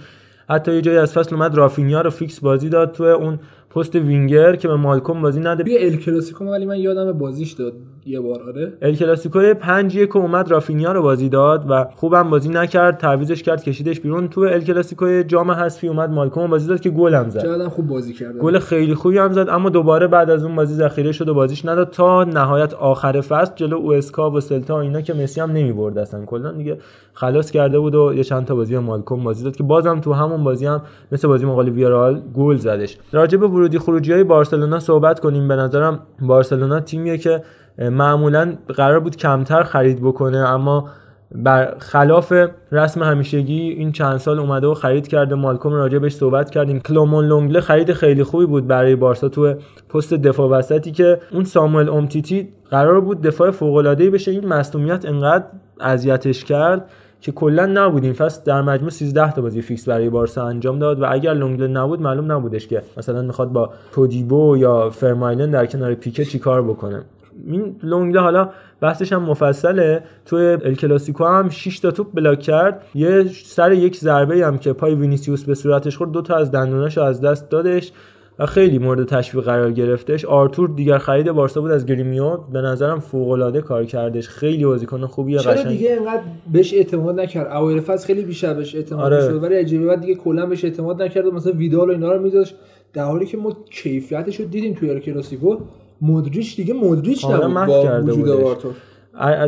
[0.50, 2.92] حتی یه جایی از فصل اومد رافینیا رو فیکس بازی داد.
[2.92, 3.38] تو اون
[3.74, 5.64] پست وینگر که به مالکوم بازی نده.
[5.64, 7.72] بیا ال کلاسیکو ولی من یادم بازیش داد
[8.06, 8.72] یه بار آره.
[8.82, 13.62] ال کلاسیکو 5 1 اومد رافینیا رو بازی داد و خوبم بازی نکرد تعویضش کرد
[13.62, 14.28] کشیدش بیرون.
[14.28, 17.42] تو ال کلاسیکو جام حذفی اومد مالکوم بازی داد که گل هم زد.
[17.42, 18.38] جادم خوب بازی کرد.
[18.38, 21.64] گل خیلی خوبی هم زد اما دوباره بعد از اون بازی ذخیره شد و بازیش
[21.64, 26.24] نداد تا نهایت آخر فصل جلو اوسکا و سلتا اینا که مسی هم نمی‌برد اصلا.
[26.24, 26.78] کلا دیگه
[27.14, 30.44] خلاص کرده بود و یه چند تا بازی مالکوم بازی داد که بازم تو همون
[30.44, 30.82] بازی هم
[31.12, 32.98] مثل بازی مقابل ویارال گل زدش.
[33.12, 35.48] راجع به ورودی خروجی های بارسلونا صحبت کنیم.
[35.48, 37.42] به نظرم بارسلونا تیمیه که
[37.78, 40.88] معمولا قرار بود کمتر خرید بکنه اما
[41.34, 42.32] بر خلاف
[42.72, 45.34] رسم همیشگی این چند سال اومده و خرید کرده.
[45.34, 46.80] مالکوم راجع بهش صحبت کردیم.
[46.80, 49.54] کلمان لونگله خرید خیلی خوبی بود برای بارسا تو
[49.88, 54.30] پست دفاع وسطی که اون ساموئل اومتیتی قرار بود دفاع فوق بشه.
[54.30, 55.44] این مصدومیت انقدر
[55.80, 56.90] اذیتش کرد
[57.22, 61.02] که کلا نبود این فصل در مجموع 13 تا بازی فیکس برای بارسا انجام داد
[61.02, 65.94] و اگر لونگله نبود معلوم نبودش که مثلا می‌خواد با تودیبو یا ورمائلن در کنار
[65.94, 67.02] پیکه چیکار بکنه.
[67.46, 68.48] این لونگله حالا
[68.80, 70.02] بحثش هم مفصله.
[70.26, 72.82] تو ال کلاسیکو هم 6 تا توپ block کرد.
[72.94, 76.98] یه سر یک ضربه هم که پای وینیسیوس به صورتش خورد دو تا از دندوناش
[76.98, 77.92] از دست دادش.
[78.38, 82.36] و خیلی مورد تشویق قرار گرفتش آرتور دیگر خرید بارسا بود از گریمیو.
[82.36, 84.28] به نظرم فوق العاده کار کردش.
[84.28, 85.68] خیلی بازیکن خوبیه چرا قشنگ.
[85.68, 89.20] دیگه انقدر بهش اعتماد نکرد؟ اوایل فصل خیلی بیشتر بهش اعتماد آره.
[89.20, 89.86] شد ولی عجیبه.
[89.86, 92.54] بعد دیگه کلا بهش اعتماد نکرد مثلا ویدال و اینا رو میذاشت.
[92.92, 95.56] در حالی که ما کیفیتش رو دیدیم توی ال کلاسیکو
[96.00, 98.28] مودریچ دیگه مودریچ نبود با وجود.
[98.28, 98.72] آرتور.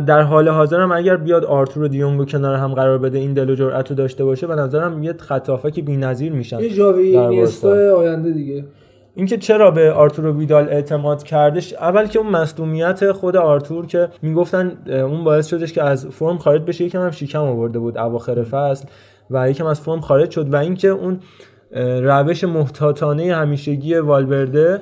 [0.07, 3.55] در حال حاضرم اگر بیاد آرتور و دیونگو کنار هم قرار بده این دل و
[3.55, 7.97] جرأت رو داشته باشه به نظرم یه خط هافک بی‌نظیر میشن یه بارسا.
[7.97, 8.65] آینده دیگه.
[9.15, 14.09] اینکه چرا به آرتور و ویدال اعتماد کردش؟ اول که اون مصدومیت خود آرتور که
[14.21, 18.43] می‌گفتن اون باعث شدش که از فرم خارج بشه یکم هم شیکم آورده بود اواخر
[18.43, 18.85] فصل
[19.31, 21.19] و یکم از فرم خارج شد و اینکه اون
[22.01, 24.79] روش محتاطانه همیشگی والورده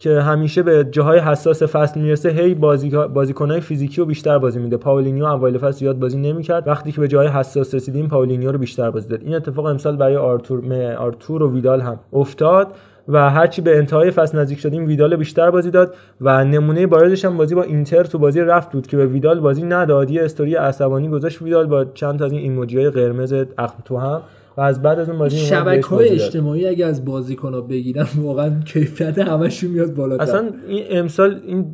[0.00, 4.76] که همیشه به جاهای حساس فصل می‌رسه هی بازی بازیکنای فیزیکی رو بیشتر بازی میده.
[4.76, 6.68] پاولینیو اوایل فصل زیاد بازی نمی‌کرد.
[6.68, 9.20] وقتی که به جاهای حساس رسیدیم پاولینیو رو بیشتر بازی داد.
[9.22, 12.66] این اتفاق امسال برای آرتور آرتور و ویدال هم افتاد
[13.08, 17.36] و هرچی به انتهای فصل نزدیک شدیم ویدال بیشتر بازی داد و نمونه بارزش هم
[17.36, 20.10] بازی با اینتر تو بازی رفت بود که به ویدال بازی نداد.
[20.10, 21.42] یه استوری عصبانی گذاشت.
[21.42, 24.20] ویدال با چند تا از این ایموجی های قرمز اخم تو هم
[24.56, 26.08] و از بعد از اون بازی شبکه های.
[26.08, 31.66] اجتماعی اگه از بازیکن ها بگیرن واقعا کیفیت همشون میاد بالاتر اصلا این امسال این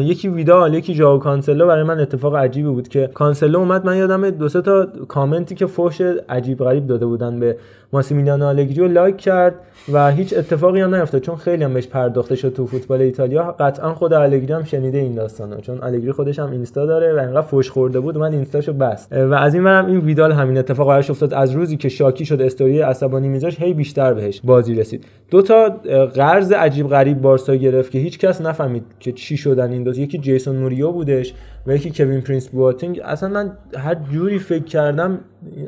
[0.00, 4.30] یکی ویدال یکی ژائو کانسلو برای من اتفاق عجیبی بود که کانسلو اومد من یادم
[4.30, 7.56] دو سه تا کامنتی که فوش عجیب غریب داده بودن به
[7.94, 9.54] ماسیمیلیانو آلگری رو لایک کرد
[9.92, 13.52] و هیچ اتفاقی هم نیفتاد چون خیلی هم بهش پرداخته شد تو فوتبال ایتالیا.
[13.60, 17.40] قطعا خود آلگری هم شنیده این داستانو چون آلگری خودش هم اینستا داره و انقدر
[17.40, 19.12] فوش خورده بود من اینستاشو بست.
[19.12, 21.34] و از این ورم این ویدال همین اتفاق براش افتاد.
[21.34, 25.04] از روزی که شاکی شد استوری عصبانی میذاش هی بیشتر بهش بازی رسید.
[25.30, 25.68] دو تا
[26.14, 29.98] قرض عجیب غریب بارسا گرفت که هیچ کس نفهمید که چی شدن این دو.
[29.98, 31.34] یکی جیسون موریلو بودش.
[31.66, 33.00] و یکی کوین پرینس بواتنگ.
[33.04, 35.18] اصلا من هر جوری فکر کردم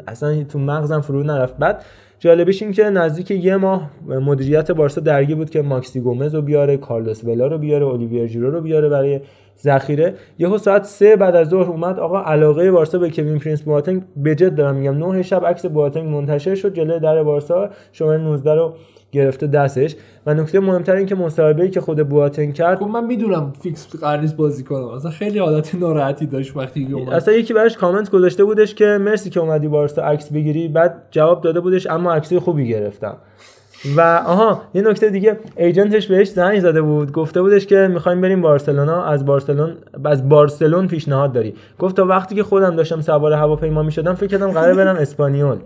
[0.09, 1.57] اصلا تو مغزم فرو نرفت.
[1.57, 1.85] بعد
[2.19, 6.77] جالبش این که نزدیک یه ماه مدیریت بارسا درگیر بود که ماکسی گومز رو بیاره
[6.77, 9.21] کارلوس ولا رو بیاره الیویر ژیرو رو بیاره برای
[9.63, 10.15] ذخیره.
[10.39, 14.40] یهو ساعت سه بعد از ظهر اومد آقا علاقه بارسا به کوین پرینس بواتنگ به
[14.40, 15.13] جد دارم میگم.
[15.13, 18.75] نه شب عکس بواتنگ منتشر شد جلوی در بارسا شماره 19 رو
[19.13, 19.97] گرفته دستش.
[20.27, 24.21] و نکته مهمتر این که مصاحبه‌ای که خود بواتنگ کرد خب من می‌دونم فیکس قرار
[24.21, 24.89] نیست بازی کنم.
[24.89, 27.15] اصلا خیلی حالت ناراحتی داشت وقتی اومد.
[27.15, 30.69] اصلا یکی براش کامنت گذاشته بودش که مرسی که اومدی بارسا عکس بگیری.
[30.69, 33.17] بعد جواب داده بودش اما عکس خوبی گرفتم.
[33.97, 37.13] و آها یه نکته دیگه ایجنتش بهش زنگ زده بود.
[37.13, 39.75] گفته بودش که می‌خوایم بریم بارسلونا از بارسلون
[40.05, 41.55] از بارسلون پیشنهاد داری.
[41.79, 45.57] گفت تا وقتی که خودم داشتم سوار هواپیما می‌شدم فکر کردم قرار برم اسپانیول.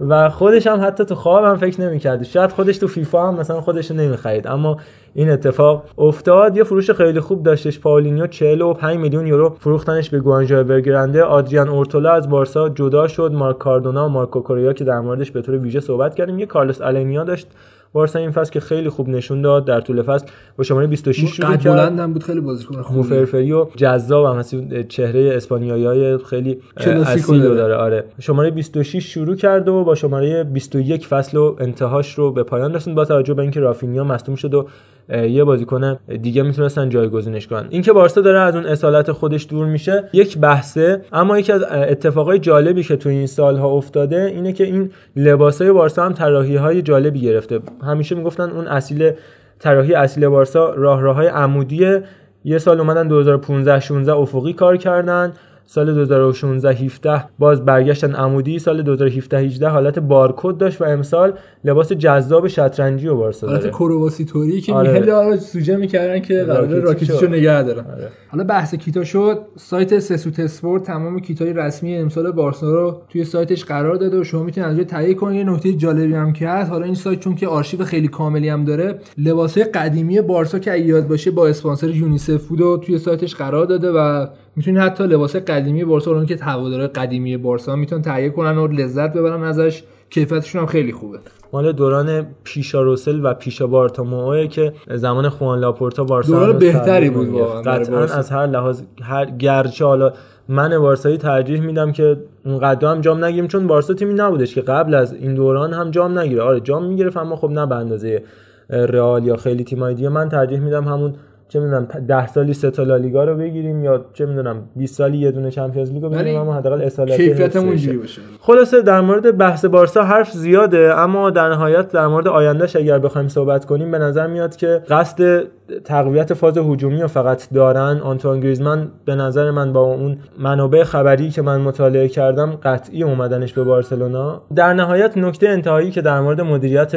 [0.00, 2.22] و خودش هم حتی تو خوابم فکر نمی‌کرد.
[2.22, 4.46] شاید خودش تو فیفا هم مثلا خودش نمی‌خرید.
[4.46, 4.76] اما
[5.14, 6.56] این اتفاق افتاد.
[6.56, 7.80] یه فروش خیلی خوب داشتش.
[7.80, 11.22] پاولینیو 45 میلیون یورو فروختنش به گوانجا برگرنده.
[11.22, 13.32] آدریان اورتولا از بارسا جدا شد.
[13.34, 16.38] مارک کاردونا و مارکو کوریا که در موردش به طور ویژه صحبت کردیم.
[16.38, 17.46] یه کارلوس النیا داشت
[17.92, 21.56] بارسا این فصل که خیلی خوب نشون داد در طول فصل با شماره 26 شروع
[21.56, 21.74] کرد.
[21.74, 22.98] بلند هم بود خیلی بازیکن خوبی.
[22.98, 24.56] موفرفری و جذاب هم هست.
[24.88, 27.54] چهره اسپانیایی های خیلی اصیل رو داره.
[27.54, 27.74] داره.
[27.74, 28.04] آره.
[28.20, 32.96] شماره 26 شروع کرد و با شماره 21 فصل و انتهاش رو به پایان رسوند
[32.96, 34.66] با توجه به اینکه رافینیا مصدوم شد و
[35.12, 37.66] یه بازیکن دیگه می‌تونستن جایگزینش کنن.
[37.70, 41.02] اینکه بارسا داره از اون اصالت خودش دور میشه یک بحثه.
[41.12, 46.04] اما یکی از اتفاقای جالبی که تو این سالها افتاده اینه که این لباسای بارسا
[46.04, 47.60] هم طراحی های جالبی گرفته.
[47.82, 49.12] همیشه می‌گفتن اون اصیل
[49.58, 52.02] طراحی اصیل بارسا راه راههای عمودیه
[52.44, 55.32] یه سال اومدن 2015 16 افقی کار کردن.
[55.68, 61.32] سال 2016 17 باز برگشتن عمودی سال 2017 18 حالت بارکد داشت و امسال
[61.64, 64.92] لباس جذاب شطرنجی و بارسا حالت داره کرواسی توری که آره.
[64.92, 67.26] میهل آره سوژه می‌کردن که قرار راکیتیچو.
[67.26, 68.08] نگه دارن آره.
[68.28, 73.64] حالا بحث کیتا شد سایت سسوت اسپورت تمام کیتای رسمی امسال بارسا رو توی سایتش
[73.64, 76.70] قرار داده و شما می‌تونید از اونجا تهیه کنید یه نکته جالبی هم که هست
[76.70, 81.08] حالا این سایت چون که آرشیو خیلی کاملی هم داره لباسای قدیمی بارسا که یاد
[81.08, 85.84] باشه با اسپانسر یونیسف بود و توی سایتش قرار داده و می‌تونید حتی لباس قدیمی
[85.84, 90.66] بارسا اون که هواداره قدیمی بارسا می‌تونن تهیه کنن و لذت ببرن ازش کیفیتشون هم
[90.66, 91.18] خیلی خوبه
[91.52, 97.28] مال دوران پیشا روسل و پیشا بارتومئو که زمان خوان لاپورتا بارسا دوران بهتری بود.
[97.28, 98.04] واقعاً.
[98.04, 100.12] از هر لحاظ هر گرچه حالا
[100.48, 104.94] من بارسایی ترجیح میدم که اونقدر هم جام نگیریم چون بارسا تیمی نبودش که قبل
[104.94, 108.22] از این دوران هم جام نگیره آره جام می‌گرفت اما خب نه به اندازه
[108.70, 111.14] رئال یا خیلی تیمای دیگه من ترجیح میدم همون
[111.48, 115.30] چه می‌دونم 10 سالی سه تا لالیگا رو بگیریم یا چه می‌دونم 20 سالی یه
[115.30, 118.20] دونه چمپیونز لیگ رو بگیریم اما حداقل اصالت کیفیتمون اینجوری باشه.
[118.40, 123.28] خلاصه در مورد بحث بارسا حرف زیاده اما در نهایت در مورد آیندهش اگر بخوایم
[123.28, 125.42] صحبت کنیم به نظر میاد که قصد
[125.84, 128.90] تقویت فاز هجومی رو فقط دارن آنتوان گریزمان.
[129.04, 134.42] به نظر من با اون منابع خبری که من مطالعه کردم قطعی اومدنش به بارسلونا.
[134.54, 136.92] در نهایت نکته انتهایی که در مورد مدیریت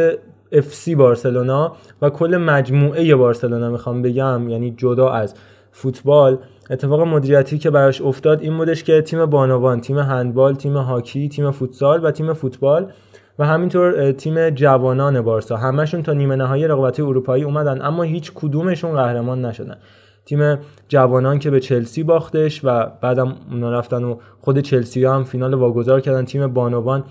[0.53, 5.35] FC بارسلونا و کل مجموعه بارسلونا می‌خوام بگم یعنی جدا از
[5.71, 6.37] فوتبال
[6.69, 11.51] اتفاق مدیریتی که براش افتاد این بودش که تیم بانوان تیم هندبال تیم هاکی تیم
[11.51, 12.91] فوتسال و تیم فوتبال
[13.39, 15.57] و همینطور تیم جوانان بارسا.
[15.57, 19.77] همشون تا نیمه نهایی رقابت اروپایی اومدن اما هیچ کدومشون قهرمان نشدن.
[20.25, 25.53] تیم جوانان که به چلسی باختش و بعدم اونا رفتن و خود چلسی هم فینال
[25.53, 27.03] واگذار کردن تیم بانوان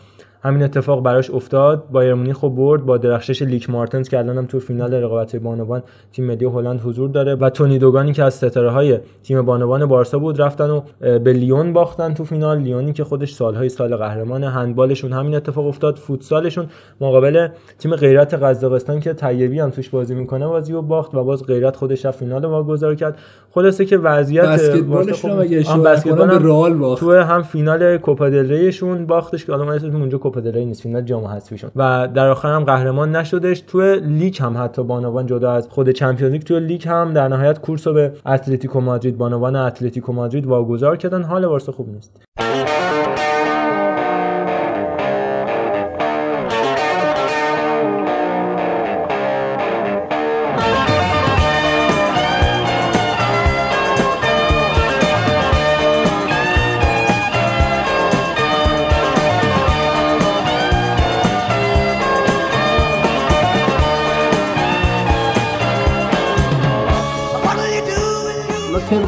[0.42, 1.84] همین اتفاق براش افتاد.
[1.92, 6.44] بایرن مونیخ برد با درخشش لیکه مارتنز که الانم تو فینال رقابت بانوان تیم ملی
[6.44, 10.70] هلند حضور داره و تونی دوگانی که از ستاره های تیم بانوان بارسا بود رفتن
[10.70, 12.58] و به لیون باختن تو فینال.
[12.58, 15.96] لیونی که خودش سالهای سال قهرمان هندبالشون همین اتفاق افتاد.
[15.96, 16.66] فوتسالشون
[17.00, 21.46] مقابل تیم کایرات قزاقستان که طیبی هم توش بازی می‌کنه بازی و باخت و باز
[21.46, 23.18] کایرات خودش رفت فینال واگذار کرد.
[23.50, 27.00] خلاصه که وضعیت بسکتبالش رو به رئال باخت.
[27.00, 31.02] تو هم فینال کوپا دل ریشون باختش که الان اونجا کوپا دل ری نیست فینال
[31.02, 33.60] جام حذفیشون و در آخر هم قهرمان نشدش.
[33.60, 37.60] تو لیگ هم حتی بانوان جدا از خود چمپیونز لیگ تو لیگ هم در نهایت
[37.60, 41.22] کورس رو به اتلتیکو مادرید بانوان اتلتیکو مادرید واگذار کردن.
[41.22, 42.20] حال بارسا خوب نیست.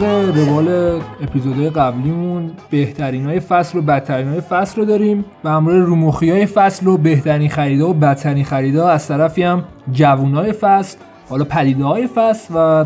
[0.00, 2.50] طبق روال اپیزودهای قبلیمون.
[2.70, 6.96] بهترین های فصل و بدترین های فصل رو داریم و همراه رومخی های فصل و
[6.96, 10.98] بهترین خریده و بدترین خریده از طرفی هم جوون های فصل
[11.28, 12.84] حالا پدیده های فصل و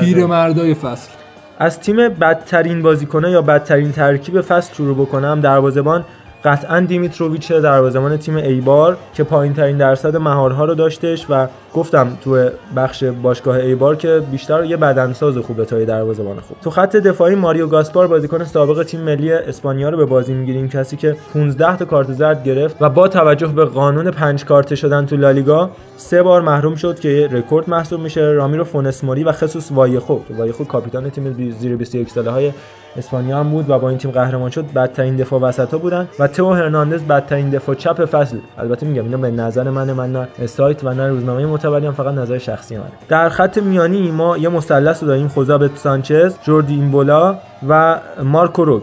[0.00, 0.74] پیرمردای.
[0.74, 1.10] فصل.
[1.58, 5.40] از تیم بدترین بازیکنه یا بدترین ترکیب فصل شروع بکنم.
[5.40, 6.04] دروازه‌بان
[6.44, 11.46] قطعا دیمیتروویچ دروازه‌بان تیم ایبار که پایین ترین درصد مهارها رو داشتش و
[11.76, 16.56] گفتم تو بخش باشگاه ایبار که بیشتر یه بدنساز خوبه تا دروازه‌بان خوب.
[16.62, 20.96] تو خط دفاعی ماریو گاسپار بازیکن سابق تیم ملی اسپانیا رو به بازی می‌گیریم کسی
[20.96, 25.16] که 15 تا کارت زرد گرفت و با توجه به قانون پنج کارت شدن تو
[25.16, 28.20] لالیگا سه بار محروم شد که رکورد محسوب میشه.
[28.20, 30.18] رامیرو فونس موری و خسوس وایخو.
[30.38, 32.52] وایخو کاپیتان تیم زیر 21 ساله های
[32.96, 34.64] اسپانیا هم بود و با این تیم قهرمان شد.
[34.72, 39.30] بدترین دفاع وسطا بودن و تئو هرناندز بدترین دفاع چپ فصل البته میگم اینا به
[39.30, 42.84] نظر من من نه سایت و نه روزنامه معتبری فقط نظر شخصی من.
[43.08, 47.38] در خط میانی ما یه مثلث رو داریم خوزابد سانچز جوردی ایمبولا
[47.68, 48.82] و مارکو روگ.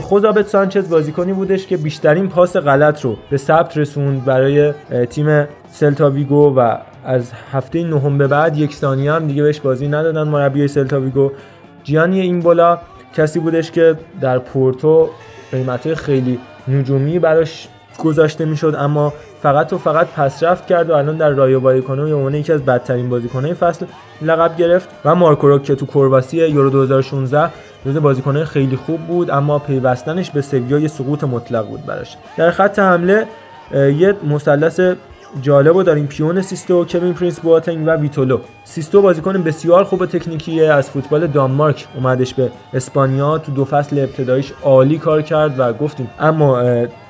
[0.00, 4.72] خوزابد سانچز بازیکنی بودش که بیشترین پاس غلط رو به ثبت رسوند برای
[5.10, 9.88] تیم سلتا ویگو و از هفته نهم به بعد یک ثانیه هم دیگه بهش بازی
[9.88, 10.28] ندادن.
[10.28, 11.30] مربی سلتا ویگو
[11.84, 12.78] جیانلی ایمبولا
[13.16, 15.10] کسی بودش که در پورتو
[15.52, 17.68] قیمت خیلی نجومی براش
[18.04, 19.12] گذاشته می‌شد اما
[19.42, 23.08] فقط و فقط پسرفت کرد و الان در رایو وایکانو به عنوان یکی از بدترین
[23.08, 23.86] بازیکنهای فصل
[24.22, 27.50] لقب گرفت و مارکو که تو کرواسی یورو 2016
[27.86, 32.16] جز بازیکنهای خیلی خوب بود اما پیوستنش به سویا سقوط مطلق بود براش.
[32.36, 33.26] در خط حمله
[33.74, 34.80] یه مثلث
[35.42, 36.06] جالب و داریم.
[36.06, 38.38] پیونه سیستو کوین پرینس بواتنگ و ویتولو.
[38.64, 43.38] سیستو بازیکن بسیار خوب تکنیکیه از فوتبال دانمارک اومدش به اسپانیا.
[43.38, 46.10] تو دو فصل ابتداییش عالی کار کرد و گفتیم.
[46.20, 46.62] اما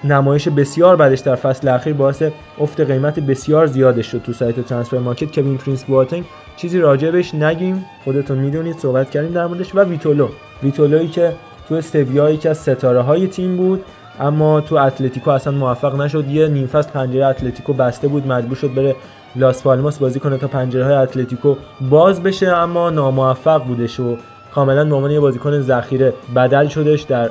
[0.04, 2.22] نمایش بسیار بدش در فصل اخیر باعث
[2.60, 5.34] افت قیمت بسیار زیادش شد تو سایت ترانسفر مارکت.
[5.34, 6.24] کوین پرینس بواتنگ
[6.56, 7.84] چیزی راجبش نگیم.
[8.04, 9.74] خودتون می‌دونید صحبت کردیم در موردش.
[9.74, 10.28] و ویتولو.
[10.62, 11.32] ویتولویی که
[11.68, 13.84] تو سویا که از ستاره های تیم بود.
[14.20, 16.28] اما تو اتلتیکو اصلا موفق نشد.
[16.28, 18.96] یه نیم فصل پنجره اتلتیکو بسته بود مجبور شد بره
[19.36, 21.54] لاس پالماس بازی کنه تا پنجره های اتلتیکو
[21.90, 24.16] باز بشه اما ناموفق بودش و
[24.54, 27.30] کاملا به عنوان یه بازیکن ذخیره بدل شدش در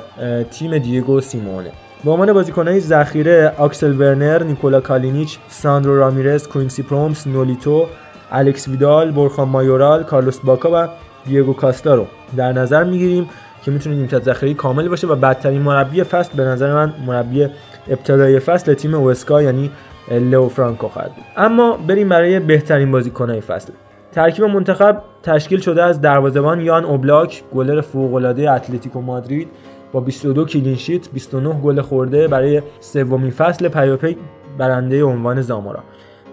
[0.50, 1.70] تیم دیگو سیمونه.
[2.04, 7.86] به عنوان بازیکنهای ذخیره آکسل ورنر، نیکولا کالینیچ، ساندرو رامیرز، کوینسی پرومس، نولیتو،
[8.32, 10.88] الکس ویدال، برخا مایورال، کارلوس باکا و
[11.26, 13.28] دیگو کاستا رو در نظر می‌گیریم
[13.64, 17.48] که می‌تونه نیمکت ذخیره کامل باشه و بدترین مربی فصل به نظر من مربی
[17.88, 19.70] ابتدای فصل تیم اوسکا یعنی
[20.10, 23.72] لئو فرانکو خواهد اما بریم برای بهترین بازیکنهای فصل.
[24.12, 29.48] ترکیب منتخب تشکیل شده از دروازه‌بان یان اوبلاک گلر فوق‌العاده اتلتیکو مادرید
[29.92, 34.16] با 22 کلین شیت 29 گل خورده برای سومین فصل پیاپی
[34.58, 35.80] برنده عنوان زامورا.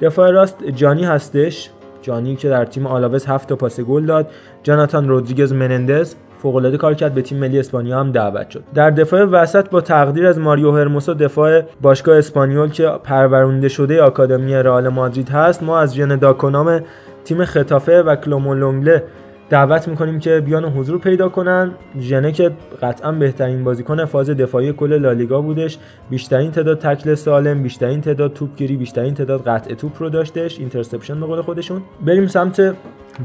[0.01, 1.69] دفاع راست جانی هستش.
[2.01, 4.31] جانی که در تیم آلاوز هفت تا پاس گل داد.
[4.63, 8.63] جاناتان رودریگز منندز فوق‌العاده کار کرد به تیم ملی اسپانیا هم دعوت شد.
[8.73, 14.55] در دفاع وسط با تقدیر از ماریو هرموسا دفاع باشگاه اسپانیول که پرورونده شده آکادمی
[14.55, 16.81] رئال مادرید هست ما از ژن داکونام
[17.23, 19.03] تیم خطافه و کلومولونگله
[19.49, 21.71] دعوت می‌کنیم که بیان حضور پیدا کنن.
[21.99, 22.51] ژنه که
[22.81, 25.77] قطعا بهترین بازیکن فاز دفاعی کل لالیگا بودش.
[26.09, 30.59] بیشترین تعداد تکل سالم بیشترین تعداد توپگیری بیشترین تعداد قطع توپ رو داشتش.
[30.59, 31.81] interception به قول خودشون.
[32.05, 32.75] بریم سمت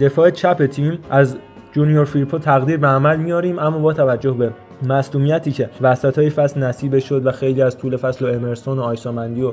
[0.00, 0.98] دفاع چپ تیم.
[1.10, 1.36] از
[1.72, 4.50] جونیور فیرپو تقدیر به عمل میاریم اما با توجه به
[4.88, 8.82] مصدومیتی که وسط های فصل نصیب شد و خیلی از طول فصل و امرسون و
[8.82, 9.52] عیسی ماندی و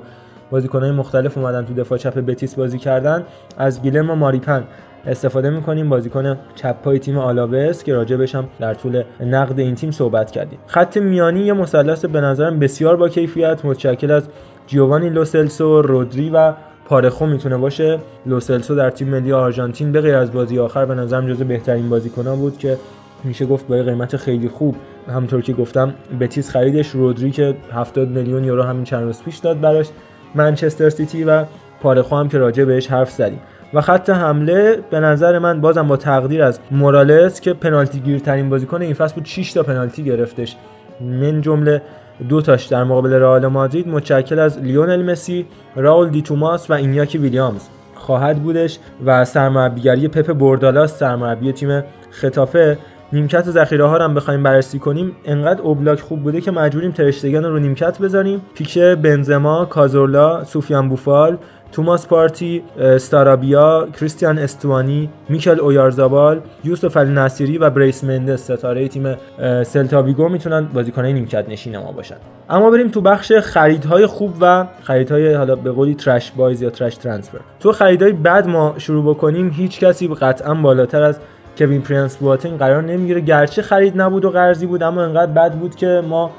[0.51, 3.23] بازیکنهای مختلف اومدن تو دفاع چپ بتیس بازی کردن
[3.57, 4.63] از گیلرمو ماریپن
[5.07, 5.89] استفاده می‌کنیم.
[5.89, 10.59] بازیکن چپ پای تیم آلاوس که راجبش هم در طول نقد این تیم صحبت کردیم.
[10.67, 14.29] خط میانی یه مثلث به نظرم بسیار با کیفیت متشکل از
[14.67, 16.53] جیوانی لوسلسو رودری و
[16.89, 17.99] پارخو می‌تونه باشه.
[18.25, 22.39] لوسلسو در تیم ملی آرژانتین به غیر از بازی آخر به نظرم جزو بهترین بازیکنان
[22.39, 22.77] بود که
[23.23, 24.75] میشه گفت با قیمت خیلی خوب.
[25.07, 29.61] همونطور که گفتم بتیس خریدش رودری که 70 میلیون یورو همین چند روز پیش داد
[29.61, 29.87] براش
[30.35, 31.45] منچستر سیتی و
[31.81, 33.39] پارخو هم که راجع بهش حرف زدیم.
[33.73, 38.81] و خط حمله به نظر من بازم با تقدیر از مورالس که پنالتی گیرترین بازیکن
[38.81, 40.55] این فصل بود 6 تا پنالتی گرفتش.
[41.01, 41.81] من جمله
[42.29, 47.17] دو تاش در مقابل رئال مادرید متشکل از لیونل مسی، راول دی توماس و اینیاکی
[47.17, 47.67] ویلیامز.
[47.95, 52.77] خواهد بودش و سرمربیگری پپ بوردالاس سرمربی تیم خطافه.
[53.13, 55.15] نیمکت ذخیره ها هم بخوایم بررسی کنیم.
[55.25, 58.41] انقدر اوبلاک خوب بوده که مجبوریم ترشتگن رو نیمکت بذاریم.
[58.53, 61.37] پیکه بنزما کازورلا سوفیان بوفال
[61.71, 62.63] توماس پارتی
[62.97, 69.15] سارابیا کریستیان استوانی میکل اویارزابال یوسف النصیری و بریس مندس ستاره تیم
[69.63, 72.15] سلتاویگو می‌تونن بازیکنای نیمکت نشین ما باشن.
[72.49, 76.95] اما بریم تو بخش خریدهای خوب و خریدهای حالا به قولی trash buys یا trash
[76.95, 81.19] transfer تو خریدهای بد ما شروع بکنیم هیچ کسی قطعا بالاتر از
[81.57, 83.19] کوین پرینس بواتنگ قرار نمی‌گیره.
[83.19, 86.31] گرچه خرید نبود و قرضی بود اما انقدر بد بود که ما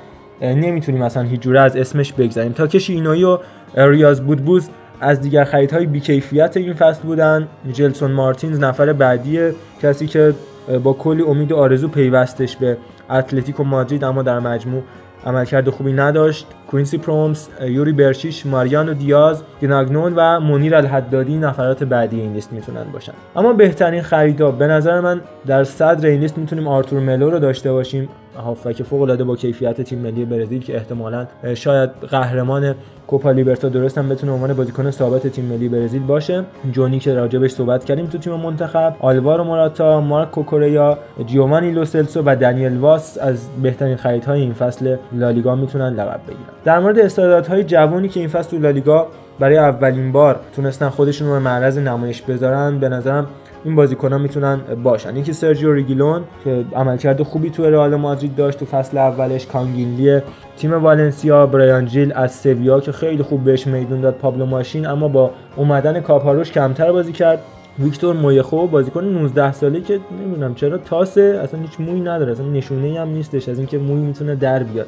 [0.42, 3.38] نمی‌تونیم اصلا هیچ جوره از اسمش بگذریم تاکاشی اینوی و
[3.76, 4.68] ریاض بودبوز
[5.00, 7.48] از دیگر خریدهای بیکیفیت این فصل بودن.
[7.72, 9.38] جلسون مارتینز نفر بعدی
[9.82, 10.34] کسی که
[10.82, 12.76] با کلی امید و آرزو پیوستش به
[13.10, 14.82] اتلتیکو مادرید اما در مجموع
[15.26, 16.46] عملکرد خوبی نداشت.
[16.70, 22.84] کوینسی پرومس یوری برشیش ماریانو دیاز گناگنون و مونیر الحدادی نفرات بعدی این لیست می‌تونن
[22.92, 23.12] باشن.
[23.36, 27.72] اما بهترین خریدها به نظر من در صدر این لیست می‌تونیم آرتور ملو رو داشته
[27.72, 28.08] باشیم
[28.44, 32.74] هافک فوق العاده با کیفیت تیم ملی برزیل که احتمالا شاید قهرمان
[33.06, 36.44] کوپا لیبرتا درست هم بتونه عنوان بازیکن ثابت تیم ملی برزیل باشه.
[36.72, 42.36] جونی که راجبش صحبت کردیم تو تیم منتخب آلوارو موراتا مارک کوکوریا جیومانی لوسلسو و
[42.36, 46.40] دنیل واس از بهترین خریدهای این فصل لالیگا می‌تونن لقب بگیرن.
[46.64, 49.06] در مورد استعدادهای جوانی که این فصل تو لالیگا
[49.38, 53.26] برای اولین بار تونستن خودشون رو معرض نمایش بذارن به نظرم
[53.64, 55.16] این بازیکن‌ها می‌تونن باشن.
[55.16, 60.20] یکی سرجیو ریگیلون که عملکرد خوبی تو رئال مادرید داشت تو فصل اولش کانگین لی
[60.56, 65.08] تیم والنسیا برایان جیل از سویا که خیلی خوب بهش میدون داد پابلو ماشین اما
[65.08, 67.38] با اومدن کاپاروش کمتر بازی کرد.
[67.78, 73.00] ویکتور مویخو بازیکن 19 ساله که نمی‌دونم چرا طاسه اصلا هیچ موی نداره اصلا نشونه
[73.00, 74.86] هم نیستش از اینکه موی می‌تونه در بیاد.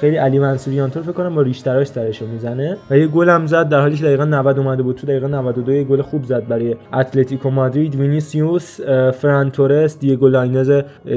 [0.00, 2.76] خیلی علی منصوریان فکر کنم با ریشتراش سرشو می‌زنه.
[2.90, 4.96] و یه گل هم زد در حالی که دقیقا 90 اومده بود.
[4.96, 7.94] تو دقیقه 92 یه گل خوب زد برای اتلتیکو مادرید.
[7.94, 10.70] وینیسیوس فران تورس دیگو لاینز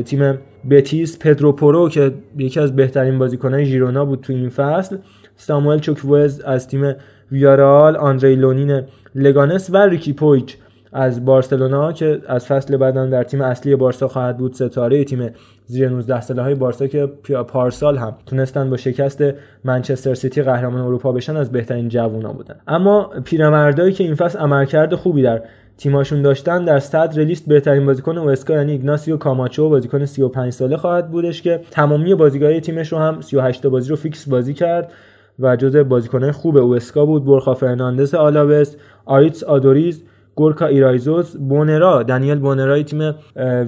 [0.05, 0.37] تیم
[0.69, 4.97] بتیس پدرو پورو که یکی از بهترین بازیکنان ژیرونا بود تو این فصل.
[5.35, 6.93] ساموئل چوکوزه از تیم
[7.31, 8.81] ویارال آندری لونین
[9.15, 10.57] لگانس و ریکی پویچ
[10.93, 15.29] از بارسلونا که از فصل بعد در تیم اصلی بارسا خواهد بود ستاره تیم
[15.65, 17.05] زیر 19 ساله های بارسا که
[17.47, 19.23] پارسال هم تونستن با شکست
[19.63, 22.55] منچستر سیتی قهرمان اروپا بشن از بهترین جوونا بودن.
[22.67, 25.41] اما پیرمردایی که این فصل عملکرد خوبی در
[25.77, 31.11] تیماشون داشتن در صدر لیست بهترین بازیکن اوسکا یعنی ایگناسیو کاماچو بازیکن 35 ساله خواهد
[31.11, 34.91] بودش که تمامی بازیهای تیمش رو هم 38 تا بازی رو فیکس بازی کرد
[35.39, 37.25] و جزء بازیکنان خوب اوسکا بود.
[37.25, 40.03] برخا فرناندز آلاوس آریتس آدوریز
[40.35, 43.15] گورکا ایرایزوس بونرا دنیل بونرای تیم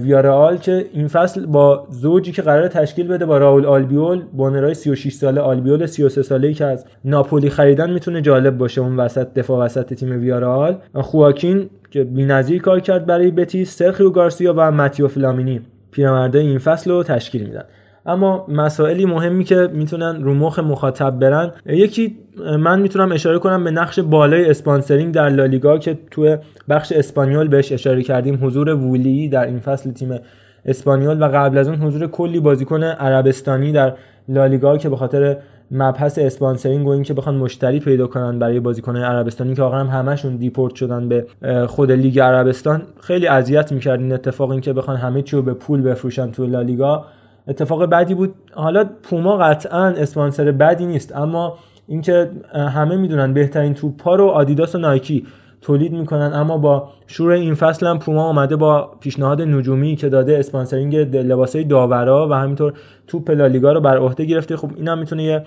[0.02, 5.14] ویارال که این فصل با زوجی که قرار تشکیل بده با راول آلبیول بونرای 36
[5.14, 9.94] ساله آلبیول 33 ساله که از ناپولی خریدن می‌تونه جالب باشه اون وسط دفاع وسط
[9.94, 15.62] تیم ویارال خواکین که بی‌نظیر کار کرد برای بتیس سرخیو گارسیا و ماتیو فلامینی.
[15.92, 17.64] پیرمردای این فصل رو تشکیل میدن.
[18.06, 22.18] اما مسائلی مهمی که می‌تونن رو مخ مخاطب برن یکی
[22.60, 26.38] من می‌تونم اشاره کنم به نقش بالای sponsoring در لالیگا که توی
[26.70, 28.40] بخش اسپانیول بهش اشاره کردیم.
[28.42, 30.20] حضور وو لی در این فصل تیم
[30.66, 33.94] اسپانیول و قبل از اون حضور کلی بازیکن عربستانی در
[34.30, 35.38] لالیگا که به خاطر
[35.72, 40.76] مبحث sponsoring و اینکه بخوان مشتری پیدا کنن برای بازیکنان عربستانی که واقعا همشون دیپورت
[40.76, 41.26] شدن به
[41.68, 45.82] خود لیگ عربستان خیلی اذیت می‌کرد این اتفاق اینکه بخوان همه چی رو به پول
[45.82, 47.06] بفروشن تو لالیگا.
[47.48, 48.34] اتفاق بدی بود.
[48.54, 54.78] حالا پوما قطعا اسپانسر بدی نیست اما اینکه همه می‌دونن بهترین توپا رو آدیداس و
[54.78, 55.28] نایکی
[55.62, 60.38] تولید می‌کنن اما با شور این فصل هم پوما اومده با پیشنهاد نجومی که داده
[60.38, 62.74] sponsoring لباسای داورا و همینطور
[63.08, 64.58] توپ لالیگا رو بر عهده گرفته.
[64.58, 65.44] خب اینم می‌تونه یه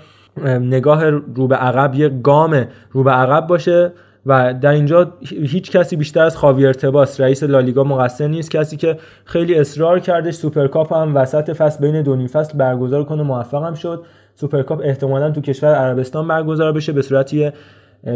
[0.47, 3.93] نگاه رو به عقب یه گام رو به عقب باشه.
[4.27, 8.51] و در اینجا هیچ کسی بیشتر از خاویر تباس رئیس لالیگا مقصر نیست.
[8.51, 13.45] کسی که خیلی اصرار کردش سوپرکاپ هم وسط فصل بین دو نیم فصل برگزار کنه
[13.53, 14.05] هم شد.
[14.35, 17.53] سوپرکاپ احتمالا تو کشور عربستان برگزار بشه به صورت یه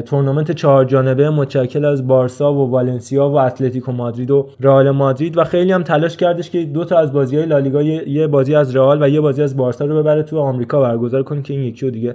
[0.06, 5.44] تورنمنت چهار جانبه متشکل از بارسا و والنسیا و اتلتیکو مادرید و رئال مادرید و
[5.44, 9.02] خیلی هم تلاش کردش که دو تا از بازی های لالیگا یه بازی از رئال
[9.02, 11.92] و یه بازی از بارسا رو ببره تو آمریکا برگزار کنه که این یکی رو
[11.92, 12.14] دیگه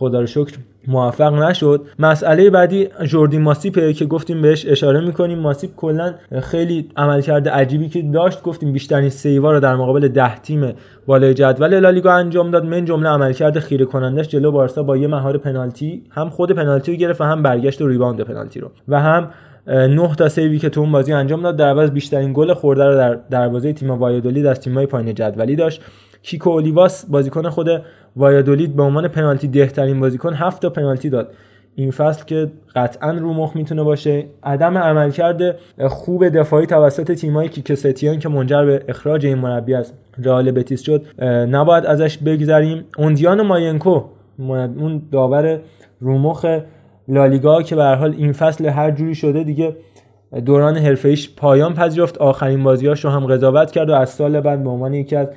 [0.00, 0.56] خدا رو شکر
[0.86, 1.80] موفق نشد.
[1.98, 5.38] مسئله بعدی جوردی ماسیپه که گفتیم بهش اشاره می‌کنیم.
[5.38, 10.72] ماسیپ کلا خیلی عملکرد عجیبی که داشت گفتیم بیشترین سیوا رو در مقابل ده تیم
[11.06, 12.64] بالای جدول لالیگا انجام داد.
[12.64, 16.98] من جمله عملکرد خیره کنندش جلو بارسا با یه مهار پنالتی هم خود پنالتی رو
[16.98, 18.70] گرفت و هم برگشت و ریباوند پنالتی رو.
[18.88, 19.30] و هم
[19.66, 22.94] نه تا سیوی که تو اون بازی انجام داد در عوض بیشترین گل خورده رو
[22.94, 25.82] در دروازه تیم وایادولید از تیم‌های پایین جدولی داشت.
[26.22, 27.68] کیکو اولیواس بازیکن خود
[28.16, 31.32] وایادولید به عنوان پنالتی دهترین بازیکن هفت تا پنالتی داد.
[31.74, 34.24] این فصل که قطعا رو مخ می‌تونه باشه.
[34.42, 35.56] عدم عملکرد
[35.88, 39.92] خوب دفاعی توسط تیمایی کیکستیان که منجر به اخراج این مربی از
[40.24, 42.84] رئال بتیس شد نباید ازش بگذریم.
[42.98, 44.02] اوندیان ماینکو
[44.38, 45.60] اون داور
[46.00, 46.46] رومخ
[47.08, 49.76] لالیگا که به حال این فصل هر جوری شده دیگه
[50.44, 52.18] دوران حرفه‌ایش پایان پذیرفت.
[52.18, 55.28] آخرین بازیاش رو هم قضاوت کرد و از سال بعد به عنوان یکی از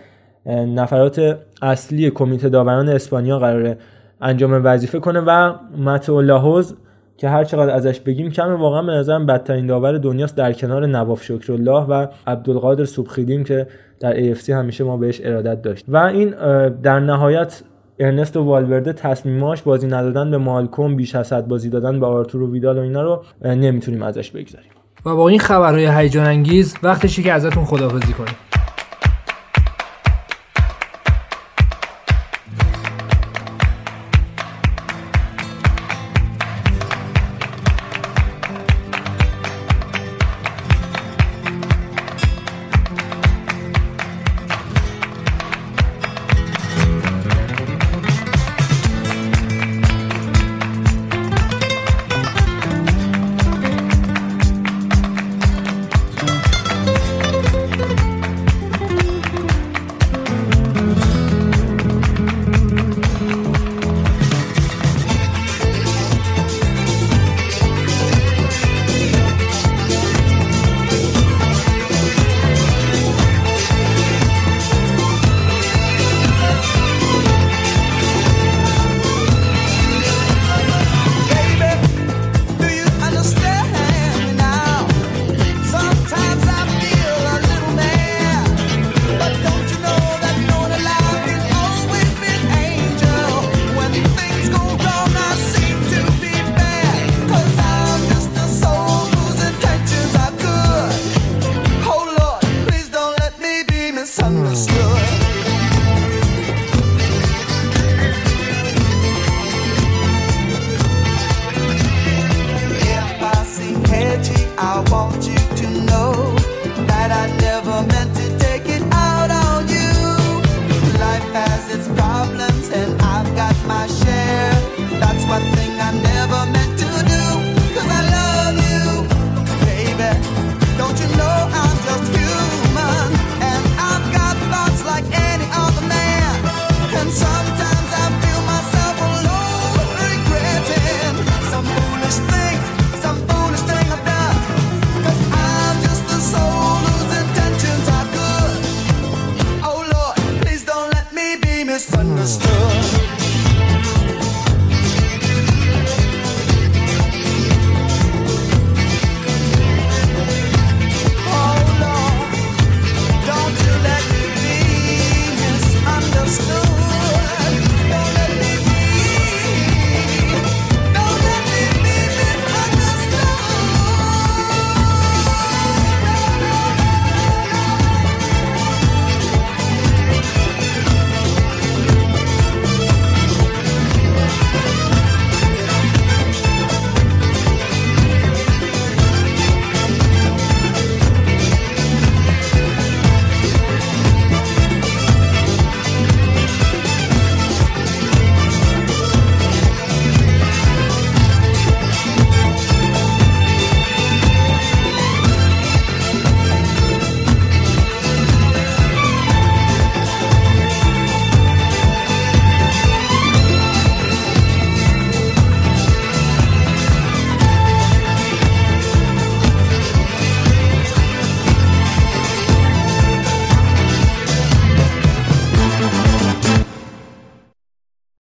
[0.46, 3.78] نفرات اصلی کمیته داوران اسپانیا قراره
[4.22, 6.76] انجام وظیفه کنه و متو لاهوز
[7.18, 11.24] که هر چقدر ازش بگیم کمه واقعا به نظرم بدترین داور دنیاست در کنار نواف
[11.24, 13.68] شکرالله و عبدالقادر سوبخیدیم که
[14.00, 16.30] در AFC همیشه ما بهش ارادت داشت و این
[16.70, 17.62] در نهایت
[18.00, 22.78] ارنست والورده تصمیماش بازی ندادن به مالکوم بیش از حد بازی دادن به آرتورو ویدال
[22.78, 24.72] و اینا رو نمی‌تونیم ازش بگذاریم.
[25.06, 28.36] و با این خبرهای هیجان انگیز وقتشه که ازتون خداحافظی کنیم.